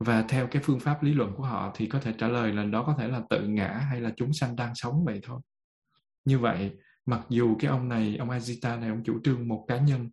Và 0.00 0.24
theo 0.28 0.46
cái 0.50 0.62
phương 0.62 0.80
pháp 0.80 1.02
lý 1.02 1.14
luận 1.14 1.34
của 1.36 1.42
họ 1.42 1.72
thì 1.74 1.86
có 1.86 2.00
thể 2.00 2.14
trả 2.18 2.28
lời 2.28 2.52
là 2.52 2.64
đó 2.64 2.84
có 2.86 2.94
thể 2.98 3.08
là 3.08 3.22
tự 3.30 3.46
ngã 3.46 3.68
hay 3.68 4.00
là 4.00 4.12
chúng 4.16 4.32
sanh 4.32 4.56
đang 4.56 4.74
sống 4.74 5.04
vậy 5.04 5.20
thôi. 5.22 5.40
Như 6.24 6.38
vậy, 6.38 6.76
mặc 7.06 7.26
dù 7.28 7.56
cái 7.58 7.70
ông 7.70 7.88
này, 7.88 8.16
ông 8.16 8.30
Ajita 8.30 8.80
này, 8.80 8.88
ông 8.88 9.04
chủ 9.04 9.20
trương 9.24 9.48
một 9.48 9.64
cá 9.68 9.78
nhân 9.78 10.10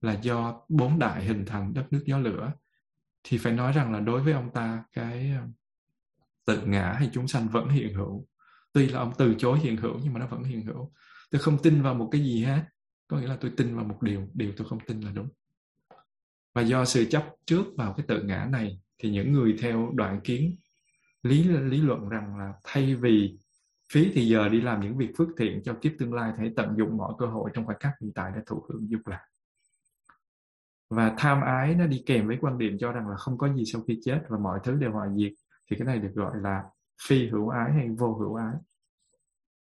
là 0.00 0.12
do 0.22 0.60
bốn 0.68 0.98
đại 0.98 1.24
hình 1.24 1.44
thành 1.46 1.74
đất 1.74 1.86
nước 1.90 2.02
gió 2.06 2.18
lửa, 2.18 2.52
thì 3.24 3.38
phải 3.38 3.52
nói 3.52 3.72
rằng 3.72 3.92
là 3.92 4.00
đối 4.00 4.22
với 4.22 4.32
ông 4.32 4.50
ta, 4.52 4.84
cái 4.92 5.32
ờ, 5.38 5.46
tự 6.44 6.62
ngã 6.66 6.92
hay 6.92 7.10
chúng 7.12 7.28
sanh 7.28 7.48
vẫn 7.48 7.68
hiện 7.68 7.94
hữu. 7.94 8.26
Tuy 8.72 8.88
là 8.88 8.98
ông 8.98 9.12
từ 9.18 9.34
chối 9.38 9.58
hiện 9.58 9.76
hữu, 9.76 9.98
nhưng 10.02 10.12
mà 10.12 10.20
nó 10.20 10.26
vẫn 10.26 10.42
hiện 10.42 10.66
hữu. 10.66 10.92
Tôi 11.30 11.40
không 11.40 11.58
tin 11.62 11.82
vào 11.82 11.94
một 11.94 12.08
cái 12.12 12.20
gì 12.20 12.44
hết. 12.44 12.62
Có 13.08 13.18
nghĩa 13.18 13.26
là 13.26 13.36
tôi 13.40 13.52
tin 13.56 13.76
vào 13.76 13.84
một 13.84 14.02
điều. 14.02 14.28
Điều 14.34 14.52
tôi 14.56 14.66
không 14.68 14.80
tin 14.86 15.00
là 15.00 15.10
đúng. 15.14 15.28
Và 16.54 16.62
do 16.62 16.84
sự 16.84 17.04
chấp 17.04 17.26
trước 17.46 17.64
vào 17.76 17.92
cái 17.92 18.06
tự 18.08 18.22
ngã 18.22 18.48
này, 18.50 18.80
thì 18.98 19.10
những 19.10 19.32
người 19.32 19.56
theo 19.60 19.90
đoạn 19.94 20.20
kiến 20.24 20.56
lý 21.22 21.44
lý 21.44 21.80
luận 21.80 22.08
rằng 22.08 22.36
là 22.38 22.52
thay 22.64 22.94
vì 22.94 23.38
phí 23.92 24.10
thì 24.14 24.28
giờ 24.28 24.48
đi 24.48 24.60
làm 24.60 24.80
những 24.80 24.96
việc 24.96 25.10
phước 25.18 25.28
thiện 25.38 25.62
cho 25.64 25.74
kiếp 25.74 25.92
tương 25.98 26.14
lai, 26.14 26.32
hãy 26.38 26.52
tận 26.56 26.74
dụng 26.78 26.96
mọi 26.96 27.12
cơ 27.18 27.26
hội 27.26 27.50
trong 27.54 27.66
khoảnh 27.66 27.78
khắc 27.80 27.92
hiện 28.00 28.12
tại 28.14 28.32
để 28.34 28.42
thụ 28.46 28.64
hưởng 28.68 28.90
dục 28.90 29.00
lạc. 29.06 29.24
Và 30.90 31.14
tham 31.18 31.40
ái 31.40 31.74
nó 31.74 31.86
đi 31.86 32.02
kèm 32.06 32.26
với 32.26 32.36
quan 32.40 32.58
điểm 32.58 32.76
cho 32.80 32.92
rằng 32.92 33.08
là 33.08 33.16
không 33.16 33.38
có 33.38 33.54
gì 33.54 33.64
sau 33.72 33.82
khi 33.82 34.00
chết 34.04 34.20
và 34.28 34.38
mọi 34.38 34.60
thứ 34.64 34.74
đều 34.74 34.92
hoại 34.92 35.08
diệt 35.16 35.32
thì 35.70 35.76
cái 35.78 35.86
này 35.86 35.98
được 35.98 36.12
gọi 36.14 36.32
là 36.40 36.64
phi 37.06 37.28
hữu 37.28 37.48
ái 37.48 37.72
hay 37.72 37.88
vô 37.88 38.14
hữu 38.14 38.34
ái. 38.34 38.54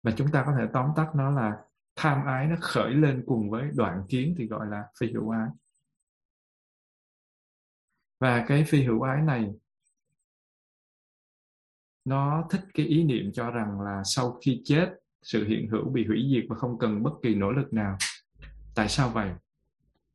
Và 0.02 0.12
chúng 0.16 0.30
ta 0.30 0.42
có 0.46 0.54
thể 0.58 0.66
tóm 0.72 0.90
tắt 0.96 1.10
nó 1.14 1.30
là 1.30 1.64
tham 1.96 2.26
ái 2.26 2.46
nó 2.46 2.56
khởi 2.60 2.94
lên 2.94 3.24
cùng 3.26 3.50
với 3.50 3.70
đoạn 3.74 4.04
kiến 4.08 4.34
thì 4.38 4.46
gọi 4.46 4.66
là 4.66 4.84
phi 4.98 5.12
hữu 5.12 5.30
ái. 5.30 5.48
Và 8.20 8.44
cái 8.48 8.64
phi 8.64 8.82
hữu 8.82 9.02
ái 9.02 9.22
này, 9.22 9.50
nó 12.04 12.46
thích 12.50 12.60
cái 12.74 12.86
ý 12.86 13.04
niệm 13.04 13.32
cho 13.32 13.50
rằng 13.50 13.80
là 13.80 14.02
sau 14.04 14.38
khi 14.44 14.62
chết, 14.64 14.90
sự 15.22 15.44
hiện 15.44 15.68
hữu 15.68 15.88
bị 15.88 16.06
hủy 16.06 16.30
diệt 16.34 16.44
và 16.48 16.56
không 16.56 16.78
cần 16.78 17.02
bất 17.02 17.12
kỳ 17.22 17.34
nỗ 17.34 17.50
lực 17.50 17.72
nào. 17.72 17.96
Tại 18.74 18.88
sao 18.88 19.10
vậy? 19.10 19.30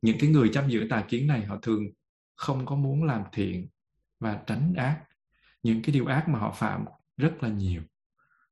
Những 0.02 0.16
cái 0.20 0.30
người 0.30 0.50
chấp 0.52 0.64
giữ 0.68 0.86
tà 0.90 1.04
kiến 1.08 1.26
này, 1.26 1.44
họ 1.44 1.58
thường 1.62 1.82
không 2.34 2.66
có 2.66 2.76
muốn 2.76 3.04
làm 3.04 3.24
thiện 3.32 3.68
và 4.20 4.42
tránh 4.46 4.74
ác 4.76 5.04
những 5.66 5.82
cái 5.82 5.92
điều 5.92 6.06
ác 6.06 6.28
mà 6.28 6.38
họ 6.38 6.52
phạm 6.52 6.84
rất 7.16 7.42
là 7.42 7.48
nhiều. 7.48 7.82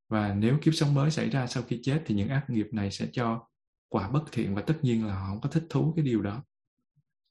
Và 0.08 0.34
nếu 0.34 0.58
kiếp 0.62 0.74
sống 0.74 0.94
mới 0.94 1.10
xảy 1.10 1.30
ra 1.30 1.46
sau 1.46 1.62
khi 1.62 1.80
chết 1.82 2.02
thì 2.06 2.14
những 2.14 2.28
ác 2.28 2.50
nghiệp 2.50 2.66
này 2.72 2.90
sẽ 2.90 3.06
cho 3.12 3.48
quả 3.88 4.10
bất 4.10 4.24
thiện 4.32 4.54
và 4.54 4.62
tất 4.62 4.78
nhiên 4.82 5.06
là 5.06 5.14
họ 5.14 5.26
không 5.28 5.40
có 5.40 5.48
thích 5.48 5.66
thú 5.70 5.92
cái 5.96 6.04
điều 6.04 6.22
đó. 6.22 6.42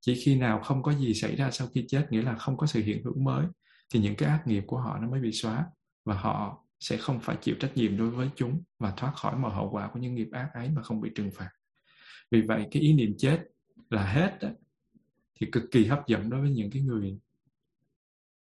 Chỉ 0.02 0.22
khi 0.26 0.36
nào 0.36 0.60
không 0.60 0.84
có 0.84 0.94
gì 0.94 1.14
xảy 1.14 1.36
ra 1.36 1.52
sau 1.52 1.68
khi 1.68 1.86
chết 1.88 2.08
nghĩa 2.10 2.22
là 2.22 2.36
không 2.36 2.58
có 2.58 2.68
sự 2.68 2.82
hiện 2.82 3.04
hữu 3.04 3.20
mới 3.20 3.46
thì 3.94 4.00
những 4.00 4.16
cái 4.16 4.30
ác 4.30 4.48
nghiệp 4.48 4.64
của 4.68 4.80
họ 4.80 5.00
nó 5.00 5.10
mới 5.10 5.22
bị 5.22 5.32
xóa 5.32 5.66
và 6.06 6.16
họ 6.16 6.66
sẽ 6.80 6.98
không 6.98 7.20
phải 7.20 7.38
chịu 7.42 7.56
trách 7.60 7.72
nhiệm 7.76 7.98
đối 7.98 8.10
với 8.10 8.30
chúng 8.36 8.64
và 8.80 8.94
thoát 8.98 9.12
khỏi 9.16 9.36
mọi 9.36 9.54
hậu 9.54 9.70
quả 9.70 9.90
của 9.94 10.00
những 10.00 10.16
nghiệp 10.16 10.30
ác 10.32 10.50
ấy 10.54 10.70
mà 10.70 10.82
không 10.82 11.02
bị 11.02 11.10
trừng 11.16 11.32
phạt. 11.36 11.50
Vì 12.32 12.42
vậy 12.42 12.68
cái 12.72 12.82
ý 12.82 12.94
niệm 12.94 13.14
chết 13.18 13.44
là 13.90 14.06
hết 14.06 14.38
đó, 14.42 14.50
thì 15.40 15.48
cực 15.52 15.64
kỳ 15.72 15.86
hấp 15.86 16.08
dẫn 16.08 16.30
đối 16.30 16.42
với 16.42 16.52
những 16.52 16.72
cái 16.72 16.82
người 16.82 17.18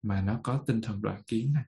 mà 0.03 0.21
nó 0.21 0.39
có 0.43 0.63
tinh 0.67 0.81
thần 0.81 1.01
đoạn 1.01 1.21
kiến 1.27 1.53
này. 1.53 1.63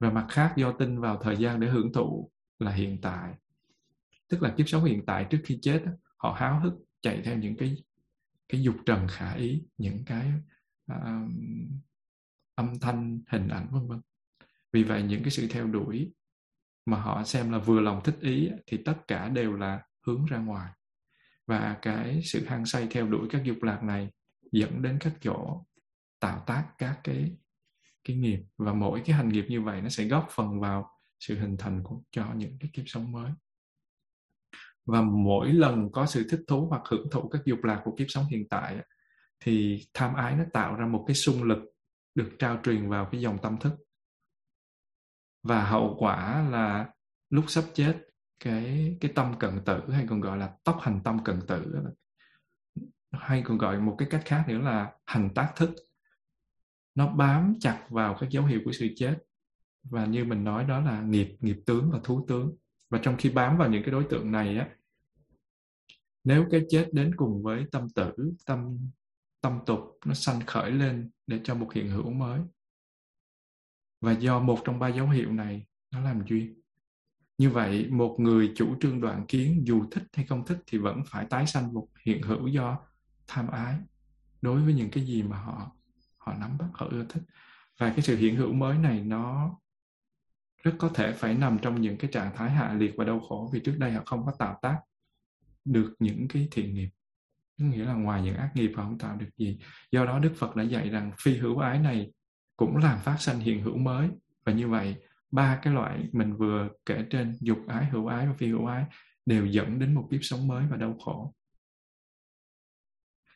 Và 0.00 0.10
mặt 0.10 0.26
khác 0.30 0.54
do 0.56 0.72
tin 0.72 1.00
vào 1.00 1.18
thời 1.22 1.36
gian 1.36 1.60
để 1.60 1.68
hưởng 1.68 1.92
thụ 1.92 2.30
là 2.58 2.72
hiện 2.72 3.00
tại. 3.00 3.34
Tức 4.28 4.42
là 4.42 4.54
kiếp 4.56 4.68
sống 4.68 4.84
hiện 4.84 5.06
tại 5.06 5.26
trước 5.30 5.38
khi 5.44 5.58
chết 5.62 5.84
họ 6.16 6.32
háo 6.32 6.60
hức 6.60 6.74
chạy 7.00 7.22
theo 7.24 7.38
những 7.38 7.56
cái 7.56 7.76
cái 8.48 8.62
dục 8.62 8.76
trần 8.86 9.06
khả 9.10 9.34
ý 9.34 9.62
những 9.78 10.04
cái 10.06 10.32
uh, 10.92 11.30
âm 12.54 12.78
thanh 12.80 13.20
hình 13.28 13.48
ảnh 13.48 13.68
vân 13.70 13.88
vân. 13.88 14.00
Vì 14.72 14.82
vậy 14.82 15.02
những 15.02 15.22
cái 15.22 15.30
sự 15.30 15.48
theo 15.50 15.66
đuổi 15.66 16.12
mà 16.86 17.00
họ 17.00 17.24
xem 17.24 17.52
là 17.52 17.58
vừa 17.58 17.80
lòng 17.80 18.00
thích 18.04 18.16
ý 18.20 18.50
thì 18.66 18.82
tất 18.84 19.08
cả 19.08 19.28
đều 19.28 19.52
là 19.52 19.82
hướng 20.06 20.26
ra 20.26 20.38
ngoài. 20.38 20.72
Và 21.46 21.78
cái 21.82 22.20
sự 22.24 22.44
hăng 22.46 22.66
say 22.66 22.86
theo 22.90 23.06
đuổi 23.06 23.28
các 23.30 23.44
dục 23.44 23.62
lạc 23.62 23.82
này 23.82 24.10
dẫn 24.52 24.82
đến 24.82 24.98
các 25.00 25.12
chỗ 25.20 25.64
tạo 26.24 26.42
tác 26.46 26.68
các 26.78 27.00
cái 27.04 27.36
cái 28.04 28.16
nghiệp. 28.16 28.40
Và 28.58 28.72
mỗi 28.72 29.02
cái 29.04 29.16
hành 29.16 29.28
nghiệp 29.28 29.46
như 29.48 29.62
vậy 29.62 29.82
nó 29.82 29.88
sẽ 29.88 30.04
góp 30.04 30.28
phần 30.30 30.60
vào 30.60 30.90
sự 31.20 31.38
hình 31.38 31.56
thành 31.56 31.82
của, 31.84 32.00
cho 32.10 32.32
những 32.36 32.58
cái 32.60 32.70
kiếp 32.72 32.84
sống 32.86 33.12
mới. 33.12 33.30
Và 34.84 35.02
mỗi 35.02 35.52
lần 35.52 35.92
có 35.92 36.06
sự 36.06 36.26
thích 36.30 36.40
thú 36.48 36.66
hoặc 36.70 36.82
hưởng 36.90 37.08
thụ 37.10 37.28
các 37.28 37.42
dục 37.44 37.64
lạc 37.64 37.80
của 37.84 37.94
kiếp 37.98 38.06
sống 38.08 38.24
hiện 38.24 38.48
tại 38.48 38.78
thì 39.40 39.86
tham 39.94 40.14
ái 40.14 40.36
nó 40.36 40.44
tạo 40.52 40.76
ra 40.76 40.86
một 40.86 41.04
cái 41.06 41.14
xung 41.14 41.42
lực 41.42 41.58
được 42.14 42.30
trao 42.38 42.60
truyền 42.64 42.88
vào 42.88 43.08
cái 43.12 43.20
dòng 43.20 43.38
tâm 43.42 43.56
thức. 43.60 43.72
Và 45.42 45.64
hậu 45.64 45.96
quả 45.98 46.48
là 46.50 46.90
lúc 47.30 47.44
sắp 47.48 47.64
chết, 47.74 48.00
cái 48.44 48.96
cái 49.00 49.12
tâm 49.14 49.34
cận 49.38 49.64
tử 49.64 49.90
hay 49.90 50.06
còn 50.08 50.20
gọi 50.20 50.38
là 50.38 50.56
tốc 50.64 50.78
hành 50.80 51.00
tâm 51.04 51.24
cận 51.24 51.40
tử 51.46 51.74
hay 53.12 53.42
còn 53.42 53.58
gọi 53.58 53.80
một 53.80 53.94
cái 53.98 54.08
cách 54.10 54.22
khác 54.24 54.44
nữa 54.48 54.58
là 54.58 54.92
hành 55.06 55.30
tác 55.34 55.52
thức 55.56 55.70
nó 56.94 57.08
bám 57.08 57.54
chặt 57.60 57.86
vào 57.90 58.16
các 58.20 58.30
dấu 58.30 58.44
hiệu 58.44 58.60
của 58.64 58.72
sự 58.72 58.88
chết. 58.96 59.18
Và 59.82 60.06
như 60.06 60.24
mình 60.24 60.44
nói, 60.44 60.64
đó 60.64 60.80
là 60.80 61.02
nghiệp 61.02 61.36
nghiệp 61.40 61.56
tướng 61.66 61.90
và 61.90 62.00
thú 62.04 62.24
tướng. 62.28 62.56
Và 62.90 63.00
trong 63.02 63.16
khi 63.18 63.30
bám 63.30 63.58
vào 63.58 63.70
những 63.70 63.82
cái 63.82 63.90
đối 63.90 64.04
tượng 64.04 64.32
này 64.32 64.58
á, 64.58 64.68
nếu 66.24 66.46
cái 66.50 66.64
chết 66.68 66.88
đến 66.92 67.14
cùng 67.16 67.42
với 67.42 67.64
tâm 67.72 67.88
tử, 67.88 68.32
tâm 68.46 68.78
tâm 69.40 69.58
tục, 69.66 69.80
nó 70.06 70.14
sanh 70.14 70.40
khởi 70.46 70.70
lên 70.70 71.10
để 71.26 71.40
cho 71.44 71.54
một 71.54 71.72
hiện 71.74 71.88
hữu 71.88 72.10
mới. 72.10 72.40
Và 74.00 74.12
do 74.12 74.40
một 74.40 74.58
trong 74.64 74.78
ba 74.78 74.88
dấu 74.88 75.08
hiệu 75.08 75.32
này, 75.32 75.66
nó 75.90 76.00
làm 76.00 76.22
duyên. 76.26 76.60
Như 77.38 77.50
vậy, 77.50 77.88
một 77.90 78.16
người 78.18 78.52
chủ 78.56 78.76
trương 78.80 79.00
đoạn 79.00 79.24
kiến, 79.28 79.62
dù 79.66 79.84
thích 79.90 80.04
hay 80.12 80.26
không 80.26 80.46
thích 80.46 80.58
thì 80.66 80.78
vẫn 80.78 81.02
phải 81.06 81.26
tái 81.30 81.46
sanh 81.46 81.72
một 81.72 81.88
hiện 82.06 82.22
hữu 82.22 82.46
do 82.46 82.78
tham 83.26 83.48
ái 83.48 83.78
đối 84.42 84.62
với 84.62 84.74
những 84.74 84.90
cái 84.90 85.06
gì 85.06 85.22
mà 85.22 85.38
họ 85.38 85.76
họ 86.26 86.34
nắm 86.40 86.58
bắt, 86.58 86.68
họ 86.72 86.86
ưa 86.90 87.04
thích. 87.08 87.22
Và 87.78 87.90
cái 87.90 88.00
sự 88.00 88.16
hiện 88.16 88.36
hữu 88.36 88.52
mới 88.52 88.78
này 88.78 89.00
nó 89.00 89.56
rất 90.62 90.74
có 90.78 90.88
thể 90.94 91.12
phải 91.12 91.34
nằm 91.34 91.58
trong 91.62 91.80
những 91.80 91.96
cái 91.96 92.10
trạng 92.12 92.36
thái 92.36 92.50
hạ 92.50 92.74
liệt 92.74 92.94
và 92.96 93.04
đau 93.04 93.20
khổ 93.20 93.50
vì 93.52 93.60
trước 93.60 93.76
đây 93.78 93.92
họ 93.92 94.02
không 94.06 94.26
có 94.26 94.32
tạo 94.38 94.58
tác 94.62 94.78
được 95.64 95.94
những 95.98 96.28
cái 96.28 96.48
thiện 96.50 96.74
nghiệp. 96.74 96.88
Nghĩa 97.58 97.84
là 97.84 97.94
ngoài 97.94 98.22
những 98.22 98.36
ác 98.36 98.50
nghiệp 98.54 98.72
họ 98.76 98.82
không 98.82 98.98
tạo 98.98 99.16
được 99.16 99.30
gì. 99.36 99.58
Do 99.90 100.04
đó 100.04 100.18
đức 100.18 100.32
phật 100.36 100.56
đã 100.56 100.62
dạy 100.62 100.90
rằng 100.90 101.12
phi 101.18 101.36
hữu 101.36 101.58
ái 101.58 101.78
này 101.78 102.12
cũng 102.56 102.76
làm 102.76 102.98
phát 102.98 103.16
sanh 103.20 103.38
hiện 103.38 103.62
hữu 103.62 103.76
mới. 103.76 104.08
Và 104.44 104.52
như 104.52 104.68
vậy, 104.68 104.96
ba 105.30 105.58
cái 105.62 105.72
loại 105.72 106.08
mình 106.12 106.36
vừa 106.36 106.68
kể 106.86 107.04
trên, 107.10 107.36
dục 107.40 107.58
ái, 107.68 107.84
hữu 107.84 108.06
ái 108.06 108.26
và 108.26 108.32
phi 108.32 108.48
hữu 108.48 108.66
ái 108.66 108.84
đều 109.26 109.46
dẫn 109.46 109.78
đến 109.78 109.94
một 109.94 110.08
kiếp 110.10 110.20
sống 110.22 110.48
mới 110.48 110.66
và 110.70 110.76
đau 110.76 110.98
khổ 111.04 111.34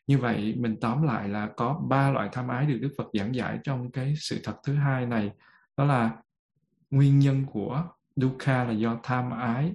như 0.08 0.18
vậy, 0.18 0.54
mình 0.58 0.76
tóm 0.80 1.02
lại 1.02 1.28
là 1.28 1.48
có 1.56 1.80
ba 1.88 2.10
loại 2.10 2.28
tham 2.32 2.48
ái 2.48 2.66
được 2.66 2.78
đức 2.80 2.92
phật 2.98 3.06
giảng 3.12 3.34
giải 3.34 3.58
trong 3.64 3.90
cái 3.90 4.14
sự 4.16 4.40
thật 4.44 4.54
thứ 4.64 4.74
hai 4.74 5.06
này. 5.06 5.30
Đó 5.76 5.84
là 5.84 6.16
nguyên 6.90 7.18
nhân 7.18 7.46
của 7.52 7.84
dukkha 8.16 8.64
là 8.64 8.72
do 8.72 9.00
tham 9.02 9.30
ái. 9.30 9.72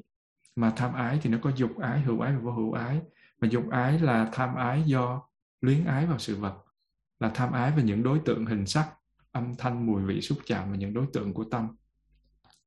Mà 0.55 0.73
tham 0.75 0.93
ái 0.93 1.19
thì 1.21 1.29
nó 1.29 1.37
có 1.41 1.51
dục 1.55 1.79
ái, 1.79 2.01
hữu 2.01 2.19
ái 2.19 2.33
và 2.33 2.39
vô 2.39 2.51
hữu 2.51 2.73
ái. 2.73 3.01
Mà 3.41 3.47
dục 3.51 3.63
ái 3.69 3.99
là 3.99 4.29
tham 4.33 4.55
ái 4.55 4.83
do 4.85 5.21
luyến 5.61 5.85
ái 5.85 6.05
vào 6.05 6.19
sự 6.19 6.35
vật. 6.35 6.55
Là 7.19 7.31
tham 7.33 7.51
ái 7.51 7.71
về 7.71 7.83
những 7.83 8.03
đối 8.03 8.19
tượng 8.19 8.45
hình 8.45 8.65
sắc, 8.65 8.89
âm 9.31 9.55
thanh, 9.57 9.85
mùi 9.85 10.03
vị, 10.03 10.21
xúc 10.21 10.37
chạm 10.45 10.71
và 10.71 10.77
những 10.77 10.93
đối 10.93 11.05
tượng 11.13 11.33
của 11.33 11.43
tâm. 11.51 11.67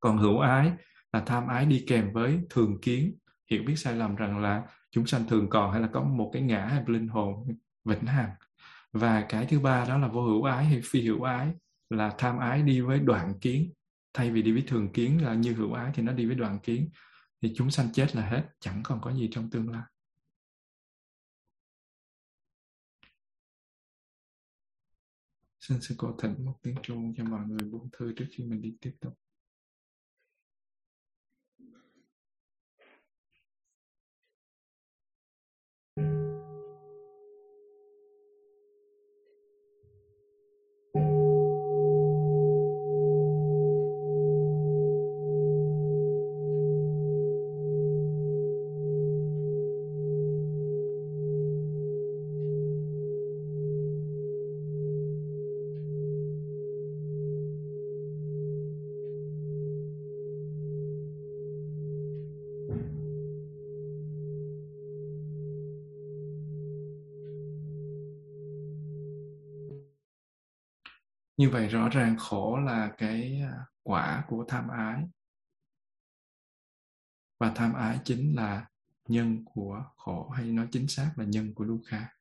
Còn 0.00 0.18
hữu 0.18 0.38
ái 0.38 0.72
là 1.12 1.20
tham 1.20 1.46
ái 1.46 1.66
đi 1.66 1.84
kèm 1.88 2.12
với 2.12 2.40
thường 2.50 2.80
kiến. 2.82 3.14
Hiểu 3.50 3.62
biết 3.66 3.76
sai 3.76 3.94
lầm 3.94 4.16
rằng 4.16 4.38
là 4.38 4.62
chúng 4.97 5.07
sanh 5.07 5.28
thường 5.28 5.47
còn 5.51 5.72
hay 5.72 5.80
là 5.80 5.88
có 5.92 6.03
một 6.03 6.30
cái 6.32 6.42
ngã 6.42 6.66
hay 6.66 6.84
linh 6.86 7.09
hồn 7.09 7.47
vĩnh 7.84 8.07
hằng. 8.07 8.30
Và 8.92 9.26
cái 9.28 9.47
thứ 9.47 9.61
ba 9.61 9.84
đó 9.84 9.99
là 9.99 10.09
vô 10.09 10.22
hữu 10.22 10.42
ái 10.42 10.64
hay 10.64 10.80
phi 10.84 11.03
hữu 11.03 11.22
ái, 11.22 11.55
là 11.90 12.14
tham 12.18 12.38
ái 12.38 12.62
đi 12.62 12.80
với 12.80 12.99
đoạn 12.99 13.40
kiến. 13.40 13.72
Thay 14.12 14.30
vì 14.30 14.42
đi 14.42 14.53
với 14.53 14.64
thường 14.66 14.92
kiến 14.92 15.24
là 15.24 15.34
như 15.34 15.53
hữu 15.53 15.72
ái 15.72 15.92
thì 15.94 16.03
nó 16.03 16.12
đi 16.12 16.26
với 16.26 16.34
đoạn 16.34 16.59
kiến. 16.62 16.90
Thì 17.42 17.53
chúng 17.57 17.70
sanh 17.70 17.92
chết 17.92 18.16
là 18.16 18.28
hết, 18.28 18.49
chẳng 18.61 18.82
còn 18.84 19.01
có 19.01 19.14
gì 19.14 19.28
trong 19.32 19.51
tương 19.51 19.70
lai. 19.70 19.82
Xin 25.61 25.80
sư 25.80 25.94
cô 25.99 26.16
thỉnh 26.22 26.44
một 26.44 26.59
tiếng 26.62 26.76
chuông 26.82 27.14
cho 27.16 27.24
mọi 27.24 27.47
người 27.47 27.68
buông 27.70 27.88
thư 27.99 28.12
trước 28.16 28.26
khi 28.30 28.44
mình 28.44 28.62
đi 28.62 28.76
tiếp 28.80 28.97
tục. 29.01 29.18
Như 71.37 71.51
vậy 71.51 71.68
rõ 71.68 71.89
ràng 71.89 72.16
khổ 72.18 72.59
là 72.59 72.95
cái 72.99 73.41
à, 73.41 73.66
quả 73.82 74.24
của 74.28 74.45
tham 74.49 74.68
ái. 74.68 75.05
Và 77.39 77.53
tham 77.55 77.74
ái 77.74 77.99
chính 78.05 78.37
là 78.37 78.66
nhân 79.09 79.45
của 79.45 79.84
khổ 79.97 80.28
hay 80.28 80.47
nói 80.47 80.68
chính 80.72 80.89
xác 80.89 81.12
là 81.16 81.24
nhân 81.24 81.55
của 81.55 81.66
dukkha 81.66 82.16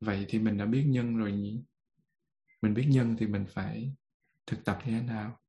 vậy 0.00 0.26
thì 0.28 0.38
mình 0.38 0.58
đã 0.58 0.66
biết 0.66 0.84
nhân 0.86 1.16
rồi 1.16 1.32
nhỉ? 1.32 1.64
Mình 2.62 2.74
biết 2.74 2.86
nhân 2.90 3.16
thì 3.18 3.26
mình 3.26 3.46
phải 3.54 3.94
thực 4.46 4.64
tập 4.64 4.78
như 4.84 4.92
thế 4.92 5.02
nào? 5.02 5.40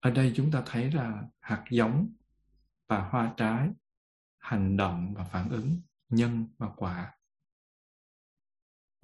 Ở 0.00 0.10
đây 0.10 0.32
chúng 0.36 0.50
ta 0.50 0.62
thấy 0.66 0.92
là 0.92 1.22
hạt 1.40 1.64
giống 1.70 2.12
và 2.86 3.08
hoa 3.08 3.34
trái, 3.36 3.70
hành 4.38 4.76
động 4.76 5.14
và 5.14 5.24
phản 5.24 5.48
ứng, 5.48 5.80
nhân 6.08 6.48
và 6.58 6.68
quả 6.76 7.13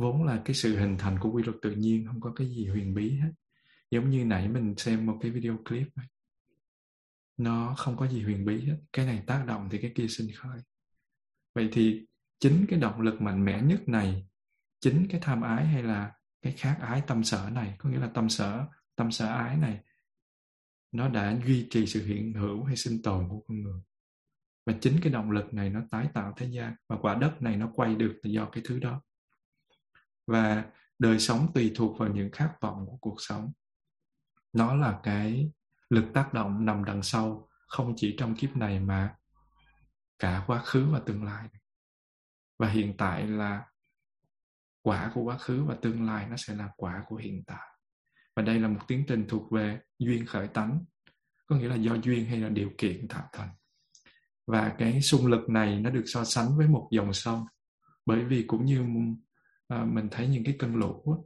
vốn 0.00 0.24
là 0.24 0.42
cái 0.44 0.54
sự 0.54 0.78
hình 0.78 0.96
thành 0.98 1.18
của 1.20 1.30
quy 1.30 1.42
luật 1.42 1.56
tự 1.62 1.70
nhiên, 1.70 2.06
không 2.06 2.20
có 2.20 2.32
cái 2.36 2.46
gì 2.46 2.66
huyền 2.66 2.94
bí 2.94 3.10
hết. 3.10 3.32
Giống 3.90 4.10
như 4.10 4.24
nãy 4.24 4.48
mình 4.48 4.74
xem 4.76 5.06
một 5.06 5.18
cái 5.20 5.30
video 5.30 5.56
clip 5.68 5.88
ấy. 5.96 6.06
nó 7.36 7.74
không 7.78 7.96
có 7.96 8.08
gì 8.08 8.22
huyền 8.22 8.44
bí 8.44 8.64
hết. 8.64 8.76
Cái 8.92 9.06
này 9.06 9.22
tác 9.26 9.44
động 9.46 9.68
thì 9.70 9.78
cái 9.78 9.92
kia 9.94 10.06
sinh 10.08 10.28
khởi. 10.36 10.58
Vậy 11.54 11.68
thì 11.72 12.06
chính 12.38 12.66
cái 12.68 12.78
động 12.80 13.00
lực 13.00 13.20
mạnh 13.20 13.44
mẽ 13.44 13.62
nhất 13.62 13.88
này, 13.88 14.26
chính 14.80 15.06
cái 15.10 15.20
tham 15.20 15.42
ái 15.42 15.66
hay 15.66 15.82
là 15.82 16.12
cái 16.42 16.52
khác 16.52 16.78
ái 16.80 17.02
tâm 17.06 17.24
sở 17.24 17.50
này, 17.52 17.74
có 17.78 17.90
nghĩa 17.90 17.98
là 17.98 18.10
tâm 18.14 18.28
sở 18.28 18.66
tâm 18.96 19.10
sở 19.10 19.26
ái 19.26 19.56
này, 19.56 19.80
nó 20.92 21.08
đã 21.08 21.40
duy 21.46 21.66
trì 21.70 21.86
sự 21.86 22.06
hiện 22.06 22.32
hữu 22.34 22.64
hay 22.64 22.76
sinh 22.76 23.02
tồn 23.02 23.28
của 23.28 23.40
con 23.48 23.62
người. 23.62 23.80
Và 24.66 24.74
chính 24.80 24.98
cái 25.02 25.12
động 25.12 25.30
lực 25.30 25.54
này 25.54 25.70
nó 25.70 25.80
tái 25.90 26.08
tạo 26.14 26.34
thế 26.36 26.46
gian, 26.46 26.74
và 26.88 26.96
quả 27.00 27.14
đất 27.14 27.42
này 27.42 27.56
nó 27.56 27.70
quay 27.74 27.94
được 27.94 28.20
là 28.22 28.30
do 28.30 28.48
cái 28.52 28.62
thứ 28.66 28.78
đó 28.78 29.02
và 30.26 30.64
đời 30.98 31.18
sống 31.18 31.52
tùy 31.54 31.72
thuộc 31.74 31.98
vào 31.98 32.08
những 32.08 32.30
khát 32.32 32.54
vọng 32.60 32.86
của 32.86 32.96
cuộc 33.00 33.16
sống. 33.18 33.52
Nó 34.52 34.74
là 34.74 35.00
cái 35.02 35.52
lực 35.90 36.04
tác 36.14 36.34
động 36.34 36.64
nằm 36.64 36.84
đằng 36.84 37.02
sau, 37.02 37.48
không 37.68 37.94
chỉ 37.96 38.14
trong 38.18 38.34
kiếp 38.34 38.56
này 38.56 38.80
mà 38.80 39.14
cả 40.18 40.44
quá 40.46 40.62
khứ 40.64 40.86
và 40.92 41.00
tương 41.06 41.24
lai. 41.24 41.48
Và 42.58 42.68
hiện 42.68 42.94
tại 42.98 43.26
là 43.26 43.64
quả 44.82 45.10
của 45.14 45.22
quá 45.22 45.38
khứ 45.38 45.64
và 45.64 45.76
tương 45.82 46.06
lai 46.06 46.26
nó 46.28 46.36
sẽ 46.36 46.54
là 46.54 46.68
quả 46.76 47.04
của 47.08 47.16
hiện 47.16 47.42
tại. 47.46 47.68
Và 48.36 48.42
đây 48.42 48.60
là 48.60 48.68
một 48.68 48.80
tiến 48.88 49.04
trình 49.08 49.26
thuộc 49.28 49.52
về 49.52 49.80
duyên 49.98 50.26
khởi 50.26 50.48
tánh, 50.48 50.84
có 51.46 51.56
nghĩa 51.56 51.68
là 51.68 51.74
do 51.74 51.94
duyên 51.94 52.26
hay 52.26 52.40
là 52.40 52.48
điều 52.48 52.70
kiện 52.78 53.08
tạo 53.08 53.28
thành. 53.32 53.50
Và 54.46 54.74
cái 54.78 55.02
xung 55.02 55.26
lực 55.26 55.48
này 55.48 55.80
nó 55.80 55.90
được 55.90 56.04
so 56.06 56.24
sánh 56.24 56.56
với 56.56 56.68
một 56.68 56.88
dòng 56.90 57.12
sông, 57.12 57.46
bởi 58.06 58.24
vì 58.24 58.44
cũng 58.46 58.64
như 58.64 58.84
à, 59.70 59.84
mình 59.84 60.08
thấy 60.10 60.28
những 60.28 60.44
cái 60.44 60.56
cơn 60.58 60.76
lũ 60.76 61.02
á, 61.06 61.16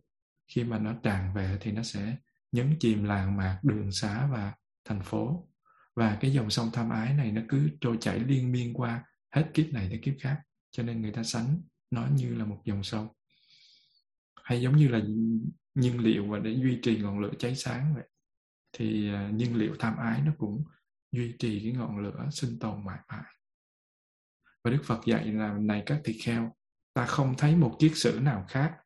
khi 0.48 0.64
mà 0.64 0.78
nó 0.78 0.94
tràn 1.02 1.34
về 1.34 1.58
thì 1.60 1.72
nó 1.72 1.82
sẽ 1.82 2.16
nhấn 2.52 2.76
chìm 2.80 3.04
làng 3.04 3.36
mạc 3.36 3.60
đường 3.62 3.92
xá 3.92 4.28
và 4.32 4.54
thành 4.84 5.02
phố. 5.02 5.48
Và 5.96 6.18
cái 6.20 6.32
dòng 6.32 6.50
sông 6.50 6.70
tham 6.72 6.90
ái 6.90 7.14
này 7.14 7.32
nó 7.32 7.42
cứ 7.48 7.68
trôi 7.80 7.96
chảy 8.00 8.18
liên 8.18 8.52
miên 8.52 8.74
qua 8.74 9.04
hết 9.30 9.50
kiếp 9.54 9.66
này 9.72 9.88
đến 9.88 10.00
kiếp 10.02 10.14
khác 10.20 10.40
cho 10.70 10.82
nên 10.82 11.02
người 11.02 11.12
ta 11.12 11.22
sánh 11.22 11.62
nó 11.90 12.06
như 12.14 12.34
là 12.34 12.44
một 12.44 12.62
dòng 12.64 12.82
sông. 12.82 13.08
Hay 14.42 14.60
giống 14.60 14.76
như 14.76 14.88
là 14.88 15.00
nhiên 15.74 16.00
liệu 16.00 16.26
và 16.26 16.38
để 16.38 16.50
duy 16.50 16.78
trì 16.82 16.98
ngọn 16.98 17.18
lửa 17.18 17.32
cháy 17.38 17.56
sáng 17.56 17.94
vậy. 17.94 18.04
Thì 18.72 19.12
ờ, 19.12 19.28
nhiên 19.28 19.56
liệu 19.56 19.74
tham 19.78 19.96
ái 19.96 20.22
nó 20.24 20.32
cũng 20.38 20.64
duy 21.12 21.34
trì 21.38 21.60
cái 21.62 21.72
ngọn 21.72 21.98
lửa 21.98 22.28
sinh 22.30 22.58
tồn 22.58 22.84
mãi 22.84 22.98
mãi. 23.08 23.34
Và 24.64 24.70
đức 24.70 24.82
phật 24.84 25.00
dạy 25.06 25.32
là 25.32 25.58
này 25.58 25.82
các 25.86 26.00
thịt 26.04 26.16
kheo 26.22 26.52
ta 26.94 27.06
không 27.06 27.34
thấy 27.38 27.56
một 27.56 27.76
kiết 27.78 27.92
sử 27.94 28.20
nào 28.22 28.44
khác. 28.48 28.76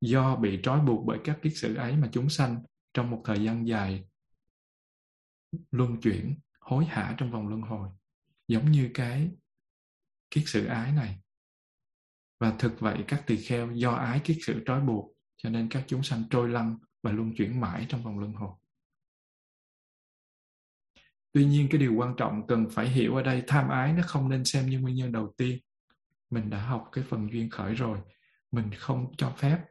Do 0.00 0.36
bị 0.36 0.60
trói 0.62 0.80
buộc 0.80 1.04
bởi 1.06 1.18
các 1.24 1.38
kiết 1.42 1.52
sử 1.56 1.74
ấy 1.74 1.96
mà 1.96 2.08
chúng 2.12 2.28
sanh 2.28 2.62
trong 2.94 3.10
một 3.10 3.22
thời 3.24 3.44
gian 3.44 3.68
dài 3.68 4.04
luân 5.70 6.00
chuyển, 6.00 6.38
hối 6.60 6.84
hả 6.84 7.14
trong 7.18 7.30
vòng 7.30 7.48
luân 7.48 7.62
hồi, 7.62 7.88
giống 8.48 8.70
như 8.70 8.90
cái 8.94 9.30
kiết 10.30 10.44
sử 10.46 10.66
ái 10.66 10.92
này. 10.92 11.18
Và 12.40 12.52
thực 12.58 12.80
vậy, 12.80 13.04
các 13.08 13.22
tỳ 13.26 13.36
kheo 13.36 13.72
do 13.72 13.90
ái 13.90 14.20
kiết 14.24 14.36
sử 14.40 14.62
trói 14.66 14.80
buộc, 14.80 15.16
cho 15.36 15.50
nên 15.50 15.68
các 15.68 15.84
chúng 15.86 16.02
sanh 16.02 16.22
trôi 16.30 16.48
lăn 16.48 16.78
và 17.02 17.12
luân 17.12 17.32
chuyển 17.36 17.60
mãi 17.60 17.86
trong 17.88 18.02
vòng 18.02 18.18
luân 18.18 18.32
hồi. 18.32 18.54
Tuy 21.32 21.44
nhiên, 21.44 21.68
cái 21.70 21.78
điều 21.78 21.94
quan 21.94 22.14
trọng 22.16 22.46
cần 22.46 22.66
phải 22.70 22.88
hiểu 22.88 23.14
ở 23.14 23.22
đây, 23.22 23.42
tham 23.46 23.68
ái 23.68 23.92
nó 23.92 24.02
không 24.06 24.28
nên 24.28 24.44
xem 24.44 24.66
như 24.66 24.80
nguyên 24.80 24.94
nhân 24.96 25.12
đầu 25.12 25.34
tiên 25.36 25.58
mình 26.34 26.50
đã 26.50 26.66
học 26.66 26.88
cái 26.92 27.04
phần 27.08 27.32
duyên 27.32 27.50
khởi 27.50 27.74
rồi. 27.74 27.98
Mình 28.50 28.70
không 28.78 29.12
cho 29.16 29.34
phép. 29.36 29.64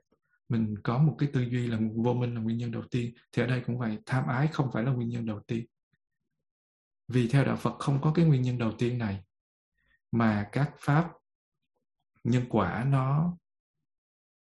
Mình 0.50 0.76
có 0.84 0.98
một 0.98 1.16
cái 1.20 1.30
tư 1.34 1.42
duy 1.42 1.68
là 1.68 1.80
vô 1.96 2.14
minh 2.14 2.36
là 2.36 2.42
nguyên 2.42 2.58
nhân 2.58 2.72
đầu 2.72 2.84
tiên. 2.92 3.14
Thì 3.32 3.44
ở 3.44 3.48
đây 3.48 3.64
cũng 3.66 3.80
vậy, 3.80 3.98
tham 4.06 4.28
ái 4.28 4.48
không 4.48 4.72
phải 4.74 4.84
là 4.84 4.92
nguyên 4.92 5.10
nhân 5.10 5.26
đầu 5.26 5.40
tiên. 5.48 5.66
Vì 7.08 7.28
theo 7.28 7.46
đạo 7.46 7.58
phật 7.58 7.80
không 7.80 8.02
có 8.02 8.12
cái 8.16 8.26
nguyên 8.26 8.42
nhân 8.42 8.58
đầu 8.58 8.72
tiên 8.78 8.98
này, 8.98 9.24
mà 10.12 10.50
các 10.52 10.72
pháp 10.80 11.12
nhân 12.24 12.46
quả 12.50 12.86
nó 12.88 13.38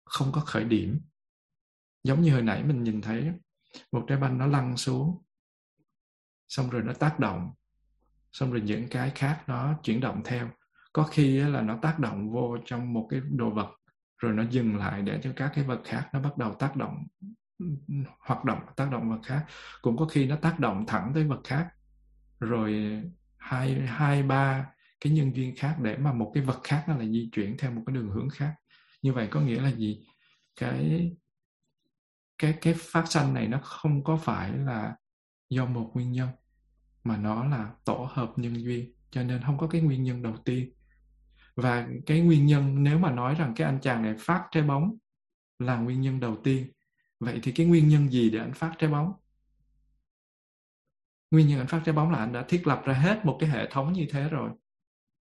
không 0.05 0.33
có 0.33 0.41
khởi 0.41 0.65
điểm. 0.65 1.01
Giống 2.05 2.23
như 2.23 2.33
hồi 2.33 2.43
nãy 2.43 2.65
mình 2.65 2.83
nhìn 2.83 3.01
thấy, 3.01 3.33
một 3.93 4.05
trái 4.09 4.19
banh 4.19 4.39
nó 4.39 4.47
lăn 4.47 4.77
xuống, 4.77 5.23
xong 6.49 6.71
rồi 6.71 6.83
nó 6.83 6.93
tác 6.93 7.19
động, 7.19 7.51
xong 8.33 8.53
rồi 8.53 8.61
những 8.61 8.89
cái 8.91 9.13
khác 9.15 9.45
nó 9.47 9.79
chuyển 9.83 10.01
động 10.01 10.23
theo 10.25 10.51
có 10.95 11.03
khi 11.03 11.39
là 11.39 11.61
nó 11.61 11.79
tác 11.83 11.99
động 11.99 12.31
vô 12.31 12.57
trong 12.65 12.93
một 12.93 13.07
cái 13.11 13.21
đồ 13.31 13.51
vật, 13.51 13.71
rồi 14.19 14.33
nó 14.33 14.43
dừng 14.51 14.77
lại 14.77 15.03
để 15.03 15.21
cho 15.23 15.33
các 15.37 15.53
cái 15.55 15.65
vật 15.65 15.81
khác 15.85 16.09
nó 16.13 16.21
bắt 16.21 16.39
đầu 16.39 16.55
tác 16.55 16.77
động, 16.77 17.07
hoạt 18.21 18.45
động, 18.45 18.59
tác 18.77 18.91
động 18.91 19.11
vật 19.11 19.21
khác. 19.25 19.47
Cũng 19.83 19.97
có 19.97 20.07
khi 20.07 20.27
nó 20.27 20.37
tác 20.37 20.61
động 20.61 20.85
thẳng 20.87 21.13
tới 21.15 21.25
vật 21.25 21.41
khác. 21.45 21.69
Rồi 22.41 23.03
hai 23.37 23.81
hai, 23.87 24.23
ba 24.23 24.67
cái 25.01 25.13
nhân 25.13 25.37
duyên 25.37 25.55
khác 25.57 25.77
để 25.83 25.97
mà 25.97 26.13
một 26.13 26.31
cái 26.35 26.45
vật 26.45 26.61
khác 26.65 26.85
nó 26.89 26.97
lại 26.97 27.11
di 27.13 27.29
chuyển 27.33 27.57
theo 27.59 27.71
một 27.71 27.83
cái 27.87 27.95
đường 27.95 28.11
hướng 28.11 28.29
khác. 28.29 28.55
Như 29.03 29.13
vậy 29.13 29.29
có 29.31 29.41
nghĩa 29.41 29.61
là 29.61 29.73
gì? 29.73 30.07
Cái 30.61 31.13
cái 32.39 32.55
cái 32.61 32.75
phát 32.79 33.05
sanh 33.09 33.35
này 33.35 33.49
nó 33.49 33.59
không 33.59 34.05
có 34.05 34.17
phải 34.17 34.53
là 34.53 34.97
do 35.51 35.67
một 35.67 35.91
nguyên 35.95 36.13
nhân, 36.13 36.29
mà 37.05 37.17
nó 37.17 37.45
là 37.45 37.71
tổ 37.85 38.09
hợp 38.11 38.33
nhân 38.37 38.63
duyên. 38.63 38.93
Cho 39.11 39.23
nên 39.23 39.43
không 39.43 39.59
có 39.59 39.67
cái 39.67 39.81
nguyên 39.81 40.03
nhân 40.03 40.23
đầu 40.23 40.37
tiên 40.45 40.73
và 41.57 41.89
cái 42.07 42.21
nguyên 42.21 42.47
nhân, 42.47 42.83
nếu 42.83 42.99
mà 42.99 43.11
nói 43.11 43.35
rằng 43.35 43.53
cái 43.57 43.67
anh 43.67 43.79
chàng 43.83 44.03
này 44.03 44.15
phát 44.19 44.49
trái 44.51 44.63
bóng 44.63 44.97
là 45.59 45.77
nguyên 45.77 46.01
nhân 46.01 46.21
đầu 46.21 46.37
tiên. 46.45 46.67
Vậy 47.21 47.41
thì 47.43 47.53
cái 47.53 47.67
nguyên 47.67 47.89
nhân 47.89 48.11
gì 48.11 48.31
để 48.31 48.39
anh 48.39 48.53
phát 48.53 48.75
trái 48.79 48.91
bóng? 48.91 49.13
Nguyên 51.31 51.49
nhân 51.49 51.59
anh 51.59 51.67
phát 51.67 51.83
trái 51.85 51.95
bóng 51.95 52.11
là 52.11 52.19
anh 52.19 52.33
đã 52.33 52.45
thiết 52.49 52.67
lập 52.67 52.83
ra 52.85 52.95
hết 52.95 53.25
một 53.25 53.37
cái 53.41 53.49
hệ 53.49 53.69
thống 53.71 53.93
như 53.93 54.07
thế 54.11 54.29
rồi. 54.29 54.51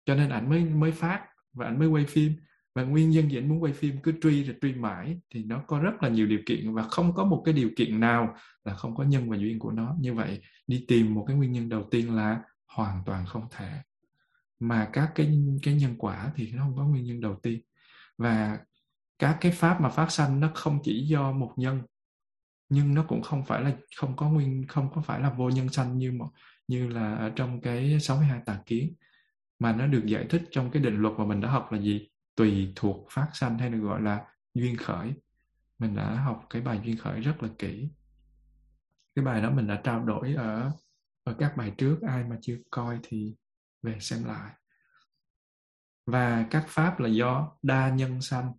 Cho 0.06 0.16
nên 0.16 0.30
anh 0.30 0.50
mới 0.50 0.66
mới 0.66 0.92
phát 0.92 1.26
và 1.54 1.66
anh 1.66 1.80
mới 1.80 1.88
quay 1.88 2.06
phim. 2.06 2.34
Và 2.76 2.84
nguyên 2.84 3.10
nhân 3.10 3.30
gì 3.30 3.38
anh 3.38 3.50
muốn 3.50 3.64
quay 3.64 3.74
phim? 3.74 3.96
Cứ 4.04 4.14
truy 4.22 4.44
rồi 4.44 4.56
truy 4.62 4.74
mãi 4.74 5.20
thì 5.30 5.44
nó 5.44 5.64
có 5.68 5.80
rất 5.80 6.04
là 6.04 6.10
nhiều 6.10 6.28
điều 6.28 6.40
kiện 6.46 6.74
và 6.74 6.84
không 6.84 7.14
có 7.16 7.26
một 7.26 7.42
cái 7.46 7.54
điều 7.54 7.70
kiện 7.78 8.00
nào 8.00 8.36
là 8.64 8.74
không 8.74 8.96
có 8.96 9.04
nhân 9.04 9.30
và 9.30 9.38
duyên 9.38 9.60
của 9.60 9.72
nó. 9.72 9.96
Như 10.00 10.14
vậy, 10.14 10.42
đi 10.68 10.86
tìm 10.88 11.14
một 11.14 11.26
cái 11.28 11.38
nguyên 11.38 11.52
nhân 11.52 11.70
đầu 11.70 11.88
tiên 11.92 12.16
là 12.16 12.42
hoàn 12.68 13.04
toàn 13.06 13.26
không 13.26 13.48
thể 13.52 13.72
mà 14.60 14.90
các 14.94 15.12
cái 15.16 15.40
cái 15.64 15.76
nhân 15.76 15.96
quả 15.98 16.32
thì 16.36 16.52
nó 16.52 16.64
không 16.64 16.78
có 16.78 16.86
nguyên 16.86 17.04
nhân 17.04 17.22
đầu 17.22 17.40
tiên. 17.44 17.62
Và 18.18 18.60
các 19.20 19.38
cái 19.42 19.52
pháp 19.52 19.82
mà 19.82 19.90
phát 19.90 20.12
sanh 20.12 20.40
nó 20.40 20.52
không 20.56 20.80
chỉ 20.84 21.08
do 21.08 21.32
một 21.32 21.54
nhân, 21.58 21.82
nhưng 22.70 22.94
nó 22.94 23.04
cũng 23.08 23.22
không 23.22 23.46
phải 23.46 23.62
là, 23.62 23.72
không 23.98 24.16
có 24.16 24.30
nguyên, 24.30 24.68
không 24.68 24.90
có 24.96 25.02
phải 25.02 25.20
là 25.20 25.30
vô 25.30 25.50
nhân 25.50 25.70
sanh 25.70 25.98
như 25.98 26.12
một, 26.12 26.30
như 26.68 26.88
là 26.88 27.16
ở 27.16 27.30
trong 27.36 27.62
cái 27.62 28.00
62 28.00 28.42
tà 28.46 28.60
kiến. 28.66 28.94
Mà 29.60 29.76
nó 29.76 29.88
được 29.88 30.06
giải 30.06 30.26
thích 30.30 30.44
trong 30.52 30.72
cái 30.72 30.84
định 30.84 30.96
luật 30.96 31.14
mà 31.18 31.26
mình 31.26 31.42
đã 31.42 31.50
học 31.50 31.72
là 31.72 31.80
gì? 31.80 32.10
Tùy 32.36 32.74
thuộc 32.76 33.08
phát 33.12 33.28
sanh 33.34 33.60
hay 33.60 33.70
được 33.70 33.80
gọi 33.80 34.02
là 34.02 34.26
duyên 34.54 34.78
khởi. 34.78 35.14
Mình 35.80 35.96
đã 35.96 36.16
học 36.16 36.46
cái 36.50 36.62
bài 36.62 36.82
duyên 36.84 36.98
khởi 36.98 37.22
rất 37.22 37.44
là 37.44 37.50
kỹ. 37.60 37.90
Cái 39.16 39.26
bài 39.26 39.42
đó 39.42 39.52
mình 39.52 39.68
đã 39.68 39.82
trao 39.84 40.06
đổi 40.06 40.34
ở 40.34 40.72
ở 41.24 41.36
các 41.40 41.58
bài 41.58 41.74
trước. 41.78 42.02
Ai 42.02 42.24
mà 42.24 42.38
chưa 42.42 42.58
coi 42.72 43.00
thì 43.04 43.34
về 43.88 44.00
xem 44.00 44.24
lại. 44.24 44.52
Và 46.06 46.46
các 46.52 46.66
pháp 46.68 47.00
là 47.00 47.10
do 47.10 47.58
đa 47.62 47.90
nhân 47.90 48.22
sanh. 48.22 48.54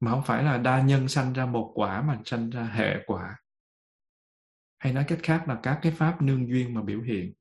Mà 0.00 0.10
không 0.10 0.22
phải 0.24 0.42
là 0.42 0.58
đa 0.58 0.82
nhân 0.82 1.08
sanh 1.08 1.32
ra 1.32 1.46
một 1.46 1.72
quả 1.74 2.02
mà 2.02 2.20
sanh 2.24 2.50
ra 2.50 2.62
hệ 2.62 3.04
quả. 3.06 3.36
Hay 4.78 4.92
nói 4.92 5.04
cách 5.08 5.18
khác 5.22 5.48
là 5.48 5.60
các 5.62 5.78
cái 5.82 5.92
pháp 5.92 6.22
nương 6.22 6.48
duyên 6.48 6.74
mà 6.74 6.82
biểu 6.82 7.00
hiện. 7.00 7.32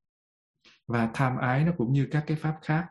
Và 0.88 1.09
tham 1.13 1.38
ái 1.38 1.63
nó 1.63 1.71
cũng 1.77 1.93
như 1.93 2.07
các 2.11 2.23
cái 2.27 2.38
pháp 2.38 2.59
khác, 2.61 2.88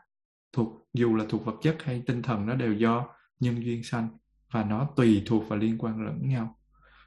thuộc, 0.53 0.87
dù 0.93 1.15
là 1.15 1.25
thuộc 1.29 1.45
vật 1.45 1.55
chất 1.61 1.77
hay 1.83 2.03
tinh 2.05 2.21
thần, 2.21 2.45
nó 2.45 2.55
đều 2.55 2.73
do 2.73 3.07
nhân 3.39 3.65
duyên 3.65 3.83
sanh. 3.83 4.09
Và 4.51 4.63
nó 4.63 4.89
tùy 4.95 5.23
thuộc 5.25 5.43
và 5.47 5.55
liên 5.55 5.77
quan 5.77 6.05
lẫn 6.05 6.29
nhau. 6.29 6.59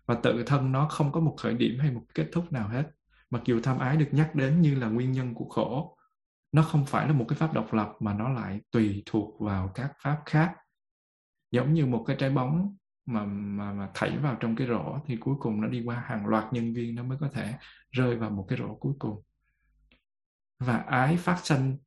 Và 0.06 0.14
tự 0.14 0.44
thân 0.46 0.72
nó 0.72 0.88
không 0.88 1.12
có 1.12 1.20
một 1.20 1.36
khởi 1.38 1.54
điểm 1.54 1.78
hay 1.80 1.90
một 1.90 2.02
kết 2.14 2.28
thúc 2.32 2.52
nào 2.52 2.68
hết. 2.68 2.90
Mặc 3.30 3.42
dù 3.44 3.60
tham 3.62 3.78
ái 3.78 3.96
được 3.96 4.08
nhắc 4.12 4.34
đến 4.34 4.60
như 4.60 4.74
là 4.74 4.88
nguyên 4.88 5.12
nhân 5.12 5.34
của 5.34 5.48
khổ 5.48 5.95
nó 6.56 6.62
không 6.62 6.86
phải 6.86 7.06
là 7.06 7.12
một 7.12 7.24
cái 7.28 7.38
pháp 7.38 7.52
độc 7.52 7.72
lập 7.72 7.92
mà 8.00 8.14
nó 8.14 8.28
lại 8.28 8.60
tùy 8.70 9.02
thuộc 9.06 9.40
vào 9.40 9.72
các 9.74 9.92
pháp 10.02 10.22
khác. 10.26 10.56
Giống 11.50 11.74
như 11.74 11.86
một 11.86 12.04
cái 12.06 12.16
trái 12.18 12.30
bóng 12.30 12.76
mà 13.06 13.24
mà 13.24 13.72
mà 13.72 13.90
thảy 13.94 14.18
vào 14.18 14.36
trong 14.40 14.56
cái 14.56 14.66
rổ 14.66 14.98
thì 15.06 15.16
cuối 15.16 15.34
cùng 15.40 15.60
nó 15.60 15.68
đi 15.68 15.82
qua 15.84 16.04
hàng 16.06 16.26
loạt 16.26 16.52
nhân 16.52 16.74
viên 16.74 16.94
nó 16.94 17.02
mới 17.02 17.18
có 17.20 17.28
thể 17.32 17.54
rơi 17.90 18.16
vào 18.16 18.30
một 18.30 18.46
cái 18.48 18.58
rổ 18.58 18.74
cuối 18.74 18.94
cùng. 18.98 19.22
Và 20.58 20.76
ái 20.76 21.16
phát 21.16 21.40
sinh 21.44 21.78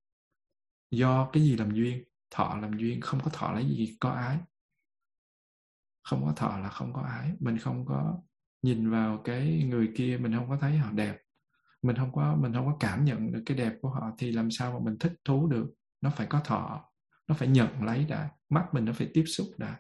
do 0.92 1.30
cái 1.34 1.44
gì 1.44 1.58
làm 1.58 1.72
duyên? 1.72 2.04
Thọ 2.32 2.58
làm 2.62 2.78
duyên, 2.78 3.02
không 3.02 3.20
có 3.24 3.32
thọ 3.34 3.52
lấy 3.52 3.66
gì, 3.66 3.98
có 4.00 4.10
ái. 4.10 4.38
Không 6.04 6.26
có 6.26 6.34
thọ 6.36 6.58
là 6.58 6.70
không 6.70 6.94
có 6.94 7.02
ái. 7.02 7.32
Mình 7.40 7.58
không 7.58 7.86
có 7.86 8.22
nhìn 8.62 8.90
vào 8.90 9.22
cái 9.24 9.64
người 9.70 9.92
kia, 9.96 10.18
mình 10.22 10.34
không 10.36 10.50
có 10.50 10.58
thấy 10.58 10.78
họ 10.78 10.92
đẹp 10.92 11.18
mình 11.82 11.96
không 11.96 12.12
có, 12.14 12.36
mình 12.36 12.54
không 12.54 12.66
có 12.66 12.78
cảm 12.80 13.06
nhận 13.06 13.32
được 13.32 13.44
cái 13.46 13.58
đẹp 13.58 13.74
của 13.82 13.90
họ 13.90 14.12
thì 14.18 14.32
làm 14.32 14.52
sao 14.52 14.72
mà 14.72 14.80
mình 14.86 14.98
thích 15.00 15.14
thú 15.26 15.48
được? 15.48 15.74
Nó 16.02 16.10
phải 16.10 16.28
có 16.28 16.40
thọ, 16.40 16.86
nó 17.28 17.36
phải 17.36 17.48
nhận 17.48 17.84
lấy 17.84 18.06
đã, 18.06 18.30
mắt 18.50 18.74
mình 18.74 18.86
nó 18.86 18.94
phải 18.94 19.10
tiếp 19.14 19.24
xúc 19.28 19.48
đã. 19.58 19.80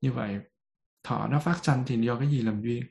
Như 0.00 0.12
vậy, 0.12 0.38
thọ 1.02 1.28
nó 1.28 1.40
phát 1.40 1.64
sanh 1.64 1.84
thì 1.86 2.06
do 2.06 2.18
cái 2.18 2.28
gì 2.28 2.42
làm 2.42 2.62
duyên? 2.62 2.82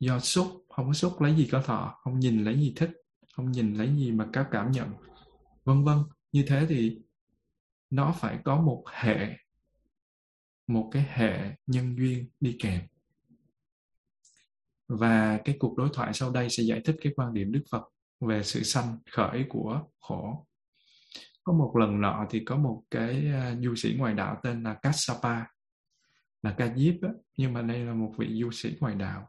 Do 0.00 0.18
xúc 0.18 0.46
không 0.68 0.86
có 0.86 0.92
xúc 0.92 1.20
lấy 1.20 1.36
gì 1.36 1.48
có 1.52 1.62
thọ 1.62 1.98
không 2.02 2.18
nhìn 2.18 2.44
lấy 2.44 2.54
gì 2.54 2.72
thích 2.76 2.90
không 3.38 3.52
nhìn 3.52 3.74
lấy 3.74 3.96
gì 3.96 4.12
mà 4.12 4.26
có 4.32 4.44
cảm 4.50 4.70
nhận, 4.70 4.92
vân 5.64 5.84
vân. 5.84 5.98
Như 6.32 6.44
thế 6.48 6.66
thì 6.68 6.98
nó 7.90 8.14
phải 8.18 8.38
có 8.44 8.60
một 8.60 8.84
hệ, 8.92 9.36
một 10.66 10.90
cái 10.92 11.06
hệ 11.08 11.56
nhân 11.66 11.96
duyên 11.96 12.28
đi 12.40 12.56
kèm 12.60 12.80
và 14.88 15.40
cái 15.44 15.56
cuộc 15.58 15.76
đối 15.76 15.88
thoại 15.92 16.12
sau 16.14 16.30
đây 16.30 16.50
sẽ 16.50 16.62
giải 16.62 16.80
thích 16.84 16.96
cái 17.02 17.12
quan 17.16 17.34
điểm 17.34 17.52
Đức 17.52 17.62
Phật 17.70 17.82
về 18.20 18.42
sự 18.42 18.62
sanh 18.62 18.98
khởi 19.10 19.46
của 19.48 19.82
khổ. 20.00 20.46
Có 21.44 21.52
một 21.52 21.76
lần 21.76 22.00
nọ 22.00 22.26
thì 22.30 22.44
có 22.44 22.56
một 22.56 22.82
cái 22.90 23.26
à, 23.32 23.56
du 23.60 23.74
sĩ 23.74 23.94
ngoài 23.98 24.14
đạo 24.14 24.40
tên 24.42 24.62
là 24.62 24.74
Kassapa, 24.74 25.44
là 26.42 26.54
Ca 26.58 26.74
Diếp 26.76 26.94
á, 27.02 27.08
nhưng 27.36 27.52
mà 27.52 27.62
đây 27.62 27.78
là 27.84 27.94
một 27.94 28.14
vị 28.18 28.40
du 28.42 28.50
sĩ 28.50 28.76
ngoài 28.80 28.94
đạo. 28.94 29.28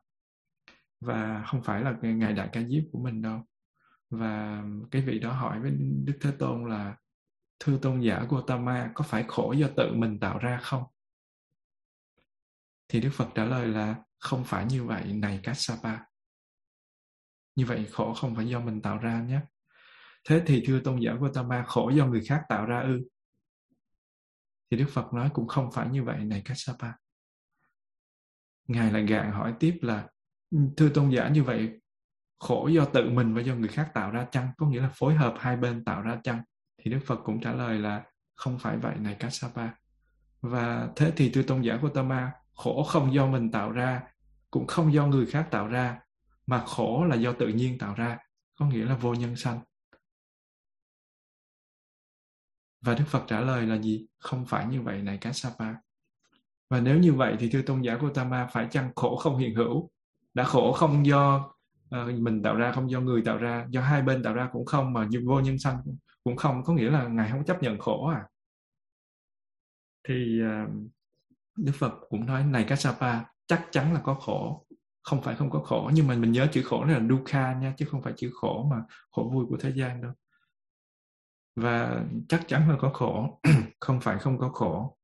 Và 0.99 1.43
không 1.47 1.63
phải 1.63 1.81
là 1.81 1.95
ngài 2.01 2.33
đại 2.33 2.49
Ca 2.53 2.61
Diếp 2.63 2.83
của 2.91 2.99
mình 2.99 3.21
đâu. 3.21 3.41
Và 4.09 4.63
cái 4.91 5.01
vị 5.01 5.19
đó 5.19 5.31
hỏi 5.31 5.59
với 5.59 5.71
Đức 6.05 6.17
Thế 6.21 6.31
Tôn 6.39 6.69
là 6.69 6.95
Thưa 7.59 7.77
tôn 7.77 8.01
giả 8.01 8.25
Gautama, 8.29 8.91
có 8.93 9.03
phải 9.03 9.25
khổ 9.27 9.51
do 9.51 9.67
tự 9.77 9.93
mình 9.93 10.19
tạo 10.19 10.37
ra 10.37 10.59
không? 10.61 10.83
Thì 12.87 13.01
Đức 13.01 13.09
Phật 13.13 13.27
trả 13.35 13.45
lời 13.45 13.67
là 13.67 13.95
không 14.19 14.43
phải 14.43 14.65
như 14.65 14.83
vậy, 14.83 15.13
này 15.13 15.39
Kassapa. 15.43 15.97
Như 17.55 17.65
vậy 17.65 17.87
khổ 17.91 18.13
không 18.13 18.35
phải 18.35 18.47
do 18.47 18.59
mình 18.59 18.81
tạo 18.81 18.97
ra 18.97 19.21
nhé. 19.21 19.41
Thế 20.27 20.41
thì 20.45 20.63
thưa 20.65 20.79
tôn 20.79 20.99
giả 20.99 21.11
Gautama, 21.21 21.63
khổ 21.63 21.89
do 21.89 22.05
người 22.05 22.21
khác 22.25 22.43
tạo 22.49 22.65
ra 22.65 22.79
ư? 22.79 23.01
Thì 24.71 24.77
Đức 24.77 24.85
Phật 24.89 25.13
nói 25.13 25.29
cũng 25.33 25.47
không 25.47 25.71
phải 25.71 25.89
như 25.89 26.03
vậy, 26.03 26.25
này 26.25 26.41
Kassapa. 26.45 26.91
Ngài 28.67 28.91
lại 28.91 29.05
gạn 29.05 29.31
hỏi 29.31 29.53
tiếp 29.59 29.77
là, 29.81 30.07
thưa 30.77 30.89
tôn 30.89 31.09
giả, 31.09 31.29
như 31.29 31.43
vậy 31.43 31.69
khổ 32.39 32.67
do 32.67 32.85
tự 32.85 33.09
mình 33.09 33.33
và 33.33 33.41
do 33.41 33.55
người 33.55 33.69
khác 33.69 33.91
tạo 33.93 34.11
ra 34.11 34.27
chăng? 34.31 34.51
Có 34.57 34.67
nghĩa 34.67 34.81
là 34.81 34.89
phối 34.93 35.15
hợp 35.15 35.35
hai 35.39 35.57
bên 35.57 35.83
tạo 35.83 36.01
ra 36.01 36.19
chăng? 36.23 36.43
Thì 36.77 36.91
Đức 36.91 36.99
Phật 37.05 37.19
cũng 37.23 37.41
trả 37.41 37.53
lời 37.53 37.79
là 37.79 38.03
không 38.35 38.59
phải 38.59 38.77
vậy, 38.77 38.95
này 38.99 39.15
Kassapa. 39.19 39.69
Và 40.41 40.89
thế 40.95 41.13
thì 41.17 41.31
thưa 41.33 41.43
tôn 41.43 41.61
giả 41.61 41.79
Gautama 41.81 42.31
khổ 42.59 42.83
không 42.83 43.13
do 43.13 43.27
mình 43.27 43.51
tạo 43.51 43.71
ra 43.71 44.01
cũng 44.51 44.67
không 44.67 44.93
do 44.93 45.07
người 45.07 45.25
khác 45.25 45.47
tạo 45.51 45.67
ra 45.67 45.99
mà 46.45 46.63
khổ 46.65 47.05
là 47.05 47.15
do 47.15 47.33
tự 47.33 47.47
nhiên 47.47 47.77
tạo 47.77 47.93
ra 47.93 48.17
có 48.55 48.65
nghĩa 48.65 48.85
là 48.85 48.95
vô 48.95 49.13
nhân 49.13 49.35
sanh. 49.35 49.59
Và 52.81 52.93
đức 52.93 53.05
phật 53.07 53.23
trả 53.27 53.41
lời 53.41 53.65
là 53.65 53.77
gì? 53.77 54.07
Không 54.19 54.45
phải 54.45 54.65
như 54.65 54.81
vậy 54.81 55.01
này 55.01 55.17
Kassapa 55.17 55.73
và 56.69 56.79
nếu 56.79 56.99
như 56.99 57.13
vậy 57.13 57.35
thì 57.39 57.49
thưa 57.49 57.61
tôn 57.61 57.81
giả 57.81 57.97
Gautama 58.01 58.47
phải 58.47 58.67
chăng 58.71 58.91
khổ 58.95 59.15
không 59.15 59.37
hiện 59.37 59.55
hữu? 59.55 59.89
Đã 60.33 60.43
khổ 60.43 60.71
không 60.71 61.05
do 61.05 61.53
uh, 61.95 62.19
mình 62.19 62.43
tạo 62.43 62.55
ra 62.55 62.71
không 62.71 62.91
do 62.91 62.99
người 62.99 63.21
tạo 63.25 63.37
ra 63.37 63.67
do 63.69 63.81
hai 63.81 64.01
bên 64.01 64.23
tạo 64.23 64.33
ra 64.33 64.49
cũng 64.51 64.65
không 64.65 64.93
mà 64.93 65.07
vô 65.25 65.39
nhân 65.39 65.59
sanh 65.59 65.81
cũng 66.23 66.35
không 66.35 66.63
có 66.63 66.73
nghĩa 66.73 66.89
là 66.89 67.07
ngài 67.07 67.31
không 67.31 67.45
chấp 67.45 67.63
nhận 67.63 67.79
khổ 67.79 68.07
à? 68.07 68.23
Thì 70.07 70.41
uh, 70.43 70.69
Đức 71.63 71.71
Phật 71.75 71.93
cũng 72.09 72.25
nói, 72.25 72.43
này 72.43 72.63
Kassapa, 72.63 73.23
chắc 73.47 73.67
chắn 73.71 73.93
là 73.93 74.01
có 74.03 74.13
khổ. 74.13 74.65
Không 75.01 75.21
phải 75.21 75.35
không 75.35 75.49
có 75.49 75.59
khổ, 75.59 75.91
nhưng 75.93 76.07
mà 76.07 76.15
mình 76.15 76.31
nhớ 76.31 76.47
chữ 76.51 76.63
khổ 76.63 76.83
là 76.83 76.99
dukkha 77.09 77.53
nha, 77.53 77.73
chứ 77.77 77.85
không 77.91 78.01
phải 78.01 78.13
chữ 78.17 78.31
khổ 78.33 78.67
mà 78.71 78.77
khổ 79.11 79.29
vui 79.33 79.45
của 79.49 79.57
thế 79.57 79.71
gian 79.75 80.01
đâu. 80.01 80.11
Và 81.55 82.03
chắc 82.29 82.43
chắn 82.47 82.69
là 82.69 82.77
có 82.79 82.89
khổ, 82.89 83.41
không 83.79 84.01
phải 84.01 84.19
không 84.19 84.37
có 84.37 84.49
khổ. 84.49 84.97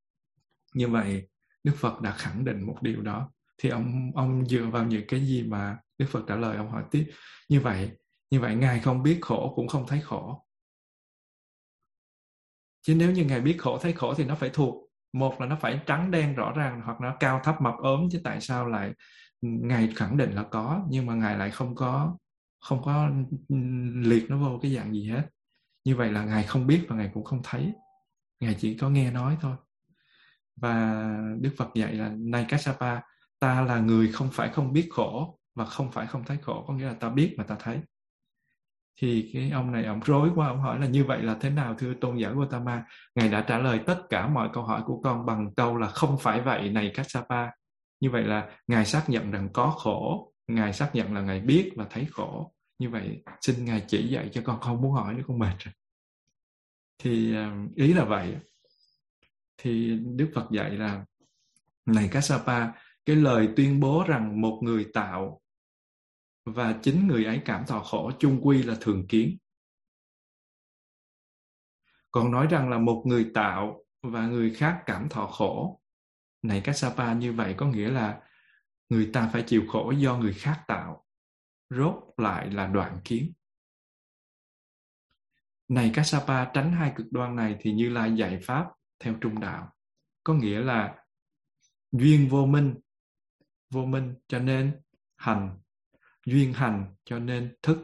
Như 0.74 0.88
vậy, 0.88 1.28
đức 1.64 1.74
phật 1.78 2.02
đã 2.02 2.12
khẳng 2.12 2.46
định 2.46 2.66
một 2.66 2.78
điều 2.82 3.02
đó. 3.02 3.32
Thì 3.58 3.70
ông 3.70 4.12
ông 4.16 4.46
dựa 4.46 4.66
vào 4.66 4.84
những 4.84 5.08
cái 5.08 5.20
gì 5.20 5.44
mà 5.44 5.78
đức 5.98 6.06
phật 6.12 6.24
trả 6.28 6.36
lời, 6.36 6.58
ông 6.58 6.72
hỏi 6.72 6.84
tiếp. 6.92 7.12
Như 7.50 7.62
vậy 7.62 7.92
như 8.30 8.40
vậy 8.40 8.56
ngài 8.56 8.80
không 8.80 9.04
biết 9.04 9.20
khổ 9.22 9.54
cũng 9.56 9.68
không 9.68 9.88
thấy 9.88 10.02
khổ. 10.02 10.48
Chứ 12.82 12.96
nếu 12.96 13.12
như 13.12 13.26
ngài 13.26 13.42
biết 13.42 13.56
khổ, 13.60 13.78
thấy 13.82 13.94
khổ 13.94 14.14
thì 14.14 14.26
nó 14.26 14.36
phải 14.36 14.50
thuộc 14.54 14.85
một 15.16 15.42
là 15.42 15.48
nó 15.48 15.58
phải 15.62 15.80
trắng 15.86 16.12
đen 16.12 16.36
rõ 16.36 16.52
ràng 16.52 16.82
hoặc 16.86 17.02
nó 17.02 17.16
cao 17.20 17.42
thấp 17.44 17.62
mập 17.62 17.74
ốm 17.78 18.08
chứ 18.12 18.22
tại 18.24 18.42
sao 18.42 18.68
lại 18.70 18.92
ngài 19.42 19.90
khẳng 19.96 20.18
định 20.18 20.32
là 20.32 20.44
có, 20.44 20.82
nhưng 20.90 21.06
mà 21.06 21.14
ngài 21.16 21.38
lại 21.38 21.52
không 21.52 21.76
có 21.76 22.18
không 22.60 22.84
có 22.84 23.10
liệt 23.94 24.30
nó 24.30 24.38
vô 24.38 24.60
cái 24.62 24.76
dạng 24.76 24.94
gì 24.94 25.10
hết. 25.10 25.24
Như 25.86 25.96
vậy 25.96 26.12
là 26.12 26.26
ngài 26.26 26.44
không 26.44 26.68
biết 26.68 26.86
và 26.90 26.96
ngài 26.96 27.12
cũng 27.14 27.24
không 27.24 27.42
thấy. 27.44 27.74
Ngài 28.40 28.56
chỉ 28.60 28.78
có 28.78 28.90
nghe 28.90 29.12
nói 29.12 29.38
thôi. 29.42 29.56
Và 30.56 31.06
đức 31.40 31.54
phật 31.58 31.70
dạy 31.76 31.94
là 31.94 32.12
này 32.18 32.46
kassapa 32.50 33.02
ta 33.40 33.62
là 33.62 33.80
người 33.80 34.12
không 34.12 34.30
phải 34.32 34.50
không 34.50 34.74
biết 34.74 34.90
khổ 34.92 35.40
và 35.56 35.66
không 35.66 35.92
phải 35.92 36.08
không 36.08 36.24
thấy 36.26 36.38
khổ. 36.38 36.66
Có 36.68 36.74
nghĩa 36.74 36.86
là 36.86 36.94
ta 36.94 37.10
biết 37.10 37.36
mà 37.38 37.44
ta 37.44 37.56
thấy 37.60 37.80
thì 38.98 39.30
cái 39.34 39.52
ông 39.52 39.72
này, 39.72 39.86
ông 39.86 40.00
rối 40.06 40.30
quá, 40.36 40.48
ông 40.48 40.62
hỏi 40.62 40.80
là 40.80 40.88
như 40.88 41.04
vậy 41.04 41.24
là 41.24 41.38
thế 41.42 41.50
nào, 41.50 41.76
thưa 41.78 41.94
tôn 42.02 42.18
giả 42.18 42.30
Gautama? 42.30 42.86
Ngài 43.16 43.30
đã 43.30 43.42
trả 43.42 43.60
lời 43.60 43.80
tất 43.86 44.02
cả 44.10 44.28
mọi 44.28 44.50
câu 44.54 44.64
hỏi 44.64 44.82
của 44.86 45.02
con 45.04 45.26
bằng 45.26 45.54
câu 45.56 45.78
là 45.78 45.88
không 45.88 46.18
phải 46.18 46.42
vậy 46.42 46.70
này, 46.70 46.92
Kassapa. 46.96 47.50
Như 48.00 48.12
vậy 48.12 48.24
là 48.24 48.50
ngài 48.68 48.86
xác 48.86 49.04
nhận 49.08 49.32
rằng 49.32 49.50
có 49.54 49.70
khổ, 49.70 50.32
ngài 50.48 50.74
xác 50.74 50.90
nhận 50.94 51.14
là 51.14 51.22
ngài 51.22 51.40
biết 51.40 51.72
và 51.76 51.86
thấy 51.90 52.08
khổ. 52.12 52.54
Như 52.80 52.90
vậy 52.90 53.24
xin 53.42 53.66
ngài 53.66 53.84
chỉ 53.88 54.08
dạy 54.08 54.30
cho 54.34 54.42
con 54.46 54.60
không 54.60 54.82
muốn 54.82 54.92
hỏi 54.92 55.14
nữa 55.14 55.24
con 55.28 55.40
mệt 55.40 55.56
rồi. 55.60 55.74
Thì 57.04 57.36
ờ, 57.36 57.52
ý 57.76 57.94
là 57.94 58.06
vậy. 58.06 58.36
Thì 59.58 60.00
đức 60.16 60.32
phật 60.36 60.52
dạy 60.52 60.72
là, 60.72 61.06
này 61.86 62.10
Kassapa, 62.12 62.68
cái 63.06 63.16
lời 63.16 63.50
tuyên 63.56 63.80
bố 63.80 64.04
rằng 64.08 64.42
một 64.42 64.60
người 64.64 64.86
tạo 64.94 65.42
và 66.46 66.80
chính 66.84 67.08
người 67.08 67.26
ấy 67.26 67.42
cảm 67.46 67.66
thọ 67.66 67.80
khổ 67.80 68.12
chung 68.20 68.40
quy 68.44 68.64
là 68.64 68.76
thường 68.82 69.08
kiến. 69.08 69.38
Còn 72.12 72.32
nói 72.32 72.48
rằng 72.48 72.70
là 72.70 72.78
một 72.78 73.04
người 73.06 73.32
tạo 73.34 73.86
và 74.02 74.28
người 74.28 74.54
khác 74.54 74.84
cảm 74.86 75.10
thọ 75.10 75.28
khổ. 75.28 75.82
Này 76.42 76.62
Kassapa 76.62 77.14
như 77.14 77.34
vậy 77.34 77.56
có 77.58 77.66
nghĩa 77.66 77.90
là 77.90 78.22
người 78.90 79.10
ta 79.14 79.30
phải 79.34 79.44
chịu 79.48 79.64
khổ 79.68 79.92
do 79.92 80.18
người 80.18 80.34
khác 80.34 80.64
tạo. 80.68 81.06
Rốt 81.70 81.96
lại 82.18 82.52
là 82.52 82.68
đoạn 82.68 82.98
kiến. 83.04 83.34
Này 85.68 85.92
Kassapa 85.94 86.46
tránh 86.46 86.72
hai 86.72 86.94
cực 86.96 87.08
đoan 87.12 87.36
này 87.36 87.58
thì 87.60 87.74
như 87.74 87.90
lai 87.90 88.14
dạy 88.16 88.40
pháp 88.44 88.66
theo 89.00 89.16
trung 89.22 89.40
đạo. 89.40 89.74
Có 90.24 90.34
nghĩa 90.34 90.60
là 90.60 91.06
duyên 91.92 92.30
vô 92.30 92.46
minh 92.46 92.76
vô 93.70 93.86
minh 93.86 94.16
cho 94.28 94.40
nên 94.40 94.82
hành 95.16 95.58
duyên 96.26 96.54
hành 96.54 96.96
cho 97.06 97.20
nên 97.20 97.56
thức 97.64 97.78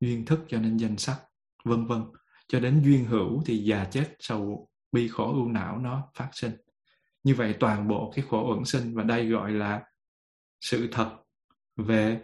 duyên 0.00 0.24
thức 0.24 0.40
cho 0.48 0.60
nên 0.60 0.76
danh 0.76 0.96
sắc 0.96 1.20
vân 1.64 1.86
vân. 1.86 2.02
Cho 2.48 2.60
đến 2.60 2.82
duyên 2.84 3.04
hữu 3.04 3.42
thì 3.46 3.58
già 3.58 3.84
chết 3.84 4.16
sầu 4.18 4.68
bi 4.92 5.08
khổ 5.08 5.32
ưu 5.32 5.48
não 5.48 5.78
nó 5.78 6.10
phát 6.14 6.30
sinh. 6.32 6.52
Như 7.22 7.34
vậy 7.34 7.54
toàn 7.60 7.88
bộ 7.88 8.12
cái 8.16 8.24
khổ 8.28 8.54
uẩn 8.54 8.64
sinh 8.64 8.94
và 8.94 9.02
đây 9.02 9.28
gọi 9.28 9.52
là 9.52 9.82
sự 10.60 10.88
thật 10.92 11.16
về 11.76 12.20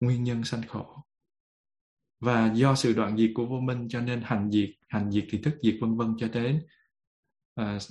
nguyên 0.00 0.24
nhân 0.24 0.44
sanh 0.44 0.62
khổ. 0.62 1.02
Và 2.20 2.52
do 2.54 2.74
sự 2.74 2.92
đoạn 2.92 3.16
diệt 3.16 3.30
của 3.34 3.46
vô 3.46 3.60
minh 3.60 3.88
cho 3.88 4.00
nên 4.00 4.20
hành 4.24 4.50
diệt 4.50 4.70
hành 4.88 5.10
diệt 5.10 5.24
thì 5.30 5.38
thức 5.42 5.58
diệt 5.62 5.74
vân 5.80 5.96
vân 5.96 6.14
cho 6.18 6.28
đến 6.28 6.62
uh, 7.60 7.82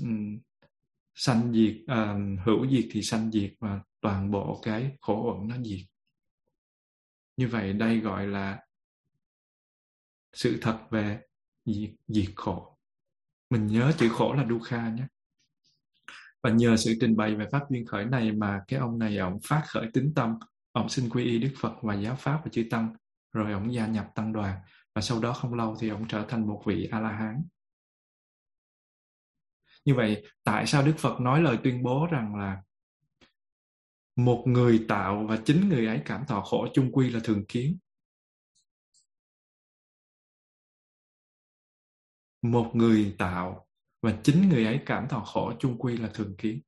sanh 1.16 1.54
diệt 1.54 1.76
uh, 1.84 2.46
hữu 2.46 2.68
diệt 2.70 2.86
thì 2.92 3.02
sanh 3.02 3.32
diệt 3.32 3.54
và 3.60 3.82
toàn 4.02 4.32
bộ 4.32 4.62
cái 4.64 4.92
khổ 5.02 5.34
uẩn 5.34 5.48
nó 5.48 5.56
diệt 5.64 5.95
như 7.38 7.48
vậy 7.48 7.74
đây 7.74 8.00
gọi 8.00 8.28
là 8.28 8.60
sự 10.34 10.58
thật 10.62 10.80
về 10.92 11.20
diệt, 11.66 11.90
diệt 12.08 12.30
khổ. 12.36 12.78
Mình 13.50 13.68
nhớ 13.68 13.92
chữ 13.98 14.10
khổ 14.10 14.34
là 14.34 14.46
dukkha 14.50 14.90
nhé. 14.90 15.04
Và 16.44 16.50
nhờ 16.50 16.78
sự 16.78 16.94
trình 17.02 17.16
bày 17.16 17.36
về 17.36 17.46
pháp 17.52 17.64
duyên 17.70 17.86
khởi 17.86 18.06
này 18.06 18.32
mà 18.32 18.62
cái 18.68 18.80
ông 18.80 19.00
này 19.00 19.18
ông 19.18 19.40
phát 19.48 19.64
khởi 19.68 19.88
tính 19.94 20.14
tâm. 20.16 20.36
Ông 20.72 20.90
xin 20.90 21.10
quy 21.10 21.24
y 21.24 21.40
đức 21.40 21.54
phật 21.60 21.74
và 21.82 21.96
giáo 21.96 22.16
pháp 22.16 22.42
và 22.44 22.50
chư 22.52 22.64
tăng 22.72 22.96
rồi 23.32 23.52
ông 23.52 23.74
gia 23.74 23.88
nhập 23.88 24.08
tăng 24.16 24.34
đoàn. 24.34 24.60
Và 24.96 25.02
sau 25.02 25.20
đó 25.20 25.34
không 25.34 25.54
lâu 25.54 25.76
thì 25.80 25.90
ông 25.90 26.08
trở 26.08 26.26
thành 26.28 26.48
một 26.48 26.64
vị 26.66 26.90
a 26.92 27.00
la 27.00 27.12
hán 27.12 27.44
như 29.86 29.96
vậy 29.96 30.24
tại 30.44 30.68
sao 30.68 30.86
đức 30.86 30.96
phật 30.98 31.22
nói 31.22 31.42
lời 31.42 31.58
tuyên 31.64 31.84
bố 31.84 32.08
rằng 32.12 32.36
là 32.36 32.62
một 34.16 34.44
người 34.48 34.86
tạo 34.88 35.26
và 35.30 35.42
chính 35.46 35.70
người 35.70 35.86
ấy 35.86 36.02
cảm 36.06 36.26
thọ 36.26 36.42
khổ 36.42 36.68
chung 36.74 36.92
quy 36.92 37.10
là 37.10 37.20
thường 37.24 37.46
kiến. 37.48 37.78
Một 42.42 42.72
người 42.74 43.16
tạo 43.18 43.68
và 44.02 44.20
chính 44.24 44.50
người 44.50 44.66
ấy 44.66 44.84
cảm 44.86 45.08
thọ 45.08 45.20
khổ 45.20 45.54
chung 45.60 45.78
quy 45.80 45.98
là 45.98 46.12
thường 46.14 46.36
kiến. 46.38 46.62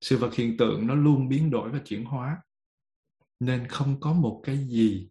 Sự 0.00 0.18
vật 0.18 0.34
hiện 0.34 0.56
tượng 0.58 0.86
nó 0.86 0.94
luôn 0.94 1.28
biến 1.28 1.50
đổi 1.50 1.70
và 1.70 1.80
chuyển 1.84 2.04
hóa. 2.04 2.42
Nên 3.40 3.68
không 3.68 4.00
có 4.00 4.12
một 4.12 4.40
cái 4.44 4.56
gì 4.56 5.08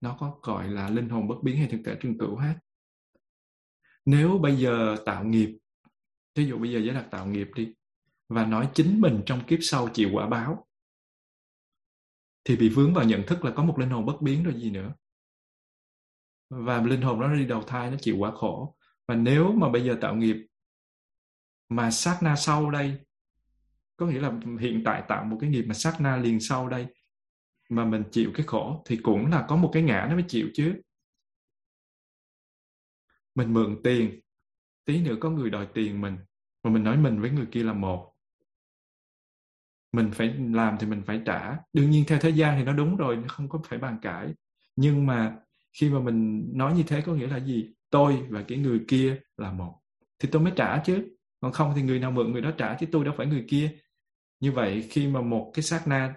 nó 0.00 0.16
có 0.20 0.38
gọi 0.42 0.68
là 0.68 0.90
linh 0.90 1.08
hồn 1.08 1.28
bất 1.28 1.36
biến 1.42 1.56
hay 1.56 1.68
thực 1.68 1.80
thể 1.84 1.96
trường 2.00 2.18
cửu 2.18 2.36
hết. 2.36 2.54
Nếu 4.04 4.38
bây 4.38 4.56
giờ 4.56 4.96
tạo 5.06 5.24
nghiệp 5.24 5.58
ví 6.34 6.46
dụ 6.46 6.58
bây 6.58 6.72
giờ 6.72 6.78
giới 6.78 6.94
đặt 6.94 7.08
tạo 7.10 7.26
nghiệp 7.26 7.48
đi 7.54 7.74
và 8.30 8.46
nói 8.46 8.70
chính 8.74 9.00
mình 9.00 9.22
trong 9.26 9.44
kiếp 9.46 9.58
sau 9.62 9.88
chịu 9.88 10.10
quả 10.12 10.28
báo. 10.28 10.66
Thì 12.44 12.56
bị 12.56 12.68
vướng 12.68 12.94
vào 12.94 13.04
nhận 13.04 13.22
thức 13.26 13.44
là 13.44 13.52
có 13.56 13.64
một 13.64 13.78
linh 13.78 13.90
hồn 13.90 14.06
bất 14.06 14.22
biến 14.22 14.44
rồi 14.44 14.54
gì 14.54 14.70
nữa. 14.70 14.94
Và 16.50 16.82
linh 16.82 17.02
hồn 17.02 17.20
đó 17.20 17.34
đi 17.34 17.46
đầu 17.46 17.62
thai, 17.62 17.90
nó 17.90 17.96
chịu 18.00 18.16
quả 18.18 18.30
khổ. 18.30 18.76
Và 19.08 19.14
nếu 19.14 19.52
mà 19.52 19.68
bây 19.68 19.84
giờ 19.84 19.98
tạo 20.00 20.16
nghiệp 20.16 20.36
mà 21.68 21.90
sát 21.90 22.18
na 22.22 22.36
sau 22.36 22.70
đây, 22.70 22.98
có 23.96 24.06
nghĩa 24.06 24.20
là 24.20 24.40
hiện 24.60 24.82
tại 24.84 25.02
tạo 25.08 25.24
một 25.24 25.38
cái 25.40 25.50
nghiệp 25.50 25.62
mà 25.62 25.74
sát 25.74 26.00
na 26.00 26.16
liền 26.16 26.40
sau 26.40 26.68
đây, 26.68 26.86
mà 27.68 27.84
mình 27.84 28.02
chịu 28.12 28.30
cái 28.34 28.46
khổ, 28.46 28.82
thì 28.86 28.96
cũng 29.02 29.26
là 29.26 29.46
có 29.48 29.56
một 29.56 29.70
cái 29.72 29.82
ngã 29.82 30.06
nó 30.08 30.14
mới 30.14 30.24
chịu 30.28 30.48
chứ. 30.54 30.80
Mình 33.34 33.54
mượn 33.54 33.80
tiền, 33.84 34.20
tí 34.84 35.00
nữa 35.02 35.16
có 35.20 35.30
người 35.30 35.50
đòi 35.50 35.68
tiền 35.74 36.00
mình, 36.00 36.18
mà 36.62 36.70
mình 36.70 36.84
nói 36.84 36.96
mình 36.96 37.20
với 37.20 37.30
người 37.30 37.46
kia 37.52 37.62
là 37.62 37.72
một 37.72 38.09
mình 39.92 40.10
phải 40.12 40.34
làm 40.52 40.76
thì 40.80 40.86
mình 40.86 41.02
phải 41.06 41.20
trả. 41.26 41.56
Đương 41.72 41.90
nhiên 41.90 42.04
theo 42.08 42.18
thế 42.18 42.30
gian 42.30 42.58
thì 42.58 42.64
nó 42.64 42.72
đúng 42.72 42.96
rồi 42.96 43.18
không 43.28 43.48
có 43.48 43.60
phải 43.68 43.78
bàn 43.78 43.98
cãi. 44.02 44.34
Nhưng 44.76 45.06
mà 45.06 45.36
khi 45.80 45.90
mà 45.90 46.00
mình 46.00 46.50
nói 46.54 46.74
như 46.74 46.82
thế 46.82 47.00
có 47.00 47.14
nghĩa 47.14 47.26
là 47.26 47.40
gì? 47.40 47.68
Tôi 47.90 48.22
và 48.28 48.42
cái 48.48 48.58
người 48.58 48.80
kia 48.88 49.20
là 49.36 49.52
một. 49.52 49.80
Thì 50.18 50.28
tôi 50.32 50.42
mới 50.42 50.52
trả 50.56 50.78
chứ. 50.78 51.16
Còn 51.40 51.52
không 51.52 51.72
thì 51.76 51.82
người 51.82 51.98
nào 51.98 52.10
mượn 52.10 52.32
người 52.32 52.42
đó 52.42 52.50
trả 52.58 52.74
chứ 52.74 52.86
tôi 52.92 53.04
đâu 53.04 53.14
phải 53.16 53.26
người 53.26 53.44
kia. 53.48 53.70
Như 54.40 54.52
vậy 54.52 54.88
khi 54.90 55.08
mà 55.08 55.20
một 55.20 55.50
cái 55.54 55.62
sát 55.62 55.88
na 55.88 56.14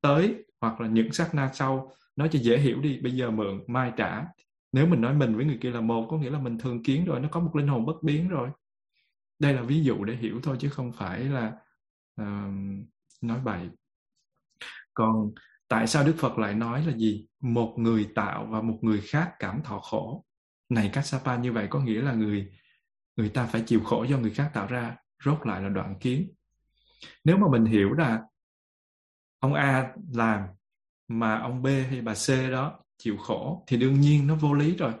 tới 0.00 0.34
hoặc 0.60 0.80
là 0.80 0.88
những 0.88 1.12
sát 1.12 1.34
na 1.34 1.50
sau 1.54 1.92
nói 2.16 2.28
cho 2.32 2.38
dễ 2.38 2.58
hiểu 2.58 2.80
đi 2.80 2.98
bây 3.02 3.12
giờ 3.12 3.30
mượn 3.30 3.60
mai 3.66 3.92
trả. 3.96 4.24
Nếu 4.72 4.86
mình 4.86 5.00
nói 5.00 5.14
mình 5.14 5.36
với 5.36 5.44
người 5.44 5.58
kia 5.60 5.70
là 5.70 5.80
một 5.80 6.06
có 6.10 6.18
nghĩa 6.18 6.30
là 6.30 6.38
mình 6.38 6.58
thường 6.58 6.82
kiến 6.82 7.04
rồi 7.04 7.20
nó 7.20 7.28
có 7.28 7.40
một 7.40 7.56
linh 7.56 7.68
hồn 7.68 7.86
bất 7.86 8.02
biến 8.02 8.28
rồi. 8.28 8.48
Đây 9.38 9.52
là 9.52 9.62
ví 9.62 9.84
dụ 9.84 10.04
để 10.04 10.16
hiểu 10.16 10.40
thôi 10.42 10.56
chứ 10.60 10.68
không 10.68 10.92
phải 10.92 11.20
là 11.24 11.52
uh, 12.22 12.54
nói 13.26 13.40
bậy. 13.40 13.68
Còn 14.94 15.30
tại 15.68 15.86
sao 15.86 16.04
đức 16.04 16.14
phật 16.18 16.38
lại 16.38 16.54
nói 16.54 16.86
là 16.86 16.92
gì? 16.92 17.26
Một 17.40 17.74
người 17.78 18.08
tạo 18.14 18.46
và 18.50 18.60
một 18.60 18.78
người 18.80 19.00
khác 19.00 19.32
cảm 19.38 19.62
thọ 19.62 19.78
khổ. 19.78 20.24
Này 20.68 20.90
Kassapa 20.92 21.36
như 21.36 21.52
vậy 21.52 21.66
có 21.70 21.80
nghĩa 21.80 22.02
là 22.02 22.12
người 22.12 22.52
người 23.16 23.28
ta 23.28 23.46
phải 23.46 23.62
chịu 23.66 23.80
khổ 23.84 24.04
do 24.04 24.18
người 24.18 24.30
khác 24.30 24.50
tạo 24.54 24.66
ra. 24.66 24.96
Rốt 25.24 25.46
lại 25.46 25.62
là 25.62 25.68
đoạn 25.68 25.98
kiến. 26.00 26.32
Nếu 27.24 27.36
mà 27.36 27.46
mình 27.52 27.64
hiểu 27.64 27.92
là 27.92 28.22
ông 29.38 29.54
A 29.54 29.92
làm 30.12 30.42
mà 31.08 31.38
ông 31.38 31.62
B 31.62 31.66
hay 31.66 32.00
bà 32.00 32.14
C 32.14 32.50
đó 32.50 32.80
chịu 32.98 33.16
khổ, 33.16 33.64
thì 33.66 33.76
đương 33.76 34.00
nhiên 34.00 34.26
nó 34.26 34.34
vô 34.34 34.54
lý 34.54 34.76
rồi. 34.76 34.92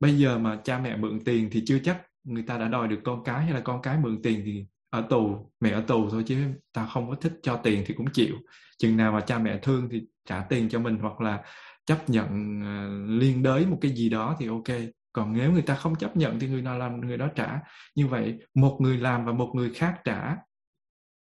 Bây 0.00 0.18
giờ 0.18 0.38
mà 0.38 0.60
cha 0.64 0.78
mẹ 0.78 0.96
mượn 0.96 1.20
tiền 1.24 1.48
thì 1.52 1.62
chưa 1.66 1.78
chắc 1.78 2.02
người 2.24 2.42
ta 2.42 2.58
đã 2.58 2.68
đòi 2.68 2.88
được 2.88 3.00
con 3.04 3.24
cái 3.24 3.44
hay 3.44 3.52
là 3.52 3.60
con 3.60 3.82
cái 3.82 3.98
mượn 3.98 4.22
tiền 4.22 4.42
thì 4.44 4.66
ở 4.90 5.06
tù 5.10 5.50
mẹ 5.60 5.70
ở 5.70 5.80
tù 5.80 6.10
thôi 6.10 6.24
chứ 6.26 6.44
ta 6.72 6.86
không 6.86 7.10
có 7.10 7.14
thích 7.14 7.32
cho 7.42 7.56
tiền 7.56 7.84
thì 7.86 7.94
cũng 7.94 8.06
chịu. 8.12 8.36
Chừng 8.78 8.96
nào 8.96 9.12
mà 9.12 9.20
cha 9.20 9.38
mẹ 9.38 9.58
thương 9.62 9.88
thì 9.90 10.02
trả 10.28 10.40
tiền 10.40 10.68
cho 10.68 10.80
mình 10.80 10.98
hoặc 10.98 11.20
là 11.20 11.42
chấp 11.86 12.10
nhận 12.10 12.26
uh, 12.60 13.20
liên 13.20 13.42
đới 13.42 13.66
một 13.66 13.78
cái 13.80 13.90
gì 13.90 14.08
đó 14.08 14.36
thì 14.38 14.46
ok. 14.48 14.78
Còn 15.12 15.32
nếu 15.32 15.52
người 15.52 15.62
ta 15.62 15.74
không 15.74 15.94
chấp 15.96 16.16
nhận 16.16 16.40
thì 16.40 16.48
người 16.48 16.62
nào 16.62 16.78
làm 16.78 17.00
người 17.00 17.16
đó 17.16 17.28
trả. 17.34 17.60
Như 17.94 18.06
vậy 18.06 18.38
một 18.54 18.78
người 18.80 18.98
làm 18.98 19.24
và 19.24 19.32
một 19.32 19.52
người 19.54 19.70
khác 19.74 20.00
trả 20.04 20.36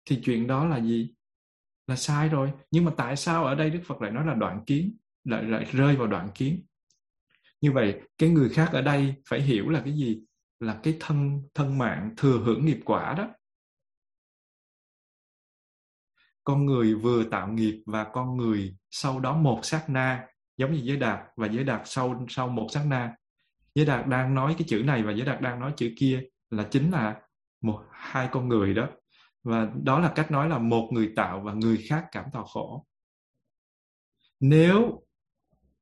thì 0.05 0.21
chuyện 0.25 0.47
đó 0.47 0.67
là 0.67 0.81
gì? 0.81 1.15
Là 1.87 1.97
sai 1.97 2.29
rồi. 2.29 2.53
Nhưng 2.71 2.85
mà 2.85 2.93
tại 2.97 3.17
sao 3.17 3.45
ở 3.45 3.55
đây 3.55 3.71
đức 3.71 3.81
phật 3.87 4.03
lại 4.03 4.11
nói 4.11 4.27
là 4.27 4.35
đoạn 4.35 4.65
kiến 4.67 4.97
lại 5.25 5.43
lại 5.43 5.67
rơi 5.73 5.97
vào 5.97 6.07
đoạn 6.07 6.29
kiến? 6.35 6.63
Như 7.61 7.73
vậy 7.73 8.01
cái 8.19 8.29
người 8.29 8.49
khác 8.49 8.71
ở 8.73 8.83
đây 8.83 9.15
phải 9.29 9.41
hiểu 9.41 9.69
là 9.69 9.81
cái 9.85 9.93
gì? 9.93 10.21
Là 10.61 10.81
cái 10.83 10.97
thân 11.01 11.43
thân 11.55 11.79
mạng 11.79 12.15
thừa 12.17 12.39
hưởng 12.45 12.67
nghiệp 12.67 12.81
quả 12.85 13.15
đó. 13.15 13.29
Con 16.49 16.67
người 16.67 16.95
vừa 16.95 17.25
tạo 17.25 17.49
nghiệp 17.49 17.83
và 17.87 18.05
con 18.05 18.37
người 18.37 18.77
sau 18.91 19.21
đó 19.21 19.37
một 19.37 19.61
sát 19.63 19.85
na, 19.89 20.27
giống 20.57 20.73
như 20.73 20.81
giới 20.83 20.97
đạt 20.97 21.21
và 21.37 21.47
giới 21.47 21.65
đạt 21.65 21.81
sau 21.85 22.27
sau 22.29 22.49
một 22.49 22.67
sát 22.71 22.83
na. 22.87 23.15
Giới 23.75 23.87
đạt 23.87 24.07
đang 24.07 24.35
nói 24.35 24.55
cái 24.59 24.67
chữ 24.69 24.83
này 24.85 25.03
và 25.03 25.13
giới 25.13 25.27
đạt 25.27 25.41
đang 25.41 25.61
nói 25.61 25.73
chữ 25.77 25.91
kia 25.99 26.23
là 26.51 26.63
chính 26.71 26.91
là 26.91 27.21
một, 27.63 27.83
hai 27.91 28.29
con 28.33 28.49
người 28.49 28.75
đó. 28.75 28.89
Và 29.43 29.69
đó 29.83 29.99
là 30.01 30.13
cách 30.15 30.31
nói 30.31 30.49
là 30.49 30.59
một 30.59 30.89
người 30.93 31.13
tạo 31.17 31.41
và 31.41 31.53
người 31.53 31.85
khác 31.89 32.05
cảm 32.13 32.25
thọ 32.33 32.43
khổ. 32.43 32.87
Nếu 34.41 35.03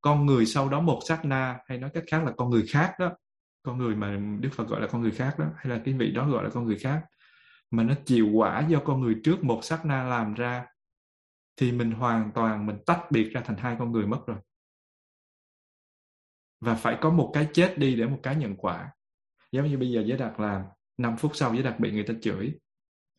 con 0.01 0.27
người 0.27 0.47
sau 0.47 0.69
đó 0.69 0.81
một 0.81 1.01
sát 1.09 1.25
na, 1.25 1.59
hay 1.67 1.79
nói 1.79 1.91
cách 1.95 2.05
khác 2.11 2.25
là 2.25 2.33
con 2.37 2.51
người 2.51 2.65
khác 2.69 2.95
đó, 2.99 3.13
con 3.63 3.79
người 3.79 3.97
mà 3.97 4.21
đức 4.41 4.51
phật 4.53 4.69
gọi 4.69 4.81
là 4.81 4.87
con 4.87 5.03
người 5.03 5.13
khác 5.13 5.39
đó, 5.39 5.47
hay 5.57 5.67
là 5.67 5.83
cái 5.85 5.95
vị 5.95 6.11
đó 6.11 6.29
gọi 6.29 6.45
là 6.45 6.51
con 6.51 6.65
người 6.65 6.79
khác 6.79 7.03
mà 7.71 7.83
nó 7.83 7.95
chịu 8.07 8.29
quả 8.35 8.67
do 8.69 8.83
con 8.85 9.01
người 9.01 9.21
trước 9.25 9.45
một 9.45 9.61
sát 9.63 9.85
na 9.85 10.05
làm 10.05 10.35
ra, 10.35 10.67
thì 11.57 11.73
mình 11.73 11.91
hoàn 11.91 12.31
toàn 12.35 12.67
mình 12.67 12.77
tách 12.87 13.11
biệt 13.11 13.31
ra 13.33 13.41
thành 13.41 13.57
hai 13.57 13.77
con 13.79 13.93
người 13.93 14.07
mất 14.07 14.23
rồi. 14.27 14.39
Và 16.61 16.75
phải 16.75 16.99
có 17.01 17.11
một 17.11 17.31
cái 17.35 17.49
chết 17.53 17.75
đi 17.79 17.97
để 17.97 18.07
một 18.07 18.21
cái 18.23 18.37
nhận 18.37 18.57
quả. 18.57 18.93
Giống 19.53 19.67
như 19.67 19.79
bây 19.79 19.91
giờ 19.91 20.05
giới 20.07 20.19
đạt 20.19 20.41
làm 20.41 20.63
5 20.99 21.17
phút 21.17 21.33
sau 21.35 21.55
giới 21.55 21.63
đạt 21.63 21.81
bị 21.81 21.93
người 21.93 22.05
ta 22.09 22.15
chửi. 22.23 22.59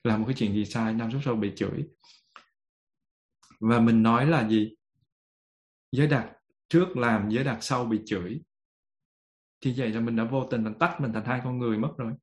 Làm 0.03 0.19
một 0.21 0.25
cái 0.27 0.35
chuyện 0.37 0.53
gì 0.53 0.65
sai 0.65 0.93
5 0.93 1.11
phút 1.11 1.21
sau 1.25 1.35
bị 1.35 1.53
chửi. 1.55 1.87
Và 3.59 3.79
mình 3.79 4.03
nói 4.03 4.25
là 4.27 4.49
gì? 4.49 4.75
Giới 5.91 6.07
đạt 6.07 6.29
trước 6.69 6.97
làm, 6.97 7.29
giới 7.29 7.43
đạt 7.43 7.57
sau 7.61 7.85
bị 7.85 8.01
chửi. 8.05 8.41
Thì 9.61 9.73
vậy 9.77 9.89
là 9.89 9.99
mình 9.99 10.15
đã 10.15 10.23
vô 10.23 10.47
tình 10.51 10.63
mình 10.63 10.73
tách 10.79 11.01
mình 11.01 11.13
thành 11.13 11.25
hai 11.25 11.41
con 11.43 11.57
người 11.57 11.77
mất 11.77 11.93
rồi 11.97 12.13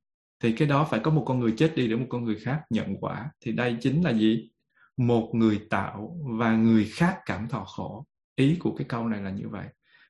thì 0.41 0.53
cái 0.53 0.69
đó 0.69 0.85
phải 0.91 1.01
có 1.01 1.11
một 1.11 1.25
con 1.27 1.41
người 1.41 1.55
chết 1.57 1.73
đi 1.77 1.89
để 1.89 1.97
một 1.97 2.07
con 2.09 2.25
người 2.25 2.37
khác 2.37 2.63
nhận 2.71 2.97
quả. 3.01 3.31
Thì 3.41 3.53
đây 3.53 3.77
chính 3.81 4.05
là 4.05 4.13
gì? 4.13 4.51
Một 4.97 5.31
người 5.35 5.61
tạo 5.71 6.17
và 6.39 6.57
người 6.57 6.85
khác 6.85 7.19
cảm 7.27 7.49
thọ 7.49 7.65
khổ. 7.65 8.07
Ý 8.35 8.57
của 8.61 8.75
cái 8.77 8.87
câu 8.89 9.09
này 9.09 9.23
là 9.23 9.31
như 9.31 9.49
vậy. 9.49 9.67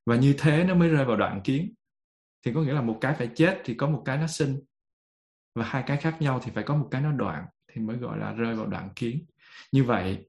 Và 0.07 0.16
như 0.16 0.35
thế 0.39 0.64
nó 0.64 0.75
mới 0.75 0.89
rơi 0.89 1.05
vào 1.05 1.16
đoạn 1.16 1.41
kiến. 1.45 1.75
Thì 2.45 2.53
có 2.55 2.62
nghĩa 2.62 2.72
là 2.72 2.83
một 2.83 2.99
cái 3.01 3.14
phải 3.14 3.31
chết 3.35 3.61
thì 3.64 3.75
có 3.75 3.87
một 3.87 4.03
cái 4.05 4.18
nó 4.18 4.27
sinh. 4.27 4.61
Và 5.55 5.64
hai 5.64 5.83
cái 5.87 5.97
khác 5.97 6.16
nhau 6.20 6.41
thì 6.45 6.53
phải 6.55 6.64
có 6.64 6.77
một 6.77 6.89
cái 6.91 7.01
nó 7.01 7.12
đoạn 7.12 7.45
thì 7.72 7.81
mới 7.81 7.97
gọi 7.97 8.18
là 8.18 8.33
rơi 8.33 8.55
vào 8.55 8.66
đoạn 8.66 8.91
kiến. 8.97 9.25
Như 9.72 9.85
vậy, 9.85 10.29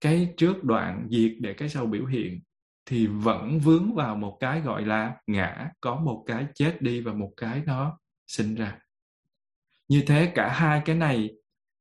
cái 0.00 0.34
trước 0.36 0.64
đoạn 0.64 1.08
diệt 1.10 1.32
để 1.40 1.54
cái 1.54 1.68
sau 1.68 1.86
biểu 1.86 2.06
hiện 2.06 2.40
thì 2.86 3.06
vẫn 3.06 3.58
vướng 3.58 3.94
vào 3.94 4.16
một 4.16 4.36
cái 4.40 4.60
gọi 4.60 4.86
là 4.86 5.16
ngã. 5.26 5.70
Có 5.80 5.96
một 5.96 6.24
cái 6.26 6.46
chết 6.54 6.82
đi 6.82 7.00
và 7.00 7.12
một 7.12 7.32
cái 7.36 7.62
nó 7.66 7.98
sinh 8.26 8.54
ra 8.54 8.78
như 9.88 10.02
thế 10.06 10.32
cả 10.34 10.48
hai 10.52 10.82
cái 10.84 10.96
này, 10.96 11.30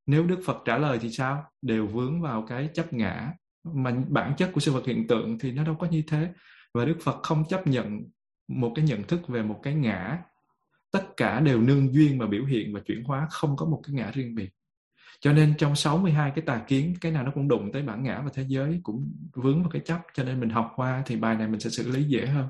nếu 0.05 0.23
đức 0.23 0.39
phật 0.45 0.57
trả 0.65 0.77
lời 0.77 0.99
thì 1.01 1.09
sao? 1.09 1.43
Đều 1.61 1.87
vướng 1.87 2.21
vào 2.21 2.45
cái 2.47 2.69
chấp 2.73 2.93
ngã. 2.93 3.33
Mà 3.63 3.91
bản 4.09 4.33
chất 4.37 4.49
của 4.53 4.59
sự 4.59 4.71
vật 4.71 4.85
hiện 4.85 5.07
tượng 5.07 5.39
thì 5.39 5.51
nó 5.51 5.63
đâu 5.63 5.75
có 5.75 5.87
như 5.87 6.03
thế. 6.07 6.29
Và 6.73 6.85
đức 6.85 6.97
phật 7.03 7.23
không 7.23 7.43
chấp 7.49 7.67
nhận 7.67 8.01
một 8.47 8.71
cái 8.75 8.85
nhận 8.85 9.03
thức 9.03 9.27
về 9.27 9.41
một 9.41 9.59
cái 9.63 9.73
ngã. 9.73 10.19
Tất 10.91 11.17
cả 11.17 11.39
đều 11.39 11.61
nương 11.61 11.93
duyên 11.93 12.17
mà 12.17 12.27
biểu 12.27 12.45
hiện 12.45 12.73
và 12.73 12.79
chuyển 12.85 13.03
hóa, 13.03 13.27
không 13.29 13.55
có 13.55 13.65
một 13.65 13.81
cái 13.83 13.95
ngã 13.95 14.11
riêng 14.13 14.35
biệt. 14.35 14.49
Cho 15.19 15.33
nên 15.33 15.53
trong 15.57 15.75
62 15.75 16.31
cái 16.35 16.43
tà 16.45 16.63
kiến, 16.67 16.93
cái 17.01 17.11
nào 17.11 17.23
nó 17.23 17.31
cũng 17.35 17.47
đụng 17.47 17.71
tới 17.73 17.81
bản 17.81 18.03
ngã 18.03 18.21
và 18.25 18.31
thế 18.33 18.45
giới 18.47 18.79
cũng 18.83 19.11
vướng 19.33 19.61
vào 19.61 19.69
cái 19.69 19.81
chấp. 19.85 19.99
Cho 20.13 20.23
nên 20.23 20.39
mình 20.39 20.49
học 20.49 20.71
qua 20.75 21.03
thì 21.05 21.15
bài 21.15 21.35
này 21.35 21.47
mình 21.47 21.59
sẽ 21.59 21.69
xử 21.69 21.91
lý 21.91 22.03
dễ 22.03 22.25
hơn 22.25 22.47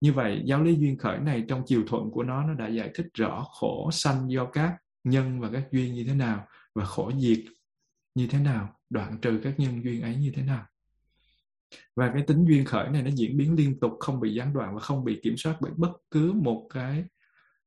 như 0.00 0.12
vậy, 0.12 0.42
giáo 0.44 0.62
lý 0.62 0.74
duyên 0.74 0.98
khởi 0.98 1.18
này 1.18 1.44
trong 1.48 1.62
chiều 1.66 1.84
thuận 1.86 2.10
của 2.10 2.22
nó 2.22 2.46
nó 2.46 2.54
đã 2.54 2.68
giải 2.68 2.90
thích 2.94 3.06
rõ 3.14 3.46
khổ 3.50 3.90
sanh 3.92 4.30
do 4.30 4.44
các 4.44 4.76
nhân 5.04 5.40
và 5.40 5.50
các 5.52 5.68
duyên 5.72 5.94
như 5.94 6.04
thế 6.04 6.14
nào 6.14 6.46
và 6.74 6.84
khổ 6.84 7.12
diệt 7.18 7.38
như 8.14 8.26
thế 8.26 8.38
nào, 8.38 8.80
đoạn 8.90 9.18
trừ 9.22 9.40
các 9.44 9.54
nhân 9.60 9.84
duyên 9.84 10.02
ấy 10.02 10.16
như 10.16 10.32
thế 10.34 10.42
nào. 10.42 10.66
Và 11.96 12.10
cái 12.14 12.22
tính 12.26 12.44
duyên 12.48 12.64
khởi 12.64 12.88
này 12.88 13.02
nó 13.02 13.10
diễn 13.14 13.36
biến 13.36 13.54
liên 13.54 13.80
tục, 13.80 13.92
không 14.00 14.20
bị 14.20 14.34
gián 14.34 14.52
đoạn 14.52 14.74
và 14.74 14.80
không 14.80 15.04
bị 15.04 15.20
kiểm 15.22 15.36
soát 15.36 15.56
bởi 15.60 15.72
bất 15.76 15.92
cứ 16.10 16.32
một 16.32 16.66
cái 16.74 17.04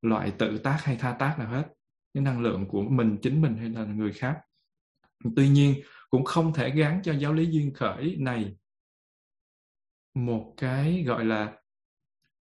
loại 0.01 0.31
tự 0.31 0.57
tác 0.57 0.77
hay 0.83 0.95
tha 0.95 1.15
tác 1.19 1.35
nào 1.39 1.49
hết. 1.49 1.67
Cái 2.13 2.23
năng 2.23 2.41
lượng 2.41 2.67
của 2.67 2.81
mình, 2.81 3.17
chính 3.21 3.41
mình 3.41 3.55
hay 3.55 3.69
là 3.69 3.85
người 3.85 4.13
khác. 4.13 4.37
Tuy 5.35 5.49
nhiên, 5.49 5.81
cũng 6.09 6.25
không 6.25 6.53
thể 6.53 6.69
gắn 6.69 7.01
cho 7.03 7.13
giáo 7.13 7.33
lý 7.33 7.45
duyên 7.45 7.73
khởi 7.73 8.15
này 8.19 8.55
một 10.13 10.53
cái, 10.57 11.03
gọi 11.03 11.25
là 11.25 11.53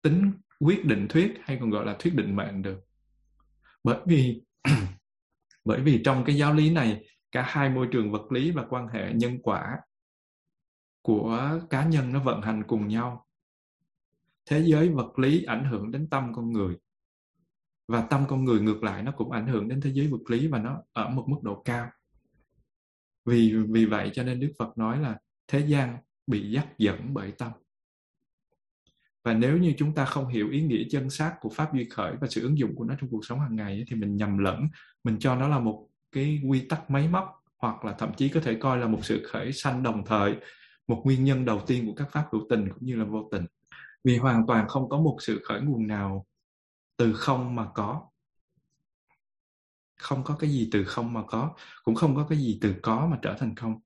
tính 0.03 0.33
quyết 0.61 0.85
định 0.85 1.07
thuyết 1.09 1.35
hay 1.43 1.59
còn 1.61 1.71
gọi 1.71 1.87
là 1.87 1.97
thuyết 1.99 2.15
định 2.15 2.37
mệnh 2.37 2.63
được. 2.63 2.81
Bởi 3.85 3.99
vì 4.07 4.43
bởi 5.65 5.81
vì 5.81 6.03
trong 6.05 6.25
cái 6.25 6.37
giáo 6.37 6.55
lý 6.55 6.71
này, 6.71 7.05
cả 7.33 7.43
hai 7.47 7.71
môi 7.71 7.89
trường 7.93 8.13
vật 8.13 8.33
lý 8.33 8.51
và 8.51 8.65
quan 8.71 8.89
hệ 8.89 9.13
nhân 9.15 9.39
quả 9.43 9.79
của 11.03 11.61
cá 11.71 11.85
nhân 11.85 12.13
nó 12.13 12.23
vận 12.23 12.43
hành 12.43 12.63
cùng 12.67 12.89
nhau. 12.89 13.27
Thế 14.47 14.63
giới 14.63 14.89
vật 14.89 15.19
lý 15.19 15.45
ảnh 15.45 15.65
hưởng 15.65 15.91
đến 15.91 16.09
tâm 16.11 16.33
con 16.35 16.53
người 16.53 16.77
và 17.89 18.07
tâm 18.11 18.25
con 18.29 18.45
người 18.45 18.61
ngược 18.61 18.83
lại 18.83 19.03
nó 19.03 19.13
cũng 19.13 19.31
ảnh 19.31 19.47
hưởng 19.47 19.69
đến 19.69 19.81
thế 19.81 19.93
giới 19.93 20.09
vật 20.09 20.31
lý 20.31 20.49
và 20.49 20.59
nó 20.59 20.83
ở 20.93 21.09
một 21.09 21.25
mức 21.29 21.39
độ 21.43 21.63
cao. 21.65 21.91
Vì 23.25 23.57
vì 23.69 23.85
vậy 23.87 24.11
cho 24.15 24.23
nên 24.23 24.41
đức 24.41 24.53
phật 24.59 24.79
nói 24.79 25.01
là 25.01 25.19
thế 25.49 25.67
gian 25.67 25.97
bị 26.27 26.51
dắt 26.51 26.69
dẫn 26.79 27.15
bởi 27.15 27.33
tâm 27.33 27.53
và 29.25 29.35
nếu 29.35 29.59
như 29.59 29.75
chúng 29.79 29.95
ta 29.95 30.05
không 30.05 30.29
hiểu 30.29 30.51
ý 30.51 30.63
nghĩa 30.63 30.85
chân 30.91 31.11
xác 31.11 31.37
của 31.41 31.49
pháp 31.49 31.75
duy 31.75 31.89
khởi 31.89 32.17
và 32.21 32.29
sự 32.31 32.43
ứng 32.43 32.59
dụng 32.59 32.75
của 32.77 32.85
nó 32.85 32.95
trong 33.01 33.11
cuộc 33.11 33.25
sống 33.25 33.41
hàng 33.41 33.57
ngày 33.57 33.85
thì 33.89 33.97
mình 33.97 34.17
nhầm 34.17 34.39
lẫn. 34.39 34.69
Mình 35.05 35.17
cho 35.21 35.37
nó 35.37 35.49
là 35.49 35.59
một 35.59 35.89
cái 36.13 36.41
quy 36.49 36.67
tắc 36.69 36.91
máy 36.91 37.09
móc, 37.09 37.45
hoặc 37.59 37.85
là 37.85 37.93
thậm 37.93 38.15
chí 38.17 38.29
có 38.29 38.41
thể 38.41 38.55
coi 38.55 38.79
là 38.79 38.87
một 38.87 38.99
sự 39.03 39.27
khởi 39.33 39.53
sanh 39.53 39.83
đồng 39.83 40.05
thời, 40.07 40.37
một 40.89 41.03
nguyên 41.05 41.25
nhân 41.25 41.45
đầu 41.45 41.61
tiên 41.67 41.87
của 41.87 41.95
các 41.95 42.11
pháp 42.11 42.29
hữu 42.33 42.47
tình 42.51 42.69
cũng 42.69 42.87
như 42.87 42.97
là 42.97 43.05
vô 43.05 43.29
tình. 43.33 43.47
Vì 44.05 44.17
hoàn 44.17 44.47
toàn 44.47 44.69
không 44.69 44.89
có 44.89 44.99
một 44.99 45.17
sự 45.21 45.43
khởi 45.45 45.61
nguồn 45.61 45.87
nào 45.87 46.27
từ 46.97 47.13
không 47.13 47.55
mà 47.55 47.67
có. 47.75 48.09
Không 49.99 50.25
có 50.25 50.37
cái 50.37 50.51
gì 50.51 50.69
từ 50.73 50.85
không 50.85 51.13
mà 51.13 51.23
có, 51.27 51.55
cũng 51.85 51.95
không 51.95 52.17
có 52.17 52.27
cái 52.29 52.39
gì 52.39 52.59
từ 52.61 52.75
có 52.83 53.07
mà 53.07 53.19
trở 53.23 53.37
thành 53.39 53.55
không. 53.55 53.81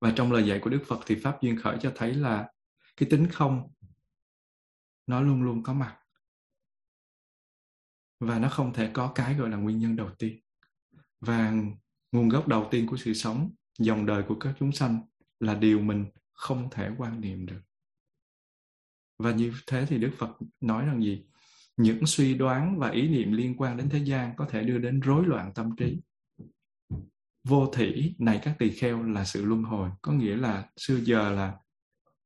Và 0.00 0.12
trong 0.16 0.32
lời 0.32 0.46
dạy 0.46 0.58
của 0.58 0.70
đức 0.70 0.82
phật 0.86 1.00
thì 1.06 1.14
pháp 1.14 1.42
duyên 1.42 1.60
khởi 1.60 1.76
cho 1.80 1.92
thấy 1.94 2.14
là 2.14 2.48
cái 2.96 3.08
tính 3.10 3.26
không 3.32 3.70
nó 5.06 5.20
luôn 5.20 5.42
luôn 5.42 5.62
có 5.62 5.72
mặt. 5.72 5.98
Và 8.20 8.38
nó 8.38 8.48
không 8.48 8.72
thể 8.72 8.90
có 8.92 9.12
cái 9.14 9.34
gọi 9.34 9.50
là 9.50 9.56
nguyên 9.56 9.78
nhân 9.78 9.96
đầu 9.96 10.10
tiên. 10.18 10.40
Và 11.20 11.54
nguồn 12.12 12.28
gốc 12.28 12.48
đầu 12.48 12.68
tiên 12.70 12.86
của 12.86 12.96
sự 12.96 13.14
sống 13.14 13.50
dòng 13.78 14.06
đời 14.06 14.22
của 14.28 14.34
các 14.40 14.54
chúng 14.58 14.72
sanh 14.72 15.00
là 15.40 15.54
điều 15.54 15.80
mình 15.80 16.06
không 16.32 16.68
thể 16.70 16.90
quan 16.98 17.20
niệm 17.20 17.46
được. 17.46 17.60
Và 19.18 19.32
như 19.32 19.52
thế 19.66 19.86
thì 19.88 19.98
đức 19.98 20.10
phật 20.18 20.38
nói 20.60 20.86
rằng 20.86 21.02
gì? 21.02 21.26
Những 21.76 22.06
suy 22.06 22.34
đoán 22.34 22.78
và 22.78 22.90
ý 22.90 23.08
niệm 23.08 23.32
liên 23.32 23.54
quan 23.56 23.76
đến 23.76 23.88
thế 23.90 23.98
gian 23.98 24.36
có 24.36 24.46
thể 24.50 24.62
đưa 24.62 24.78
đến 24.78 25.00
rối 25.00 25.26
loạn 25.26 25.52
tâm 25.54 25.76
trí. 25.76 26.00
Vô 27.44 27.66
thủy 27.66 28.14
này 28.18 28.40
các 28.42 28.56
tỳ 28.58 28.70
kheo 28.70 29.02
là 29.02 29.24
sự 29.24 29.44
luân 29.44 29.62
hồi. 29.62 29.90
Có 30.02 30.12
nghĩa 30.12 30.36
là 30.36 30.68
xưa 30.76 30.96
giờ 30.96 31.30
là 31.30 31.58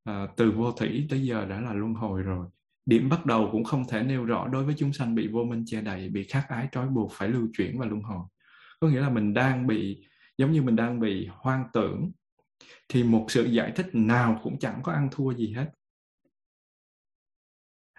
à, 0.04 0.26
từ 0.36 0.50
vô 0.50 0.72
thủy 0.72 1.06
tới 1.10 1.26
giờ 1.26 1.44
đã 1.44 1.60
là 1.60 1.72
luân 1.72 1.94
hồi 1.94 2.22
rồi 2.22 2.48
điểm 2.88 3.08
bắt 3.08 3.26
đầu 3.26 3.48
cũng 3.52 3.64
không 3.64 3.84
thể 3.88 4.02
nêu 4.02 4.24
rõ 4.24 4.48
đối 4.48 4.64
với 4.64 4.74
chúng 4.78 4.92
sanh 4.92 5.14
bị 5.14 5.28
vô 5.28 5.44
minh 5.44 5.64
che 5.66 5.80
đậy, 5.80 6.08
bị 6.08 6.24
khắc 6.24 6.48
ái 6.48 6.68
trói 6.72 6.88
buộc 6.88 7.12
phải 7.12 7.28
lưu 7.28 7.48
chuyển 7.56 7.78
và 7.78 7.86
luân 7.86 8.02
hồi. 8.02 8.26
Có 8.80 8.88
nghĩa 8.88 9.00
là 9.00 9.08
mình 9.08 9.34
đang 9.34 9.66
bị, 9.66 10.06
giống 10.38 10.52
như 10.52 10.62
mình 10.62 10.76
đang 10.76 11.00
bị 11.00 11.28
hoang 11.30 11.64
tưởng, 11.72 12.10
thì 12.88 13.04
một 13.04 13.26
sự 13.28 13.44
giải 13.44 13.72
thích 13.76 13.86
nào 13.92 14.40
cũng 14.42 14.58
chẳng 14.58 14.80
có 14.82 14.92
ăn 14.92 15.08
thua 15.12 15.30
gì 15.30 15.52
hết. 15.52 15.70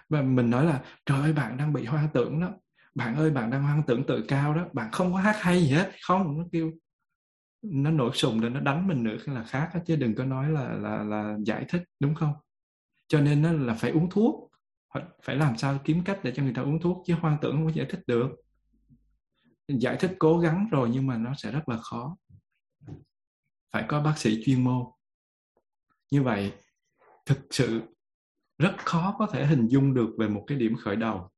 Và 0.10 0.22
mình 0.22 0.50
nói 0.50 0.66
là, 0.66 0.84
trời 1.06 1.22
ơi, 1.22 1.34
bạn 1.34 1.58
đang 1.58 1.74
bị 1.74 1.86
hoang 1.86 2.08
tưởng 2.14 2.42
đó. 2.42 2.50
Bạn 2.96 3.16
ơi, 3.16 3.32
bạn 3.32 3.52
đang 3.52 3.64
hoang 3.64 3.84
tưởng 3.88 4.04
tự 4.08 4.26
cao 4.28 4.54
đó. 4.54 4.66
Bạn 4.74 4.92
không 4.92 5.14
có 5.14 5.20
hát 5.20 5.36
hay 5.40 5.62
gì 5.62 5.70
hết. 5.70 5.92
Không, 6.08 6.38
nó 6.38 6.46
kêu, 6.52 6.72
nó 7.62 7.92
nổi 7.92 8.12
sùng 8.14 8.40
rồi 8.40 8.50
nó 8.50 8.60
đánh 8.60 8.88
mình 8.88 9.04
nữa 9.04 9.18
là 9.26 9.44
khác 9.44 9.70
chứ 9.86 9.96
đừng 9.96 10.16
có 10.16 10.26
nói 10.26 10.50
là 10.50 10.70
là 10.70 11.04
là 11.04 11.38
giải 11.46 11.66
thích, 11.70 11.84
đúng 12.00 12.16
không? 12.16 12.34
Cho 13.08 13.22
nên 13.22 13.42
nó 13.42 13.52
là 13.52 13.74
phải 13.74 13.92
uống 13.92 14.10
thuốc 14.10 14.49
phải 15.24 15.36
làm 15.36 15.58
sao 15.58 15.80
kiếm 15.84 16.02
cách 16.06 16.20
để 16.24 16.34
cho 16.36 16.44
người 16.44 16.54
ta 16.54 16.62
uống 16.62 16.82
thuốc 16.82 17.04
chứ 17.06 17.16
hoang 17.22 17.38
tưởng 17.42 17.56
không 17.56 17.66
có 17.66 17.72
giải 17.72 17.86
thích 17.90 18.02
được. 18.08 18.30
Giải 19.68 19.98
thích 20.00 20.16
cố 20.20 20.40
gắng 20.40 20.68
rồi 20.72 20.90
nhưng 20.94 21.08
mà 21.08 21.18
nó 21.18 21.34
sẽ 21.38 21.52
rất 21.52 21.70
là 21.70 21.78
khó. 21.78 22.18
Phải 23.72 23.86
có 23.88 24.02
bác 24.02 24.18
sĩ 24.18 24.44
chuyên 24.46 24.64
môn. 24.64 24.86
Như 26.12 26.24
vậy, 26.24 26.54
thực 27.26 27.40
sự 27.52 27.82
rất 28.58 28.76
khó 28.78 29.16
có 29.20 29.28
thể 29.28 29.46
hình 29.46 29.68
dung 29.68 29.94
được 29.94 30.10
về 30.18 30.28
một 30.28 30.44
cái 30.48 30.58
điểm 30.58 30.76
khởi 30.76 30.96
đầu. 30.96 31.30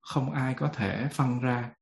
Không 0.00 0.32
ai 0.32 0.54
có 0.54 0.68
thể 0.74 1.08
phân 1.12 1.40
ra 1.40 1.74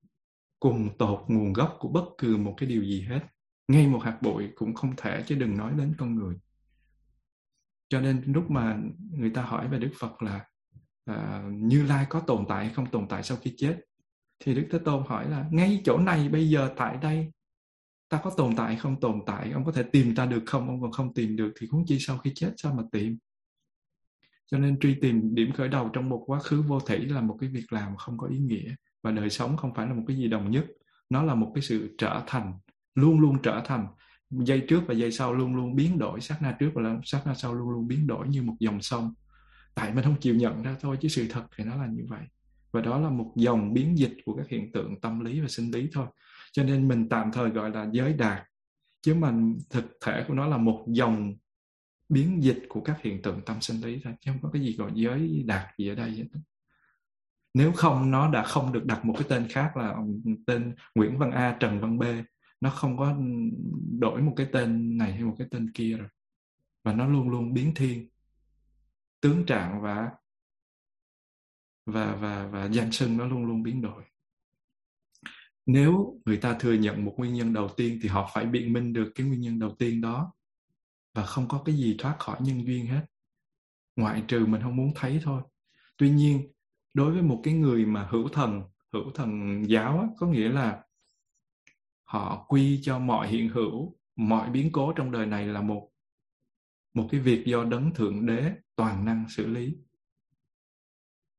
cùng 0.60 0.98
tột 0.98 1.24
nguồn 1.28 1.52
gốc 1.52 1.76
của 1.78 1.88
bất 1.88 2.04
cứ 2.18 2.36
một 2.36 2.54
cái 2.56 2.68
điều 2.68 2.84
gì 2.84 3.02
hết. 3.02 3.20
Ngay 3.68 3.88
một 3.88 3.98
hạt 3.98 4.18
bụi 4.22 4.50
cũng 4.54 4.74
không 4.74 4.96
thể 4.96 5.24
chứ 5.26 5.34
đừng 5.34 5.56
nói 5.56 5.72
đến 5.76 5.94
con 5.98 6.14
người. 6.14 6.36
Cho 7.88 8.00
nên 8.00 8.22
lúc 8.26 8.50
mà 8.50 8.78
người 9.10 9.30
ta 9.30 9.42
hỏi 9.42 9.68
về 9.68 9.78
đức 9.78 9.92
phật 9.98 10.22
là 10.22 10.46
à, 11.04 11.42
như 11.52 11.82
lai 11.82 12.06
có 12.08 12.20
tồn 12.20 12.44
tại 12.48 12.64
hay 12.64 12.74
không 12.74 12.86
tồn 12.86 13.08
tại 13.08 13.22
sau 13.22 13.38
khi 13.42 13.54
chết? 13.56 13.80
Thì 14.38 14.54
đức 14.54 14.68
thế 14.70 14.78
tôn 14.84 15.02
hỏi 15.06 15.30
là 15.30 15.46
ngay 15.50 15.80
chỗ 15.84 15.98
này 15.98 16.28
bây 16.28 16.48
giờ 16.48 16.72
tại 16.76 16.96
đây 16.96 17.32
ta 18.08 18.20
có 18.24 18.30
tồn 18.36 18.56
tại 18.56 18.76
không 18.76 19.00
tồn 19.00 19.20
tại? 19.26 19.50
Ông 19.52 19.64
có 19.64 19.72
thể 19.72 19.82
tìm 19.82 20.14
ta 20.14 20.26
được 20.26 20.42
không? 20.46 20.68
Ông 20.68 20.80
còn 20.80 20.92
không 20.92 21.14
tìm 21.14 21.36
được 21.36 21.52
thì 21.60 21.66
cũng 21.66 21.84
chi 21.86 21.96
sau 22.00 22.18
khi 22.18 22.32
chết 22.34 22.52
sao 22.56 22.74
mà 22.74 22.82
tìm? 22.92 23.18
Cho 24.46 24.58
nên 24.58 24.80
truy 24.80 24.94
tìm 25.00 25.34
điểm 25.34 25.52
khởi 25.52 25.68
đầu 25.68 25.88
trong 25.92 26.08
một 26.08 26.24
quá 26.26 26.38
khứ 26.38 26.62
vô 26.62 26.80
thủy 26.80 27.06
là 27.06 27.20
một 27.20 27.36
cái 27.40 27.50
việc 27.50 27.72
làm 27.72 27.96
không 27.96 28.18
có 28.18 28.26
ý 28.26 28.38
nghĩa 28.38 28.74
và 29.02 29.10
đời 29.10 29.30
sống 29.30 29.56
không 29.56 29.74
phải 29.74 29.86
là 29.86 29.94
một 29.94 30.04
cái 30.06 30.16
gì 30.16 30.28
đồng 30.28 30.50
nhất. 30.50 30.66
Nó 31.10 31.22
là 31.22 31.34
một 31.34 31.52
cái 31.54 31.62
sự 31.62 31.94
trở 31.98 32.22
thành 32.26 32.52
luôn 32.94 33.20
luôn 33.20 33.42
trở 33.42 33.62
thành. 33.64 33.86
Giây 34.30 34.64
trước 34.68 34.80
và 34.86 34.94
giây 34.94 35.12
sau 35.12 35.32
luôn 35.32 35.56
luôn 35.56 35.76
biến 35.76 35.98
đổi 35.98 36.20
sát 36.20 36.42
na 36.42 36.56
trước 36.58 36.70
và 36.74 37.00
sát 37.04 37.22
na 37.26 37.34
sau 37.34 37.54
luôn 37.54 37.70
luôn 37.70 37.86
biến 37.86 38.06
đổi 38.06 38.28
như 38.28 38.42
một 38.42 38.56
dòng 38.60 38.82
sông 38.82 39.14
tại 39.74 39.94
mình 39.94 40.04
không 40.04 40.20
chịu 40.20 40.34
nhận 40.34 40.62
ra 40.62 40.76
thôi, 40.80 40.96
chứ 41.00 41.08
sự 41.08 41.26
thật 41.30 41.44
thì 41.56 41.64
nó 41.64 41.76
là 41.76 41.86
như 41.86 42.04
vậy. 42.08 42.22
Và 42.72 42.80
đó 42.80 43.00
là 43.00 43.10
một 43.10 43.32
dòng 43.36 43.74
biến 43.74 43.98
dịch 43.98 44.16
của 44.24 44.36
các 44.36 44.48
hiện 44.48 44.72
tượng 44.72 45.00
tâm 45.00 45.20
lý 45.20 45.40
và 45.40 45.48
sinh 45.48 45.70
lý 45.70 45.88
thôi. 45.92 46.06
Cho 46.52 46.62
nên 46.64 46.88
mình 46.88 47.08
tạm 47.08 47.32
thời 47.32 47.50
gọi 47.50 47.70
là 47.70 47.88
giới 47.92 48.12
đạt 48.12 48.42
chứ 49.02 49.14
mà 49.14 49.34
thực 49.70 49.84
thể 50.04 50.24
của 50.28 50.34
nó 50.34 50.46
là 50.46 50.56
một 50.56 50.84
dòng 50.88 51.34
biến 52.08 52.42
dịch 52.42 52.62
của 52.68 52.80
các 52.80 53.02
hiện 53.02 53.22
tượng 53.22 53.40
tâm 53.46 53.60
sinh 53.60 53.80
lý 53.80 54.00
thôi, 54.04 54.12
chứ 54.20 54.30
không 54.30 54.40
có 54.42 54.50
cái 54.52 54.62
gì 54.62 54.76
gọi 54.76 54.90
giới 54.94 55.42
đạt 55.46 55.66
gì 55.78 55.88
ở 55.88 55.94
đây 55.94 56.10
hết 56.10 56.24
nếu 57.54 57.72
không, 57.72 58.10
nó 58.10 58.30
đã 58.30 58.42
không 58.42 58.72
được 58.72 58.84
đặt 58.84 59.04
một 59.04 59.14
cái 59.18 59.26
tên 59.28 59.48
khác 59.48 59.76
là 59.76 59.96
tên 60.46 60.74
Nguyễn 60.94 61.18
Văn 61.18 61.30
A, 61.30 61.56
Trần 61.60 61.80
Văn 61.80 61.98
B. 61.98 62.02
Nó 62.60 62.70
không 62.70 62.96
có 62.96 63.16
đổi 64.00 64.22
một 64.22 64.32
cái 64.36 64.46
tên 64.52 64.96
này 64.96 65.12
hay 65.12 65.24
một 65.24 65.34
cái 65.38 65.48
tên 65.50 65.70
kia 65.72 65.96
rồi. 65.96 66.08
Và 66.84 66.92
nó 66.92 67.08
luôn 67.08 67.28
luôn 67.28 67.54
biến 67.54 67.74
thiên 67.74 68.08
tướng 69.24 69.46
trạng 69.46 69.82
và 69.82 70.10
và 71.86 72.16
và 72.16 72.46
và 72.46 72.68
danh 72.72 72.92
xưng 72.92 73.16
nó 73.16 73.26
luôn 73.26 73.46
luôn 73.46 73.62
biến 73.62 73.82
đổi. 73.82 74.04
Nếu 75.66 76.20
người 76.24 76.36
ta 76.36 76.56
thừa 76.60 76.72
nhận 76.72 77.04
một 77.04 77.14
nguyên 77.16 77.34
nhân 77.34 77.52
đầu 77.52 77.68
tiên 77.76 77.98
thì 78.02 78.08
họ 78.08 78.30
phải 78.34 78.46
biện 78.46 78.72
minh 78.72 78.92
được 78.92 79.12
cái 79.14 79.26
nguyên 79.26 79.40
nhân 79.40 79.58
đầu 79.58 79.74
tiên 79.78 80.00
đó 80.00 80.32
và 81.14 81.26
không 81.26 81.48
có 81.48 81.62
cái 81.64 81.74
gì 81.74 81.96
thoát 81.98 82.16
khỏi 82.18 82.38
nhân 82.40 82.66
duyên 82.66 82.86
hết. 82.86 83.06
Ngoại 83.96 84.24
trừ 84.28 84.46
mình 84.46 84.62
không 84.62 84.76
muốn 84.76 84.92
thấy 84.94 85.20
thôi. 85.22 85.42
Tuy 85.96 86.10
nhiên 86.10 86.52
đối 86.94 87.12
với 87.12 87.22
một 87.22 87.40
cái 87.44 87.54
người 87.54 87.86
mà 87.86 88.08
hữu 88.10 88.28
thần 88.28 88.62
hữu 88.92 89.10
thần 89.10 89.62
giáo 89.68 89.98
á, 89.98 90.06
có 90.18 90.26
nghĩa 90.26 90.48
là 90.48 90.82
họ 92.04 92.44
quy 92.48 92.80
cho 92.82 92.98
mọi 92.98 93.28
hiện 93.28 93.48
hữu 93.48 93.96
mọi 94.16 94.50
biến 94.50 94.72
cố 94.72 94.92
trong 94.92 95.12
đời 95.12 95.26
này 95.26 95.46
là 95.46 95.60
một 95.60 95.90
một 96.94 97.08
cái 97.10 97.20
việc 97.20 97.46
do 97.46 97.64
đấng 97.64 97.94
thượng 97.94 98.26
đế 98.26 98.52
toàn 98.76 99.04
năng 99.04 99.28
xử 99.28 99.46
lý. 99.46 99.74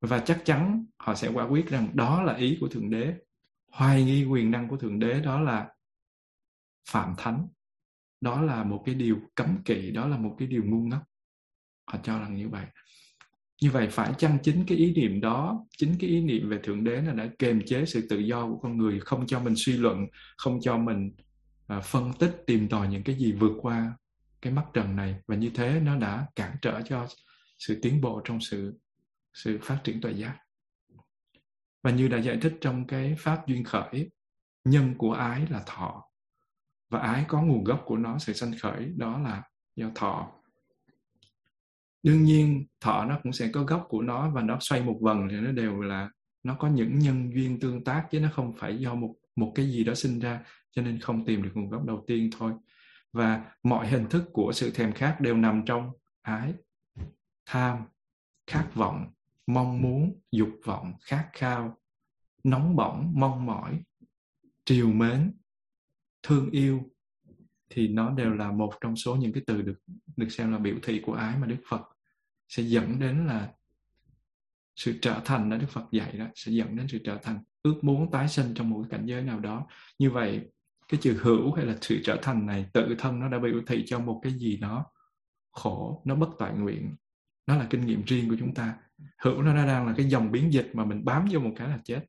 Và 0.02 0.20
chắc 0.20 0.42
chắn 0.46 0.86
họ 0.98 1.16
sẽ 1.16 1.28
quả 1.28 1.48
quyết 1.48 1.68
rằng 1.68 1.90
đó 1.94 2.24
là 2.24 2.36
ý 2.36 2.58
của 2.60 2.68
thượng 2.68 2.90
đế. 2.90 3.14
Hoài 3.72 4.04
nghi 4.04 4.26
quyền 4.26 4.52
năng 4.52 4.70
của 4.70 4.78
thượng 4.78 5.00
đế 5.00 5.22
đó 5.22 5.40
là 5.42 5.70
phạm 6.90 7.14
thánh. 7.18 7.48
Đó 8.22 8.42
là 8.42 8.64
một 8.64 8.84
cái 8.86 8.96
điều 8.96 9.20
cấm 9.36 9.64
kỵ 9.66 9.92
đó 9.92 10.08
là 10.08 10.18
một 10.18 10.36
cái 10.40 10.48
điều 10.48 10.64
ngu 10.66 10.88
ngốc. 10.88 11.04
Họ 11.88 12.00
cho 12.04 12.20
rằng 12.20 12.36
như 12.36 12.50
vậy. 12.50 12.66
Như 13.62 13.72
vậy 13.72 13.88
phải 13.92 14.14
chăng 14.18 14.38
chính 14.44 14.64
cái 14.68 14.78
ý 14.78 14.94
niệm 14.94 15.22
đó 15.22 15.66
chính 15.78 15.96
cái 16.00 16.10
ý 16.10 16.22
niệm 16.22 16.50
về 16.50 16.60
thượng 16.64 16.84
đế 16.84 17.02
là 17.02 17.14
đã 17.14 17.28
kềm 17.40 17.62
chế 17.66 17.86
sự 17.86 18.08
tự 18.10 18.20
do 18.20 18.48
của 18.48 18.58
con 18.58 18.78
người 18.78 19.00
không 19.00 19.28
cho 19.28 19.40
mình 19.40 19.54
suy 19.58 19.74
luận 19.74 20.08
không 20.38 20.60
cho 20.62 20.78
mình 20.78 21.12
uh, 21.78 21.84
phân 21.84 22.14
tích 22.20 22.44
tìm 22.48 22.70
tòi 22.70 22.88
những 22.88 23.04
cái 23.04 23.16
gì 23.16 23.32
vượt 23.32 23.54
qua 23.62 23.98
cái 24.42 24.54
mắt 24.54 24.66
trần 24.74 24.96
này? 24.96 25.16
Và 25.28 25.36
như 25.36 25.50
thế 25.50 25.80
nó 25.80 25.96
đã 25.96 26.28
cản 26.36 26.56
trở 26.62 26.82
cho 26.82 27.08
sự 27.58 27.80
tiến 27.82 28.02
bộ 28.02 28.22
trong 28.24 28.42
sự 28.42 28.80
sự 29.34 29.60
phát 29.62 29.80
triển 29.84 30.02
tuệ 30.02 30.12
giác. 30.12 30.38
Và 31.84 31.92
như 31.92 32.08
đã 32.08 32.18
giải 32.18 32.38
thích 32.42 32.58
trong 32.62 32.88
cái 32.88 33.16
pháp 33.20 33.48
duyên 33.48 33.64
khởi, 33.64 34.12
nhân 34.66 34.96
của 34.98 35.14
ái 35.14 35.48
là 35.50 35.64
thọ. 35.66 36.04
Và 36.90 37.00
ái 37.00 37.26
có 37.28 37.42
nguồn 37.42 37.64
gốc 37.64 37.84
của 37.86 37.98
nó, 37.98 38.18
sự 38.20 38.34
sanh 38.34 38.52
khởi, 38.62 38.94
đó 38.98 39.20
là 39.20 39.44
do 39.76 39.92
thọ. 39.96 40.32
Đương 42.04 42.24
nhiên, 42.24 42.66
thọ 42.82 43.06
nó 43.06 43.20
cũng 43.24 43.34
sẽ 43.34 43.50
có 43.54 43.64
gốc 43.64 43.86
của 43.90 44.02
nó 44.02 44.30
và 44.30 44.42
nó 44.42 44.58
xoay 44.60 44.84
một 44.84 44.98
vần 45.02 45.28
thì 45.32 45.36
nó 45.36 45.52
đều 45.52 45.82
là, 45.82 46.10
nó 46.44 46.56
có 46.56 46.68
những 46.68 47.00
nhân 47.00 47.32
duyên 47.34 47.60
tương 47.60 47.84
tác 47.84 48.08
chứ 48.12 48.20
nó 48.20 48.30
không 48.34 48.54
phải 48.58 48.78
do 48.78 48.96
một 48.96 49.16
một 49.36 49.52
cái 49.56 49.66
gì 49.72 49.84
đó 49.84 49.94
sinh 49.96 50.20
ra 50.20 50.44
cho 50.72 50.82
nên 50.82 51.00
không 51.00 51.26
tìm 51.26 51.44
được 51.44 51.52
nguồn 51.54 51.70
gốc 51.70 51.86
đầu 51.86 52.04
tiên 52.08 52.30
thôi. 52.38 52.54
Và 53.14 53.52
mọi 53.64 53.88
hình 53.88 54.10
thức 54.10 54.24
của 54.34 54.52
sự 54.54 54.72
thèm 54.72 54.94
khát 54.94 55.22
đều 55.22 55.38
nằm 55.38 55.64
trong 55.66 55.92
ái 56.22 56.54
tham, 57.46 57.78
khát 58.48 58.70
vọng, 58.74 59.14
mong 59.48 59.82
muốn, 59.82 60.20
dục 60.32 60.50
vọng, 60.66 60.94
khát 61.02 61.30
khao, 61.34 61.78
nóng 62.44 62.76
bỏng, 62.76 63.14
mong 63.16 63.46
mỏi, 63.46 63.84
triều 64.66 64.88
mến, 64.88 65.34
thương 66.24 66.50
yêu 66.52 66.82
thì 67.70 67.88
nó 67.88 68.12
đều 68.12 68.34
là 68.34 68.52
một 68.52 68.74
trong 68.82 68.96
số 68.96 69.16
những 69.16 69.34
cái 69.34 69.44
từ 69.48 69.62
được 69.62 69.80
được 70.18 70.30
xem 70.30 70.52
là 70.52 70.58
biểu 70.58 70.76
thị 70.84 71.02
của 71.06 71.14
ái 71.14 71.38
mà 71.38 71.48
Đức 71.48 71.62
Phật 71.70 71.82
sẽ 72.48 72.64
dẫn 72.64 73.00
đến 73.00 73.28
là 73.28 73.54
sự 74.76 75.00
trở 75.02 75.22
thành 75.26 75.50
đó 75.50 75.58
Đức 75.58 75.68
Phật 75.70 75.86
dạy 75.92 76.18
đó, 76.18 76.26
sẽ 76.36 76.52
dẫn 76.52 76.76
đến 76.76 76.88
sự 76.88 77.00
trở 77.04 77.18
thành 77.24 77.40
ước 77.64 77.80
muốn 77.82 78.12
tái 78.12 78.28
sinh 78.28 78.54
trong 78.56 78.70
một 78.70 78.82
cái 78.84 78.98
cảnh 79.00 79.06
giới 79.06 79.22
nào 79.22 79.40
đó. 79.40 79.68
Như 80.00 80.12
vậy, 80.12 80.52
cái 80.88 81.00
chữ 81.04 81.20
hữu 81.22 81.54
hay 81.54 81.66
là 81.66 81.78
sự 81.82 82.02
trở 82.04 82.20
thành 82.22 82.46
này 82.46 82.70
tự 82.74 82.96
thân 82.98 83.20
nó 83.20 83.30
đã 83.30 83.40
biểu 83.40 83.62
thị 83.68 83.84
cho 83.88 84.00
một 84.00 84.20
cái 84.24 84.34
gì 84.34 84.58
đó 84.58 84.86
khổ, 85.52 86.02
nó 86.06 86.16
bất 86.16 86.30
tại 86.40 86.54
nguyện 86.54 86.96
nó 87.48 87.56
là 87.56 87.68
kinh 87.70 87.86
nghiệm 87.86 88.04
riêng 88.06 88.30
của 88.30 88.36
chúng 88.40 88.54
ta. 88.54 88.76
Hữu 89.18 89.42
nó 89.42 89.66
đang 89.66 89.88
là 89.88 89.94
cái 89.98 90.06
dòng 90.06 90.32
biến 90.32 90.54
dịch 90.54 90.72
mà 90.74 90.86
mình 90.86 91.06
bám 91.06 91.26
vô 91.32 91.40
một 91.40 91.52
cái 91.56 91.68
là 91.68 91.80
chết. 91.84 92.06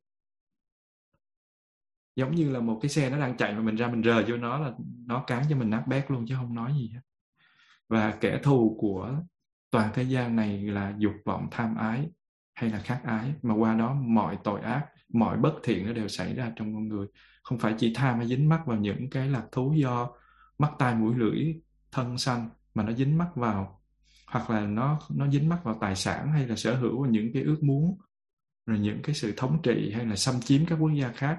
Giống 2.17 2.35
như 2.35 2.51
là 2.51 2.61
một 2.61 2.79
cái 2.83 2.89
xe 2.89 3.11
nó 3.11 3.19
đang 3.19 3.37
chạy 3.37 3.55
mà 3.55 3.61
mình 3.61 3.77
ra 3.77 3.89
mình 3.89 4.03
rờ 4.03 4.25
vô 4.29 4.37
nó 4.37 4.59
là 4.59 4.73
nó 5.07 5.25
cán 5.27 5.45
cho 5.51 5.57
mình 5.57 5.71
nát 5.71 5.85
bét 5.87 6.11
luôn 6.11 6.27
chứ 6.29 6.35
không 6.39 6.55
nói 6.55 6.73
gì 6.77 6.91
hết. 6.95 7.01
Và 7.89 8.11
kẻ 8.21 8.41
thù 8.43 8.77
của 8.81 9.15
toàn 9.71 9.91
thế 9.95 10.03
gian 10.03 10.37
này 10.37 10.63
là 10.63 10.95
dục 10.99 11.15
vọng 11.25 11.49
tham 11.51 11.77
ái 11.77 12.11
hay 12.55 12.71
là 12.71 12.79
khát 12.79 13.01
ái, 13.05 13.33
mà 13.43 13.55
qua 13.55 13.75
đó 13.75 13.95
mọi 13.95 14.39
tội 14.45 14.61
ác, 14.61 14.87
mọi 15.09 15.39
bất 15.39 15.53
thiện 15.63 15.87
nó 15.87 15.93
đều 15.93 16.09
xảy 16.09 16.35
ra 16.35 16.53
trong 16.57 16.75
con 16.75 16.89
người. 16.89 17.07
Không 17.43 17.59
phải 17.59 17.75
chỉ 17.79 17.93
tham 17.95 18.17
hay 18.17 18.27
dính 18.27 18.49
mắc 18.49 18.67
vào 18.67 18.77
những 18.77 19.11
cái 19.11 19.29
lạc 19.29 19.47
thú 19.53 19.75
do 19.77 20.11
mắt 20.59 20.73
tai 20.79 20.95
mũi 20.95 21.15
lưỡi 21.15 21.55
thân 21.93 22.19
sanh 22.19 22.51
mà 22.75 22.83
nó 22.83 22.93
dính 22.93 23.19
mắc 23.19 23.29
vào 23.35 23.83
hoặc 24.27 24.51
là 24.51 24.61
nó 24.61 25.01
nó 25.15 25.31
dính 25.31 25.49
mắc 25.49 25.61
vào 25.65 25.79
tài 25.81 25.97
sản 25.97 26.33
hay 26.33 26.47
là 26.47 26.57
sở 26.57 26.77
hữu 26.77 27.03
và 27.03 27.09
những 27.09 27.33
cái 27.35 27.43
ước 27.43 27.59
muốn 27.63 27.99
rồi 28.67 28.79
những 28.79 29.03
cái 29.03 29.15
sự 29.15 29.33
thống 29.37 29.61
trị 29.63 29.93
hay 29.95 30.07
là 30.07 30.17
xâm 30.17 30.41
chiếm 30.41 30.67
các 30.67 30.79
quốc 30.81 30.91
gia 30.91 31.13
khác 31.13 31.39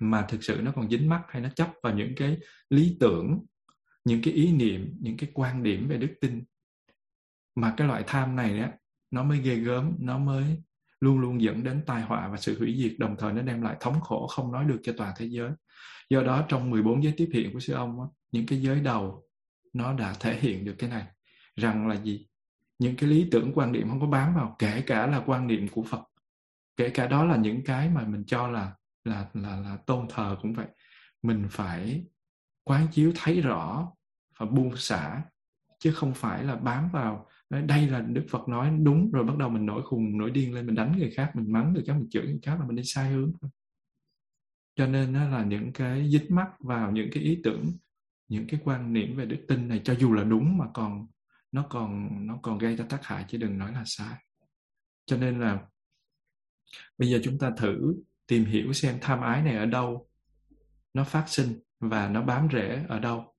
mà 0.00 0.26
thực 0.28 0.44
sự 0.44 0.60
nó 0.62 0.72
còn 0.74 0.90
dính 0.90 1.08
mắc 1.08 1.22
hay 1.28 1.42
nó 1.42 1.48
chấp 1.48 1.68
vào 1.82 1.94
những 1.94 2.12
cái 2.16 2.38
lý 2.70 2.96
tưởng 3.00 3.38
những 4.04 4.20
cái 4.22 4.34
ý 4.34 4.52
niệm 4.52 4.96
những 5.00 5.16
cái 5.16 5.30
quan 5.34 5.62
điểm 5.62 5.88
về 5.88 5.96
đức 5.96 6.14
tin. 6.20 6.44
Mà 7.54 7.74
cái 7.76 7.88
loại 7.88 8.04
tham 8.06 8.36
này 8.36 8.58
á 8.58 8.72
nó 9.10 9.24
mới 9.24 9.38
ghê 9.38 9.54
gớm 9.54 9.96
nó 9.98 10.18
mới 10.18 10.62
luôn 11.00 11.18
luôn 11.18 11.42
dẫn 11.42 11.64
đến 11.64 11.82
tai 11.86 12.02
họa 12.02 12.28
và 12.28 12.36
sự 12.36 12.58
hủy 12.58 12.76
diệt 12.82 12.98
đồng 12.98 13.16
thời 13.18 13.32
nó 13.32 13.42
đem 13.42 13.62
lại 13.62 13.76
thống 13.80 14.00
khổ 14.00 14.26
không 14.26 14.52
nói 14.52 14.64
được 14.64 14.80
cho 14.82 14.92
toàn 14.96 15.14
thế 15.16 15.26
giới. 15.26 15.50
Do 16.10 16.22
đó 16.22 16.44
trong 16.48 16.70
14 16.70 17.04
giới 17.04 17.14
tiếp 17.16 17.30
hiện 17.34 17.52
của 17.52 17.60
sư 17.60 17.72
ông 17.72 18.00
á, 18.00 18.06
những 18.32 18.46
cái 18.46 18.62
giới 18.62 18.80
đầu 18.80 19.28
nó 19.72 19.92
đã 19.92 20.14
thể 20.20 20.40
hiện 20.40 20.64
được 20.64 20.74
cái 20.78 20.90
này 20.90 21.04
rằng 21.56 21.88
là 21.88 22.02
gì? 22.02 22.26
Những 22.78 22.96
cái 22.96 23.08
lý 23.08 23.28
tưởng, 23.30 23.52
quan 23.54 23.72
điểm 23.72 23.88
không 23.88 24.00
có 24.00 24.06
bám 24.06 24.34
vào, 24.34 24.56
kể 24.58 24.82
cả 24.86 25.06
là 25.06 25.22
quan 25.26 25.46
niệm 25.46 25.68
của 25.68 25.82
phật, 25.82 26.02
kể 26.76 26.90
cả 26.90 27.06
đó 27.06 27.24
là 27.24 27.36
những 27.36 27.64
cái 27.64 27.88
mà 27.88 28.04
mình 28.06 28.24
cho 28.26 28.48
là 28.48 28.74
là 29.04 29.26
là 29.34 29.60
là 29.60 29.76
tôn 29.86 30.06
thờ 30.10 30.36
cũng 30.42 30.52
vậy. 30.52 30.66
Mình 31.22 31.46
phải 31.50 32.04
quán 32.64 32.86
chiếu, 32.92 33.12
thấy 33.16 33.40
rõ 33.40 33.92
và 34.38 34.46
buông 34.46 34.76
xả, 34.76 35.22
chứ 35.78 35.92
không 35.92 36.14
phải 36.14 36.44
là 36.44 36.56
bám 36.56 36.88
vào 36.92 37.26
đây 37.50 37.88
là 37.88 38.00
đức 38.00 38.26
phật 38.30 38.48
nói 38.48 38.78
đúng 38.82 39.10
rồi, 39.10 39.24
bắt 39.24 39.36
đầu 39.38 39.48
mình 39.48 39.66
nổi 39.66 39.82
khùng, 39.84 40.18
nổi 40.18 40.30
điên 40.30 40.54
lên, 40.54 40.66
mình 40.66 40.74
đánh 40.74 40.98
người 40.98 41.10
khác, 41.10 41.30
mình 41.34 41.52
mắng 41.52 41.72
người 41.72 41.84
khác, 41.86 41.94
mình 41.94 42.10
chửi 42.10 42.26
người 42.26 42.40
khác 42.42 42.56
là 42.60 42.66
mình 42.66 42.76
đi 42.76 42.82
sai 42.84 43.12
hướng 43.12 43.32
cho 44.76 44.86
nên 44.86 45.12
nó 45.12 45.28
là 45.28 45.44
những 45.44 45.72
cái 45.72 46.10
dính 46.10 46.34
mắc 46.34 46.48
vào 46.58 46.92
những 46.92 47.08
cái 47.12 47.22
ý 47.22 47.40
tưởng, 47.44 47.72
những 48.28 48.46
cái 48.46 48.60
quan 48.64 48.92
niệm 48.92 49.16
về 49.16 49.26
đức 49.26 49.44
tin 49.48 49.68
này, 49.68 49.80
cho 49.84 49.94
dù 49.94 50.12
là 50.12 50.24
đúng 50.24 50.58
mà 50.58 50.64
còn 50.74 51.06
nó 51.54 51.66
còn 51.70 52.08
nó 52.26 52.38
còn 52.42 52.58
gây 52.58 52.76
ra 52.76 52.84
tác 52.88 53.04
hại 53.06 53.24
chứ 53.28 53.38
đừng 53.38 53.58
nói 53.58 53.72
là 53.72 53.82
sai. 53.86 54.24
Cho 55.06 55.16
nên 55.16 55.40
là 55.40 55.66
bây 56.98 57.10
giờ 57.10 57.20
chúng 57.24 57.38
ta 57.38 57.50
thử 57.56 57.94
tìm 58.26 58.44
hiểu 58.44 58.72
xem 58.72 58.98
tham 59.00 59.20
ái 59.20 59.42
này 59.42 59.56
ở 59.56 59.66
đâu, 59.66 60.08
nó 60.94 61.04
phát 61.04 61.24
sinh 61.28 61.60
và 61.80 62.08
nó 62.08 62.22
bám 62.22 62.48
rễ 62.52 62.84
ở 62.88 62.98
đâu. 62.98 63.34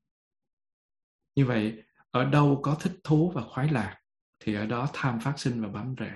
Như 1.35 1.45
vậy, 1.45 1.83
ở 2.11 2.25
đâu 2.25 2.59
có 2.63 2.75
thích 2.75 2.93
thú 3.03 3.31
và 3.35 3.43
khoái 3.43 3.71
lạc, 3.71 3.99
thì 4.39 4.53
ở 4.53 4.65
đó 4.65 4.89
tham 4.93 5.19
phát 5.19 5.39
sinh 5.39 5.61
và 5.61 5.67
bám 5.67 5.95
rễ. 5.99 6.11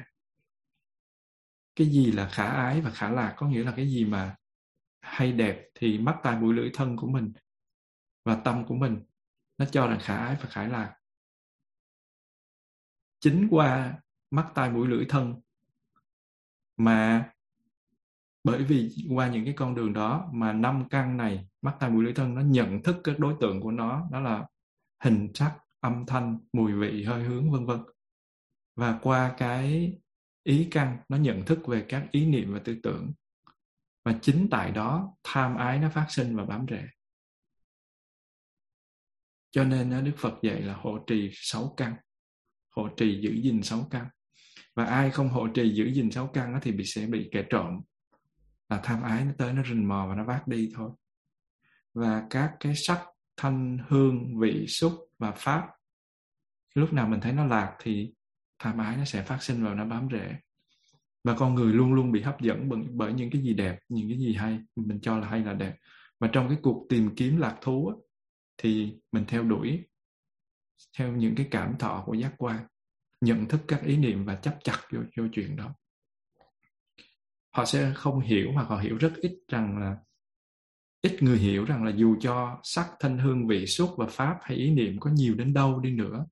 Cái 1.75 1.87
gì 1.87 2.11
là 2.11 2.29
khả 2.29 2.47
ái 2.47 2.81
và 2.81 2.91
khả 2.91 3.09
lạc 3.09 3.33
có 3.37 3.47
nghĩa 3.47 3.63
là 3.63 3.73
cái 3.75 3.87
gì 3.87 4.05
mà 4.05 4.35
hay 5.01 5.31
đẹp 5.31 5.69
thì 5.75 5.97
mắt 5.97 6.15
tai 6.23 6.39
mũi 6.39 6.53
lưỡi 6.53 6.69
thân 6.73 6.97
của 6.97 7.07
mình 7.07 7.33
và 8.25 8.35
tâm 8.35 8.65
của 8.65 8.75
mình 8.75 9.03
nó 9.57 9.65
cho 9.65 9.87
rằng 9.87 9.99
khả 10.01 10.17
ái 10.17 10.37
và 10.41 10.49
khả 10.49 10.67
lạc 10.67 10.98
chính 13.19 13.47
qua 13.51 13.99
mắt 14.31 14.51
tai 14.55 14.71
mũi 14.71 14.87
lưỡi 14.87 15.05
thân. 15.09 15.41
Mà 16.77 17.29
bởi 18.43 18.63
vì 18.63 18.95
qua 19.09 19.29
những 19.29 19.45
cái 19.45 19.53
con 19.57 19.75
đường 19.75 19.93
đó 19.93 20.29
mà 20.33 20.53
năm 20.53 20.89
căn 20.89 21.17
này, 21.17 21.47
mắt 21.61 21.75
tai 21.79 21.89
mũi 21.89 22.03
lưỡi 22.03 22.13
thân 22.13 22.35
nó 22.35 22.41
nhận 22.41 22.83
thức 22.83 22.97
cái 23.03 23.15
đối 23.17 23.35
tượng 23.41 23.61
của 23.61 23.71
nó, 23.71 24.07
đó 24.11 24.19
là 24.19 24.47
hình 25.03 25.31
sắc, 25.33 25.57
âm 25.79 26.05
thanh, 26.07 26.39
mùi 26.53 26.73
vị, 26.73 27.03
hơi 27.03 27.23
hướng, 27.23 27.51
vân 27.51 27.65
vân. 27.65 27.79
Và 28.75 28.99
qua 29.01 29.35
cái 29.37 29.93
ý 30.43 30.67
căn, 30.71 30.97
nó 31.09 31.17
nhận 31.17 31.45
thức 31.45 31.59
về 31.67 31.85
các 31.89 32.07
ý 32.11 32.25
niệm 32.25 32.53
và 32.53 32.59
tư 32.65 32.77
tưởng. 32.83 33.11
Và 34.03 34.19
chính 34.21 34.47
tại 34.51 34.71
đó, 34.71 35.15
tham 35.23 35.55
ái 35.55 35.79
nó 35.79 35.89
phát 35.89 36.05
sinh 36.09 36.35
và 36.35 36.45
bám 36.45 36.65
rễ. 36.69 36.87
Cho 39.51 39.63
nên 39.63 40.03
Đức 40.05 40.15
Phật 40.17 40.33
dạy 40.41 40.61
là 40.61 40.73
hộ 40.73 40.99
trì 41.07 41.29
sáu 41.33 41.73
căn 41.77 41.95
hộ 42.79 42.89
trì 42.97 43.21
giữ 43.21 43.31
gìn 43.31 43.63
sáu 43.63 43.87
căn. 43.91 44.05
Và 44.75 44.85
ai 44.85 45.11
không 45.11 45.29
hộ 45.29 45.47
trì 45.47 45.73
giữ 45.73 45.85
gìn 45.85 46.11
sáu 46.11 46.27
căn 46.27 46.59
thì 46.61 46.71
bị 46.71 46.85
sẽ 46.85 47.05
bị 47.05 47.29
kẻ 47.31 47.43
trộm. 47.49 47.81
Là 48.69 48.79
tham 48.83 49.03
ái 49.03 49.25
nó 49.25 49.31
tới 49.37 49.53
nó 49.53 49.63
rình 49.63 49.87
mò 49.87 50.05
và 50.09 50.15
nó 50.15 50.23
vác 50.23 50.47
đi 50.47 50.71
thôi. 50.75 50.91
Và 51.93 52.27
các 52.29 52.53
cái 52.59 52.75
sắc 52.75 53.01
thanh 53.37 53.77
hương 53.87 54.39
vị 54.39 54.67
xúc 54.67 54.93
và 55.19 55.31
pháp 55.31 55.67
lúc 56.75 56.93
nào 56.93 57.07
mình 57.07 57.19
thấy 57.21 57.33
nó 57.33 57.45
lạc 57.45 57.75
thì 57.81 58.13
tham 58.59 58.77
ái 58.77 58.97
nó 58.97 59.05
sẽ 59.05 59.23
phát 59.23 59.43
sinh 59.43 59.63
vào 59.63 59.75
nó 59.75 59.85
bám 59.85 60.07
rễ. 60.11 60.35
Và 61.23 61.35
con 61.35 61.55
người 61.55 61.73
luôn 61.73 61.93
luôn 61.93 62.11
bị 62.11 62.21
hấp 62.21 62.41
dẫn 62.41 62.69
bởi, 62.69 62.79
bởi 62.91 63.13
những 63.13 63.29
cái 63.29 63.41
gì 63.41 63.53
đẹp 63.53 63.79
những 63.89 64.09
cái 64.09 64.17
gì 64.17 64.33
hay 64.33 64.59
mình 64.75 64.99
cho 65.01 65.19
là 65.19 65.27
hay 65.27 65.39
là 65.39 65.53
đẹp. 65.53 65.75
Và 66.19 66.29
trong 66.33 66.47
cái 66.49 66.57
cuộc 66.61 66.85
tìm 66.89 67.15
kiếm 67.15 67.37
lạc 67.37 67.57
thú 67.61 68.03
thì 68.57 68.93
mình 69.11 69.25
theo 69.27 69.43
đuổi 69.43 69.83
theo 70.97 71.11
những 71.11 71.35
cái 71.35 71.47
cảm 71.51 71.77
thọ 71.79 72.03
của 72.05 72.13
giác 72.13 72.33
quan 72.37 72.67
nhận 73.21 73.47
thức 73.47 73.61
các 73.67 73.83
ý 73.83 73.97
niệm 73.97 74.25
và 74.25 74.35
chấp 74.35 74.57
chặt 74.63 74.79
vô, 74.91 74.99
vô 75.17 75.23
chuyện 75.33 75.55
đó. 75.55 75.73
Họ 77.51 77.65
sẽ 77.65 77.93
không 77.95 78.19
hiểu 78.19 78.51
hoặc 78.53 78.67
họ 78.67 78.77
hiểu 78.77 78.97
rất 78.97 79.13
ít 79.21 79.39
rằng 79.47 79.77
là 79.77 79.97
ít 81.01 81.23
người 81.23 81.37
hiểu 81.37 81.65
rằng 81.65 81.83
là 81.83 81.91
dù 81.95 82.15
cho 82.21 82.59
sắc 82.63 82.89
thanh 82.99 83.17
hương 83.17 83.47
vị 83.47 83.65
xúc 83.65 83.89
và 83.97 84.07
pháp 84.07 84.37
hay 84.41 84.57
ý 84.57 84.71
niệm 84.71 84.99
có 84.99 85.09
nhiều 85.09 85.35
đến 85.35 85.53
đâu 85.53 85.79
đi 85.79 85.91
nữa 85.91 86.25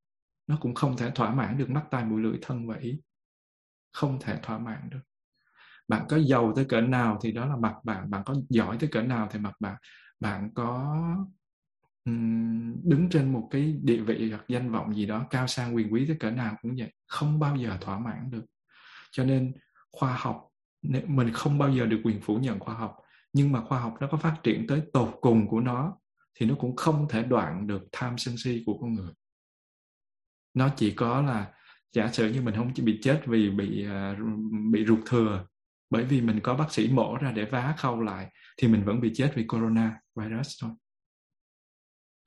nó 0.48 0.57
cũng 0.61 0.76
không 0.76 0.98
thể 0.98 1.11
thỏa 1.15 1.34
mãn 1.34 1.57
được 1.57 1.69
mắt 1.69 1.86
tai 1.91 2.06
mũi 2.06 2.22
lưỡi 2.22 2.38
thân 2.41 2.68
và 2.68 2.78
ý. 2.78 3.02
Không 3.94 4.19
thể 4.22 4.40
thỏa 4.44 4.57
mãn 4.60 4.90
được. 4.90 5.02
Bạn 5.88 6.06
có 6.10 6.18
giàu 6.18 6.53
tới 6.56 6.65
cỡ 6.65 6.82
nào 6.82 7.19
thì 7.22 7.32
đó 7.32 7.45
là 7.45 7.56
mặt 7.56 7.76
bạn 7.84 8.10
bạn 8.10 8.24
có 8.26 8.36
giỏi 8.49 8.78
tới 8.80 8.90
cỡ 8.91 9.02
nào 9.02 9.28
thì 9.32 9.40
mặt 9.40 9.53
bạn. 9.60 9.76
Bạn 10.19 10.49
có 10.56 10.98
đứng 12.84 13.07
trên 13.11 13.34
một 13.34 13.47
cái 13.51 13.75
địa 13.84 14.01
vị 14.01 14.29
hoặc 14.31 14.45
danh 14.47 14.71
vọng 14.71 14.95
gì 14.95 15.05
đó 15.05 15.25
cao 15.29 15.47
sang 15.47 15.75
quyền 15.75 15.93
quý 15.93 16.05
tới 16.07 16.17
cỡ 16.19 16.31
nào 16.31 16.55
cũng 16.61 16.75
vậy, 16.77 16.93
không 17.07 17.39
bao 17.39 17.55
giờ 17.55 17.77
thỏa 17.81 17.99
mãn 17.99 18.31
được. 18.31 18.45
Cho 19.11 19.23
nên 19.23 19.53
khoa 19.91 20.13
học 20.13 20.47
mình 21.07 21.34
không 21.34 21.57
bao 21.57 21.69
giờ 21.69 21.85
được 21.85 22.01
quyền 22.03 22.21
phủ 22.21 22.35
nhận 22.38 22.59
khoa 22.59 22.75
học, 22.75 22.95
nhưng 23.34 23.51
mà 23.51 23.61
khoa 23.65 23.79
học 23.79 23.95
nó 24.01 24.07
có 24.11 24.17
phát 24.17 24.38
triển 24.43 24.67
tới 24.67 24.81
tột 24.93 25.17
cùng 25.21 25.47
của 25.47 25.59
nó 25.59 25.97
thì 26.39 26.45
nó 26.45 26.55
cũng 26.55 26.75
không 26.75 27.07
thể 27.09 27.23
đoạn 27.23 27.67
được 27.67 27.84
tham 27.91 28.17
sân 28.17 28.35
si 28.38 28.63
của 28.65 28.77
con 28.81 28.93
người. 28.93 29.13
Nó 30.53 30.69
chỉ 30.75 30.91
có 30.91 31.21
là 31.21 31.51
giả 31.93 32.11
sử 32.11 32.34
như 32.34 32.41
mình 32.41 32.55
không 32.55 32.73
chỉ 32.73 32.84
bị 32.84 32.99
chết 33.01 33.21
vì 33.25 33.49
bị 33.49 33.85
à, 33.85 34.17
bị 34.71 34.85
ruột 34.85 34.99
thừa, 35.05 35.45
bởi 35.89 36.03
vì 36.03 36.21
mình 36.21 36.39
có 36.43 36.53
bác 36.53 36.73
sĩ 36.73 36.89
mổ 36.93 37.17
ra 37.17 37.31
để 37.31 37.45
vá 37.45 37.75
khâu 37.77 38.01
lại 38.01 38.31
thì 38.57 38.67
mình 38.67 38.84
vẫn 38.85 39.01
bị 39.01 39.11
chết 39.15 39.31
vì 39.35 39.47
corona 39.47 39.99
virus 40.15 40.47
thôi 40.61 40.71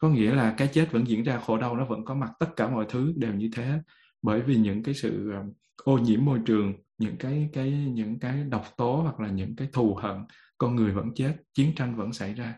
có 0.00 0.08
nghĩa 0.08 0.34
là 0.34 0.54
cái 0.58 0.68
chết 0.72 0.92
vẫn 0.92 1.08
diễn 1.08 1.22
ra, 1.22 1.38
khổ 1.38 1.58
đau 1.58 1.76
nó 1.76 1.84
vẫn 1.84 2.04
có 2.04 2.14
mặt, 2.14 2.30
tất 2.38 2.56
cả 2.56 2.68
mọi 2.68 2.86
thứ 2.88 3.12
đều 3.16 3.34
như 3.34 3.50
thế. 3.52 3.78
Bởi 4.22 4.42
vì 4.42 4.56
những 4.56 4.82
cái 4.82 4.94
sự 4.94 5.30
ờ, 5.30 5.44
ô 5.84 5.98
nhiễm 5.98 6.24
môi 6.24 6.40
trường, 6.46 6.74
những 6.98 7.16
cái 7.16 7.50
cái, 7.52 7.70
những 7.70 8.18
cái 8.18 8.44
độc 8.44 8.66
tố 8.76 8.96
hoặc 8.96 9.20
là 9.20 9.28
những 9.28 9.56
cái 9.56 9.68
thù 9.72 9.94
hận, 9.94 10.16
con 10.58 10.76
người 10.76 10.92
vẫn 10.92 11.14
chết, 11.14 11.36
chiến 11.54 11.74
tranh 11.76 11.96
vẫn 11.96 12.12
xảy 12.12 12.34
ra. 12.34 12.56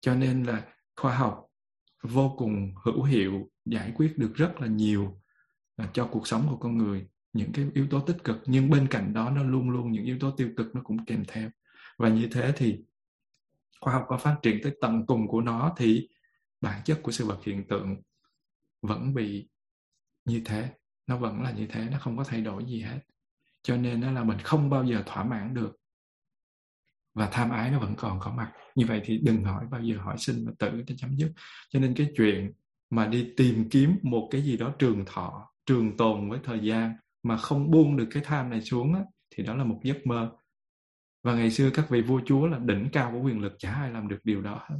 Cho 0.00 0.14
nên 0.14 0.42
là 0.42 0.62
khoa 0.96 1.16
học 1.16 1.46
vô 2.02 2.34
cùng 2.38 2.74
hữu 2.84 3.02
hiệu, 3.02 3.50
giải 3.64 3.92
quyết 3.96 4.18
được 4.18 4.34
rất 4.34 4.60
là 4.60 4.66
nhiều 4.66 5.20
ờ, 5.76 5.86
cho 5.92 6.06
cuộc 6.06 6.26
sống 6.26 6.46
của 6.50 6.56
con 6.56 6.78
người, 6.78 7.06
những 7.32 7.52
cái 7.52 7.66
yếu 7.74 7.86
tố 7.90 8.00
tích 8.00 8.24
cực. 8.24 8.36
Nhưng 8.46 8.70
bên 8.70 8.86
cạnh 8.90 9.12
đó 9.12 9.30
nó 9.30 9.42
luôn 9.42 9.70
luôn 9.70 9.92
những 9.92 10.04
yếu 10.04 10.18
tố 10.18 10.30
tiêu 10.30 10.50
cực 10.56 10.74
nó 10.74 10.80
cũng 10.84 11.04
kèm 11.04 11.24
theo. 11.28 11.50
Và 11.98 12.08
như 12.08 12.28
thế 12.32 12.52
thì 12.56 12.78
khoa 13.80 13.92
học 13.92 14.04
có 14.08 14.16
phát 14.16 14.36
triển 14.42 14.58
tới 14.62 14.76
tận 14.80 15.06
cùng 15.06 15.28
của 15.28 15.40
nó 15.40 15.74
thì 15.76 16.08
bản 16.62 16.82
chất 16.84 17.00
của 17.02 17.12
sự 17.12 17.26
vật 17.26 17.38
hiện 17.44 17.68
tượng 17.68 17.96
vẫn 18.82 19.14
bị 19.14 19.48
như 20.24 20.42
thế. 20.44 20.72
Nó 21.06 21.16
vẫn 21.16 21.42
là 21.42 21.50
như 21.50 21.66
thế 21.66 21.88
nó 21.90 21.98
không 21.98 22.16
có 22.16 22.24
thay 22.24 22.40
đổi 22.40 22.64
gì 22.64 22.80
hết. 22.80 22.98
Cho 23.62 23.76
nên 23.76 24.00
nó 24.00 24.12
là 24.12 24.24
mình 24.24 24.38
không 24.38 24.70
bao 24.70 24.84
giờ 24.84 25.02
thỏa 25.06 25.24
mãn 25.24 25.54
được. 25.54 25.76
Và 27.14 27.28
tham 27.32 27.50
ái 27.50 27.70
nó 27.70 27.78
vẫn 27.78 27.94
còn 27.96 28.20
có 28.20 28.32
mặt. 28.32 28.52
Như 28.74 28.86
vậy 28.86 29.02
thì 29.04 29.18
đừng 29.18 29.44
hỏi 29.44 29.66
bao 29.70 29.82
giờ 29.82 29.96
hỏi 29.98 30.16
sinh 30.18 30.46
và 30.46 30.52
tử 30.58 30.82
để 30.86 30.94
chấm 30.98 31.16
dứt. 31.16 31.32
Cho 31.70 31.80
nên 31.80 31.94
cái 31.94 32.12
chuyện 32.16 32.52
mà 32.90 33.06
đi 33.06 33.32
tìm 33.36 33.68
kiếm 33.70 33.98
một 34.02 34.28
cái 34.30 34.42
gì 34.42 34.56
đó 34.56 34.74
trường 34.78 35.04
thọ 35.06 35.52
trường 35.66 35.96
tồn 35.96 36.30
với 36.30 36.40
thời 36.44 36.60
gian 36.60 36.96
mà 37.22 37.36
không 37.36 37.70
buông 37.70 37.96
được 37.96 38.08
cái 38.10 38.22
tham 38.26 38.50
này 38.50 38.60
xuống 38.60 38.94
á, 38.94 39.00
thì 39.30 39.44
đó 39.44 39.54
là 39.54 39.64
một 39.64 39.80
giấc 39.84 40.06
mơ. 40.06 40.30
Và 41.22 41.34
ngày 41.34 41.50
xưa 41.50 41.70
các 41.74 41.90
vị 41.90 42.02
vua 42.02 42.20
chúa 42.26 42.46
là 42.46 42.58
đỉnh 42.58 42.88
cao 42.92 43.10
của 43.12 43.20
quyền 43.20 43.40
lực 43.40 43.52
chả 43.58 43.72
ai 43.72 43.90
làm 43.90 44.08
được 44.08 44.18
điều 44.24 44.42
đó 44.42 44.66
hết 44.70 44.76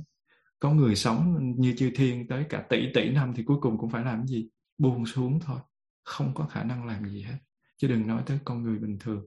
có 0.62 0.70
người 0.70 0.96
sống 0.96 1.52
như 1.58 1.74
chư 1.76 1.90
thiên 1.94 2.28
tới 2.28 2.44
cả 2.48 2.64
tỷ 2.68 2.92
tỷ 2.94 3.10
năm 3.10 3.32
thì 3.36 3.42
cuối 3.42 3.56
cùng 3.60 3.78
cũng 3.78 3.90
phải 3.90 4.04
làm 4.04 4.26
gì? 4.26 4.48
Buông 4.78 5.06
xuống 5.06 5.40
thôi. 5.40 5.58
Không 6.04 6.34
có 6.34 6.46
khả 6.46 6.64
năng 6.64 6.86
làm 6.86 7.08
gì 7.08 7.22
hết. 7.22 7.36
Chứ 7.76 7.88
đừng 7.88 8.06
nói 8.06 8.22
tới 8.26 8.38
con 8.44 8.62
người 8.62 8.78
bình 8.78 8.98
thường. 9.00 9.24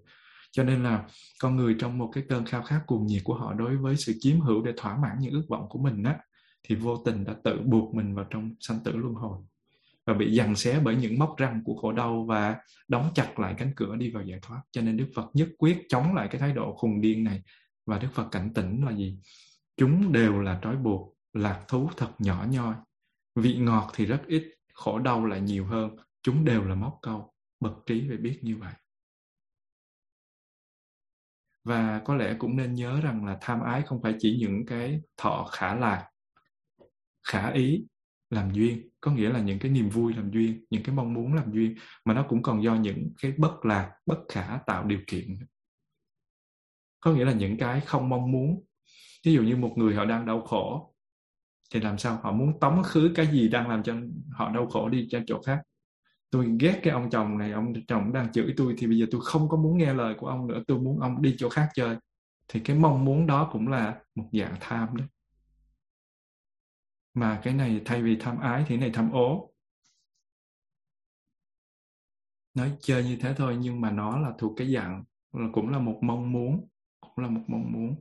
Cho 0.51 0.63
nên 0.63 0.83
là 0.83 1.07
con 1.41 1.55
người 1.55 1.75
trong 1.79 1.97
một 1.97 2.11
cái 2.13 2.23
cơn 2.29 2.45
khao 2.45 2.63
khát 2.63 2.81
cuồng 2.87 3.05
nhiệt 3.05 3.21
của 3.23 3.33
họ 3.33 3.53
đối 3.53 3.77
với 3.77 3.95
sự 3.95 4.13
chiếm 4.19 4.39
hữu 4.39 4.61
để 4.63 4.73
thỏa 4.77 4.97
mãn 4.97 5.17
những 5.19 5.33
ước 5.33 5.43
vọng 5.49 5.65
của 5.69 5.79
mình 5.79 6.03
á, 6.03 6.17
thì 6.63 6.75
vô 6.75 6.97
tình 7.05 7.23
đã 7.23 7.35
tự 7.43 7.61
buộc 7.65 7.95
mình 7.95 8.15
vào 8.15 8.25
trong 8.29 8.55
sanh 8.59 8.79
tử 8.83 8.95
luân 8.95 9.13
hồi. 9.13 9.39
Và 10.05 10.13
bị 10.13 10.37
giằng 10.37 10.55
xé 10.55 10.79
bởi 10.83 10.95
những 10.95 11.19
móc 11.19 11.37
răng 11.37 11.61
của 11.65 11.75
khổ 11.75 11.91
đau 11.91 12.25
và 12.25 12.55
đóng 12.87 13.09
chặt 13.15 13.39
lại 13.39 13.55
cánh 13.57 13.71
cửa 13.75 13.95
đi 13.95 14.11
vào 14.11 14.23
giải 14.23 14.39
thoát. 14.41 14.61
Cho 14.71 14.81
nên 14.81 14.97
đức 14.97 15.07
phật 15.15 15.29
nhất 15.33 15.49
quyết 15.57 15.85
chống 15.89 16.13
lại 16.13 16.27
cái 16.31 16.41
thái 16.41 16.53
độ 16.53 16.75
khùng 16.75 17.01
điên 17.01 17.23
này. 17.23 17.41
Và 17.85 17.99
đức 17.99 18.09
phật 18.13 18.27
cảnh 18.31 18.53
tỉnh 18.53 18.85
là 18.85 18.91
gì? 18.91 19.17
Chúng 19.77 20.11
đều 20.11 20.41
là 20.41 20.59
trói 20.63 20.75
buộc 20.75 21.14
lạc 21.35 21.65
thú 21.67 21.89
thật 21.97 22.11
nhỏ 22.19 22.45
nhoi. 22.49 22.75
Vị 23.35 23.57
ngọt 23.57 23.91
thì 23.93 24.05
rất 24.05 24.21
ít, 24.27 24.55
khổ 24.73 24.99
đau 24.99 25.25
lại 25.25 25.41
nhiều 25.41 25.65
hơn. 25.65 25.95
Chúng 26.21 26.45
đều 26.45 26.63
là 26.63 26.75
móc 26.75 26.99
câu, 27.01 27.33
bậc 27.59 27.73
trí 27.85 28.05
phải 28.07 28.17
biết 28.17 28.39
như 28.41 28.57
vậy. 28.57 28.73
Và 31.63 32.01
có 32.05 32.15
lẽ 32.15 32.35
cũng 32.39 32.57
nên 32.57 32.75
nhớ 32.75 33.01
rằng 33.01 33.25
là 33.25 33.37
tham 33.41 33.61
ái 33.61 33.81
không 33.81 34.01
phải 34.01 34.15
chỉ 34.19 34.37
những 34.39 34.65
cái 34.65 35.01
thọ 35.17 35.49
khả 35.51 35.75
lạc, 35.75 36.09
khả 37.27 37.51
ý 37.51 37.85
làm 38.29 38.53
duyên, 38.53 38.89
có 39.01 39.11
nghĩa 39.11 39.29
là 39.29 39.39
những 39.39 39.59
cái 39.59 39.71
niềm 39.71 39.89
vui 39.89 40.13
làm 40.13 40.31
duyên, 40.31 40.65
những 40.69 40.83
cái 40.83 40.95
mong 40.95 41.13
muốn 41.13 41.33
làm 41.33 41.51
duyên, 41.51 41.75
mà 42.05 42.13
nó 42.13 42.25
cũng 42.29 42.41
còn 42.41 42.63
do 42.63 42.75
những 42.75 43.09
cái 43.21 43.33
bất 43.37 43.65
lạc, 43.65 43.95
bất 44.05 44.19
khả 44.29 44.59
tạo 44.65 44.83
điều 44.83 44.99
kiện. 45.07 45.39
Có 46.99 47.13
nghĩa 47.13 47.25
là 47.25 47.33
những 47.33 47.57
cái 47.57 47.81
không 47.81 48.09
mong 48.09 48.31
muốn. 48.31 48.63
Ví 49.25 49.33
dụ 49.33 49.41
như 49.43 49.57
một 49.57 49.73
người 49.77 49.95
họ 49.95 50.05
đang 50.05 50.25
đau 50.25 50.41
khổ 50.41 50.94
thì 51.73 51.79
làm 51.79 51.97
sao? 51.97 52.19
Họ 52.23 52.31
muốn 52.31 52.59
tống 52.59 52.83
khứ 52.83 53.11
cái 53.15 53.27
gì 53.27 53.47
đang 53.49 53.69
làm 53.69 53.83
cho 53.83 53.95
họ 54.31 54.51
đau 54.51 54.67
khổ 54.67 54.89
đi 54.89 55.07
cho 55.11 55.19
chỗ 55.27 55.41
khác. 55.41 55.61
Tôi 56.29 56.51
ghét 56.59 56.79
cái 56.83 56.93
ông 56.93 57.09
chồng 57.09 57.37
này, 57.37 57.51
ông 57.51 57.73
chồng 57.87 58.13
đang 58.13 58.31
chửi 58.31 58.53
tôi 58.57 58.75
thì 58.77 58.87
bây 58.87 58.97
giờ 58.97 59.05
tôi 59.11 59.21
không 59.23 59.49
có 59.49 59.57
muốn 59.57 59.77
nghe 59.77 59.93
lời 59.93 60.15
của 60.17 60.27
ông 60.27 60.47
nữa, 60.47 60.63
tôi 60.67 60.79
muốn 60.79 60.99
ông 60.99 61.21
đi 61.21 61.35
chỗ 61.37 61.49
khác 61.49 61.69
chơi. 61.73 61.95
Thì 62.47 62.59
cái 62.59 62.77
mong 62.77 63.05
muốn 63.05 63.27
đó 63.27 63.49
cũng 63.51 63.67
là 63.67 63.99
một 64.15 64.29
dạng 64.31 64.55
tham 64.59 64.97
đấy 64.97 65.07
mà 67.13 67.41
cái 67.43 67.53
này 67.53 67.81
thay 67.85 68.03
vì 68.03 68.17
tham 68.19 68.39
ái 68.39 68.61
thì 68.67 68.69
cái 68.69 68.77
này 68.77 68.91
tham 68.93 69.11
ố. 69.11 69.51
Nói 72.53 72.71
chơi 72.79 73.03
như 73.03 73.17
thế 73.21 73.33
thôi 73.37 73.57
nhưng 73.59 73.81
mà 73.81 73.91
nó 73.91 74.19
là 74.19 74.33
thuộc 74.37 74.53
cái 74.57 74.73
dạng, 74.73 75.03
cũng 75.53 75.69
là 75.69 75.79
một 75.79 75.99
mong 76.01 76.31
muốn, 76.31 76.67
cũng 76.99 77.23
là 77.23 77.29
một 77.29 77.41
mong 77.47 77.71
muốn 77.71 77.95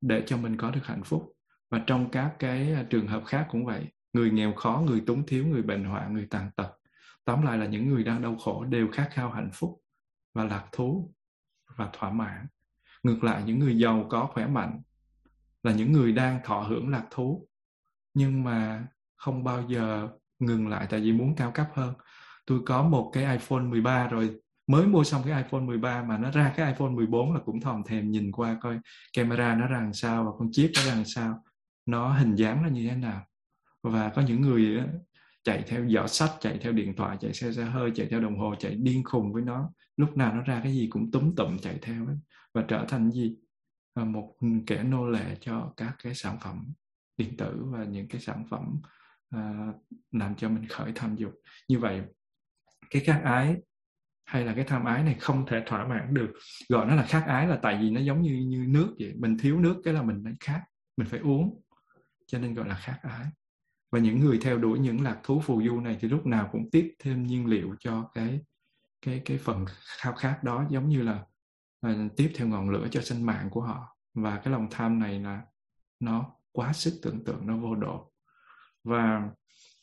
để 0.00 0.22
cho 0.26 0.36
mình 0.36 0.56
có 0.56 0.70
được 0.70 0.80
hạnh 0.84 1.02
phúc 1.04 1.37
và 1.70 1.82
trong 1.86 2.10
các 2.10 2.34
cái 2.38 2.72
à, 2.72 2.84
trường 2.90 3.06
hợp 3.06 3.22
khác 3.26 3.46
cũng 3.50 3.64
vậy, 3.66 3.84
người 4.12 4.30
nghèo 4.30 4.52
khó, 4.52 4.82
người 4.86 5.02
túng 5.06 5.26
thiếu, 5.26 5.46
người 5.46 5.62
bệnh 5.62 5.84
hoạn, 5.84 6.14
người 6.14 6.26
tàn 6.30 6.50
tật, 6.56 6.70
tóm 7.24 7.42
lại 7.42 7.58
là 7.58 7.66
những 7.66 7.88
người 7.88 8.04
đang 8.04 8.22
đau 8.22 8.36
khổ 8.36 8.64
đều 8.64 8.88
khát 8.92 9.08
khao 9.12 9.30
hạnh 9.30 9.50
phúc 9.52 9.80
và 10.34 10.44
lạc 10.44 10.64
thú 10.72 11.14
và 11.76 11.90
thỏa 11.92 12.10
mãn. 12.10 12.46
Ngược 13.02 13.24
lại, 13.24 13.42
những 13.46 13.58
người 13.58 13.78
giàu 13.78 14.06
có, 14.10 14.28
khỏe 14.32 14.46
mạnh 14.46 14.80
là 15.62 15.72
những 15.72 15.92
người 15.92 16.12
đang 16.12 16.40
thọ 16.44 16.60
hưởng 16.60 16.88
lạc 16.88 17.04
thú, 17.10 17.48
nhưng 18.14 18.44
mà 18.44 18.86
không 19.16 19.44
bao 19.44 19.62
giờ 19.68 20.08
ngừng 20.38 20.68
lại 20.68 20.86
tại 20.90 21.00
vì 21.00 21.12
muốn 21.12 21.36
cao 21.36 21.50
cấp 21.50 21.66
hơn. 21.74 21.94
Tôi 22.46 22.60
có 22.66 22.82
một 22.82 23.10
cái 23.14 23.38
iPhone 23.38 23.62
13 23.62 24.08
rồi, 24.08 24.40
mới 24.66 24.86
mua 24.86 25.04
xong 25.04 25.22
cái 25.26 25.42
iPhone 25.42 25.60
13 25.60 26.02
mà 26.02 26.18
nó 26.18 26.30
ra 26.30 26.52
cái 26.56 26.72
iPhone 26.72 26.90
14 26.90 27.34
là 27.34 27.40
cũng 27.44 27.60
thòm 27.60 27.82
thèm 27.84 28.10
nhìn 28.10 28.32
qua 28.32 28.58
coi 28.60 28.78
camera 29.12 29.54
nó 29.54 29.66
ra 29.66 29.80
làm 29.80 29.92
sao 29.92 30.24
và 30.24 30.30
con 30.38 30.48
chip 30.52 30.70
nó 30.74 30.82
ra 30.82 30.94
làm 30.94 31.04
sao 31.04 31.44
nó 31.88 32.12
hình 32.12 32.34
dáng 32.34 32.62
nó 32.62 32.68
như 32.68 32.88
thế 32.88 32.96
nào? 32.96 33.26
Và 33.82 34.12
có 34.14 34.22
những 34.22 34.40
người 34.40 34.80
chạy 35.44 35.64
theo 35.66 35.88
giỏ 35.88 36.06
sách 36.06 36.30
chạy 36.40 36.58
theo 36.60 36.72
điện 36.72 36.96
thoại 36.96 37.16
chạy 37.20 37.32
theo 37.42 37.52
xe 37.52 37.64
hơi 37.64 37.90
chạy 37.94 38.06
theo 38.10 38.20
đồng 38.20 38.38
hồ 38.38 38.54
chạy 38.58 38.74
điên 38.74 39.04
khùng 39.04 39.32
với 39.32 39.42
nó. 39.42 39.70
Lúc 39.96 40.16
nào 40.16 40.34
nó 40.34 40.42
ra 40.42 40.60
cái 40.62 40.72
gì 40.72 40.88
cũng 40.90 41.10
túm 41.10 41.34
tụm 41.34 41.58
chạy 41.58 41.78
theo 41.82 42.06
ấy. 42.06 42.16
và 42.54 42.64
trở 42.68 42.84
thành 42.88 43.10
gì? 43.10 43.36
À, 43.94 44.04
một 44.04 44.34
kẻ 44.66 44.82
nô 44.82 45.08
lệ 45.08 45.36
cho 45.40 45.72
các 45.76 45.96
cái 46.02 46.14
sản 46.14 46.38
phẩm 46.40 46.72
điện 47.16 47.36
tử 47.36 47.64
và 47.64 47.84
những 47.84 48.08
cái 48.08 48.20
sản 48.20 48.44
phẩm 48.50 48.80
à, 49.30 49.72
làm 50.12 50.34
cho 50.34 50.48
mình 50.48 50.66
khởi 50.68 50.92
tham 50.94 51.16
dục. 51.16 51.32
Như 51.68 51.78
vậy 51.78 52.02
cái 52.90 53.02
khát 53.02 53.20
ái 53.24 53.56
hay 54.24 54.44
là 54.44 54.54
cái 54.54 54.64
tham 54.64 54.84
ái 54.84 55.02
này 55.02 55.16
không 55.20 55.46
thể 55.46 55.62
thỏa 55.66 55.86
mãn 55.88 56.14
được. 56.14 56.32
Gọi 56.68 56.86
nó 56.86 56.94
là 56.94 57.02
khát 57.02 57.24
ái 57.26 57.46
là 57.46 57.58
tại 57.62 57.78
vì 57.80 57.90
nó 57.90 58.00
giống 58.00 58.22
như 58.22 58.46
như 58.48 58.64
nước 58.68 58.94
vậy 58.98 59.14
mình 59.18 59.38
thiếu 59.38 59.60
nước 59.60 59.80
cái 59.84 59.94
là 59.94 60.02
mình 60.02 60.20
phải 60.24 60.34
khát 60.40 60.62
mình 60.96 61.08
phải 61.08 61.20
uống 61.20 61.62
cho 62.28 62.38
nên 62.38 62.54
gọi 62.54 62.68
là 62.68 62.74
khát 62.74 62.98
ái. 63.02 63.26
Và 63.92 63.98
những 63.98 64.20
người 64.20 64.38
theo 64.42 64.58
đuổi 64.58 64.78
những 64.78 65.02
lạc 65.02 65.20
thú 65.22 65.40
phù 65.40 65.62
du 65.62 65.80
này 65.80 65.96
thì 66.00 66.08
lúc 66.08 66.26
nào 66.26 66.48
cũng 66.52 66.70
tiếp 66.72 66.94
thêm 66.98 67.26
nhiên 67.26 67.46
liệu 67.46 67.76
cho 67.80 68.10
cái 68.14 68.40
cái 69.02 69.22
cái 69.24 69.38
phần 69.38 69.64
khao 69.98 70.12
khát 70.12 70.44
đó 70.44 70.64
giống 70.70 70.88
như 70.88 71.02
là 71.02 71.24
uh, 71.86 72.16
tiếp 72.16 72.32
theo 72.36 72.48
ngọn 72.48 72.70
lửa 72.70 72.88
cho 72.90 73.00
sinh 73.00 73.22
mạng 73.22 73.48
của 73.50 73.60
họ. 73.60 73.96
Và 74.14 74.36
cái 74.36 74.52
lòng 74.52 74.68
tham 74.70 74.98
này 74.98 75.20
là 75.20 75.42
nó 76.00 76.30
quá 76.52 76.72
sức 76.72 77.00
tưởng 77.02 77.24
tượng 77.24 77.46
nó 77.46 77.56
vô 77.56 77.74
độ. 77.74 78.12
Và 78.84 79.30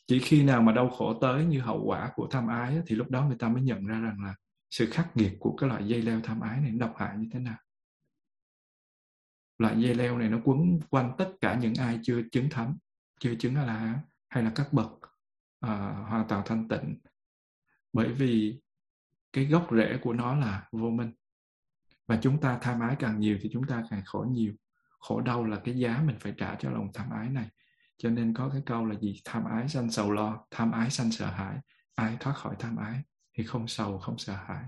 chỉ 0.06 0.18
khi 0.18 0.42
nào 0.42 0.62
mà 0.62 0.72
đau 0.72 0.90
khổ 0.90 1.18
tới 1.20 1.44
như 1.44 1.60
hậu 1.60 1.84
quả 1.84 2.12
của 2.14 2.28
tham 2.30 2.46
ái 2.48 2.78
thì 2.86 2.96
lúc 2.96 3.10
đó 3.10 3.24
người 3.24 3.36
ta 3.38 3.48
mới 3.48 3.62
nhận 3.62 3.86
ra 3.86 4.00
rằng 4.00 4.16
là 4.24 4.34
sự 4.70 4.90
khắc 4.90 5.16
nghiệt 5.16 5.36
của 5.40 5.56
cái 5.56 5.68
loại 5.68 5.88
dây 5.88 6.02
leo 6.02 6.20
tham 6.20 6.40
ái 6.40 6.60
này 6.60 6.70
độc 6.70 6.94
hại 6.98 7.18
như 7.18 7.28
thế 7.32 7.38
nào 7.38 7.58
loại 9.58 9.82
dây 9.82 9.94
leo 9.94 10.18
này 10.18 10.28
nó 10.28 10.38
quấn 10.44 10.80
quanh 10.90 11.12
tất 11.18 11.32
cả 11.40 11.54
những 11.54 11.74
ai 11.74 12.00
chưa 12.02 12.22
chứng 12.32 12.50
thánh 12.50 12.76
chưa 13.20 13.34
chứng 13.34 13.56
a 13.56 13.64
la 13.64 13.72
hán 13.72 13.98
hay 14.28 14.42
là 14.42 14.52
các 14.54 14.72
bậc 14.72 14.90
uh, 14.92 15.70
hoàn 16.08 16.24
toàn 16.28 16.42
thanh 16.46 16.68
tịnh. 16.68 16.98
Bởi 17.92 18.12
vì 18.12 18.60
cái 19.32 19.44
gốc 19.44 19.68
rễ 19.70 19.98
của 20.02 20.12
nó 20.12 20.34
là 20.34 20.68
vô 20.72 20.90
minh. 20.90 21.12
Và 22.06 22.18
chúng 22.22 22.40
ta 22.40 22.58
tham 22.62 22.80
ái 22.80 22.96
càng 22.98 23.20
nhiều 23.20 23.38
thì 23.42 23.50
chúng 23.52 23.66
ta 23.66 23.84
càng 23.90 24.02
khổ 24.04 24.26
nhiều. 24.30 24.54
Khổ 24.98 25.20
đau 25.20 25.44
là 25.44 25.60
cái 25.64 25.78
giá 25.78 26.02
mình 26.06 26.16
phải 26.20 26.34
trả 26.36 26.54
cho 26.54 26.70
lòng 26.70 26.88
tham 26.94 27.10
ái 27.10 27.28
này. 27.28 27.48
Cho 27.98 28.10
nên 28.10 28.34
có 28.34 28.48
cái 28.48 28.62
câu 28.66 28.86
là 28.86 28.98
gì? 29.00 29.20
Tham 29.24 29.44
ái 29.44 29.68
sanh 29.68 29.90
sầu 29.90 30.12
lo 30.12 30.46
tham 30.50 30.72
ái 30.72 30.90
sanh 30.90 31.12
sợ 31.12 31.26
hãi 31.26 31.58
ai 31.94 32.16
thoát 32.20 32.32
khỏi 32.32 32.56
tham 32.58 32.76
ái 32.76 33.02
thì 33.34 33.44
không 33.44 33.68
sầu 33.68 33.98
không 33.98 34.18
sợ 34.18 34.34
hãi 34.34 34.64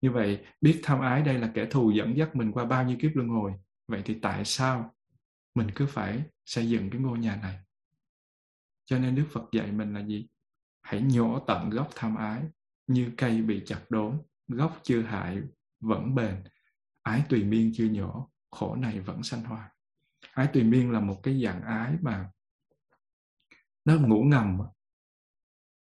như 0.00 0.10
vậy, 0.10 0.44
biết 0.60 0.80
tham 0.82 1.00
ái 1.00 1.22
đây 1.22 1.38
là 1.38 1.50
kẻ 1.54 1.66
thù 1.70 1.90
dẫn 1.90 2.16
dắt 2.16 2.36
mình 2.36 2.52
qua 2.52 2.64
bao 2.64 2.84
nhiêu 2.84 2.96
kiếp 3.00 3.10
luân 3.14 3.28
hồi. 3.28 3.52
Vậy 3.88 4.02
thì 4.04 4.18
tại 4.22 4.44
sao 4.44 4.94
mình 5.54 5.70
cứ 5.74 5.86
phải 5.86 6.22
xây 6.44 6.68
dựng 6.68 6.90
cái 6.90 7.00
ngôi 7.00 7.18
nhà 7.18 7.36
này? 7.36 7.58
Cho 8.84 8.98
nên 8.98 9.14
đức 9.14 9.26
phật 9.32 9.44
dạy 9.52 9.72
mình 9.72 9.94
là 9.94 10.00
gì? 10.06 10.28
Hãy 10.82 11.02
nhổ 11.02 11.38
tận 11.46 11.70
gốc 11.70 11.88
tham 11.94 12.16
ái, 12.16 12.42
như 12.86 13.12
cây 13.16 13.42
bị 13.42 13.62
chặt 13.66 13.80
đốn, 13.88 14.22
gốc 14.48 14.80
chưa 14.82 15.02
hại, 15.02 15.40
vẫn 15.80 16.14
bền. 16.14 16.44
Ái 17.02 17.22
tùy 17.28 17.44
miên 17.44 17.72
chưa 17.74 17.86
nhổ, 17.86 18.30
khổ 18.50 18.76
này 18.76 19.00
vẫn 19.00 19.22
sanh 19.22 19.44
hoa. 19.44 19.70
Ái 20.32 20.48
tùy 20.52 20.62
miên 20.62 20.90
là 20.90 21.00
một 21.00 21.20
cái 21.22 21.42
dạng 21.44 21.62
ái 21.62 21.96
mà 22.02 22.30
nó 23.84 23.94
ngủ 23.94 24.22
ngầm 24.22 24.58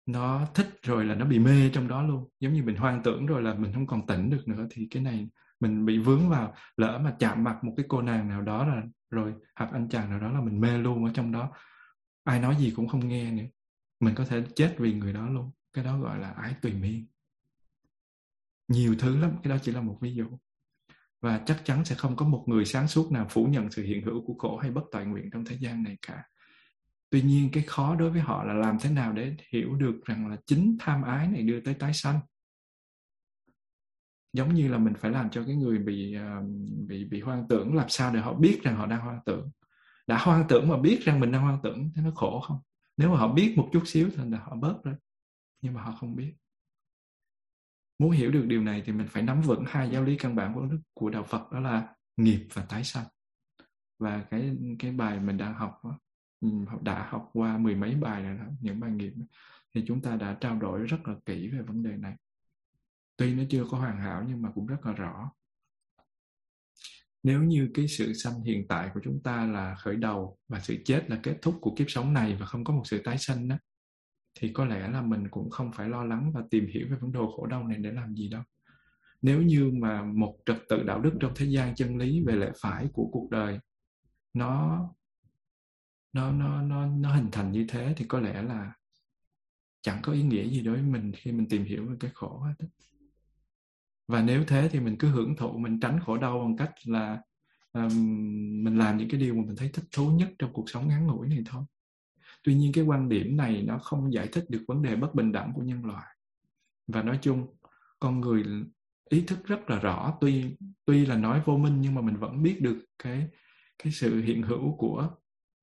nó 0.08 0.48
thích 0.54 0.80
rồi 0.84 1.06
là 1.06 1.16
nó 1.16 1.26
bị 1.26 1.40
mê 1.40 1.70
trong 1.74 1.88
đó 1.88 2.04
luôn. 2.04 2.30
Giống 2.40 2.54
như 2.54 2.64
mình 2.64 2.76
hoang 2.76 3.04
tưởng 3.04 3.26
rồi 3.26 3.42
là 3.42 3.54
mình 3.54 3.74
không 3.74 3.88
còn 3.88 4.08
tỉnh 4.08 4.30
được 4.30 4.48
nữa, 4.48 4.68
thì 4.72 4.88
cái 4.92 5.04
này 5.04 5.30
mình 5.60 5.86
bị 5.86 5.98
vướng 5.98 6.30
vào, 6.30 6.54
lỡ 6.78 7.00
mà 7.04 7.16
chạm 7.20 7.44
mặt 7.44 7.64
một 7.64 7.74
cái 7.78 7.86
cô 7.90 8.02
nàng 8.02 8.28
nào 8.28 8.42
đó 8.42 8.66
là 8.66 8.84
rồi, 9.10 9.34
hoặc 9.56 9.70
anh 9.74 9.90
chàng 9.90 10.10
nào 10.10 10.20
đó 10.20 10.32
là 10.32 10.42
mình 10.42 10.60
mê 10.60 10.78
luôn 10.78 11.06
ở 11.06 11.12
trong 11.14 11.32
đó, 11.32 11.52
ai 12.24 12.40
nói 12.40 12.56
gì 12.56 12.74
cũng 12.76 12.88
không 12.88 13.08
nghe 13.08 13.32
nữa. 13.32 13.44
Mình 14.00 14.16
có 14.16 14.26
thể 14.26 14.44
chết 14.56 14.76
vì 14.78 14.94
người 14.94 15.14
đó 15.14 15.30
luôn. 15.30 15.52
Cái 15.74 15.84
đó 15.84 16.00
gọi 16.00 16.20
là 16.20 16.30
ái 16.32 16.56
tùy 16.62 16.74
miên. 16.74 17.08
Nhiều 18.68 18.96
thứ 19.00 19.18
lắm, 19.18 19.32
cái 19.44 19.50
đó 19.50 19.58
chỉ 19.62 19.72
là 19.72 19.82
một 19.82 19.98
ví 20.02 20.16
dụ. 20.16 20.26
Và 21.22 21.42
chắc 21.46 21.62
chắn 21.66 21.86
sẽ 21.86 21.96
không 21.96 22.16
có 22.16 22.26
một 22.26 22.44
người 22.48 22.66
sáng 22.66 22.88
suốt 22.88 23.12
nào 23.12 23.28
phủ 23.30 23.46
nhận 23.46 23.72
sự 23.72 23.84
hiện 23.84 24.06
hữu 24.06 24.26
của 24.26 24.34
khổ 24.38 24.58
hay 24.58 24.72
bất 24.72 24.84
toàn 24.92 25.12
nguyện 25.12 25.30
trong 25.34 25.46
thế 25.46 25.58
gian 25.60 25.84
này 25.84 25.98
cả 26.08 26.24
tuy 27.10 27.22
nhiên 27.22 27.50
cái 27.54 27.64
khó 27.64 27.96
đối 27.96 28.10
với 28.12 28.22
họ 28.22 28.44
là 28.44 28.54
làm 28.54 28.78
thế 28.82 28.90
nào 28.90 29.14
để 29.14 29.36
hiểu 29.54 29.76
được 29.76 30.02
rằng 30.06 30.28
là 30.28 30.38
chính 30.46 30.78
tham 30.80 31.02
ái 31.02 31.28
này 31.28 31.42
đưa 31.42 31.60
tới 31.60 31.74
tái 31.74 31.94
sanh? 31.94 32.20
Giống 34.34 34.54
như 34.54 34.68
là 34.68 34.78
mình 34.78 34.94
phải 34.98 35.12
làm 35.12 35.30
cho 35.30 35.44
cái 35.48 35.56
người 35.56 35.78
bị 35.78 36.14
ờ, 36.14 36.42
bị 36.88 37.06
bị 37.06 37.22
hoang 37.22 37.48
tưởng 37.50 37.76
làm 37.76 37.90
sao 37.90 38.14
để 38.14 38.20
họ 38.20 38.34
biết 38.34 38.60
rằng 38.64 38.76
họ 38.76 38.86
đang 38.86 39.02
hoang 39.02 39.20
tưởng? 39.26 39.50
Đã 40.08 40.18
hoang 40.18 40.46
tưởng 40.50 40.68
mà 40.68 40.78
biết 40.78 41.00
rằng 41.04 41.20
mình 41.20 41.32
đang 41.32 41.42
hoang 41.42 41.60
tưởng 41.64 41.92
thì 41.96 42.02
nó 42.02 42.12
khổ 42.16 42.42
không? 42.48 42.60
Nếu 42.98 43.10
mà 43.10 43.18
họ 43.18 43.34
biết 43.34 43.54
một 43.58 43.70
chút 43.74 43.84
xíu 43.86 44.10
thì 44.16 44.24
là 44.30 44.40
họ 44.40 44.56
bớt 44.56 44.84
rồi 44.84 44.96
nhưng 45.62 45.74
mà 45.74 45.82
họ 45.82 45.92
không 46.00 46.16
biết. 46.16 46.34
Muốn 48.00 48.12
hiểu 48.12 48.32
được 48.32 48.46
điều 48.48 48.64
này 48.64 48.84
thì 48.86 48.92
mình 48.94 49.08
phải 49.10 49.24
nắm 49.24 49.42
vững 49.42 49.64
hai 49.68 49.90
giáo 49.90 50.04
lý 50.04 50.18
căn 50.18 50.36
bản 50.36 50.54
của 50.54 50.68
của 50.94 51.10
đạo 51.10 51.24
Phật 51.24 51.52
đó 51.52 51.60
là 51.60 51.96
nghiệp 52.18 52.48
và 52.54 52.66
tái 52.70 52.84
sanh. 52.84 53.06
Và 54.00 54.24
cái 54.30 54.58
cái 54.80 54.92
bài 54.92 55.20
mình 55.20 55.38
đang 55.38 55.54
học 55.54 55.80
đó, 55.84 56.00
Ừ, 56.42 56.50
đã 56.82 57.08
học 57.10 57.30
qua 57.34 57.58
mười 57.58 57.76
mấy 57.76 57.96
bài 57.96 58.24
rồi 58.24 58.38
đó, 58.38 58.46
những 58.62 58.80
bài 58.80 58.92
nghiệp. 58.92 59.14
Thì 59.74 59.84
chúng 59.88 60.02
ta 60.02 60.16
đã 60.16 60.38
trao 60.42 60.60
đổi 60.60 60.80
rất 60.80 61.08
là 61.08 61.16
kỹ 61.26 61.48
về 61.48 61.62
vấn 61.62 61.84
đề 61.84 61.98
này. 61.98 62.16
Tuy 63.18 63.36
nó 63.36 63.44
chưa 63.50 63.66
có 63.72 63.78
hoàn 63.78 63.98
hảo 63.98 64.26
nhưng 64.28 64.42
mà 64.42 64.52
cũng 64.56 64.66
rất 64.66 64.86
là 64.86 64.94
rõ. 64.94 65.32
Nếu 67.24 67.44
như 67.44 67.70
cái 67.74 67.88
sự 67.88 68.14
sanh 68.14 68.42
hiện 68.42 68.68
tại 68.68 68.90
của 68.94 69.00
chúng 69.04 69.24
ta 69.24 69.46
là 69.46 69.76
khởi 69.76 69.96
đầu 69.96 70.38
và 70.48 70.60
sự 70.60 70.78
chết 70.86 71.10
là 71.10 71.20
kết 71.24 71.38
thúc 71.42 71.58
của 71.62 71.76
kiếp 71.78 71.90
sống 71.90 72.14
này 72.14 72.38
và 72.40 72.46
không 72.46 72.64
có 72.64 72.74
một 72.74 72.84
sự 72.86 73.02
tái 73.04 73.18
sanh 73.18 73.48
đó 73.48 73.58
thì 74.40 74.54
có 74.54 74.66
lẽ 74.66 74.88
là 74.88 75.02
mình 75.02 75.28
cũng 75.32 75.50
không 75.50 75.72
phải 75.72 75.90
lo 75.90 76.04
lắng 76.04 76.32
và 76.34 76.44
tìm 76.52 76.68
hiểu 76.74 76.88
về 76.90 76.98
vấn 76.98 77.12
đề 77.12 77.20
khổ 77.36 77.46
đau 77.46 77.68
này 77.68 77.78
để 77.78 77.92
làm 77.92 78.16
gì 78.16 78.30
đâu. 78.30 78.44
Nếu 79.22 79.42
như 79.42 79.72
mà 79.82 80.04
một 80.04 80.38
trật 80.46 80.58
tự 80.70 80.84
đạo 80.84 81.02
đức 81.02 81.14
trong 81.20 81.32
thế 81.36 81.46
gian 81.46 81.76
chân 81.76 81.98
lý 81.98 82.24
về 82.26 82.36
lẽ 82.36 82.52
phải 82.62 82.88
của 82.94 83.10
cuộc 83.12 83.30
đời 83.30 83.60
nó 84.34 84.80
nó 86.18 86.32
nó 86.32 86.62
nó 86.62 86.86
nó 86.86 87.16
hình 87.16 87.30
thành 87.32 87.52
như 87.52 87.66
thế 87.70 87.94
thì 87.98 88.06
có 88.06 88.20
lẽ 88.20 88.42
là 88.42 88.74
chẳng 89.82 90.00
có 90.04 90.14
ý 90.14 90.24
nghĩa 90.24 90.50
gì 90.50 90.62
đối 90.62 90.76
với 90.76 90.84
mình 90.84 91.12
khi 91.16 91.32
mình 91.32 91.50
tìm 91.50 91.64
hiểu 91.64 91.86
về 91.86 91.96
cái 92.00 92.12
khổ 92.14 92.40
hết 92.40 92.68
và 94.08 94.22
nếu 94.22 94.44
thế 94.48 94.70
thì 94.72 94.80
mình 94.80 94.96
cứ 95.00 95.08
hưởng 95.08 95.36
thụ 95.36 95.58
mình 95.58 95.80
tránh 95.80 96.00
khổ 96.06 96.18
đau 96.18 96.40
bằng 96.40 96.58
cách 96.58 96.74
là 96.86 97.22
um, 97.74 97.90
mình 98.64 98.78
làm 98.78 98.98
những 98.98 99.10
cái 99.10 99.20
điều 99.20 99.36
mà 99.36 99.44
mình 99.48 99.56
thấy 99.56 99.70
thích 99.74 99.86
thú 99.92 100.12
nhất 100.12 100.30
trong 100.40 100.54
cuộc 100.54 100.70
sống 100.70 100.88
ngắn 100.88 101.08
ngủi 101.08 101.28
này 101.28 101.44
thôi. 101.46 101.64
Tuy 102.44 102.56
nhiên 102.56 102.72
cái 102.74 102.84
quan 102.84 103.10
điểm 103.10 103.38
này 103.38 103.64
nó 103.68 103.78
không 103.78 104.14
giải 104.14 104.28
thích 104.28 104.46
được 104.50 104.64
vấn 104.68 104.82
đề 104.82 104.96
bất 104.96 105.16
bình 105.16 105.32
đẳng 105.32 105.54
của 105.56 105.62
nhân 105.62 105.86
loại. 105.86 106.16
Và 106.88 107.04
nói 107.04 107.20
chung 107.22 107.48
con 108.00 108.20
người 108.20 108.44
ý 109.10 109.22
thức 109.22 109.40
rất 109.46 109.70
là 109.70 109.80
rõ 109.80 110.18
tuy 110.22 110.56
tuy 110.86 111.06
là 111.06 111.16
nói 111.16 111.42
vô 111.46 111.58
minh 111.58 111.82
nhưng 111.82 111.96
mà 111.96 112.02
mình 112.02 112.18
vẫn 112.18 112.44
biết 112.44 112.62
được 112.62 112.78
cái 113.04 113.28
cái 113.84 113.94
sự 113.94 114.22
hiện 114.22 114.42
hữu 114.42 114.76
của 114.78 115.10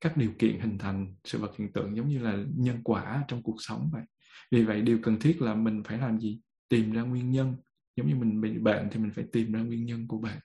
các 0.05 0.17
điều 0.17 0.33
kiện 0.39 0.61
hình 0.61 0.79
thành 0.79 1.15
sự 1.25 1.39
vật 1.39 1.57
hiện 1.59 1.73
tượng 1.73 1.97
giống 1.97 2.09
như 2.09 2.19
là 2.19 2.37
nhân 2.57 2.81
quả 2.85 3.25
trong 3.29 3.43
cuộc 3.43 3.57
sống 3.59 3.91
vậy. 3.93 4.03
Vì 4.51 4.65
vậy 4.65 4.83
điều 4.83 4.99
cần 5.03 5.19
thiết 5.21 5.43
là 5.43 5.55
mình 5.55 5.83
phải 5.83 5.99
làm 5.99 6.21
gì? 6.21 6.41
Tìm 6.69 6.93
ra 6.93 7.03
nguyên 7.03 7.31
nhân. 7.31 7.57
Giống 7.97 8.09
như 8.09 8.15
mình 8.15 8.41
bị 8.41 8.59
bệnh 8.59 8.89
thì 8.91 9.01
mình 9.01 9.13
phải 9.15 9.25
tìm 9.33 9.53
ra 9.53 9.61
nguyên 9.61 9.87
nhân 9.87 10.09
của 10.09 10.19
bệnh. 10.19 10.39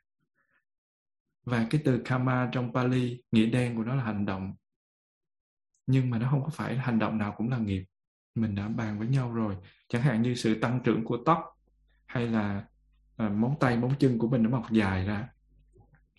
Và 1.46 1.68
cái 1.70 1.82
từ 1.86 2.02
karma 2.06 2.50
trong 2.52 2.74
Pali 2.74 3.22
nghĩa 3.32 3.46
đen 3.46 3.76
của 3.76 3.84
nó 3.84 3.96
là 3.96 4.04
hành 4.04 4.26
động. 4.26 4.54
Nhưng 5.88 6.10
mà 6.10 6.20
nó 6.20 6.30
không 6.32 6.44
có 6.44 6.50
phải 6.50 6.78
hành 6.78 7.00
động 7.00 7.18
nào 7.18 7.34
cũng 7.38 7.50
là 7.50 7.58
nghiệp. 7.58 7.84
Mình 8.36 8.56
đã 8.56 8.68
bàn 8.68 9.00
với 9.00 9.08
nhau 9.08 9.34
rồi. 9.34 9.56
Chẳng 9.88 10.02
hạn 10.02 10.22
như 10.22 10.36
sự 10.36 10.60
tăng 10.60 10.80
trưởng 10.84 11.04
của 11.04 11.18
tóc 11.26 11.44
hay 12.06 12.28
là 12.28 12.66
à, 13.16 13.30
móng 13.30 13.56
tay 13.60 13.78
móng 13.78 13.94
chân 14.00 14.18
của 14.18 14.28
mình 14.28 14.44
nó 14.44 14.50
mọc 14.50 14.72
dài 14.72 15.06
ra. 15.06 15.30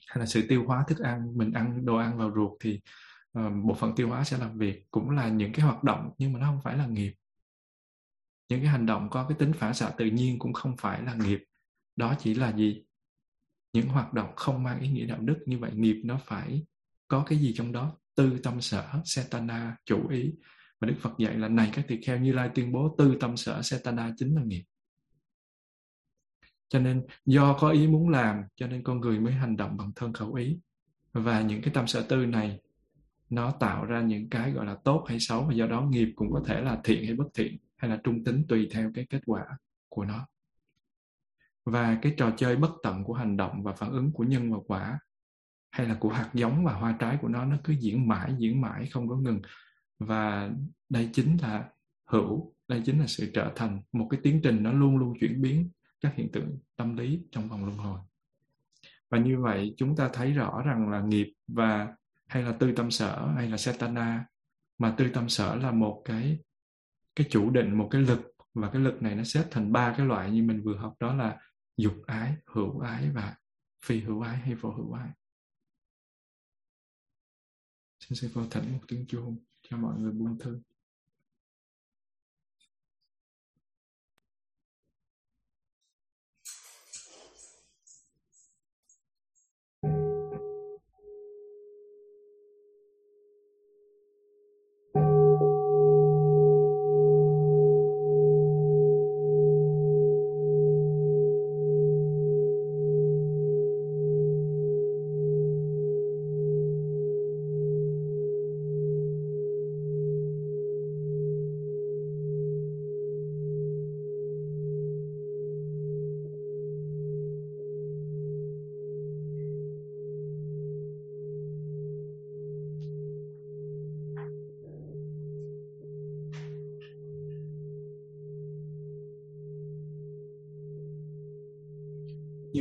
Hay 0.06 0.18
là 0.18 0.26
sự 0.26 0.46
tiêu 0.48 0.64
hóa 0.66 0.84
thức 0.88 0.98
ăn 0.98 1.38
mình 1.38 1.52
ăn 1.52 1.86
đồ 1.86 1.96
ăn 1.96 2.18
vào 2.18 2.32
ruột 2.34 2.52
thì 2.60 2.80
Ờ, 3.32 3.50
bộ 3.50 3.74
phận 3.74 3.94
tiêu 3.96 4.08
hóa 4.08 4.24
sẽ 4.24 4.38
làm 4.38 4.58
việc 4.58 4.90
cũng 4.90 5.10
là 5.10 5.28
những 5.28 5.52
cái 5.52 5.66
hoạt 5.66 5.84
động, 5.84 6.10
nhưng 6.18 6.32
mà 6.32 6.40
nó 6.40 6.46
không 6.46 6.60
phải 6.62 6.76
là 6.76 6.86
nghiệp. 6.86 7.14
Những 8.48 8.60
cái 8.60 8.68
hành 8.68 8.86
động 8.86 9.10
có 9.10 9.26
cái 9.28 9.38
tính 9.38 9.52
phản 9.52 9.74
xạ 9.74 9.90
tự 9.90 10.06
nhiên 10.06 10.38
cũng 10.38 10.52
không 10.52 10.76
phải 10.76 11.02
là 11.02 11.14
nghiệp. 11.14 11.44
Đó 11.96 12.14
chỉ 12.18 12.34
là 12.34 12.52
gì? 12.56 12.84
Những 13.72 13.88
hoạt 13.88 14.12
động 14.12 14.32
không 14.36 14.62
mang 14.62 14.80
ý 14.80 14.88
nghĩa 14.88 15.06
đạo 15.06 15.18
đức. 15.20 15.38
Như 15.46 15.58
vậy 15.58 15.70
nghiệp 15.74 16.02
nó 16.04 16.20
phải 16.24 16.66
có 17.08 17.24
cái 17.26 17.38
gì 17.38 17.54
trong 17.56 17.72
đó? 17.72 17.96
Tư 18.14 18.38
tâm 18.42 18.60
sở, 18.60 19.02
setana, 19.04 19.76
chủ 19.84 20.08
ý. 20.08 20.32
Mà 20.80 20.88
đức 20.88 20.94
phật 21.00 21.12
dạy 21.18 21.38
là 21.38 21.48
này 21.48 21.70
các 21.72 21.84
tỳ 21.88 22.00
kheo 22.02 22.18
như 22.18 22.32
lai 22.32 22.50
tuyên 22.54 22.72
bố, 22.72 22.94
tư 22.98 23.16
tâm 23.20 23.36
sở, 23.36 23.62
setana 23.62 24.12
chính 24.16 24.34
là 24.34 24.42
nghiệp. 24.42 24.64
Cho 26.68 26.78
nên 26.78 27.06
do 27.24 27.56
có 27.60 27.70
ý 27.70 27.86
muốn 27.86 28.08
làm, 28.08 28.42
cho 28.56 28.66
nên 28.66 28.82
con 28.82 29.00
người 29.00 29.20
mới 29.20 29.32
hành 29.32 29.56
động 29.56 29.76
bằng 29.76 29.92
thân 29.96 30.12
khẩu 30.12 30.34
ý. 30.34 30.58
Và 31.12 31.40
những 31.40 31.62
cái 31.62 31.74
tâm 31.74 31.86
sở 31.86 32.02
tư 32.02 32.26
này 32.26 32.60
nó 33.30 33.50
tạo 33.50 33.84
ra 33.84 34.00
những 34.00 34.30
cái, 34.30 34.52
gọi 34.52 34.66
là, 34.66 34.76
tốt 34.84 35.04
hay 35.08 35.20
xấu, 35.20 35.44
và 35.44 35.54
do 35.54 35.66
đó 35.66 35.82
nghiệp 35.82 36.12
cũng 36.16 36.32
có 36.32 36.42
thể 36.46 36.60
là 36.60 36.80
thiện 36.84 37.04
hay 37.04 37.14
bất 37.14 37.28
thiện, 37.34 37.56
hay 37.76 37.90
là 37.90 38.00
trung 38.04 38.24
tính 38.24 38.44
tùy 38.48 38.68
theo 38.72 38.90
cái 38.94 39.06
kết 39.10 39.20
quả 39.26 39.46
của 39.88 40.04
nó. 40.04 40.26
Và 41.64 41.98
cái 42.02 42.14
trò 42.16 42.30
chơi 42.36 42.56
bất 42.56 42.70
tận 42.82 43.04
của 43.04 43.14
hành 43.14 43.36
động 43.36 43.62
và 43.62 43.72
phản 43.72 43.90
ứng 43.90 44.12
của 44.12 44.24
nhân 44.24 44.52
và 44.52 44.58
quả, 44.66 44.98
hay 45.70 45.88
là 45.88 45.96
của 46.00 46.08
hạt 46.08 46.30
giống 46.34 46.64
và 46.64 46.72
hoa 46.72 46.96
trái 46.98 47.18
của 47.22 47.28
nó 47.28 47.44
nó 47.44 47.56
cứ 47.64 47.72
diễn 47.72 48.08
mãi 48.08 48.34
diễn 48.38 48.60
mãi, 48.60 48.86
không 48.86 49.08
có 49.08 49.16
ngừng. 49.16 49.40
Và 49.98 50.50
đây 50.88 51.10
chính 51.12 51.36
là 51.42 51.68
hữu, 52.06 52.54
đây 52.68 52.82
chính 52.84 53.00
là 53.00 53.06
sự 53.06 53.30
trở 53.34 53.52
thành 53.56 53.82
một 53.92 54.06
cái 54.10 54.20
tiến 54.22 54.40
trình 54.42 54.62
nó 54.62 54.72
luôn 54.72 54.96
luôn 54.96 55.14
chuyển 55.20 55.42
biến 55.42 55.70
các 56.00 56.14
hiện 56.16 56.32
tượng 56.32 56.58
tâm 56.76 56.96
lý 56.96 57.22
trong 57.32 57.48
vòng 57.48 57.64
luân 57.64 57.78
hồi. 57.78 58.00
Và 59.10 59.18
như 59.18 59.40
vậy, 59.40 59.74
chúng 59.76 59.96
ta 59.96 60.10
thấy 60.12 60.32
rõ 60.32 60.62
rằng 60.66 60.90
là 60.90 61.00
nghiệp 61.00 61.32
và 61.48 61.94
hay 62.30 62.42
là 62.42 62.56
tư 62.60 62.72
tâm 62.76 62.90
sở, 62.90 63.32
hay 63.36 63.48
là 63.48 63.56
setana 63.56 64.26
mà 64.78 64.94
tư 64.98 65.10
tâm 65.14 65.28
sở 65.28 65.56
là 65.56 65.72
một 65.72 66.02
cái 66.04 66.38
cái 67.16 67.26
chủ 67.30 67.50
định, 67.50 67.78
một 67.78 67.88
cái 67.90 68.02
lực, 68.02 68.20
và 68.54 68.70
cái 68.70 68.82
lực 68.82 69.02
này 69.02 69.14
nó 69.14 69.24
xếp 69.24 69.44
thành 69.50 69.72
ba 69.72 69.94
cái 69.96 70.06
loại 70.06 70.30
như 70.30 70.42
mình 70.42 70.62
vừa 70.62 70.76
học, 70.76 70.94
đó 71.00 71.14
là 71.14 71.40
dục 71.76 71.94
ái, 72.06 72.36
hữu 72.46 72.80
ái 72.80 73.10
và 73.10 73.36
phi 73.84 74.00
hữu 74.00 74.20
ái 74.20 74.36
hay 74.36 74.54
vô 74.54 74.70
hữu 74.70 74.92
ái. 74.92 75.10
Xin 78.00 78.16
sư 78.16 78.30
cô 78.34 78.46
thỉnh 78.50 78.72
một 78.72 78.80
tiếng 78.88 79.06
chuông 79.06 79.38
cho 79.62 79.76
mọi 79.76 80.00
người 80.00 80.12
buông 80.12 80.38
thư. 80.38 80.60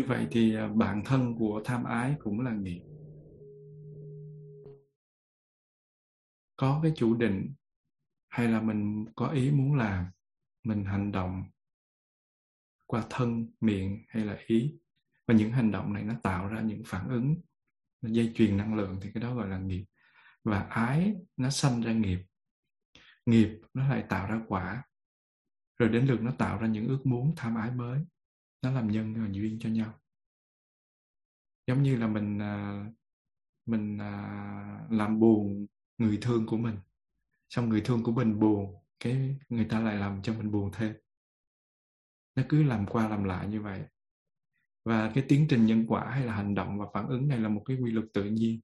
Vậy 0.10 0.28
thì 0.32 0.56
à, 0.56 0.68
bản 0.68 1.02
thân 1.06 1.36
của 1.40 1.62
tham 1.66 1.84
ái 1.84 2.16
cũng 2.20 2.42
là 2.42 2.52
nghiệp. 2.52 2.82
Có 6.56 6.80
cái 6.84 6.92
chủ 6.96 7.16
định 7.16 7.54
hay 8.30 8.48
là 8.48 8.62
mình 8.62 9.06
có 9.16 9.30
ý 9.30 9.52
muốn 9.52 9.76
làm, 9.76 10.06
mình 10.64 10.86
hành 10.86 11.12
động 11.12 11.44
qua 12.86 13.04
thân, 13.10 13.48
miệng 13.62 14.04
hay 14.08 14.26
là 14.26 14.38
ý, 14.48 14.80
và 15.28 15.34
những 15.34 15.52
hành 15.52 15.72
động 15.72 15.94
này 15.94 16.04
nó 16.04 16.14
tạo 16.24 16.48
ra 16.48 16.62
những 16.62 16.82
phản 16.86 17.10
ứng, 17.10 17.36
nó 18.02 18.10
dây 18.10 18.32
chuyền 18.36 18.58
năng 18.58 18.76
lượng 18.76 19.00
thì 19.02 19.10
cái 19.14 19.24
đó 19.24 19.36
gọi 19.36 19.48
là 19.48 19.60
nghiệp. 19.60 19.86
Và 20.44 20.60
ái 20.60 21.16
nó 21.38 21.50
sanh 21.50 21.82
ra 21.82 21.92
nghiệp. 21.92 22.20
Nghiệp 23.26 23.62
nó 23.74 23.90
lại 23.90 24.04
tạo 24.10 24.28
ra 24.28 24.42
quả. 24.48 24.84
Rồi 25.80 25.90
đến 25.90 26.06
lượt 26.06 26.22
nó 26.22 26.32
tạo 26.32 26.60
ra 26.60 26.68
những 26.68 26.88
ước 26.88 27.06
muốn 27.06 27.34
tham 27.36 27.56
ái 27.56 27.72
mới 27.72 28.06
nó 28.62 28.72
làm 28.72 28.92
nhân 28.92 29.14
và 29.14 29.30
duyên 29.32 29.58
cho 29.60 29.70
nhau. 29.70 30.00
Giống 31.68 31.84
như 31.84 31.98
là 31.98 32.08
mình 32.08 32.40
à, 32.42 32.86
mình 33.66 33.98
à, 33.98 34.88
làm 34.90 35.20
buồn 35.20 35.68
người 35.98 36.18
thương 36.22 36.46
của 36.46 36.58
mình, 36.58 36.78
xong 37.50 37.70
người 37.70 37.82
thương 37.82 38.04
của 38.04 38.12
mình 38.12 38.40
buồn, 38.40 38.76
cái 39.00 39.38
người 39.50 39.66
ta 39.66 39.80
lại 39.80 39.96
làm 39.96 40.22
cho 40.22 40.34
mình 40.34 40.52
buồn 40.52 40.72
thêm. 40.74 40.94
Nó 42.36 42.44
cứ 42.50 42.64
làm 42.64 42.86
qua 42.86 43.10
làm 43.10 43.24
lại 43.24 43.48
như 43.48 43.62
vậy. 43.62 43.84
Và 44.86 45.12
cái 45.16 45.26
tiến 45.28 45.46
trình 45.50 45.66
nhân 45.66 45.86
quả 45.88 46.10
hay 46.10 46.26
là 46.26 46.36
hành 46.36 46.56
động 46.56 46.80
và 46.80 46.86
phản 46.94 47.08
ứng 47.08 47.28
này 47.28 47.40
là 47.40 47.50
một 47.50 47.62
cái 47.66 47.78
quy 47.78 47.92
luật 47.92 48.06
tự 48.14 48.24
nhiên, 48.24 48.60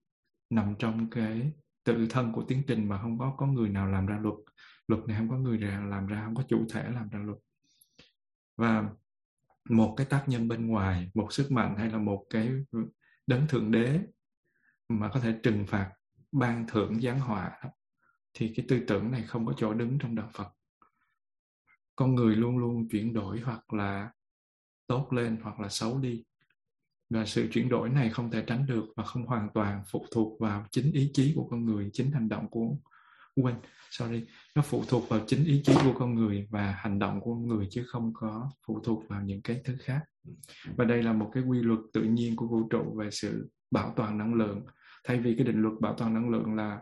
nằm 0.50 0.76
trong 0.80 1.10
cái 1.10 1.52
tự 1.84 2.08
thân 2.10 2.32
của 2.34 2.46
tiến 2.48 2.64
trình 2.68 2.90
mà 2.90 3.02
không 3.02 3.18
có 3.18 3.36
có 3.38 3.48
người 3.48 3.70
nào 3.70 3.88
làm 3.88 4.06
ra 4.06 4.20
luật. 4.20 4.36
Luật 4.88 5.08
này 5.08 5.18
không 5.18 5.30
có 5.30 5.38
người 5.38 5.58
nào 5.58 5.86
làm 5.86 6.08
ra, 6.08 6.26
không 6.26 6.36
có 6.36 6.44
chủ 6.50 6.66
thể 6.70 6.92
làm 6.92 7.10
ra 7.10 7.20
luật. 7.20 7.38
Và 8.58 8.90
một 9.70 9.94
cái 9.98 10.06
tác 10.06 10.24
nhân 10.28 10.48
bên 10.48 10.68
ngoài, 10.68 11.12
một 11.14 11.34
sức 11.34 11.52
mạnh 11.52 11.76
hay 11.78 11.90
là 11.90 11.98
một 11.98 12.26
cái 12.30 12.50
đấng 13.28 13.48
thượng 13.48 13.72
đế 13.72 14.00
mà 14.90 15.10
có 15.10 15.20
thể 15.20 15.40
trừng 15.44 15.66
phạt, 15.68 15.92
ban 16.32 16.66
thưởng, 16.68 17.02
giáng 17.02 17.20
họa 17.20 17.62
thì 18.34 18.54
cái 18.56 18.66
tư 18.70 18.80
tưởng 18.88 19.12
này 19.12 19.24
không 19.24 19.46
có 19.46 19.54
chỗ 19.58 19.74
đứng 19.74 19.98
trong 20.00 20.16
đạo 20.16 20.30
Phật. 20.34 20.50
Con 21.96 22.16
người 22.16 22.36
luôn 22.36 22.58
luôn 22.58 22.90
chuyển 22.90 23.14
đổi 23.14 23.40
hoặc 23.40 23.74
là 23.74 24.12
tốt 24.88 25.14
lên 25.14 25.40
hoặc 25.44 25.60
là 25.60 25.70
xấu 25.70 26.00
đi. 26.00 26.24
Và 27.10 27.26
sự 27.26 27.48
chuyển 27.52 27.70
đổi 27.70 27.90
này 27.90 28.10
không 28.10 28.32
thể 28.32 28.44
tránh 28.48 28.66
được 28.66 28.86
và 28.96 29.04
không 29.04 29.26
hoàn 29.26 29.50
toàn 29.54 29.84
phụ 29.88 30.06
thuộc 30.12 30.40
vào 30.40 30.66
chính 30.72 30.92
ý 30.92 31.12
chí 31.14 31.34
của 31.36 31.48
con 31.52 31.66
người, 31.66 31.90
chính 31.94 32.12
hành 32.12 32.30
động 32.30 32.50
của 32.50 32.76
quên, 33.36 33.56
sorry 33.90 34.26
nó 34.56 34.62
phụ 34.62 34.84
thuộc 34.88 35.10
vào 35.10 35.20
chính 35.28 35.46
ý 35.46 35.62
chí 35.66 35.74
của 35.84 35.94
con 36.00 36.16
người 36.16 36.48
và 36.50 36.72
hành 36.78 37.00
động 37.00 37.22
của 37.22 37.34
con 37.34 37.48
người 37.48 37.68
chứ 37.72 37.84
không 37.88 38.12
có 38.14 38.52
phụ 38.68 38.80
thuộc 38.84 39.04
vào 39.08 39.22
những 39.22 39.42
cái 39.42 39.62
thứ 39.64 39.76
khác. 39.80 40.00
Và 40.76 40.86
đây 40.86 41.04
là 41.04 41.14
một 41.14 41.32
cái 41.34 41.44
quy 41.44 41.60
luật 41.60 41.80
tự 41.94 42.02
nhiên 42.04 42.36
của 42.36 42.48
vũ 42.48 42.68
trụ 42.70 42.96
về 42.98 43.12
sự 43.12 43.50
bảo 43.72 43.94
toàn 43.96 44.18
năng 44.18 44.34
lượng. 44.34 44.66
Thay 45.04 45.20
vì 45.20 45.36
cái 45.36 45.48
định 45.48 45.62
luật 45.62 45.74
bảo 45.82 45.94
toàn 45.94 46.14
năng 46.14 46.30
lượng 46.30 46.56
là 46.56 46.82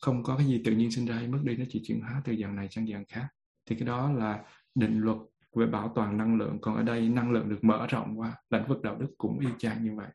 không 0.00 0.22
có 0.22 0.36
cái 0.36 0.46
gì 0.46 0.62
tự 0.64 0.72
nhiên 0.72 0.90
sinh 0.90 1.06
ra 1.06 1.14
hay 1.14 1.28
mất 1.28 1.40
đi, 1.44 1.56
nó 1.56 1.64
chỉ 1.68 1.82
chuyển 1.84 2.00
hóa 2.00 2.22
từ 2.24 2.36
dạng 2.40 2.56
này 2.56 2.68
sang 2.70 2.86
dạng 2.86 3.04
khác, 3.08 3.28
thì 3.66 3.76
cái 3.76 3.86
đó 3.86 4.12
là 4.12 4.42
định 4.74 5.00
luật 5.00 5.18
về 5.56 5.66
bảo 5.66 5.92
toàn 5.94 6.16
năng 6.16 6.38
lượng. 6.38 6.58
Còn 6.60 6.76
ở 6.76 6.82
đây, 6.82 7.08
năng 7.08 7.32
lượng 7.32 7.48
được 7.48 7.64
mở 7.64 7.86
rộng 7.86 8.20
qua 8.20 8.34
lĩnh 8.50 8.68
vực 8.68 8.82
đạo 8.82 8.96
đức 8.96 9.14
cũng 9.18 9.38
y 9.38 9.48
chang 9.58 9.84
như 9.84 9.90
vậy 9.96 10.08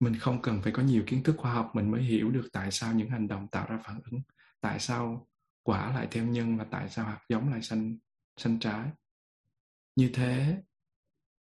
mình 0.00 0.18
không 0.18 0.42
cần 0.42 0.62
phải 0.62 0.72
có 0.72 0.82
nhiều 0.82 1.04
kiến 1.06 1.22
thức 1.22 1.34
khoa 1.38 1.52
học, 1.52 1.70
mình 1.74 1.90
mới 1.90 2.02
hiểu 2.02 2.30
được 2.30 2.48
tại 2.52 2.70
sao 2.70 2.94
những 2.94 3.10
hành 3.10 3.28
động 3.28 3.48
tạo 3.48 3.66
ra 3.68 3.78
phản 3.84 4.00
ứng, 4.10 4.20
tại 4.60 4.80
sao 4.80 5.28
quả 5.62 5.92
lại 5.92 6.08
theo 6.10 6.26
nhân 6.26 6.56
và 6.56 6.66
tại 6.70 6.88
sao 6.88 7.04
hạt 7.04 7.20
giống 7.28 7.50
lại 7.50 7.62
xanh 7.62 7.98
xanh 8.36 8.58
trái. 8.60 8.90
Như 9.96 10.10
thế, 10.14 10.62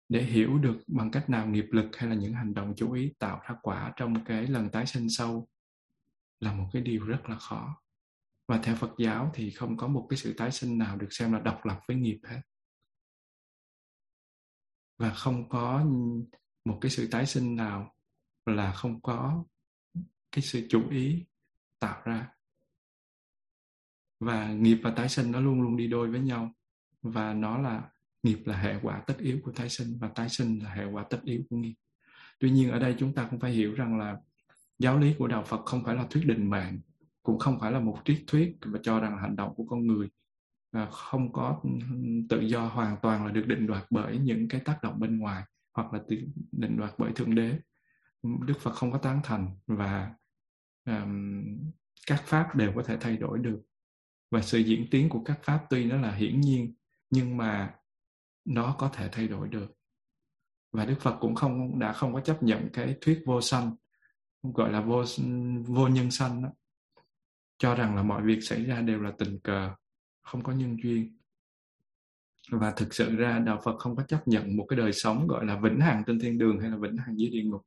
để 0.09 0.23
hiểu 0.23 0.57
được 0.57 0.77
bằng 0.87 1.11
cách 1.11 1.29
nào 1.29 1.47
nghiệp 1.47 1.65
lực 1.71 1.95
hay 1.95 2.09
là 2.09 2.15
những 2.15 2.33
hành 2.33 2.53
động 2.53 2.73
chú 2.77 2.91
ý 2.91 3.13
tạo 3.19 3.41
ra 3.47 3.55
quả 3.61 3.93
trong 3.95 4.25
cái 4.25 4.47
lần 4.47 4.69
tái 4.69 4.85
sinh 4.85 5.09
sâu 5.09 5.47
là 6.39 6.53
một 6.53 6.69
cái 6.73 6.81
điều 6.81 7.05
rất 7.05 7.29
là 7.29 7.37
khó. 7.37 7.81
Và 8.47 8.59
theo 8.63 8.75
Phật 8.75 8.91
giáo 8.97 9.31
thì 9.33 9.51
không 9.51 9.77
có 9.77 9.87
một 9.87 10.07
cái 10.09 10.17
sự 10.17 10.33
tái 10.37 10.51
sinh 10.51 10.77
nào 10.77 10.97
được 10.97 11.07
xem 11.13 11.33
là 11.33 11.39
độc 11.39 11.65
lập 11.65 11.79
với 11.87 11.97
nghiệp 11.97 12.19
hết. 12.23 12.41
Và 14.97 15.13
không 15.13 15.49
có 15.49 15.85
một 16.65 16.77
cái 16.81 16.91
sự 16.91 17.07
tái 17.11 17.25
sinh 17.25 17.55
nào 17.55 17.95
là 18.49 18.71
không 18.71 19.01
có 19.01 19.43
cái 20.31 20.41
sự 20.41 20.67
chủ 20.69 20.89
ý 20.89 21.25
tạo 21.79 22.01
ra. 22.05 22.29
Và 24.19 24.53
nghiệp 24.53 24.79
và 24.83 24.91
tái 24.91 25.09
sinh 25.09 25.31
nó 25.31 25.39
luôn 25.39 25.61
luôn 25.61 25.77
đi 25.77 25.87
đôi 25.87 26.09
với 26.09 26.19
nhau. 26.19 26.51
Và 27.01 27.33
nó 27.33 27.57
là, 27.57 27.89
nghiệp 28.23 28.39
là 28.45 28.57
hệ 28.57 28.79
quả 28.81 29.03
tất 29.07 29.17
yếu 29.17 29.39
của 29.43 29.51
tái 29.51 29.69
sinh 29.69 29.97
và 29.99 30.07
tái 30.07 30.29
sinh 30.29 30.59
là 30.63 30.73
hệ 30.73 30.85
quả 30.85 31.05
tất 31.09 31.19
yếu 31.23 31.41
của 31.49 31.57
nghiệp. 31.57 31.75
Tuy 32.39 32.49
nhiên, 32.49 32.71
ở 32.71 32.79
đây 32.79 32.95
chúng 32.99 33.13
ta 33.13 33.27
cũng 33.31 33.39
phải 33.39 33.51
hiểu 33.51 33.73
rằng 33.73 33.99
là 33.99 34.17
giáo 34.79 34.99
lý 34.99 35.15
của 35.17 35.27
đạo 35.27 35.43
phật 35.43 35.65
không 35.65 35.83
phải 35.83 35.95
là 35.95 36.05
thuyết 36.09 36.25
định 36.25 36.49
mệnh 36.49 36.79
cũng 37.23 37.39
không 37.39 37.59
phải 37.59 37.71
là 37.71 37.79
một 37.79 37.97
triết 38.05 38.23
thuyết 38.27 38.57
và 38.65 38.79
cho 38.83 38.99
rằng 38.99 39.17
hành 39.17 39.35
động 39.35 39.53
của 39.55 39.63
con 39.63 39.87
người 39.87 40.09
à, 40.71 40.87
không 40.91 41.33
có 41.33 41.61
tự 42.29 42.41
do 42.41 42.65
hoàn 42.65 42.97
toàn 43.01 43.25
là 43.25 43.31
được 43.31 43.47
định 43.47 43.67
đoạt 43.67 43.85
bởi 43.89 44.17
những 44.17 44.47
cái 44.47 44.61
tác 44.61 44.83
động 44.83 44.99
bên 44.99 45.19
ngoài 45.19 45.43
hoặc 45.73 45.93
là 45.93 45.99
định 46.51 46.77
đoạt 46.77 46.93
bởi 46.97 47.11
thượng 47.11 47.35
đế 47.35 47.59
đức 48.23 48.59
phật 48.59 48.71
không 48.71 48.91
có 48.91 48.97
tán 48.97 49.21
thành 49.23 49.57
và 49.67 50.13
um, 50.85 51.43
các 52.07 52.23
pháp 52.25 52.55
đều 52.55 52.73
có 52.75 52.83
thể 52.83 52.97
thay 53.01 53.17
đổi 53.17 53.39
được. 53.39 53.61
Và 54.31 54.41
sự 54.41 54.59
diễn 54.59 54.87
tiến 54.91 55.09
của 55.09 55.23
các 55.23 55.39
pháp 55.43 55.65
tuy 55.69 55.85
nó 55.85 55.97
là 55.97 56.15
hiển 56.15 56.41
nhiên 56.41 56.73
nhưng 57.09 57.37
mà 57.37 57.75
nó 58.45 58.75
có 58.79 58.89
thể 58.93 59.09
thay 59.11 59.27
đổi 59.27 59.47
được. 59.47 59.71
Và 60.71 60.85
đức 60.85 60.95
phật 60.99 61.17
cũng 61.19 61.35
không 61.35 61.79
đã 61.79 61.93
không 61.93 62.13
có 62.13 62.21
chấp 62.21 62.43
nhận 62.43 62.69
cái 62.73 62.97
thuyết 63.01 63.23
vô 63.25 63.41
sanh 63.41 63.75
gọi 64.43 64.71
là 64.71 64.81
vô 64.81 65.03
vô 65.65 65.87
nhân 65.87 66.11
sanh 66.11 66.43
đó. 66.43 66.49
cho 67.57 67.75
rằng 67.75 67.95
là 67.95 68.03
mọi 68.03 68.23
việc 68.23 68.39
xảy 68.41 68.65
ra 68.65 68.81
đều 68.81 69.01
là 69.01 69.11
tình 69.17 69.39
cờ 69.39 69.75
không 70.21 70.43
có 70.43 70.53
nhân 70.53 70.77
duyên. 70.83 71.17
Và 72.51 72.71
thực 72.71 72.93
sự 72.93 73.15
ra 73.15 73.39
đạo 73.39 73.61
phật 73.63 73.77
không 73.79 73.95
có 73.95 74.03
chấp 74.03 74.27
nhận 74.27 74.57
một 74.57 74.65
cái 74.69 74.77
đời 74.77 74.93
sống 74.93 75.27
gọi 75.27 75.45
là 75.45 75.59
vĩnh 75.59 75.79
hằng 75.79 76.03
trên 76.07 76.19
thiên 76.19 76.37
đường 76.37 76.59
hay 76.59 76.69
là 76.69 76.77
vĩnh 76.77 76.97
hằng 76.97 77.19
dưới 77.19 77.29
địa 77.29 77.43
ngục 77.43 77.61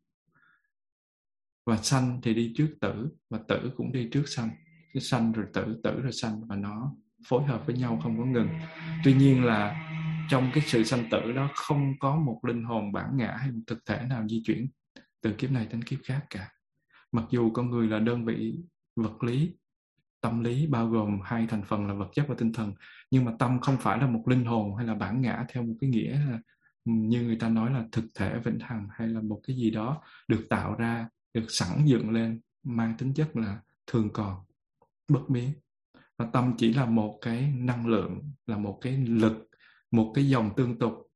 và 1.66 1.76
sanh 1.76 2.20
thì 2.22 2.34
đi 2.34 2.52
trước 2.56 2.76
tử, 2.80 3.08
và 3.30 3.38
tử 3.48 3.70
cũng 3.76 3.92
đi 3.92 4.08
trước 4.12 4.24
sanh. 4.26 4.50
Cái 4.94 5.00
sanh 5.00 5.32
rồi 5.32 5.46
tử 5.52 5.80
tử 5.82 6.00
rồi 6.00 6.12
sanh, 6.12 6.46
và 6.46 6.56
nó 6.56 6.94
phối 7.28 7.44
hợp 7.44 7.66
với 7.66 7.76
nhau 7.76 8.00
không 8.02 8.18
có 8.18 8.24
ngừng. 8.24 8.48
Tuy 9.04 9.14
nhiên 9.14 9.44
là 9.44 9.88
trong 10.30 10.50
cái 10.54 10.64
sự 10.66 10.84
sanh 10.84 11.04
tử 11.10 11.32
đó 11.32 11.50
không 11.54 11.92
có 11.98 12.16
một 12.16 12.40
linh 12.42 12.64
hồn 12.64 12.92
bản 12.92 13.16
ngã 13.16 13.36
hay 13.40 13.50
một 13.50 13.60
thực 13.66 13.78
thể 13.86 14.02
nào 14.08 14.28
di 14.28 14.42
chuyển 14.46 14.68
từ 15.20 15.32
kiếp 15.32 15.50
này 15.50 15.66
đến 15.70 15.82
kiếp 15.82 15.98
khác 16.04 16.26
cả. 16.30 16.48
Mặc 17.12 17.24
dù 17.30 17.50
con 17.50 17.70
người 17.70 17.86
là 17.86 17.98
đơn 17.98 18.24
vị 18.24 18.58
vật 18.96 19.22
lý, 19.22 19.56
tâm 20.20 20.44
lý 20.44 20.66
bao 20.66 20.88
gồm 20.88 21.20
hai 21.24 21.46
thành 21.46 21.62
phần 21.62 21.86
là 21.86 21.94
vật 21.94 22.08
chất 22.14 22.24
và 22.28 22.34
tinh 22.38 22.52
thần, 22.52 22.74
nhưng 23.10 23.24
mà 23.24 23.32
tâm 23.38 23.60
không 23.60 23.76
phải 23.80 23.98
là 23.98 24.06
một 24.06 24.28
linh 24.28 24.44
hồn 24.44 24.76
hay 24.76 24.86
là 24.86 24.94
bản 24.94 25.20
ngã 25.20 25.44
theo 25.52 25.62
một 25.62 25.74
cái 25.80 25.90
nghĩa 25.90 26.12
là 26.12 26.38
như 26.84 27.22
người 27.22 27.36
ta 27.36 27.48
nói 27.48 27.70
là 27.70 27.84
thực 27.92 28.04
thể 28.18 28.38
vĩnh 28.44 28.58
hằng 28.60 28.88
hay 28.92 29.08
là 29.08 29.20
một 29.20 29.40
cái 29.46 29.56
gì 29.56 29.70
đó 29.70 30.02
được 30.28 30.46
tạo 30.50 30.74
ra 30.74 31.08
được 31.34 31.46
sẵn 31.48 31.84
dựng 31.84 32.10
lên, 32.10 32.40
mang 32.62 32.94
tính 32.98 33.14
chất 33.14 33.36
là 33.36 33.60
thường 33.86 34.10
còn, 34.12 34.44
bất 35.08 35.22
biến. 35.28 35.52
Và 36.16 36.28
tâm 36.32 36.54
chỉ 36.58 36.72
là 36.72 36.86
một 36.86 37.18
cái 37.20 37.52
năng 37.56 37.86
lượng, 37.86 38.32
là 38.46 38.56
một 38.56 38.78
cái 38.80 38.96
lực, 38.96 39.48
một 39.90 40.12
cái 40.14 40.28
dòng 40.28 40.50
tương 40.56 40.78
tục. 40.78 41.10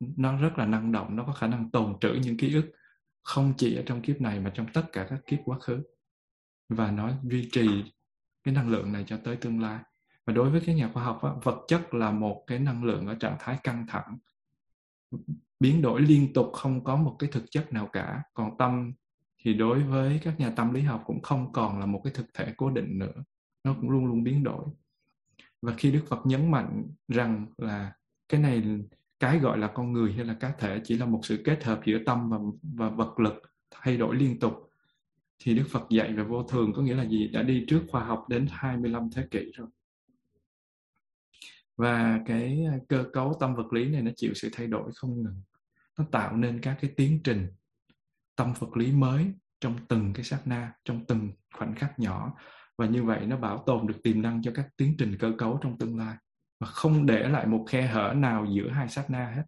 Nó 0.00 0.36
rất 0.36 0.58
là 0.58 0.66
năng 0.66 0.92
động, 0.92 1.16
nó 1.16 1.24
có 1.24 1.32
khả 1.32 1.46
năng 1.46 1.70
tồn 1.70 1.98
trữ 2.00 2.12
những 2.22 2.36
ký 2.36 2.54
ức, 2.54 2.72
không 3.22 3.54
chỉ 3.56 3.76
ở 3.76 3.82
trong 3.86 4.02
kiếp 4.02 4.20
này 4.20 4.40
mà 4.40 4.50
trong 4.54 4.66
tất 4.72 4.84
cả 4.92 5.06
các 5.10 5.20
kiếp 5.26 5.38
quá 5.44 5.58
khứ. 5.58 5.82
Và 6.68 6.90
nó 6.90 7.10
duy 7.22 7.48
trì 7.52 7.92
cái 8.44 8.54
năng 8.54 8.68
lượng 8.68 8.92
này 8.92 9.04
cho 9.06 9.16
tới 9.24 9.36
tương 9.36 9.60
lai. 9.60 9.80
Và 10.24 10.32
đối 10.32 10.50
với 10.50 10.60
cái 10.66 10.74
nhà 10.74 10.90
khoa 10.92 11.04
học 11.04 11.20
vật 11.42 11.64
chất 11.68 11.94
là 11.94 12.10
một 12.10 12.44
cái 12.46 12.58
năng 12.58 12.84
lượng 12.84 13.06
ở 13.06 13.14
trạng 13.14 13.36
thái 13.38 13.58
căng 13.62 13.86
thẳng. 13.88 14.18
Biến 15.60 15.82
đổi 15.82 16.00
liên 16.00 16.32
tục, 16.32 16.50
không 16.52 16.84
có 16.84 16.96
một 16.96 17.16
cái 17.18 17.30
thực 17.32 17.44
chất 17.50 17.72
nào 17.72 17.88
cả. 17.92 18.22
Còn 18.34 18.58
tâm 18.58 18.92
thì 19.46 19.54
đối 19.54 19.82
với 19.82 20.20
các 20.22 20.40
nhà 20.40 20.50
tâm 20.50 20.74
lý 20.74 20.80
học 20.80 21.02
cũng 21.06 21.22
không 21.22 21.52
còn 21.52 21.80
là 21.80 21.86
một 21.86 22.00
cái 22.04 22.12
thực 22.12 22.26
thể 22.34 22.54
cố 22.56 22.70
định 22.70 22.98
nữa 22.98 23.12
nó 23.64 23.74
cũng 23.80 23.90
luôn 23.90 24.06
luôn 24.06 24.24
biến 24.24 24.44
đổi 24.44 24.64
và 25.62 25.74
khi 25.78 25.90
đức 25.90 26.04
phật 26.08 26.26
nhấn 26.26 26.50
mạnh 26.50 26.84
rằng 27.08 27.46
là 27.58 27.92
cái 28.28 28.40
này 28.40 28.62
cái 29.20 29.38
gọi 29.38 29.58
là 29.58 29.66
con 29.66 29.92
người 29.92 30.12
hay 30.12 30.24
là 30.24 30.34
cá 30.34 30.52
thể 30.58 30.80
chỉ 30.84 30.98
là 30.98 31.06
một 31.06 31.20
sự 31.22 31.42
kết 31.44 31.64
hợp 31.64 31.80
giữa 31.84 31.98
tâm 32.06 32.30
và, 32.30 32.38
và 32.62 32.88
vật 32.88 33.20
lực 33.20 33.42
thay 33.70 33.96
đổi 33.96 34.16
liên 34.16 34.38
tục 34.40 34.70
thì 35.38 35.54
Đức 35.54 35.64
Phật 35.70 35.90
dạy 35.90 36.12
về 36.12 36.22
vô 36.22 36.42
thường 36.42 36.72
có 36.72 36.82
nghĩa 36.82 36.94
là 36.94 37.04
gì? 37.04 37.28
Đã 37.28 37.42
đi 37.42 37.64
trước 37.68 37.82
khoa 37.88 38.04
học 38.04 38.26
đến 38.28 38.46
25 38.50 39.10
thế 39.14 39.26
kỷ 39.30 39.52
rồi. 39.54 39.68
Và 41.76 42.20
cái 42.26 42.64
ờ, 42.72 42.78
cơ 42.88 43.04
cấu 43.12 43.36
tâm 43.40 43.54
vật 43.54 43.72
lý 43.72 43.88
này 43.88 44.02
nó 44.02 44.10
chịu 44.16 44.32
sự 44.34 44.48
thay 44.52 44.66
đổi 44.66 44.90
không 44.94 45.22
ngừng. 45.22 45.42
Nó 45.98 46.04
tạo 46.10 46.36
nên 46.36 46.60
các 46.60 46.78
cái 46.80 46.90
tiến 46.96 47.20
trình 47.24 47.46
tâm 48.36 48.52
vật 48.58 48.76
lý 48.76 48.92
mới 48.92 49.32
trong 49.60 49.76
từng 49.88 50.12
cái 50.12 50.24
sát 50.24 50.46
na, 50.46 50.72
trong 50.84 51.04
từng 51.06 51.30
khoảnh 51.54 51.74
khắc 51.74 51.98
nhỏ. 51.98 52.34
Và 52.78 52.86
như 52.86 53.04
vậy 53.04 53.26
nó 53.26 53.36
bảo 53.36 53.62
tồn 53.66 53.86
được 53.86 54.02
tiềm 54.02 54.22
năng 54.22 54.42
cho 54.42 54.52
các 54.54 54.68
tiến 54.76 54.94
trình 54.98 55.16
cơ 55.18 55.32
cấu 55.38 55.58
trong 55.62 55.78
tương 55.78 55.98
lai. 55.98 56.16
Và 56.60 56.66
không 56.66 57.06
để 57.06 57.28
lại 57.28 57.46
một 57.46 57.64
khe 57.68 57.82
hở 57.86 58.14
nào 58.16 58.46
giữa 58.56 58.68
hai 58.68 58.88
sát 58.88 59.10
na 59.10 59.32
hết. 59.36 59.44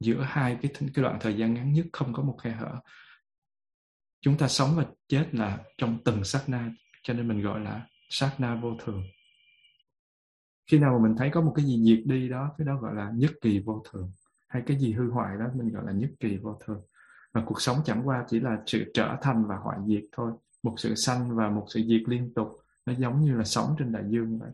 Giữa 0.00 0.22
hai 0.22 0.58
cái, 0.62 0.72
cái 0.94 1.02
đoạn 1.02 1.18
thời 1.20 1.36
gian 1.36 1.54
ngắn 1.54 1.72
nhất 1.72 1.86
không 1.92 2.12
có 2.12 2.22
một 2.22 2.36
khe 2.42 2.50
hở 2.50 2.80
chúng 4.20 4.38
ta 4.38 4.48
sống 4.48 4.70
và 4.76 4.86
chết 5.08 5.28
là 5.32 5.58
trong 5.78 5.98
từng 6.04 6.24
sát 6.24 6.44
na 6.48 6.70
cho 7.02 7.14
nên 7.14 7.28
mình 7.28 7.42
gọi 7.42 7.60
là 7.60 7.86
sát 8.10 8.34
na 8.38 8.54
vô 8.54 8.76
thường 8.84 9.02
khi 10.70 10.78
nào 10.78 10.98
mà 10.98 11.08
mình 11.08 11.16
thấy 11.18 11.30
có 11.30 11.40
một 11.40 11.52
cái 11.56 11.64
gì 11.64 11.84
diệt 11.84 12.06
đi 12.06 12.28
đó 12.28 12.54
cái 12.58 12.66
đó 12.66 12.76
gọi 12.80 12.94
là 12.94 13.10
nhất 13.14 13.30
kỳ 13.40 13.58
vô 13.58 13.82
thường 13.92 14.12
hay 14.48 14.62
cái 14.66 14.78
gì 14.78 14.92
hư 14.92 15.10
hoại 15.10 15.36
đó 15.38 15.44
mình 15.54 15.72
gọi 15.72 15.84
là 15.86 15.92
nhất 15.92 16.10
kỳ 16.20 16.36
vô 16.36 16.58
thường 16.64 16.82
và 17.32 17.42
cuộc 17.46 17.60
sống 17.60 17.76
chẳng 17.84 18.08
qua 18.08 18.24
chỉ 18.28 18.40
là 18.40 18.62
sự 18.66 18.90
trở 18.94 19.16
thành 19.22 19.44
và 19.44 19.56
hoại 19.56 19.78
diệt 19.86 20.04
thôi. 20.12 20.32
Một 20.62 20.74
sự 20.76 20.94
sanh 20.94 21.36
và 21.36 21.50
một 21.50 21.66
sự 21.68 21.82
diệt 21.88 22.02
liên 22.06 22.34
tục, 22.34 22.48
nó 22.86 22.92
giống 22.98 23.20
như 23.20 23.36
là 23.36 23.44
sống 23.44 23.74
trên 23.78 23.92
đại 23.92 24.04
dương 24.08 24.38
vậy. 24.38 24.50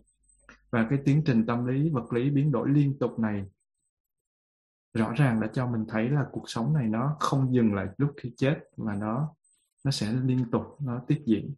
Và 0.70 0.86
cái 0.90 0.98
tiến 1.05 1.23
trình 1.27 1.47
tâm 1.47 1.66
lý, 1.66 1.90
vật 1.90 2.12
lý 2.12 2.31
biến 2.31 2.53
đổi 2.53 2.69
liên 2.69 2.98
tục 2.98 3.19
này 3.19 3.47
rõ 4.94 5.12
ràng 5.16 5.40
đã 5.40 5.47
cho 5.53 5.66
mình 5.66 5.85
thấy 5.89 6.09
là 6.09 6.27
cuộc 6.32 6.51
sống 6.51 6.74
này 6.74 6.89
nó 6.89 7.16
không 7.20 7.55
dừng 7.55 7.74
lại 7.74 7.89
lúc 7.98 8.15
khi 8.16 8.32
chết, 8.36 8.59
mà 8.77 8.94
nó 8.94 9.35
nó 9.85 9.90
sẽ 9.90 10.12
liên 10.12 10.51
tục, 10.51 10.62
nó 10.81 11.01
tiếp 11.07 11.23
diễn. 11.27 11.55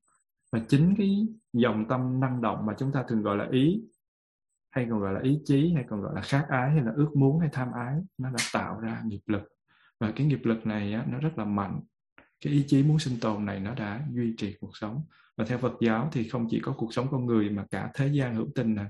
Và 0.52 0.60
chính 0.68 0.94
cái 0.98 1.26
dòng 1.52 1.88
tâm 1.88 2.20
năng 2.20 2.40
động 2.40 2.66
mà 2.66 2.74
chúng 2.78 2.92
ta 2.92 3.04
thường 3.08 3.22
gọi 3.22 3.36
là 3.36 3.48
ý, 3.50 3.82
hay 4.70 4.86
còn 4.90 5.00
gọi 5.00 5.12
là 5.12 5.20
ý 5.20 5.40
chí, 5.44 5.72
hay 5.74 5.84
còn 5.88 6.02
gọi 6.02 6.14
là 6.14 6.20
khát 6.20 6.46
ái, 6.48 6.70
hay 6.70 6.80
là 6.80 6.92
ước 6.96 7.10
muốn, 7.16 7.40
hay 7.40 7.48
tham 7.52 7.72
ái, 7.72 8.02
nó 8.18 8.30
đã 8.30 8.38
tạo 8.52 8.80
ra 8.80 9.02
nghiệp 9.04 9.20
lực 9.26 9.42
và 10.00 10.12
cái 10.16 10.26
nghiệp 10.26 10.40
lực 10.44 10.66
này 10.66 10.92
á, 10.92 11.04
nó 11.08 11.18
rất 11.18 11.38
là 11.38 11.44
mạnh. 11.44 11.80
Cái 12.40 12.52
ý 12.52 12.64
chí 12.68 12.82
muốn 12.82 12.98
sinh 12.98 13.20
tồn 13.20 13.44
này 13.44 13.60
nó 13.60 13.74
đã 13.74 14.06
duy 14.12 14.34
trì 14.36 14.56
cuộc 14.60 14.76
sống. 14.76 15.04
Và 15.36 15.44
theo 15.44 15.58
Phật 15.58 15.72
giáo 15.80 16.08
thì 16.12 16.28
không 16.28 16.46
chỉ 16.50 16.60
có 16.60 16.74
cuộc 16.76 16.94
sống 16.94 17.06
con 17.10 17.26
người 17.26 17.50
mà 17.50 17.66
cả 17.70 17.90
thế 17.94 18.08
gian 18.08 18.34
hữu 18.34 18.48
tình 18.54 18.74
này 18.74 18.86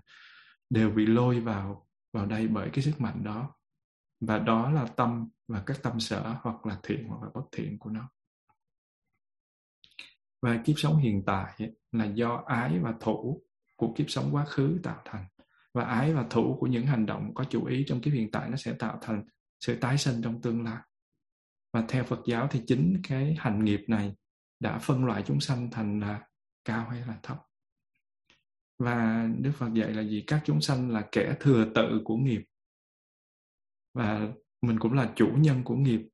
đều 0.71 0.91
bị 0.91 1.07
lôi 1.07 1.41
vào 1.41 1.87
vào 2.13 2.27
đây 2.27 2.49
bởi 2.49 2.71
cái 2.73 2.85
sức 2.85 3.01
mạnh 3.01 3.25
đó. 3.25 3.55
Và 4.21 4.39
đó 4.39 4.71
là 4.71 4.87
tâm 4.87 5.29
và 5.49 5.63
các 5.67 5.83
tâm 5.83 6.01
sở 6.01 6.37
hoặc 6.41 6.67
là 6.67 6.79
thiện 6.83 7.09
hoặc 7.09 7.23
là 7.23 7.29
bất 7.35 7.45
thiện 7.53 7.79
của 7.79 7.91
nó. 7.91 8.11
Và 10.43 10.63
kiếp 10.65 10.79
sống 10.79 10.97
hiện 10.97 11.23
tại 11.27 11.73
là 11.93 12.05
do 12.05 12.43
ái 12.47 12.79
và 12.79 12.95
thủ 13.01 13.43
của 13.77 13.95
kiếp 13.97 14.11
sống 14.11 14.29
quá 14.33 14.45
khứ 14.45 14.81
tạo 14.83 15.03
thành. 15.05 15.25
Và 15.75 15.85
ái 15.85 16.15
và 16.15 16.27
thủ 16.31 16.57
của 16.61 16.67
những 16.67 16.87
hành 16.87 17.07
động 17.07 17.35
có 17.35 17.45
chủ 17.45 17.65
ý 17.65 17.85
trong 17.87 18.01
kiếp 18.01 18.13
hiện 18.13 18.31
tại 18.31 18.51
nó 18.51 18.57
sẽ 18.57 18.73
tạo 18.73 18.99
thành 19.03 19.25
sự 19.61 19.77
tái 19.81 19.99
sinh 19.99 20.23
trong 20.23 20.43
tương 20.43 20.65
lai 20.65 20.83
và 21.79 21.85
theo 21.89 22.05
Phật 22.05 22.21
giáo 22.27 22.49
thì 22.51 22.63
chính 22.67 23.01
cái 23.09 23.37
hành 23.39 23.65
nghiệp 23.65 23.85
này 23.89 24.15
đã 24.61 24.79
phân 24.79 25.05
loại 25.05 25.23
chúng 25.27 25.41
sanh 25.41 25.71
thành 25.71 26.01
là 26.01 26.27
cao 26.65 26.89
hay 26.89 27.01
là 27.01 27.19
thấp. 27.23 27.39
Và 28.79 29.29
Đức 29.39 29.53
Phật 29.55 29.75
dạy 29.75 29.93
là 29.93 30.03
gì? 30.03 30.25
Các 30.27 30.43
chúng 30.45 30.61
sanh 30.61 30.91
là 30.91 31.09
kẻ 31.13 31.37
thừa 31.41 31.67
tự 31.75 32.01
của 32.05 32.17
nghiệp. 32.17 32.45
Và 33.95 34.29
mình 34.63 34.79
cũng 34.79 34.93
là 34.93 35.13
chủ 35.17 35.29
nhân 35.37 35.65
của 35.65 35.77
nghiệp. 35.77 36.09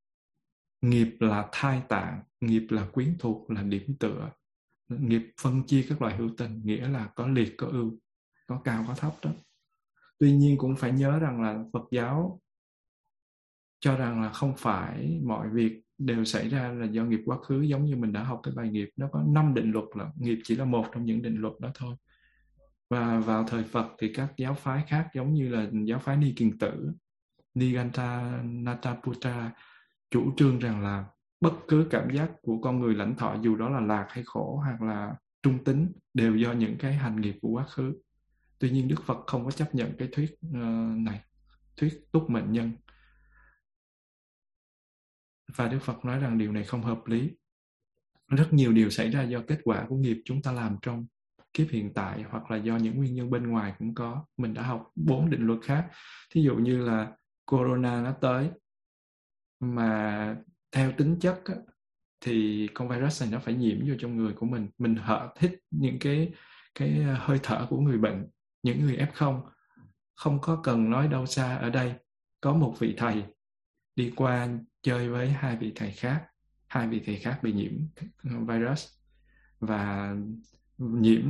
Nghiệp 0.83 1.17
là 1.21 1.49
thai 1.53 1.83
tạng, 1.89 2.23
nghiệp 2.41 2.67
là 2.71 2.87
quyến 2.93 3.17
thuộc, 3.19 3.51
là 3.51 3.63
điểm 3.63 3.97
tựa. 4.01 4.31
Nghiệp 4.89 5.23
phân 5.41 5.63
chia 5.67 5.87
các 5.89 6.03
loại 6.03 6.17
hữu 6.17 6.31
tình, 6.39 6.61
nghĩa 6.65 6.89
là 6.89 7.07
có 7.17 7.29
liệt, 7.29 7.55
có 7.59 7.67
ưu, 7.67 7.99
có 8.47 8.61
cao, 8.65 8.85
có 8.89 8.95
thấp 8.95 9.13
đó. 9.23 9.31
Tuy 10.19 10.33
nhiên 10.33 10.59
cũng 10.59 10.77
phải 10.77 10.93
nhớ 10.93 11.19
rằng 11.19 11.43
là 11.43 11.65
phật 11.73 11.85
giáo 11.91 12.41
cho 13.85 13.97
rằng 13.97 14.23
là 14.23 14.29
không 14.29 14.55
phải 14.57 15.21
mọi 15.25 15.49
việc 15.49 15.81
đều 15.99 16.25
xảy 16.25 16.49
ra 16.49 16.69
là 16.69 16.87
do 16.87 17.05
nghiệp 17.05 17.21
quá 17.25 17.39
khứ 17.39 17.61
giống 17.61 17.85
như 17.85 17.97
mình 17.97 18.13
đã 18.13 18.23
học 18.23 18.41
cái 18.43 18.55
bài 18.57 18.69
nghiệp 18.69 18.91
nó 18.97 19.09
có 19.13 19.23
năm 19.27 19.55
định 19.55 19.73
luật 19.73 19.85
là 19.95 20.11
nghiệp 20.17 20.39
chỉ 20.45 20.57
là 20.57 20.65
một 20.65 20.87
trong 20.93 21.05
những 21.05 21.23
định 21.23 21.37
luật 21.37 21.53
đó 21.61 21.71
thôi. 21.75 21.97
Và 22.91 23.19
vào 23.19 23.45
thời 23.45 23.63
Phật 23.63 23.87
thì 23.99 24.13
các 24.15 24.33
giáo 24.37 24.55
phái 24.55 24.85
khác 24.89 25.09
giống 25.15 25.35
như 25.35 25.49
là 25.49 25.67
giáo 25.85 25.99
phái 25.99 26.17
Ni 26.17 26.33
Kiền 26.37 26.59
Tử 26.59 26.93
Niganta 27.55 28.43
Nataputra 28.45 29.53
chủ 30.11 30.33
trương 30.37 30.59
rằng 30.59 30.83
là 30.83 31.05
bất 31.41 31.53
cứ 31.69 31.87
cảm 31.91 32.11
giác 32.11 32.31
của 32.43 32.59
con 32.59 32.81
người 32.81 32.95
lãnh 32.95 33.17
thọ 33.17 33.37
dù 33.43 33.57
đó 33.57 33.69
là 33.69 33.81
lạc 33.81 34.07
hay 34.11 34.25
khổ 34.27 34.61
hoặc 34.65 34.83
là 34.83 35.15
trung 35.43 35.65
tính 35.65 35.93
đều 36.15 36.37
do 36.37 36.53
những 36.53 36.79
cái 36.79 36.93
hành 36.93 37.21
nghiệp 37.21 37.39
của 37.43 37.49
quá 37.49 37.65
khứ. 37.65 37.95
Tuy 38.59 38.71
nhiên 38.71 38.89
đức 38.89 39.03
phật 39.07 39.19
không 39.27 39.45
có 39.45 39.51
chấp 39.51 39.75
nhận 39.75 39.93
cái 39.99 40.09
thuyết 40.13 40.35
uh, 40.49 40.99
này 40.99 41.21
thuyết 41.77 42.13
túc 42.13 42.31
mệnh 42.31 42.53
nhân 42.53 42.73
và 45.57 45.69
đức 45.69 45.79
phật 45.83 46.05
nói 46.05 46.19
rằng 46.19 46.39
điều 46.39 46.53
này 46.53 46.65
không 46.65 46.83
hợp 46.83 47.07
lý. 47.07 47.31
Rất 48.29 48.53
nhiều 48.53 48.73
điều 48.73 48.91
xảy 48.91 49.11
ra 49.11 49.23
do 49.23 49.41
kết 49.47 49.59
quả 49.65 49.87
của 49.89 49.97
nghiệp 49.97 50.23
chúng 50.25 50.43
ta 50.43 50.53
làm 50.53 50.77
trong 50.83 51.07
kiếp 51.53 51.67
hiện 51.71 51.95
tại 51.95 52.25
hoặc 52.31 52.51
là 52.51 52.57
do 52.57 52.77
những 52.77 52.97
nguyên 52.97 53.15
nhân 53.15 53.31
bên 53.31 53.49
ngoài 53.49 53.75
cũng 53.79 53.95
có. 53.95 54.25
Mình 54.37 54.55
đã 54.55 54.63
học 54.63 54.91
bốn 54.95 55.31
định 55.31 55.47
luật 55.47 55.59
khác. 55.63 55.89
Thí 56.31 56.43
dụ 56.43 56.55
như 56.57 56.85
là 56.85 57.13
corona 57.47 58.03
nó 58.03 58.13
tới 58.13 58.51
mà 59.61 60.37
theo 60.73 60.93
tính 60.93 61.17
chất 61.21 61.41
á, 61.45 61.55
thì 62.21 62.69
con 62.75 62.89
virus 62.89 63.23
này 63.23 63.31
nó 63.33 63.39
phải 63.39 63.55
nhiễm 63.55 63.89
vô 63.89 63.95
trong 63.99 64.17
người 64.17 64.33
của 64.33 64.47
mình. 64.47 64.69
Mình 64.79 64.97
hở 64.97 65.33
hít 65.39 65.53
những 65.71 65.99
cái 65.99 66.33
cái 66.75 67.03
ờ, 67.09 67.15
hơi 67.19 67.39
thở 67.43 67.67
của 67.71 67.81
người 67.81 67.99
bệnh 67.99 68.27
những 68.63 68.81
người 68.81 68.97
f 68.97 69.07
không. 69.15 69.43
Không 70.15 70.41
có 70.41 70.61
cần 70.63 70.91
nói 70.91 71.09
đâu 71.09 71.27
xa 71.27 71.57
ở 71.57 71.71
đây 71.71 71.95
có 72.41 72.53
một 72.53 72.77
vị 72.79 72.95
thầy 72.97 73.25
đi 73.97 74.13
qua 74.17 74.49
chơi 74.83 75.09
với 75.09 75.31
hai 75.31 75.57
vị 75.57 75.73
thầy 75.75 75.91
khác, 75.91 76.25
hai 76.67 76.89
vị 76.89 77.03
thầy 77.07 77.17
khác 77.17 77.39
bị 77.43 77.53
nhiễm 77.53 77.73
virus 78.23 78.89
và 79.61 80.15
nhiễm 80.79 81.23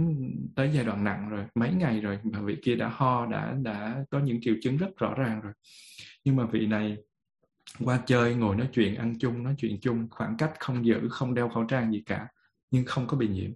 tới 0.57 0.71
giai 0.75 0.85
đoạn 0.85 1.05
nặng 1.05 1.29
rồi, 1.29 1.45
mấy 1.55 1.75
ngày 1.75 2.01
rồi, 2.01 2.19
mà 2.23 2.41
vị 2.41 2.57
kia 2.63 2.77
đã 2.77 2.89
ho, 2.89 3.27
đã 3.27 3.57
đã 3.63 4.05
có 4.11 4.19
những 4.19 4.41
triệu 4.41 4.55
chứng 4.63 4.77
rất 4.77 4.97
rõ 4.97 5.15
ràng 5.15 5.41
rồi. 5.41 5.53
Nhưng 6.25 6.37
mà 6.37 6.47
vị 6.47 6.67
này 6.67 6.97
qua 7.85 8.03
chơi, 8.07 8.35
ngồi 8.35 8.57
nói 8.57 8.69
chuyện, 8.73 8.95
ăn 8.95 9.19
chung, 9.19 9.43
nói 9.43 9.55
chuyện 9.59 9.81
chung, 9.81 10.09
khoảng 10.11 10.37
cách 10.37 10.53
không 10.59 10.87
giữ, 10.87 11.09
không 11.11 11.35
đeo 11.35 11.49
khẩu 11.49 11.65
trang 11.65 11.93
gì 11.93 12.03
cả, 12.07 12.29
nhưng 12.71 12.85
không 12.85 13.07
có 13.07 13.17
bị 13.17 13.29
nhiễm. 13.29 13.51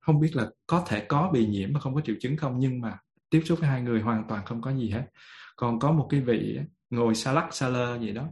Không 0.00 0.20
biết 0.20 0.36
là 0.36 0.50
có 0.66 0.84
thể 0.88 1.06
có 1.08 1.30
bị 1.32 1.46
nhiễm 1.46 1.72
mà 1.72 1.80
không 1.80 1.94
có 1.94 2.00
triệu 2.00 2.16
chứng 2.20 2.36
không, 2.36 2.58
nhưng 2.58 2.80
mà 2.80 2.98
tiếp 3.30 3.42
xúc 3.44 3.60
với 3.60 3.68
hai 3.68 3.82
người 3.82 4.00
hoàn 4.00 4.24
toàn 4.28 4.44
không 4.44 4.60
có 4.60 4.72
gì 4.72 4.90
hết. 4.90 5.06
Còn 5.56 5.78
có 5.78 5.92
một 5.92 6.06
cái 6.10 6.20
vị 6.20 6.58
ngồi 6.92 7.14
xa 7.14 7.32
lắc 7.32 7.54
xa 7.54 7.68
lơ 7.68 7.98
gì 7.98 8.12
đó. 8.12 8.28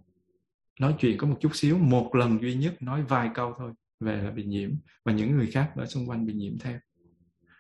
Nói 0.81 0.95
chuyện 0.99 1.19
có 1.19 1.27
một 1.27 1.37
chút 1.41 1.51
xíu, 1.55 1.79
một 1.79 2.15
lần 2.15 2.43
duy 2.43 2.55
nhất 2.55 2.83
nói 2.83 3.03
vài 3.03 3.31
câu 3.35 3.55
thôi, 3.59 3.73
về 4.01 4.23
là 4.23 4.31
bị 4.31 4.45
nhiễm 4.45 4.71
và 5.05 5.13
những 5.13 5.37
người 5.37 5.47
khác 5.47 5.73
ở 5.77 5.87
xung 5.87 6.07
quanh 6.07 6.27
bị 6.27 6.33
nhiễm 6.33 6.59
theo. 6.59 6.79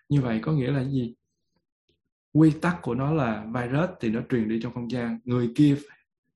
Như 0.09 0.21
vậy 0.21 0.41
có 0.43 0.53
nghĩa 0.53 0.71
là 0.71 0.85
gì? 0.85 1.15
Quy 2.33 2.53
tắc 2.61 2.83
của 2.83 2.95
nó 2.95 3.13
là 3.13 3.47
virus 3.55 3.91
thì 4.01 4.11
nó 4.11 4.21
truyền 4.31 4.49
đi 4.49 4.61
trong 4.63 4.75
không 4.75 4.91
gian, 4.91 5.19
người 5.25 5.53
kia 5.55 5.77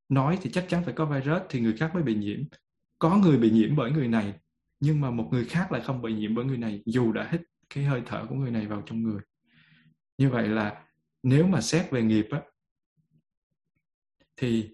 nói 0.09 0.39
thì 0.43 0.51
chắc 0.51 0.65
chắn 0.69 0.85
phải 0.85 0.95
có 0.95 1.07
virus 1.07 1.43
thì 1.49 1.61
người 1.61 1.77
khác 1.77 1.91
mới 1.95 2.03
bị 2.03 2.15
nhiễm. 2.15 2.41
Có 2.99 3.17
người 3.17 3.39
bị 3.39 3.51
nhiễm 3.51 3.77
bởi 3.77 3.91
người 3.91 4.09
này, 4.09 4.35
nhưng 4.81 5.01
mà 5.01 5.11
một 5.11 5.29
người 5.33 5.45
khác 5.45 5.73
lại 5.73 5.83
không 5.85 6.03
bị 6.03 6.15
nhiễm 6.15 6.35
bởi 6.35 6.45
người 6.45 6.59
này, 6.59 6.83
dù 6.87 7.13
đã 7.13 7.29
hít 7.33 7.41
cái 7.75 7.85
hơi 7.85 8.03
thở 8.07 8.27
của 8.29 8.35
người 8.35 8.51
này 8.51 8.67
vào 8.67 8.83
trong 8.87 9.03
người. 9.03 9.21
Như 10.19 10.31
vậy 10.31 10.49
là 10.49 10.83
nếu 11.23 11.47
mà 11.47 11.61
xét 11.61 11.91
về 11.91 12.03
nghiệp 12.03 12.27
á 12.31 12.41
thì 14.37 14.71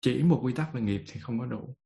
chỉ 0.00 0.22
một 0.22 0.40
quy 0.44 0.52
tắc 0.52 0.74
về 0.74 0.80
nghiệp 0.80 1.04
thì 1.08 1.20
không 1.20 1.38
có 1.38 1.46
đủ. 1.46 1.76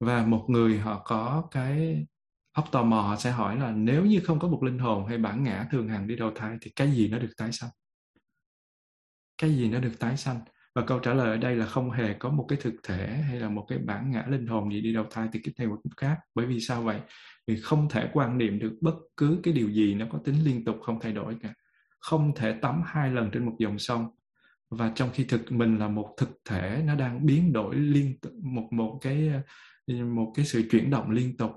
Và 0.00 0.26
một 0.26 0.46
người 0.48 0.78
họ 0.78 1.02
có 1.04 1.48
cái 1.50 2.06
óc 2.52 2.68
tò 2.72 2.82
mò 2.84 3.00
họ 3.02 3.16
sẽ 3.16 3.30
hỏi 3.30 3.56
là 3.56 3.70
nếu 3.70 4.04
như 4.06 4.20
không 4.24 4.38
có 4.38 4.48
một 4.48 4.62
linh 4.62 4.78
hồn 4.78 5.06
hay 5.06 5.18
bản 5.18 5.44
ngã 5.44 5.68
thường 5.70 5.88
hằng 5.88 6.06
đi 6.06 6.16
đầu 6.16 6.32
thai 6.34 6.56
thì 6.60 6.70
cái 6.76 6.92
gì 6.92 7.08
nó 7.08 7.18
được 7.18 7.32
tái 7.36 7.52
sanh? 7.52 7.70
Cái 9.38 9.56
gì 9.56 9.68
nó 9.68 9.80
được 9.80 9.92
tái 9.98 10.16
sanh? 10.16 10.40
Và 10.74 10.82
câu 10.86 10.98
trả 10.98 11.14
lời 11.14 11.30
ở 11.30 11.36
đây 11.36 11.56
là 11.56 11.66
không 11.66 11.90
hề 11.90 12.14
có 12.14 12.30
một 12.30 12.46
cái 12.48 12.58
thực 12.62 12.74
thể 12.82 13.06
hay 13.08 13.40
là 13.40 13.48
một 13.48 13.66
cái 13.68 13.78
bản 13.78 14.10
ngã 14.10 14.24
linh 14.28 14.46
hồn 14.46 14.72
gì 14.72 14.80
đi 14.80 14.92
đầu 14.92 15.06
thai 15.10 15.28
từ 15.32 15.40
kiếp 15.44 15.52
này 15.58 15.68
một 15.68 15.78
kiếp 15.84 15.96
khác. 15.96 16.18
Bởi 16.34 16.46
vì 16.46 16.60
sao 16.60 16.82
vậy? 16.82 17.00
Vì 17.46 17.60
không 17.60 17.88
thể 17.88 18.10
quan 18.12 18.38
niệm 18.38 18.58
được 18.58 18.78
bất 18.80 18.94
cứ 19.16 19.40
cái 19.42 19.54
điều 19.54 19.70
gì 19.70 19.94
nó 19.94 20.06
có 20.10 20.18
tính 20.24 20.44
liên 20.44 20.64
tục 20.64 20.76
không 20.82 21.00
thay 21.00 21.12
đổi 21.12 21.36
cả. 21.42 21.54
Không 22.00 22.34
thể 22.36 22.58
tắm 22.62 22.82
hai 22.86 23.10
lần 23.10 23.30
trên 23.30 23.46
một 23.46 23.56
dòng 23.58 23.78
sông. 23.78 24.06
Và 24.70 24.92
trong 24.94 25.10
khi 25.12 25.24
thực 25.24 25.52
mình 25.52 25.78
là 25.78 25.88
một 25.88 26.14
thực 26.18 26.30
thể, 26.48 26.82
nó 26.86 26.94
đang 26.94 27.26
biến 27.26 27.52
đổi 27.52 27.76
liên 27.76 28.18
tục 28.20 28.32
một 28.42 28.68
một 28.70 28.98
cái 29.02 29.28
ờ, 29.86 30.04
một 30.04 30.32
cái 30.36 30.44
sự 30.44 30.68
chuyển 30.70 30.90
động 30.90 31.10
liên 31.10 31.36
tục, 31.36 31.50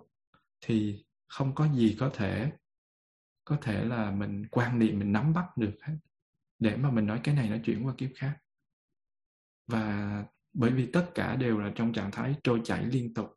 thì 0.62 1.06
không 1.28 1.56
có 1.56 1.68
gì 1.68 1.96
có 2.00 2.10
thể 2.14 2.52
có 3.46 3.58
thể 3.62 3.86
là 3.86 4.12
mình 4.12 4.46
quan 4.52 4.80
niệm, 4.80 5.00
mình 5.00 5.12
nắm 5.12 5.34
bắt 5.34 5.58
được 5.58 5.74
hết. 5.82 5.98
Để 6.60 6.78
mà 6.78 6.92
mình 6.92 7.06
nói 7.06 7.20
cái 7.24 7.36
này 7.36 7.50
nó 7.50 7.58
chuyển 7.66 7.86
qua 7.86 7.94
kiếp 7.98 8.10
khác 8.16 8.38
và 9.68 10.24
bởi 10.54 10.72
vì 10.72 10.86
tất 10.92 11.06
cả 11.16 11.36
đều 11.36 11.60
là 11.60 11.72
trong 11.76 11.94
trạng 11.94 12.12
thái 12.12 12.36
trôi 12.44 12.62
chảy 12.64 12.86
liên 12.86 13.14
tục. 13.14 13.28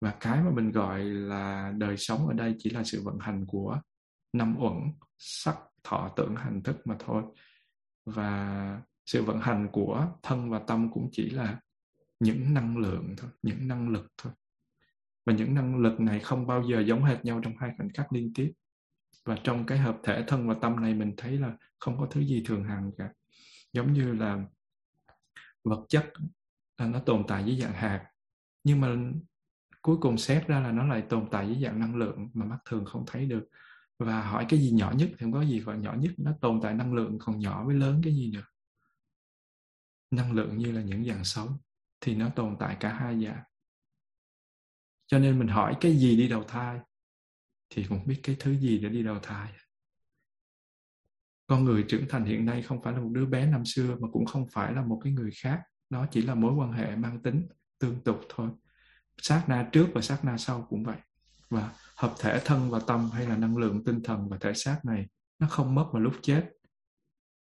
Và 0.00 0.14
cái 0.20 0.42
mà 0.42 0.50
mình 0.50 0.70
gọi 0.70 1.04
là 1.04 1.72
đời 1.78 1.96
sống 1.96 2.26
ở 2.28 2.34
đây 2.34 2.54
chỉ 2.58 2.70
là 2.70 2.84
sự 2.84 3.02
vận 3.04 3.18
hành 3.20 3.46
của 3.46 3.80
năm 4.32 4.56
uẩn, 4.58 4.74
sắc, 5.18 5.56
thọ, 5.84 6.12
tưởng, 6.16 6.36
hành 6.36 6.62
thức 6.62 6.76
mà 6.86 6.96
thôi. 6.98 7.22
Và 8.06 8.80
sự 9.06 9.22
vận 9.22 9.40
hành 9.40 9.68
của 9.72 10.08
thân 10.22 10.50
và 10.50 10.58
tâm 10.66 10.92
cũng 10.92 11.08
chỉ 11.12 11.30
là 11.30 11.60
những 12.20 12.54
năng 12.54 12.76
lượng 12.76 13.14
thôi, 13.16 13.30
những 13.42 13.68
năng 13.68 13.88
lực 13.88 14.06
thôi. 14.18 14.32
Và 15.26 15.32
những 15.32 15.54
năng 15.54 15.76
lực 15.76 16.00
này 16.00 16.20
không 16.20 16.46
bao 16.46 16.64
giờ 16.70 16.80
giống 16.80 17.04
hệt 17.04 17.24
nhau 17.24 17.40
trong 17.44 17.52
hai 17.58 17.70
khoảnh 17.76 17.88
khắc 17.94 18.12
liên 18.12 18.32
tiếp. 18.34 18.52
Và 19.24 19.36
trong 19.44 19.66
cái 19.66 19.78
hợp 19.78 19.98
thể 20.02 20.24
thân 20.26 20.48
và 20.48 20.54
tâm 20.62 20.80
này 20.80 20.94
mình 20.94 21.14
thấy 21.16 21.38
là 21.38 21.56
không 21.78 21.98
có 21.98 22.06
thứ 22.10 22.20
gì 22.20 22.42
thường 22.46 22.64
hằng 22.64 22.90
cả. 22.98 23.12
Giống 23.72 23.92
như 23.92 24.12
là 24.12 24.44
vật 25.64 25.86
chất 25.88 26.12
nó 26.78 27.00
tồn 27.00 27.24
tại 27.28 27.44
dưới 27.44 27.60
dạng 27.60 27.72
hạt. 27.72 28.10
Nhưng 28.64 28.80
mà 28.80 28.96
cuối 29.82 29.96
cùng 30.00 30.18
xét 30.18 30.46
ra 30.46 30.60
là 30.60 30.72
nó 30.72 30.86
lại 30.86 31.02
tồn 31.08 31.28
tại 31.30 31.48
dưới 31.48 31.62
dạng 31.62 31.80
năng 31.80 31.96
lượng 31.96 32.30
mà 32.34 32.46
mắt 32.46 32.58
thường 32.64 32.84
không 32.84 33.04
thấy 33.06 33.26
được. 33.26 33.48
Và 33.98 34.22
hỏi 34.22 34.46
cái 34.48 34.60
gì 34.60 34.70
nhỏ 34.70 34.92
nhất 34.96 35.08
thì 35.10 35.16
không 35.20 35.32
có 35.32 35.42
gì 35.42 35.60
gọi 35.60 35.78
nhỏ 35.78 35.94
nhất, 35.94 36.12
nó 36.18 36.32
tồn 36.40 36.60
tại 36.62 36.74
năng 36.74 36.94
lượng 36.94 37.18
còn 37.20 37.38
nhỏ 37.38 37.64
với 37.66 37.74
lớn 37.74 38.00
cái 38.04 38.14
gì 38.14 38.32
nữa. 38.32 38.44
Năng 40.10 40.32
lượng 40.32 40.58
như 40.58 40.72
là 40.72 40.82
những 40.82 41.04
dạng 41.04 41.24
sống 41.24 41.58
thì 42.00 42.14
nó 42.14 42.28
tồn 42.28 42.56
tại 42.58 42.76
cả 42.80 42.92
hai 42.92 43.24
dạng. 43.24 43.42
Cho 45.06 45.18
nên 45.18 45.38
mình 45.38 45.48
hỏi 45.48 45.76
cái 45.80 45.96
gì 45.96 46.16
đi 46.16 46.28
đầu 46.28 46.44
thai 46.44 46.80
thì 47.70 47.86
cũng 47.88 48.06
biết 48.06 48.20
cái 48.22 48.36
thứ 48.38 48.58
gì 48.58 48.78
để 48.78 48.88
đi 48.88 49.02
đầu 49.02 49.18
thai 49.22 49.52
con 51.52 51.64
người 51.64 51.84
trưởng 51.88 52.08
thành 52.08 52.24
hiện 52.24 52.44
nay 52.44 52.62
không 52.62 52.82
phải 52.82 52.92
là 52.92 53.00
một 53.00 53.10
đứa 53.12 53.26
bé 53.26 53.46
năm 53.46 53.64
xưa 53.64 53.96
mà 54.00 54.08
cũng 54.12 54.26
không 54.26 54.46
phải 54.52 54.72
là 54.72 54.82
một 54.82 55.00
cái 55.04 55.12
người 55.12 55.30
khác. 55.42 55.60
Nó 55.90 56.06
chỉ 56.10 56.22
là 56.22 56.34
mối 56.34 56.54
quan 56.54 56.72
hệ 56.72 56.96
mang 56.96 57.22
tính 57.22 57.48
tương 57.78 58.00
tục 58.00 58.20
thôi. 58.28 58.50
Sát 59.22 59.44
na 59.48 59.68
trước 59.72 59.86
và 59.94 60.00
sát 60.00 60.24
na 60.24 60.38
sau 60.38 60.66
cũng 60.70 60.84
vậy. 60.84 60.96
Và 61.50 61.70
hợp 61.96 62.14
thể 62.20 62.40
thân 62.44 62.70
và 62.70 62.80
tâm 62.86 63.10
hay 63.10 63.26
là 63.26 63.36
năng 63.36 63.56
lượng 63.56 63.84
tinh 63.84 64.00
thần 64.04 64.28
và 64.28 64.36
thể 64.40 64.52
xác 64.54 64.84
này, 64.84 65.06
nó 65.38 65.46
không 65.48 65.74
mất 65.74 65.88
vào 65.92 66.02
lúc 66.02 66.14
chết. 66.22 66.50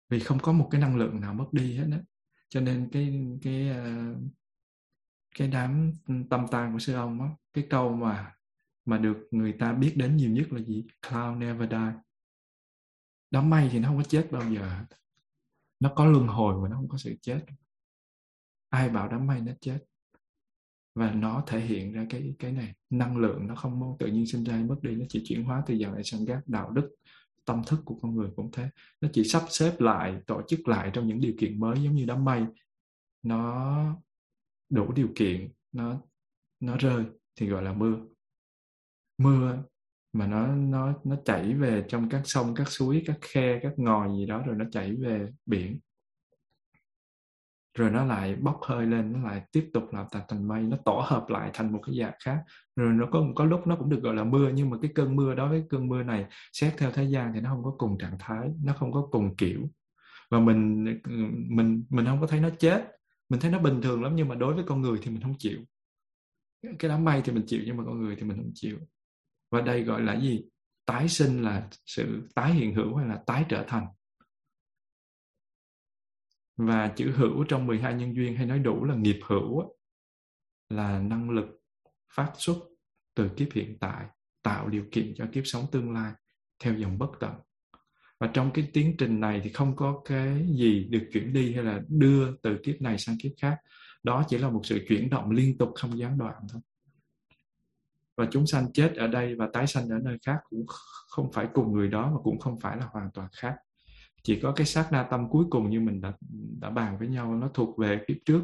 Vì 0.09 0.19
không 0.19 0.39
có 0.39 0.51
một 0.51 0.67
cái 0.71 0.81
năng 0.81 0.97
lượng 0.97 1.21
nào 1.21 1.33
mất 1.33 1.45
đi 1.51 1.77
hết 1.77 1.85
đó 1.87 1.97
cho 2.49 2.61
nên 2.61 2.89
cái 2.91 3.21
cái 3.41 3.69
ờ, 3.69 4.15
cái 5.35 5.47
đám 5.47 5.91
tâm 6.29 6.45
tang 6.51 6.73
của 6.73 6.79
sư 6.79 6.93
ông 6.93 7.21
á, 7.21 7.27
cái 7.53 7.67
câu 7.69 7.93
mà 7.93 8.33
mà 8.85 8.97
được 8.97 9.17
người 9.31 9.53
ta 9.53 9.73
biết 9.73 9.93
đến 9.97 10.15
nhiều 10.15 10.31
nhất 10.31 10.53
là 10.53 10.59
gì? 10.59 10.85
Cloud 11.09 11.37
never 11.37 11.71
die 11.71 12.08
đám 13.31 13.49
mây 13.49 13.69
thì 13.71 13.79
nó 13.79 13.87
không 13.87 13.97
có 13.97 14.03
chết 14.03 14.27
bao 14.31 14.53
giờ. 14.53 14.79
Nó 15.79 15.91
có 15.95 16.05
luân 16.05 16.27
hồi 16.27 16.61
mà 16.61 16.69
nó 16.69 16.75
không 16.75 16.89
có 16.89 16.97
sự 16.97 17.15
chết. 17.21 17.45
Ai 18.69 18.89
bảo 18.89 19.07
đám 19.07 19.27
mây 19.27 19.41
nó 19.41 19.51
chết? 19.61 19.79
Và 20.95 21.11
nó 21.11 21.43
thể 21.47 21.59
hiện 21.59 21.93
ra 21.93 22.05
cái 22.09 22.35
cái 22.39 22.51
này. 22.51 22.73
Năng 22.89 23.17
lượng 23.17 23.47
nó 23.47 23.55
không 23.55 23.95
tự 23.99 24.07
nhiên 24.07 24.27
sinh 24.27 24.43
ra 24.43 24.57
mất 24.57 24.75
đi. 24.81 24.95
Nó 24.95 25.05
chỉ 25.09 25.23
chuyển 25.25 25.43
hóa 25.43 25.63
từ 25.67 25.73
dòng 25.73 25.93
lại 25.93 26.03
sang 26.03 26.25
gác 26.25 26.47
đạo 26.47 26.69
đức, 26.69 26.95
tâm 27.45 27.61
thức 27.67 27.79
của 27.85 27.99
con 28.01 28.15
người 28.15 28.29
cũng 28.35 28.51
thế. 28.51 28.69
Nó 29.01 29.09
chỉ 29.13 29.23
sắp 29.23 29.43
xếp 29.49 29.81
lại, 29.81 30.21
tổ 30.27 30.41
chức 30.47 30.67
lại 30.67 30.91
trong 30.93 31.07
những 31.07 31.21
điều 31.21 31.33
kiện 31.39 31.59
mới 31.59 31.83
giống 31.83 31.95
như 31.95 32.05
đám 32.05 32.25
mây. 32.25 32.45
Nó 33.23 33.95
đủ 34.69 34.91
điều 34.91 35.09
kiện, 35.15 35.51
nó 35.71 36.01
nó 36.59 36.77
rơi 36.77 37.05
thì 37.35 37.47
gọi 37.47 37.63
là 37.63 37.73
mưa. 37.73 37.97
Mưa 39.17 39.63
mà 40.13 40.27
nó 40.27 40.47
nó 40.47 40.93
nó 41.03 41.15
chảy 41.25 41.53
về 41.53 41.85
trong 41.87 42.09
các 42.09 42.21
sông, 42.25 42.53
các 42.55 42.69
suối, 42.69 43.03
các 43.05 43.17
khe, 43.21 43.59
các 43.63 43.73
ngòi 43.79 44.09
gì 44.17 44.25
đó, 44.25 44.43
rồi 44.45 44.55
nó 44.55 44.65
chảy 44.71 44.95
về 44.95 45.27
biển. 45.45 45.79
Rồi 47.77 47.91
nó 47.91 48.05
lại 48.05 48.35
bốc 48.35 48.59
hơi 48.61 48.85
lên, 48.85 49.13
nó 49.13 49.19
lại 49.29 49.41
tiếp 49.51 49.69
tục 49.73 49.93
làm 49.93 50.05
tạt 50.11 50.23
thành 50.27 50.47
mây, 50.47 50.63
nó 50.63 50.77
tổ 50.85 51.03
hợp 51.05 51.29
lại 51.29 51.51
thành 51.53 51.71
một 51.71 51.79
cái 51.85 51.95
dạng 51.99 52.13
khác. 52.23 52.43
Rồi 52.75 52.93
nó 52.93 53.07
có 53.11 53.23
có 53.35 53.45
lúc 53.45 53.67
nó 53.67 53.75
cũng 53.75 53.89
được 53.89 53.99
gọi 54.03 54.15
là 54.15 54.23
mưa, 54.23 54.49
nhưng 54.53 54.69
mà 54.69 54.77
cái 54.81 54.91
cơn 54.95 55.15
mưa 55.15 55.35
đó 55.35 55.49
với 55.49 55.63
cơn 55.69 55.87
mưa 55.87 56.03
này 56.03 56.25
xét 56.53 56.73
theo 56.77 56.91
thế 56.91 57.03
gian 57.03 57.33
thì 57.33 57.41
nó 57.41 57.49
không 57.49 57.63
có 57.63 57.75
cùng 57.77 57.97
trạng 57.97 58.15
thái, 58.19 58.49
nó 58.63 58.73
không 58.73 58.91
có 58.91 59.07
cùng 59.11 59.35
kiểu. 59.35 59.69
Và 60.29 60.39
mình 60.39 60.85
mình 61.49 61.83
mình 61.89 62.05
không 62.05 62.21
có 62.21 62.27
thấy 62.27 62.39
nó 62.39 62.49
chết. 62.59 62.87
Mình 63.29 63.39
thấy 63.39 63.51
nó 63.51 63.59
bình 63.59 63.81
thường 63.81 64.03
lắm, 64.03 64.15
nhưng 64.15 64.27
mà 64.27 64.35
đối 64.35 64.53
với 64.53 64.63
con 64.67 64.81
người 64.81 64.99
thì 65.01 65.11
mình 65.11 65.21
không 65.21 65.35
chịu. 65.37 65.59
Cái 66.79 66.89
đám 66.89 67.03
mây 67.03 67.21
thì 67.25 67.31
mình 67.31 67.43
chịu, 67.47 67.61
nhưng 67.65 67.77
mà 67.77 67.83
con 67.85 68.01
người 68.01 68.15
thì 68.15 68.23
mình 68.23 68.37
không 68.37 68.51
chịu 68.53 68.77
và 69.49 69.61
đây 69.61 69.83
gọi 69.83 70.01
là 70.01 70.19
gì? 70.19 70.43
Tái 70.85 71.07
sinh 71.07 71.43
là 71.43 71.69
sự 71.85 72.27
tái 72.35 72.53
hiện 72.53 72.75
hữu 72.75 72.95
hay 72.95 73.07
là 73.07 73.23
tái 73.25 73.45
trở 73.49 73.63
thành. 73.67 73.87
Và 76.57 76.93
chữ 76.95 77.11
hữu 77.11 77.43
trong 77.43 77.67
12 77.67 77.93
nhân 77.93 78.15
duyên 78.15 78.35
hay 78.35 78.45
nói 78.45 78.59
đủ 78.59 78.83
là 78.83 78.95
nghiệp 78.95 79.19
hữu 79.25 79.75
là 80.69 80.99
năng 80.99 81.29
lực 81.29 81.45
phát 82.13 82.31
xuất 82.37 82.57
từ 83.15 83.29
kiếp 83.37 83.47
hiện 83.53 83.77
tại, 83.79 84.05
tạo 84.43 84.69
điều 84.69 84.83
kiện 84.91 85.13
cho 85.15 85.25
kiếp 85.33 85.43
sống 85.45 85.65
tương 85.71 85.91
lai 85.91 86.13
theo 86.63 86.73
dòng 86.73 86.97
bất 86.97 87.09
tận. 87.19 87.33
Và 88.19 88.27
trong 88.33 88.51
cái 88.53 88.69
tiến 88.73 88.95
trình 88.97 89.19
này 89.19 89.41
thì 89.43 89.49
không 89.49 89.75
có 89.75 90.01
cái 90.05 90.47
gì 90.57 90.83
được 90.89 91.09
chuyển 91.13 91.33
đi 91.33 91.53
hay 91.53 91.63
là 91.63 91.81
đưa 91.87 92.35
từ 92.37 92.57
kiếp 92.63 92.81
này 92.81 92.97
sang 92.97 93.15
kiếp 93.21 93.31
khác. 93.41 93.57
Đó 94.03 94.23
chỉ 94.27 94.37
là 94.37 94.49
một 94.49 94.61
sự 94.63 94.85
chuyển 94.87 95.09
động 95.09 95.31
liên 95.31 95.57
tục, 95.57 95.71
không 95.75 95.99
gián 95.99 96.17
đoạn 96.17 96.35
thôi 96.51 96.61
và 98.19 98.27
chúng 98.31 98.47
sanh 98.47 98.71
chết 98.73 98.95
ở 98.95 99.07
đây 99.07 99.35
và 99.35 99.49
tái 99.53 99.67
sanh 99.67 99.89
ở 99.89 99.99
nơi 100.03 100.17
khác 100.25 100.37
cũng 100.49 100.65
không 101.07 101.31
phải 101.31 101.47
cùng 101.53 101.73
người 101.73 101.87
đó 101.87 102.11
mà 102.11 102.17
cũng 102.23 102.39
không 102.39 102.59
phải 102.59 102.77
là 102.77 102.87
hoàn 102.91 103.09
toàn 103.13 103.27
khác. 103.31 103.55
Chỉ 104.23 104.39
có 104.39 104.51
cái 104.51 104.65
sát 104.65 104.91
na 104.91 105.03
tâm 105.03 105.29
cuối 105.29 105.45
cùng 105.49 105.69
như 105.69 105.79
mình 105.79 106.01
đã 106.01 106.13
đã 106.59 106.69
bàn 106.69 106.99
với 106.99 107.07
nhau, 107.07 107.35
nó 107.35 107.49
thuộc 107.53 107.77
về 107.77 108.03
kiếp 108.07 108.17
trước, 108.25 108.41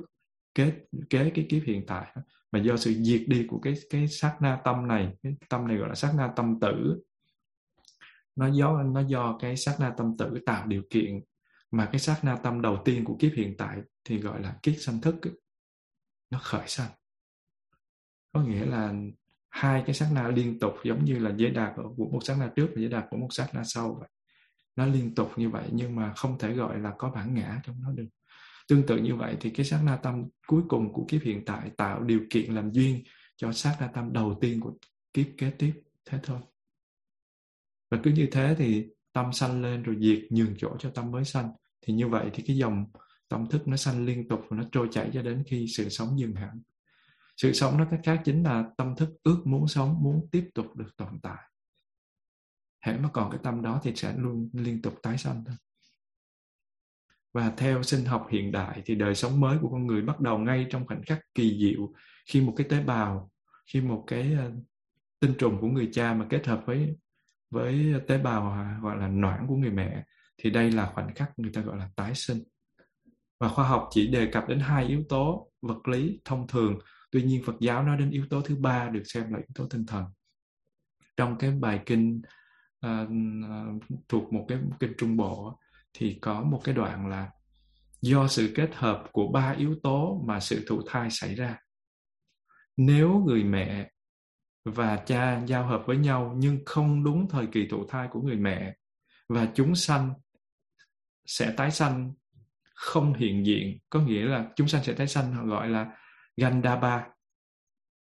kế 0.56 0.74
kế 1.10 1.30
cái 1.30 1.46
kiếp 1.50 1.64
hiện 1.64 1.86
tại. 1.88 2.16
Mà 2.52 2.60
do 2.60 2.78
sự 2.78 2.94
diệt 2.94 3.22
đi 3.28 3.46
của 3.48 3.60
cái 3.60 3.74
cái 3.90 4.08
sát 4.08 4.38
na 4.42 4.62
tâm 4.64 4.88
này, 4.88 5.14
cái 5.24 5.34
tâm 5.50 5.68
này 5.68 5.78
gọi 5.78 5.90
là 5.90 5.96
sát 5.96 6.14
na 6.18 6.34
tâm 6.36 6.60
tử, 6.60 7.04
nó 8.36 8.48
do 8.48 8.84
nó 8.84 9.02
do 9.02 9.38
cái 9.40 9.58
sát 9.58 9.76
na 9.80 9.94
tâm 9.98 10.18
tử 10.18 10.40
tạo 10.46 10.68
điều 10.68 10.82
kiện. 10.90 11.22
Mà 11.72 11.90
cái 11.92 12.00
sát 12.00 12.20
na 12.24 12.36
tâm 12.36 12.62
đầu 12.62 12.82
tiên 12.86 13.06
của 13.06 13.16
kiếp 13.20 13.32
hiện 13.36 13.56
tại 13.58 13.78
thì 14.04 14.18
gọi 14.20 14.42
là 14.42 14.56
kiếp 14.64 14.74
sanh 14.78 15.02
thức 15.02 15.16
nó 16.30 16.40
khởi 16.44 16.68
sanh. 16.68 16.92
Có 18.34 18.42
nghĩa 18.42 18.66
là 18.66 18.94
hai 19.56 19.84
cái 19.86 19.96
sát 19.96 20.10
na 20.14 20.28
liên 20.28 20.60
tục 20.60 20.74
giống 20.84 21.06
như 21.06 21.20
là 21.20 21.34
giới 21.38 21.52
đạt 21.52 21.74
của 21.98 22.10
một 22.12 22.20
sát 22.24 22.36
na 22.40 22.52
trước 22.56 22.68
và 22.68 22.82
giới 22.82 22.90
đạt 22.90 23.06
của 23.10 23.18
một 23.18 23.28
sát 23.32 23.48
na 23.54 23.64
sau 23.64 23.98
vậy. 24.00 24.10
Nó 24.76 24.86
liên 24.86 25.16
tục 25.16 25.32
như 25.36 25.50
vậy 25.50 25.70
nhưng 25.72 25.96
mà 25.96 26.14
không 26.14 26.40
thể 26.40 26.54
gọi 26.54 26.80
là 26.80 26.94
có 26.98 27.10
bản 27.10 27.34
ngã 27.34 27.62
trong 27.64 27.82
nó 27.82 27.92
được. 27.92 28.08
Tương 28.68 28.86
tự 28.86 28.98
như 28.98 29.16
vậy 29.16 29.38
thì 29.40 29.50
cái 29.50 29.66
sát 29.66 29.82
na 29.86 29.96
tâm 29.96 30.24
cuối 30.48 30.62
cùng 30.68 30.94
của 30.94 31.06
kiếp 31.08 31.22
hiện 31.22 31.46
tại 31.46 31.72
tạo 31.78 32.04
điều 32.04 32.22
kiện 32.30 32.56
làm 32.56 32.72
duyên 32.72 33.04
cho 33.36 33.52
sát 33.52 33.78
na 33.80 33.88
tâm 33.88 34.14
đầu 34.14 34.38
tiên 34.42 34.60
của 34.62 34.74
kiếp 35.14 35.26
kế 35.38 35.50
tiếp. 35.50 35.74
Thế 36.06 36.20
thôi. 36.24 36.40
Và 37.92 38.00
cứ 38.04 38.12
như 38.12 38.28
thế 38.32 38.56
thì 38.58 38.88
tâm 39.14 39.34
sanh 39.34 39.62
lên 39.62 39.84
rồi 39.84 39.96
diệt 40.00 40.32
nhường 40.32 40.56
chỗ 40.58 40.76
cho 40.80 40.90
tâm 40.90 41.12
mới 41.12 41.26
sanh. 41.26 41.50
Thì 41.82 41.94
như 41.94 42.08
vậy 42.08 42.30
thì 42.34 42.44
cái 42.48 42.58
dòng 42.58 42.86
tâm 43.30 43.46
thức 43.50 43.68
nó 43.68 43.78
sanh 43.78 44.06
liên 44.06 44.28
tục 44.28 44.40
và 44.50 44.58
nó 44.58 44.64
trôi 44.72 44.88
chảy 44.92 45.10
cho 45.14 45.22
đến 45.22 45.44
khi 45.48 45.66
sự 45.68 45.90
sống 45.90 46.20
dừng 46.20 46.36
hẳn 46.36 46.62
sự 47.38 47.54
sống 47.54 47.78
nó 47.78 47.88
cách 47.92 48.00
khác 48.04 48.22
chính 48.26 48.44
là 48.44 48.64
tâm 48.78 48.96
thức 48.96 49.10
ước 49.24 49.42
muốn 49.46 49.68
sống, 49.68 50.04
muốn 50.04 50.28
tiếp 50.32 50.50
tục 50.54 50.76
được 50.76 50.98
tồn 50.98 51.20
tại. 51.24 51.50
Hễ 52.86 52.98
mà 52.98 53.10
còn 53.14 53.32
cái 53.32 53.40
tâm 53.44 53.62
đó 53.62 53.80
thì 53.84 53.96
sẽ 53.96 54.14
luôn 54.18 54.50
liên 54.54 54.82
tục 54.82 54.94
tái 55.04 55.18
sanh 55.18 55.44
thôi. 55.46 55.56
Và 57.34 57.54
theo 57.58 57.84
sinh 57.84 58.06
học 58.06 58.28
hiện 58.30 58.52
đại 58.52 58.82
thì 58.86 58.96
đời 58.96 59.16
sống 59.16 59.40
mới 59.40 59.58
của 59.62 59.70
con 59.70 59.88
người 59.88 60.02
bắt 60.02 60.20
đầu 60.20 60.38
ngay 60.38 60.68
trong 60.70 60.88
khoảnh 60.88 61.04
khắc 61.04 61.20
kỳ 61.34 61.60
diệu, 61.60 61.94
khi 62.26 62.42
một 62.42 62.54
cái 62.58 62.68
tế 62.70 62.84
bào, 62.84 63.32
khi 63.66 63.82
một 63.82 64.04
cái 64.08 64.34
ờ, 64.34 64.52
tinh 65.20 65.34
trùng 65.40 65.62
của 65.62 65.68
người 65.68 65.90
cha 65.92 66.14
mà 66.14 66.26
kết 66.30 66.48
hợp 66.48 66.64
với 66.66 66.96
với 67.52 67.94
tế 68.08 68.18
bào 68.18 68.52
à, 68.52 68.80
gọi 68.82 68.98
là 68.98 69.08
noãn 69.08 69.48
của 69.48 69.56
người 69.56 69.72
mẹ 69.72 70.04
thì 70.38 70.50
đây 70.50 70.72
là 70.72 70.92
khoảnh 70.94 71.16
khắc 71.16 71.40
người 71.40 71.52
ta 71.54 71.62
gọi 71.62 71.78
là 71.78 71.90
tái 71.96 72.16
sinh. 72.16 72.44
Và 73.40 73.50
khoa 73.50 73.68
học 73.68 73.88
chỉ 73.92 74.08
đề 74.08 74.26
cập 74.26 74.48
đến 74.48 74.60
hai 74.60 74.86
yếu 74.86 75.04
tố 75.10 75.52
vật 75.62 75.88
lý 75.88 76.22
thông 76.26 76.48
thường 76.48 76.80
tuy 77.12 77.24
nhiên 77.24 77.44
phật 77.46 77.56
giáo 77.60 77.84
nói 77.84 77.98
đến 77.98 78.12
yếu 78.12 78.26
tố 78.30 78.42
thứ 78.42 78.56
ba 78.56 78.90
được 78.90 79.04
xem 79.06 79.34
là 79.34 79.38
yếu 79.38 79.48
tố 79.56 79.68
tinh 79.68 79.86
thần. 79.86 80.06
Trong 81.18 81.38
cái 81.38 81.52
bài 81.52 81.84
kinh 81.86 82.22
uh, 82.86 83.10
thuộc 84.10 84.34
một 84.34 84.46
cái 84.48 84.58
kinh 84.80 84.94
trung 84.98 85.18
bộ 85.18 85.60
thì 85.94 86.18
có 86.22 86.44
một 86.44 86.62
cái 86.64 86.76
đoạn 86.76 87.08
là 87.08 87.30
do 88.02 88.28
sự 88.28 88.54
kết 88.56 88.76
hợp 88.76 89.04
của 89.12 89.28
ba 89.28 89.52
yếu 89.58 89.76
tố 89.84 90.24
mà 90.28 90.40
sự 90.40 90.66
thụ 90.68 90.82
thai 90.88 91.12
xảy 91.12 91.36
ra. 91.36 91.58
Nếu 92.78 93.24
người 93.28 93.44
mẹ 93.44 93.92
và 94.66 94.96
cha 94.96 95.42
giao 95.46 95.68
hợp 95.68 95.84
với 95.86 95.98
nhau 95.98 96.36
nhưng 96.38 96.60
không 96.66 97.04
đúng 97.04 97.30
thời 97.30 97.48
kỳ 97.48 97.68
thụ 97.68 97.86
thai 97.88 98.08
của 98.12 98.22
người 98.22 98.36
mẹ 98.36 98.76
và 99.30 99.48
chúng 99.56 99.76
sanh 99.76 100.14
sẽ 101.26 101.54
tái 101.58 101.72
sanh 101.72 102.14
không 102.76 103.14
hiện 103.14 103.46
diện 103.46 103.78
có 103.90 104.00
nghĩa 104.00 104.26
là 104.26 104.52
chúng 104.56 104.68
sanh 104.68 104.84
sẽ 104.84 104.94
tái 104.94 105.08
sanh 105.08 105.48
gọi 105.48 105.70
là 105.70 105.98
Gandaba 106.38 107.08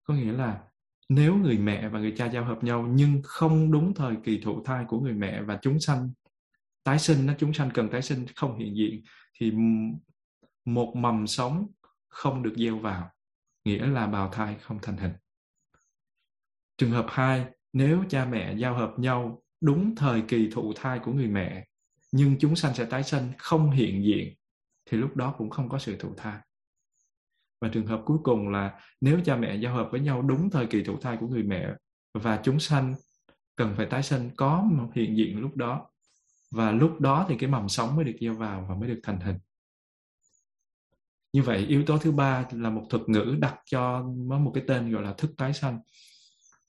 có 0.03 0.13
nghĩa 0.13 0.31
là 0.31 0.63
nếu 1.09 1.35
người 1.35 1.57
mẹ 1.57 1.89
và 1.89 1.99
người 1.99 2.13
cha 2.17 2.25
giao 2.25 2.43
hợp 2.45 2.63
nhau 2.63 2.87
nhưng 2.89 3.21
không 3.23 3.71
đúng 3.71 3.93
thời 3.93 4.15
kỳ 4.23 4.41
thụ 4.41 4.63
thai 4.63 4.85
của 4.87 4.99
người 4.99 5.13
mẹ 5.13 5.41
và 5.41 5.59
chúng 5.61 5.79
sanh, 5.79 6.11
tái 6.83 6.99
sinh 6.99 7.25
nó 7.25 7.33
chúng 7.37 7.53
sanh 7.53 7.69
cần 7.73 7.89
tái 7.89 8.01
sinh 8.01 8.25
không 8.35 8.57
hiện 8.57 8.75
diện, 8.75 9.03
thì 9.39 9.51
một 10.65 10.95
mầm 10.95 11.27
sống 11.27 11.67
không 12.07 12.43
được 12.43 12.53
gieo 12.57 12.77
vào, 12.77 13.09
nghĩa 13.65 13.85
là 13.85 14.07
bào 14.07 14.29
thai 14.29 14.55
không 14.61 14.79
thành 14.81 14.97
hình. 14.97 15.13
Trường 16.77 16.91
hợp 16.91 17.05
hai, 17.09 17.45
nếu 17.73 18.03
cha 18.09 18.25
mẹ 18.25 18.55
giao 18.55 18.73
hợp 18.75 18.93
nhau 18.97 19.43
đúng 19.61 19.95
thời 19.95 20.21
kỳ 20.21 20.49
thụ 20.51 20.73
thai 20.75 20.99
của 20.99 21.13
người 21.13 21.27
mẹ 21.27 21.67
nhưng 22.11 22.39
chúng 22.39 22.55
sanh 22.55 22.73
sẽ 22.73 22.85
tái 22.85 23.03
sinh 23.03 23.31
không 23.37 23.71
hiện 23.71 24.03
diện, 24.03 24.33
thì 24.85 24.97
lúc 24.97 25.15
đó 25.15 25.35
cũng 25.37 25.49
không 25.49 25.69
có 25.69 25.79
sự 25.79 25.95
thụ 25.99 26.13
thai 26.17 26.39
và 27.61 27.67
trường 27.67 27.87
hợp 27.87 28.01
cuối 28.05 28.17
cùng 28.23 28.49
là 28.49 28.79
nếu 29.01 29.19
cha 29.25 29.35
mẹ 29.35 29.55
giao 29.55 29.73
hợp 29.73 29.87
với 29.91 30.01
nhau 30.01 30.21
đúng 30.21 30.49
thời 30.49 30.65
kỳ 30.65 30.83
thụ 30.83 30.97
thai 30.97 31.17
của 31.17 31.27
người 31.27 31.43
mẹ 31.43 31.67
và 32.13 32.39
chúng 32.43 32.59
sanh 32.59 32.95
cần 33.55 33.73
phải 33.77 33.85
tái 33.85 34.03
sinh, 34.03 34.29
có 34.37 34.65
hiện 34.93 35.17
diện 35.17 35.39
lúc 35.39 35.55
đó. 35.55 35.89
Và 36.51 36.71
lúc 36.71 37.01
đó 37.01 37.25
thì 37.29 37.35
cái 37.37 37.49
mầm 37.49 37.69
sống 37.69 37.95
mới 37.95 38.05
được 38.05 38.15
gieo 38.21 38.33
vào 38.33 38.65
và 38.69 38.75
mới 38.75 38.89
được 38.89 38.99
thành 39.03 39.19
hình. 39.19 39.37
Như 41.33 41.41
vậy, 41.41 41.57
yếu 41.57 41.83
tố 41.85 41.97
thứ 41.97 42.11
ba 42.11 42.45
là 42.51 42.69
một 42.69 42.83
thuật 42.89 43.09
ngữ 43.09 43.35
đặt 43.39 43.55
cho 43.65 44.03
một 44.39 44.51
cái 44.53 44.63
tên 44.67 44.91
gọi 44.91 45.03
là 45.03 45.13
thức 45.13 45.31
tái 45.37 45.53
sanh. 45.53 45.79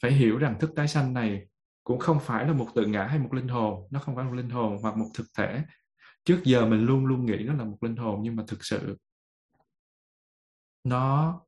Phải 0.03 0.13
hiểu 0.13 0.39
rằng 0.39 0.59
thức 0.61 0.71
tái 0.77 0.89
sanh 0.89 1.15
này 1.15 1.47
cũng 1.85 1.99
không 1.99 2.21
phải 2.21 2.47
là 2.47 2.53
một 2.53 2.67
tự 2.75 2.87
ngã 2.87 3.05
hay 3.05 3.19
một 3.19 3.35
linh 3.35 3.49
hồn, 3.49 3.89
nó 3.91 4.01
không 4.01 4.17
phải 4.17 4.25
một 4.25 4.33
linh 4.33 4.51
hồn 4.51 4.79
hoặc 4.83 4.97
một 4.97 5.07
thực 5.15 5.27
thể. 5.39 5.63
Trước 6.25 6.41
giờ 6.45 6.67
mình 6.67 6.85
luôn 6.85 7.07
luôn 7.07 7.27
nghĩ 7.27 7.39
nó 7.39 7.55
là 7.55 7.65
một 7.65 7.83
linh 7.83 7.97
hồn 7.97 8.21
nhưng 8.23 8.37
mà 8.37 8.43
thực 8.47 8.65
sự 8.65 8.99
nó 10.87 11.41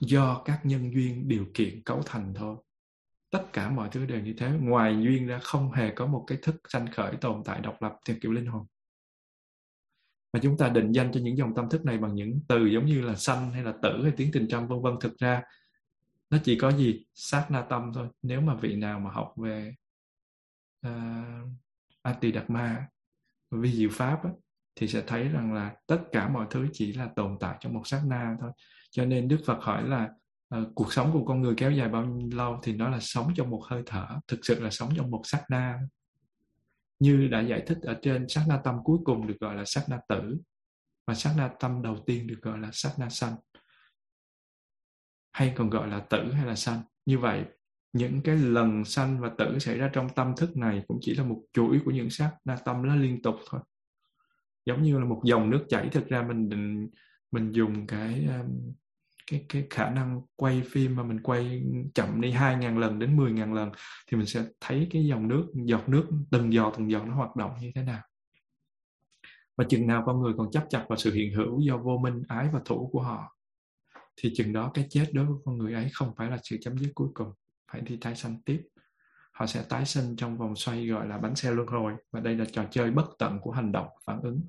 do 0.00 0.42
các 0.44 0.60
nhân 0.64 0.92
duyên 0.92 1.28
điều 1.28 1.46
kiện 1.54 1.82
cấu 1.82 2.02
thành 2.06 2.34
thôi. 2.34 2.56
Tất 3.30 3.44
cả 3.52 3.70
mọi 3.70 3.88
thứ 3.92 4.06
đều 4.06 4.20
như 4.20 4.34
thế. 4.38 4.50
Ngoài 4.60 4.96
duyên 5.02 5.26
ra 5.26 5.38
không 5.42 5.72
hề 5.72 5.90
có 5.90 6.06
một 6.06 6.24
cái 6.26 6.38
thức 6.42 6.56
sanh 6.68 6.86
khởi 6.92 7.16
tồn 7.16 7.42
tại 7.44 7.60
độc 7.60 7.82
lập 7.82 7.92
theo 8.06 8.16
kiểu 8.22 8.32
linh 8.32 8.46
hồn. 8.46 8.66
Mà 10.32 10.40
chúng 10.42 10.58
ta 10.58 10.68
định 10.68 10.92
danh 10.92 11.12
cho 11.12 11.20
những 11.20 11.36
dòng 11.36 11.54
tâm 11.54 11.68
thức 11.68 11.84
này 11.84 11.98
bằng 11.98 12.14
những 12.14 12.40
từ 12.48 12.66
giống 12.66 12.86
như 12.86 13.00
là 13.00 13.16
sanh 13.16 13.52
hay 13.52 13.62
là 13.62 13.74
tử 13.82 14.02
hay 14.02 14.12
tiếng 14.16 14.32
tình 14.32 14.46
trăm 14.50 14.68
vân 14.68 14.82
vân. 14.82 14.94
Thực 15.00 15.18
ra 15.18 15.42
nó 16.30 16.38
chỉ 16.44 16.58
có 16.58 16.72
gì? 16.72 17.06
Sát 17.14 17.46
na 17.50 17.66
tâm 17.70 17.90
thôi. 17.94 18.08
Nếu 18.22 18.40
mà 18.40 18.54
vị 18.54 18.76
nào 18.76 19.00
mà 19.00 19.10
học 19.10 19.34
về 19.36 19.74
uh, 20.86 20.92
ati 22.02 22.32
đạt 22.32 22.50
ma 22.50 22.88
vi 23.50 23.72
diệu 23.72 23.88
pháp 23.92 24.24
á, 24.24 24.30
thì 24.76 24.88
sẽ 24.88 25.02
thấy 25.06 25.28
rằng 25.28 25.52
là 25.52 25.74
tất 25.86 26.00
cả 26.12 26.28
mọi 26.28 26.46
thứ 26.50 26.66
chỉ 26.72 26.92
là 26.92 27.08
tồn 27.16 27.36
tại 27.40 27.56
trong 27.60 27.74
một 27.74 27.82
sát 27.86 28.02
na 28.06 28.36
thôi. 28.40 28.50
Cho 28.90 29.04
nên 29.04 29.28
đức 29.28 29.38
phật 29.46 29.58
hỏi 29.60 29.88
là 29.88 30.08
uh, 30.54 30.68
cuộc 30.74 30.92
sống 30.92 31.12
của 31.12 31.24
con 31.24 31.42
người 31.42 31.54
kéo 31.56 31.70
dài 31.70 31.88
bao 31.88 32.18
lâu 32.32 32.60
thì 32.62 32.72
nó 32.72 32.88
là 32.88 32.98
sống 33.00 33.32
trong 33.36 33.50
một 33.50 33.62
hơi 33.64 33.82
thở 33.86 34.06
thực 34.28 34.40
sự 34.42 34.60
là 34.60 34.70
sống 34.70 34.90
trong 34.96 35.10
một 35.10 35.22
sát 35.24 35.44
na? 35.50 35.78
Như 36.98 37.28
đã 37.28 37.40
giải 37.40 37.62
thích 37.66 37.78
ở 37.82 37.98
trên 38.02 38.28
sát 38.28 38.44
na 38.48 38.60
tâm 38.64 38.74
cuối 38.84 38.98
cùng 39.04 39.26
được 39.26 39.36
gọi 39.40 39.54
là 39.54 39.64
sát 39.64 39.84
na 39.88 39.98
tử 40.08 40.36
và 41.06 41.14
sát 41.14 41.34
na 41.36 41.50
tâm 41.60 41.82
đầu 41.82 41.96
tiên 42.06 42.26
được 42.26 42.38
gọi 42.42 42.58
là 42.58 42.68
sát 42.72 42.92
na 42.98 43.08
sanh 43.08 43.34
hay 45.32 45.54
còn 45.56 45.70
gọi 45.70 45.88
là 45.88 46.00
tử 46.00 46.32
hay 46.32 46.46
là 46.46 46.54
sanh. 46.54 46.80
Như 47.06 47.18
vậy 47.18 47.44
những 47.92 48.20
cái 48.22 48.36
lần 48.36 48.84
sanh 48.84 49.20
và 49.20 49.30
tử 49.38 49.58
xảy 49.58 49.78
ra 49.78 49.90
trong 49.92 50.08
tâm 50.08 50.34
thức 50.36 50.56
này 50.56 50.82
cũng 50.88 50.98
chỉ 51.00 51.14
là 51.14 51.24
một 51.24 51.42
chuỗi 51.52 51.80
của 51.84 51.90
những 51.90 52.10
sát 52.10 52.32
na 52.44 52.56
tâm 52.64 52.86
nó 52.86 52.96
liên 52.96 53.22
tục 53.22 53.34
thôi 53.50 53.60
giống 54.66 54.82
như 54.82 54.98
là 54.98 55.04
một 55.04 55.20
dòng 55.24 55.50
nước 55.50 55.64
chảy, 55.68 55.88
thực 55.88 56.08
ra 56.08 56.22
mình 56.22 56.48
định, 56.48 56.88
mình 57.30 57.52
dùng 57.52 57.86
cái 57.86 58.28
um, 58.40 58.72
cái 59.30 59.46
cái 59.48 59.66
khả 59.70 59.90
năng 59.90 60.20
quay 60.36 60.62
phim 60.70 60.96
mà 60.96 61.02
mình 61.02 61.22
quay 61.22 61.62
chậm 61.94 62.20
đi 62.20 62.30
hai 62.30 62.56
ngàn 62.56 62.78
lần 62.78 62.98
đến 62.98 63.16
mười 63.16 63.32
ngàn 63.32 63.54
lần 63.54 63.70
thì 64.06 64.16
mình 64.16 64.26
sẽ 64.26 64.44
thấy 64.60 64.88
cái 64.90 65.06
dòng 65.06 65.28
nước, 65.28 65.46
giọt 65.54 65.88
nước, 65.88 66.06
từng 66.30 66.52
giọt 66.52 66.74
từng 66.76 66.90
giọt 66.90 67.04
nó 67.06 67.14
hoạt 67.14 67.36
động 67.36 67.50
như 67.60 67.70
thế 67.74 67.82
nào. 67.82 68.02
Và 69.56 69.64
chừng 69.68 69.86
nào 69.86 70.02
con 70.06 70.20
người 70.20 70.32
còn 70.36 70.50
chấp 70.50 70.64
chặt 70.70 70.84
vào 70.88 70.96
sự 70.96 71.12
hiện 71.12 71.34
hữu 71.34 71.60
do 71.60 71.78
vô 71.78 71.98
minh, 71.98 72.22
ái 72.28 72.48
và 72.52 72.60
thủ 72.64 72.88
của 72.92 73.02
họ, 73.02 73.36
thì 74.16 74.32
chừng 74.36 74.52
đó 74.52 74.70
cái 74.74 74.86
chết 74.90 75.06
đối 75.12 75.26
với 75.26 75.36
con 75.44 75.58
người 75.58 75.72
ấy 75.72 75.88
không 75.92 76.14
phải 76.16 76.30
là 76.30 76.38
sự 76.42 76.56
chấm 76.60 76.78
dứt 76.78 76.90
cuối 76.94 77.08
cùng, 77.14 77.32
phải 77.72 77.80
đi 77.80 77.98
tái 78.00 78.16
sanh 78.16 78.42
tiếp. 78.44 78.62
Họ 79.32 79.46
sẽ 79.46 79.64
tái 79.68 79.86
sinh 79.86 80.16
trong 80.16 80.38
vòng 80.38 80.56
xoay 80.56 80.86
gọi 80.86 81.08
là 81.08 81.18
bánh 81.18 81.36
xe 81.36 81.50
luân 81.50 81.68
hồi 81.68 81.92
và 82.12 82.20
đây 82.20 82.36
là 82.36 82.44
trò 82.52 82.64
chơi 82.70 82.90
bất 82.90 83.06
tận 83.18 83.38
của 83.40 83.50
hành 83.50 83.72
động 83.72 83.88
phản 84.06 84.20
ứng 84.22 84.40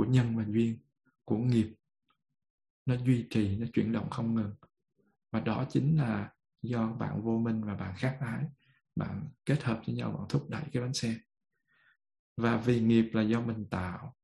của 0.00 0.06
nhân 0.06 0.36
và 0.36 0.44
duyên, 0.48 0.78
của 1.24 1.36
nghiệp. 1.36 1.74
Nó 2.86 2.96
duy 2.96 3.26
trì, 3.30 3.56
nó 3.56 3.66
chuyển 3.72 3.92
động 3.92 4.10
không 4.10 4.34
ngừng. 4.34 4.54
Và 5.32 5.40
đó 5.40 5.66
chính 5.70 5.98
là 5.98 6.32
do 6.62 6.92
bạn 6.92 7.22
vô 7.22 7.38
minh 7.38 7.64
và 7.64 7.74
bạn 7.74 7.94
khác 7.96 8.18
ái, 8.20 8.44
bạn 8.96 9.28
kết 9.46 9.62
hợp 9.62 9.82
với 9.86 9.94
nhau, 9.94 10.12
bạn 10.12 10.26
thúc 10.28 10.50
đẩy 10.50 10.62
cái 10.72 10.82
bánh 10.82 10.94
xe. 10.94 11.16
Và 12.36 12.56
vì 12.56 12.80
nghiệp 12.80 13.10
là 13.12 13.22
do 13.22 13.40
mình 13.40 13.66
tạo, 13.70 14.16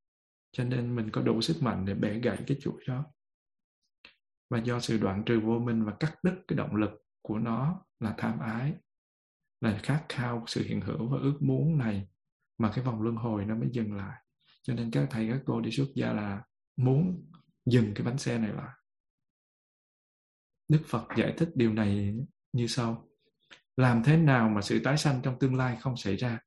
cho 0.52 0.64
nên 0.64 0.96
mình 0.96 1.10
có 1.10 1.22
đủ 1.22 1.40
sức 1.40 1.62
mạnh 1.62 1.84
để 1.86 1.94
bẻ 1.94 2.18
gãy 2.18 2.38
cái 2.46 2.58
chuỗi 2.60 2.84
đó. 2.88 3.04
Và 4.50 4.58
do 4.58 4.80
sự 4.80 4.98
đoạn 4.98 5.22
trừ 5.26 5.40
vô 5.40 5.58
minh 5.58 5.84
và 5.84 5.96
cắt 6.00 6.14
đứt 6.22 6.34
cái 6.48 6.56
động 6.56 6.76
lực 6.76 6.90
của 7.22 7.38
nó 7.38 7.84
là 8.00 8.14
tham 8.18 8.38
ái, 8.38 8.74
là 9.60 9.80
khát 9.82 10.06
khao 10.08 10.44
sự 10.46 10.64
hiện 10.64 10.80
hữu 10.80 11.08
và 11.08 11.18
ước 11.18 11.38
muốn 11.40 11.78
này, 11.78 12.08
mà 12.58 12.72
cái 12.74 12.84
vòng 12.84 13.02
luân 13.02 13.16
hồi 13.16 13.44
nó 13.44 13.54
mới 13.54 13.68
dừng 13.72 13.96
lại 13.96 14.22
cho 14.66 14.74
nên 14.74 14.90
các 14.90 15.08
thầy, 15.10 15.28
các 15.28 15.40
cô 15.46 15.60
đi 15.60 15.70
xuất 15.70 15.86
gia 15.94 16.12
là 16.12 16.42
muốn 16.76 17.24
dừng 17.66 17.94
cái 17.94 18.06
bánh 18.06 18.18
xe 18.18 18.38
này 18.38 18.52
lại. 18.52 18.70
Đức 20.68 20.82
phật 20.86 21.08
giải 21.16 21.34
thích 21.36 21.48
điều 21.54 21.72
này 21.72 22.14
như 22.52 22.66
sau. 22.66 23.08
Làm 23.76 24.02
thế 24.04 24.16
nào 24.16 24.48
mà 24.48 24.62
sự 24.62 24.80
tái 24.84 24.98
sanh 24.98 25.20
trong 25.22 25.38
tương 25.38 25.54
lai 25.54 25.76
không 25.80 25.96
xảy 25.96 26.16
ra? 26.16 26.38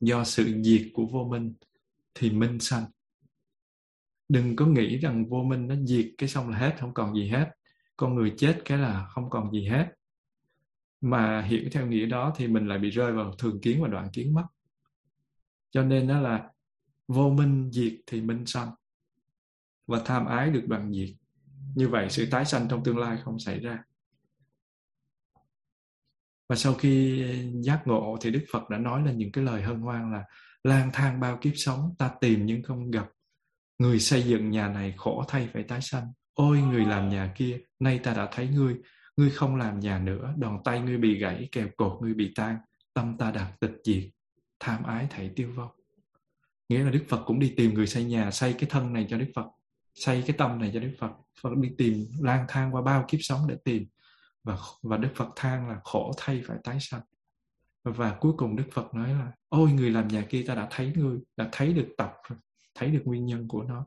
Do 0.00 0.24
sự 0.24 0.62
diệt 0.62 0.82
của 0.94 1.06
vô 1.06 1.24
minh 1.30 1.54
thì 2.14 2.30
minh 2.30 2.60
sanh. 2.60 2.84
Đừng 4.28 4.56
có 4.56 4.66
nghĩ 4.66 4.98
rằng 4.98 5.28
vô 5.28 5.42
minh 5.42 5.68
nó 5.68 5.74
diệt 5.84 6.10
cái 6.18 6.28
xong 6.28 6.48
là 6.48 6.58
hết, 6.58 6.76
không 6.80 6.94
còn 6.94 7.14
gì 7.14 7.28
hết. 7.28 7.50
Con 7.96 8.14
người 8.14 8.34
chết 8.36 8.62
cái 8.64 8.78
là 8.78 9.06
không 9.06 9.30
còn 9.30 9.52
gì 9.52 9.68
hết. 9.68 9.92
Mà 11.00 11.42
hiểu 11.42 11.68
theo 11.72 11.86
nghĩa 11.86 12.06
đó 12.06 12.34
thì 12.36 12.48
mình 12.48 12.68
lại 12.68 12.78
bị 12.78 12.90
rơi 12.90 13.12
vào 13.12 13.32
thường 13.38 13.60
kiến 13.60 13.82
và 13.82 13.88
đoạn 13.88 14.08
kiến 14.12 14.34
mất. 14.34 14.44
Cho 15.70 15.82
nên 15.82 16.08
đó 16.08 16.20
là 16.20 16.50
vô 17.08 17.30
minh 17.30 17.70
diệt 17.72 17.92
thì 18.06 18.20
minh 18.20 18.46
sanh, 18.46 18.70
và 19.86 20.02
tham 20.04 20.26
ái 20.26 20.50
được 20.50 20.64
đoạn 20.66 20.92
diệt. 20.92 21.08
Như 21.74 21.88
vậy 21.88 22.10
sự 22.10 22.28
tái 22.30 22.44
sanh 22.44 22.68
trong 22.68 22.84
tương 22.84 22.98
lai 22.98 23.18
không 23.24 23.38
xảy 23.38 23.60
ra. 23.60 23.84
Và 26.48 26.56
sau 26.56 26.74
khi 26.74 27.24
giác 27.60 27.82
ngộ 27.86 28.18
thì 28.20 28.30
đức 28.30 28.44
phật 28.52 28.70
đã 28.70 28.78
nói 28.78 29.02
lên 29.06 29.18
những 29.18 29.32
cái 29.32 29.44
lời 29.44 29.62
hân 29.62 29.80
hoan 29.80 30.12
là 30.12 30.24
lang 30.64 30.90
thang 30.92 31.20
bao 31.20 31.38
kiếp 31.40 31.52
sống, 31.56 31.94
ta 31.98 32.10
tìm 32.20 32.46
nhưng 32.46 32.62
không 32.62 32.90
gặp. 32.90 33.10
Người 33.78 34.00
xây 34.00 34.22
dựng 34.22 34.50
nhà 34.50 34.68
này 34.68 34.94
khổ 34.96 35.24
thay 35.28 35.48
phải 35.52 35.62
tái 35.62 35.80
sanh. 35.82 36.12
Ôi, 36.34 36.58
người 36.58 36.84
làm 36.84 37.08
nhà 37.08 37.32
kia, 37.36 37.60
nay 37.80 37.98
ta 37.98 38.14
đã 38.14 38.28
thấy 38.32 38.48
ngươi. 38.48 38.76
Ngươi 39.16 39.30
không 39.30 39.56
làm 39.56 39.80
nhà 39.80 39.98
nữa, 39.98 40.34
đòn 40.36 40.58
tay 40.64 40.80
ngươi 40.80 40.98
bị 40.98 41.18
gãy 41.18 41.48
kèo 41.52 41.68
cột 41.76 42.02
ngươi 42.02 42.14
bị 42.14 42.32
tan. 42.34 42.58
Tâm 42.94 43.16
ta 43.18 43.30
đạt 43.30 43.60
tịch 43.60 43.74
diệt. 43.84 44.04
Tham 44.60 44.84
ái 44.84 45.06
thảy 45.10 45.30
tiêu 45.36 45.52
vong 45.56 45.70
nghĩa 46.68 46.84
là 46.84 46.90
đức 46.90 47.04
phật 47.08 47.22
cũng 47.26 47.38
đi 47.38 47.54
tìm 47.56 47.74
người 47.74 47.86
xây 47.86 48.04
nhà 48.04 48.30
xây 48.30 48.52
cái 48.52 48.70
thân 48.70 48.92
này 48.92 49.06
cho 49.10 49.18
đức 49.18 49.28
phật 49.34 49.46
xây 49.94 50.22
cái 50.26 50.36
tâm 50.38 50.58
này 50.58 50.70
cho 50.74 50.80
đức 50.80 50.92
phật. 50.98 51.10
Phật 51.40 51.50
đi 51.56 51.70
tìm 51.78 52.06
lang 52.20 52.44
thang 52.48 52.74
qua 52.74 52.82
bao 52.82 53.04
kiếp 53.08 53.20
sống 53.22 53.40
để 53.48 53.56
tìm. 53.64 53.86
Và 54.44 54.56
và 54.82 54.96
đức 54.96 55.08
phật 55.14 55.28
than 55.36 55.68
là 55.68 55.80
khổ 55.84 56.12
thay 56.16 56.42
phải 56.46 56.58
tái 56.64 56.80
sanh. 56.80 57.00
Và 57.84 58.16
cuối 58.20 58.32
cùng 58.36 58.56
Đức 58.56 58.64
Phật 58.72 58.94
nói 58.94 59.08
là 59.08 59.32
ôi 59.48 59.72
người 59.72 59.90
làm 59.90 60.08
nhà 60.08 60.22
kia 60.28 60.44
ta 60.46 60.54
đã 60.54 60.68
thấy 60.70 60.92
ngươi 60.96 61.18
đã 61.36 61.48
thấy 61.52 61.72
được 61.72 61.88
tập 61.98 62.12
thấy 62.74 62.90
được 62.90 63.02
nguyên 63.04 63.26
nhân 63.26 63.48
của 63.48 63.62
nó. 63.62 63.86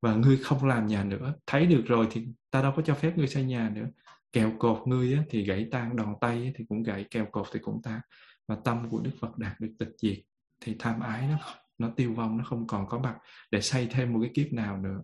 Và 0.00 0.14
ngươi 0.14 0.36
không 0.36 0.64
làm 0.64 0.86
nhà 0.86 1.04
nữa 1.04 1.34
thấy 1.46 1.66
được 1.66 1.82
rồi 1.86 2.08
thì 2.10 2.26
ta 2.50 2.62
đâu 2.62 2.72
có 2.76 2.82
cho 2.82 2.94
phép 2.94 3.18
ngươi 3.18 3.28
xây 3.28 3.44
nhà 3.44 3.70
nữa. 3.74 3.86
Kèo 4.32 4.52
cột 4.58 4.88
ngươi 4.88 5.14
á, 5.14 5.22
thì 5.30 5.44
gãy 5.44 5.68
tan 5.70 5.96
đòn 5.96 6.14
tay 6.20 6.44
á, 6.44 6.50
thì 6.54 6.64
cũng 6.68 6.82
gãy 6.82 7.04
kèo 7.10 7.26
cột 7.32 7.46
thì 7.52 7.60
cũng 7.62 7.80
tan. 7.82 8.00
Và 8.48 8.56
tâm 8.64 8.90
của 8.90 9.00
Đức 9.00 9.10
Phật 9.20 9.38
đạt 9.38 9.60
được 9.60 9.72
tịch 9.78 9.92
diệt 9.98 10.18
thì 10.60 10.76
tham 10.78 11.00
ái 11.00 11.28
nó 11.28 11.38
nó 11.78 11.90
tiêu 11.96 12.14
vong 12.14 12.38
nó 12.38 12.44
không 12.44 12.66
còn 12.66 12.86
có 12.88 12.98
mặt 12.98 13.18
để 13.50 13.60
xây 13.60 13.88
thêm 13.90 14.12
một 14.12 14.20
cái 14.22 14.30
kiếp 14.34 14.52
nào 14.52 14.78
nữa. 14.78 15.02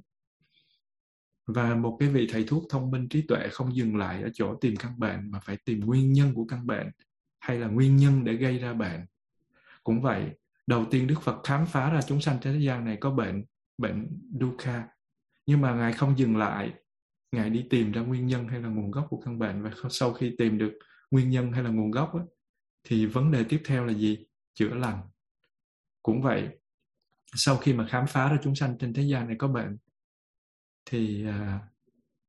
Và 1.46 1.74
một 1.74 1.96
cái 2.00 2.08
vị 2.08 2.28
thầy 2.30 2.44
thuốc 2.44 2.64
thông 2.70 2.90
minh 2.90 3.08
trí 3.08 3.22
tuệ 3.22 3.48
không 3.52 3.76
dừng 3.76 3.96
lại 3.96 4.22
ở 4.22 4.28
chỗ 4.34 4.54
tìm 4.54 4.76
căn 4.76 4.98
bệnh 4.98 5.30
mà 5.30 5.40
phải 5.40 5.56
tìm 5.64 5.80
nguyên 5.80 6.12
nhân 6.12 6.34
của 6.34 6.44
căn 6.44 6.66
bệnh 6.66 6.90
hay 7.38 7.58
là 7.58 7.66
nguyên 7.66 7.96
nhân 7.96 8.24
để 8.24 8.34
gây 8.34 8.58
ra 8.58 8.72
bệnh. 8.72 9.00
Cũng 9.84 10.02
vậy 10.02 10.30
đầu 10.66 10.84
tiên 10.90 11.06
đức 11.06 11.22
phật 11.22 11.40
khám 11.44 11.66
phá 11.66 11.90
ra 11.90 12.00
chúng 12.02 12.20
sanh 12.20 12.38
trên 12.40 12.54
thế 12.54 12.60
gian 12.60 12.84
này 12.84 12.96
có 13.00 13.10
bệnh 13.10 13.44
bệnh 13.78 14.20
dukkha. 14.40 14.88
Nhưng 15.46 15.60
mà 15.60 15.74
ngài 15.74 15.92
không 15.92 16.18
dừng 16.18 16.36
lại. 16.36 16.72
Ngài 17.32 17.50
đi 17.50 17.66
tìm 17.70 17.92
ra 17.92 18.02
nguyên 18.02 18.26
nhân 18.26 18.48
hay 18.48 18.60
là 18.60 18.68
nguồn 18.68 18.90
gốc 18.90 19.06
của 19.10 19.20
căn 19.24 19.38
bệnh. 19.38 19.62
Và 19.62 19.70
sau 19.90 20.12
khi 20.12 20.34
tìm 20.38 20.58
được 20.58 20.72
nguyên 21.10 21.30
nhân 21.30 21.52
hay 21.52 21.62
là 21.62 21.70
nguồn 21.70 21.90
gốc 21.90 22.14
ấy, 22.14 22.24
thì 22.84 23.06
vấn 23.06 23.30
đề 23.30 23.44
tiếp 23.44 23.62
theo 23.64 23.84
là 23.84 23.92
gì? 23.92 24.26
Chữa 24.54 24.74
lành. 24.74 25.02
Cũng 26.02 26.22
vậy 26.22 26.48
sau 27.34 27.56
khi 27.56 27.72
mà 27.72 27.86
khám 27.88 28.06
phá 28.06 28.28
ra 28.28 28.38
chúng 28.42 28.54
sanh 28.54 28.78
trên 28.78 28.94
thế 28.94 29.02
gian 29.02 29.26
này 29.26 29.36
có 29.38 29.48
bệnh 29.48 29.78
thì 30.84 31.26
à, 31.26 31.60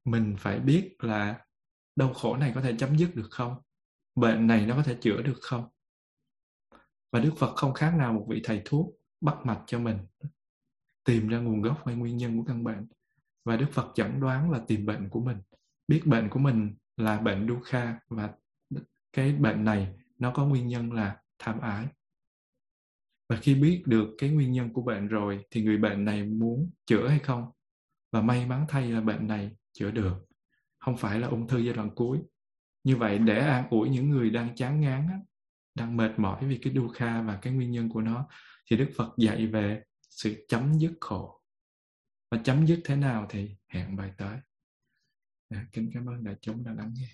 mình 0.05 0.35
phải 0.39 0.59
biết 0.59 0.95
là 0.99 1.45
đau 1.95 2.13
khổ 2.13 2.37
này 2.37 2.51
có 2.55 2.61
thể 2.61 2.75
chấm 2.77 2.97
dứt 2.97 3.15
được 3.15 3.27
không? 3.31 3.55
Bệnh 4.15 4.47
này 4.47 4.65
nó 4.65 4.75
có 4.75 4.83
thể 4.83 4.97
chữa 5.01 5.21
được 5.21 5.37
không? 5.41 5.69
Và 7.11 7.19
đức 7.19 7.33
phật 7.37 7.55
không 7.55 7.73
khác 7.73 7.93
nào 7.97 8.13
một 8.13 8.25
vị 8.29 8.41
thầy 8.43 8.61
thuốc 8.65 8.95
bắt 9.21 9.35
mạch 9.43 9.63
cho 9.67 9.79
mình 9.79 9.97
tìm 11.03 11.27
ra 11.27 11.37
nguồn 11.37 11.61
gốc 11.61 11.81
hay 11.85 11.95
nguyên 11.95 12.17
nhân 12.17 12.37
của 12.37 12.43
căn 12.47 12.63
bệnh. 12.63 12.87
Và 13.45 13.55
đức 13.55 13.67
phật 13.71 13.91
chẩn 13.95 14.19
đoán 14.19 14.51
là 14.51 14.61
tìm 14.67 14.85
bệnh 14.85 15.09
của 15.09 15.19
mình 15.19 15.37
biết 15.87 16.01
bệnh 16.05 16.29
của 16.29 16.39
mình 16.39 16.75
là 16.97 17.19
bệnh 17.19 17.47
dukkha 17.47 17.99
và 18.09 18.33
cái 19.13 19.33
bệnh 19.33 19.63
này 19.63 19.93
nó 20.17 20.31
có 20.35 20.45
nguyên 20.45 20.67
nhân 20.67 20.93
là 20.93 21.17
tham 21.39 21.59
ái 21.59 21.87
và 23.31 23.37
khi 23.37 23.55
biết 23.55 23.83
được 23.85 24.15
cái 24.17 24.29
nguyên 24.29 24.51
nhân 24.51 24.73
của 24.73 24.81
bệnh 24.81 25.07
rồi 25.07 25.45
thì 25.51 25.63
người 25.63 25.77
bệnh 25.77 26.05
này 26.05 26.23
muốn 26.23 26.71
chữa 26.85 27.07
hay 27.07 27.19
không? 27.19 27.51
Và 28.11 28.21
may 28.21 28.45
mắn 28.45 28.65
thay 28.69 28.91
là 28.91 29.01
bệnh 29.01 29.27
này 29.27 29.55
chữa 29.73 29.91
được. 29.91 30.25
Không 30.77 30.97
phải 30.97 31.19
là 31.19 31.27
ung 31.27 31.47
thư 31.47 31.57
giai 31.57 31.73
đoạn 31.73 31.95
cuối. 31.95 32.19
Như 32.83 32.97
vậy 32.97 33.19
để 33.19 33.39
an 33.39 33.67
ủi 33.69 33.89
những 33.89 34.09
người 34.09 34.29
đang 34.29 34.55
chán 34.55 34.81
ngán 34.81 35.07
đang 35.75 35.97
mệt 35.97 36.11
mỏi 36.17 36.45
vì 36.47 36.57
cái 36.57 36.73
dukkha 36.73 37.21
và 37.21 37.39
cái 37.41 37.53
nguyên 37.53 37.71
nhân 37.71 37.89
của 37.89 38.01
nó 38.01 38.27
thì 38.69 38.77
đức 38.77 38.89
phật 38.95 39.13
dạy 39.17 39.47
về 39.47 39.83
sự 40.01 40.45
chấm 40.47 40.73
dứt 40.79 40.93
khổ. 40.99 41.41
Và 42.31 42.37
chấm 42.43 42.67
dứt 42.67 42.81
thế 42.85 42.95
nào 42.95 43.25
thì 43.29 43.55
hẹn 43.67 43.95
bài 43.95 44.11
tới. 44.17 44.37
À, 45.49 45.65
kính 45.71 45.89
cảm 45.93 46.09
ơn 46.09 46.23
đại 46.23 46.35
chúng 46.41 46.63
đã 46.63 46.73
lắng 46.73 46.93
nghe. 46.95 47.07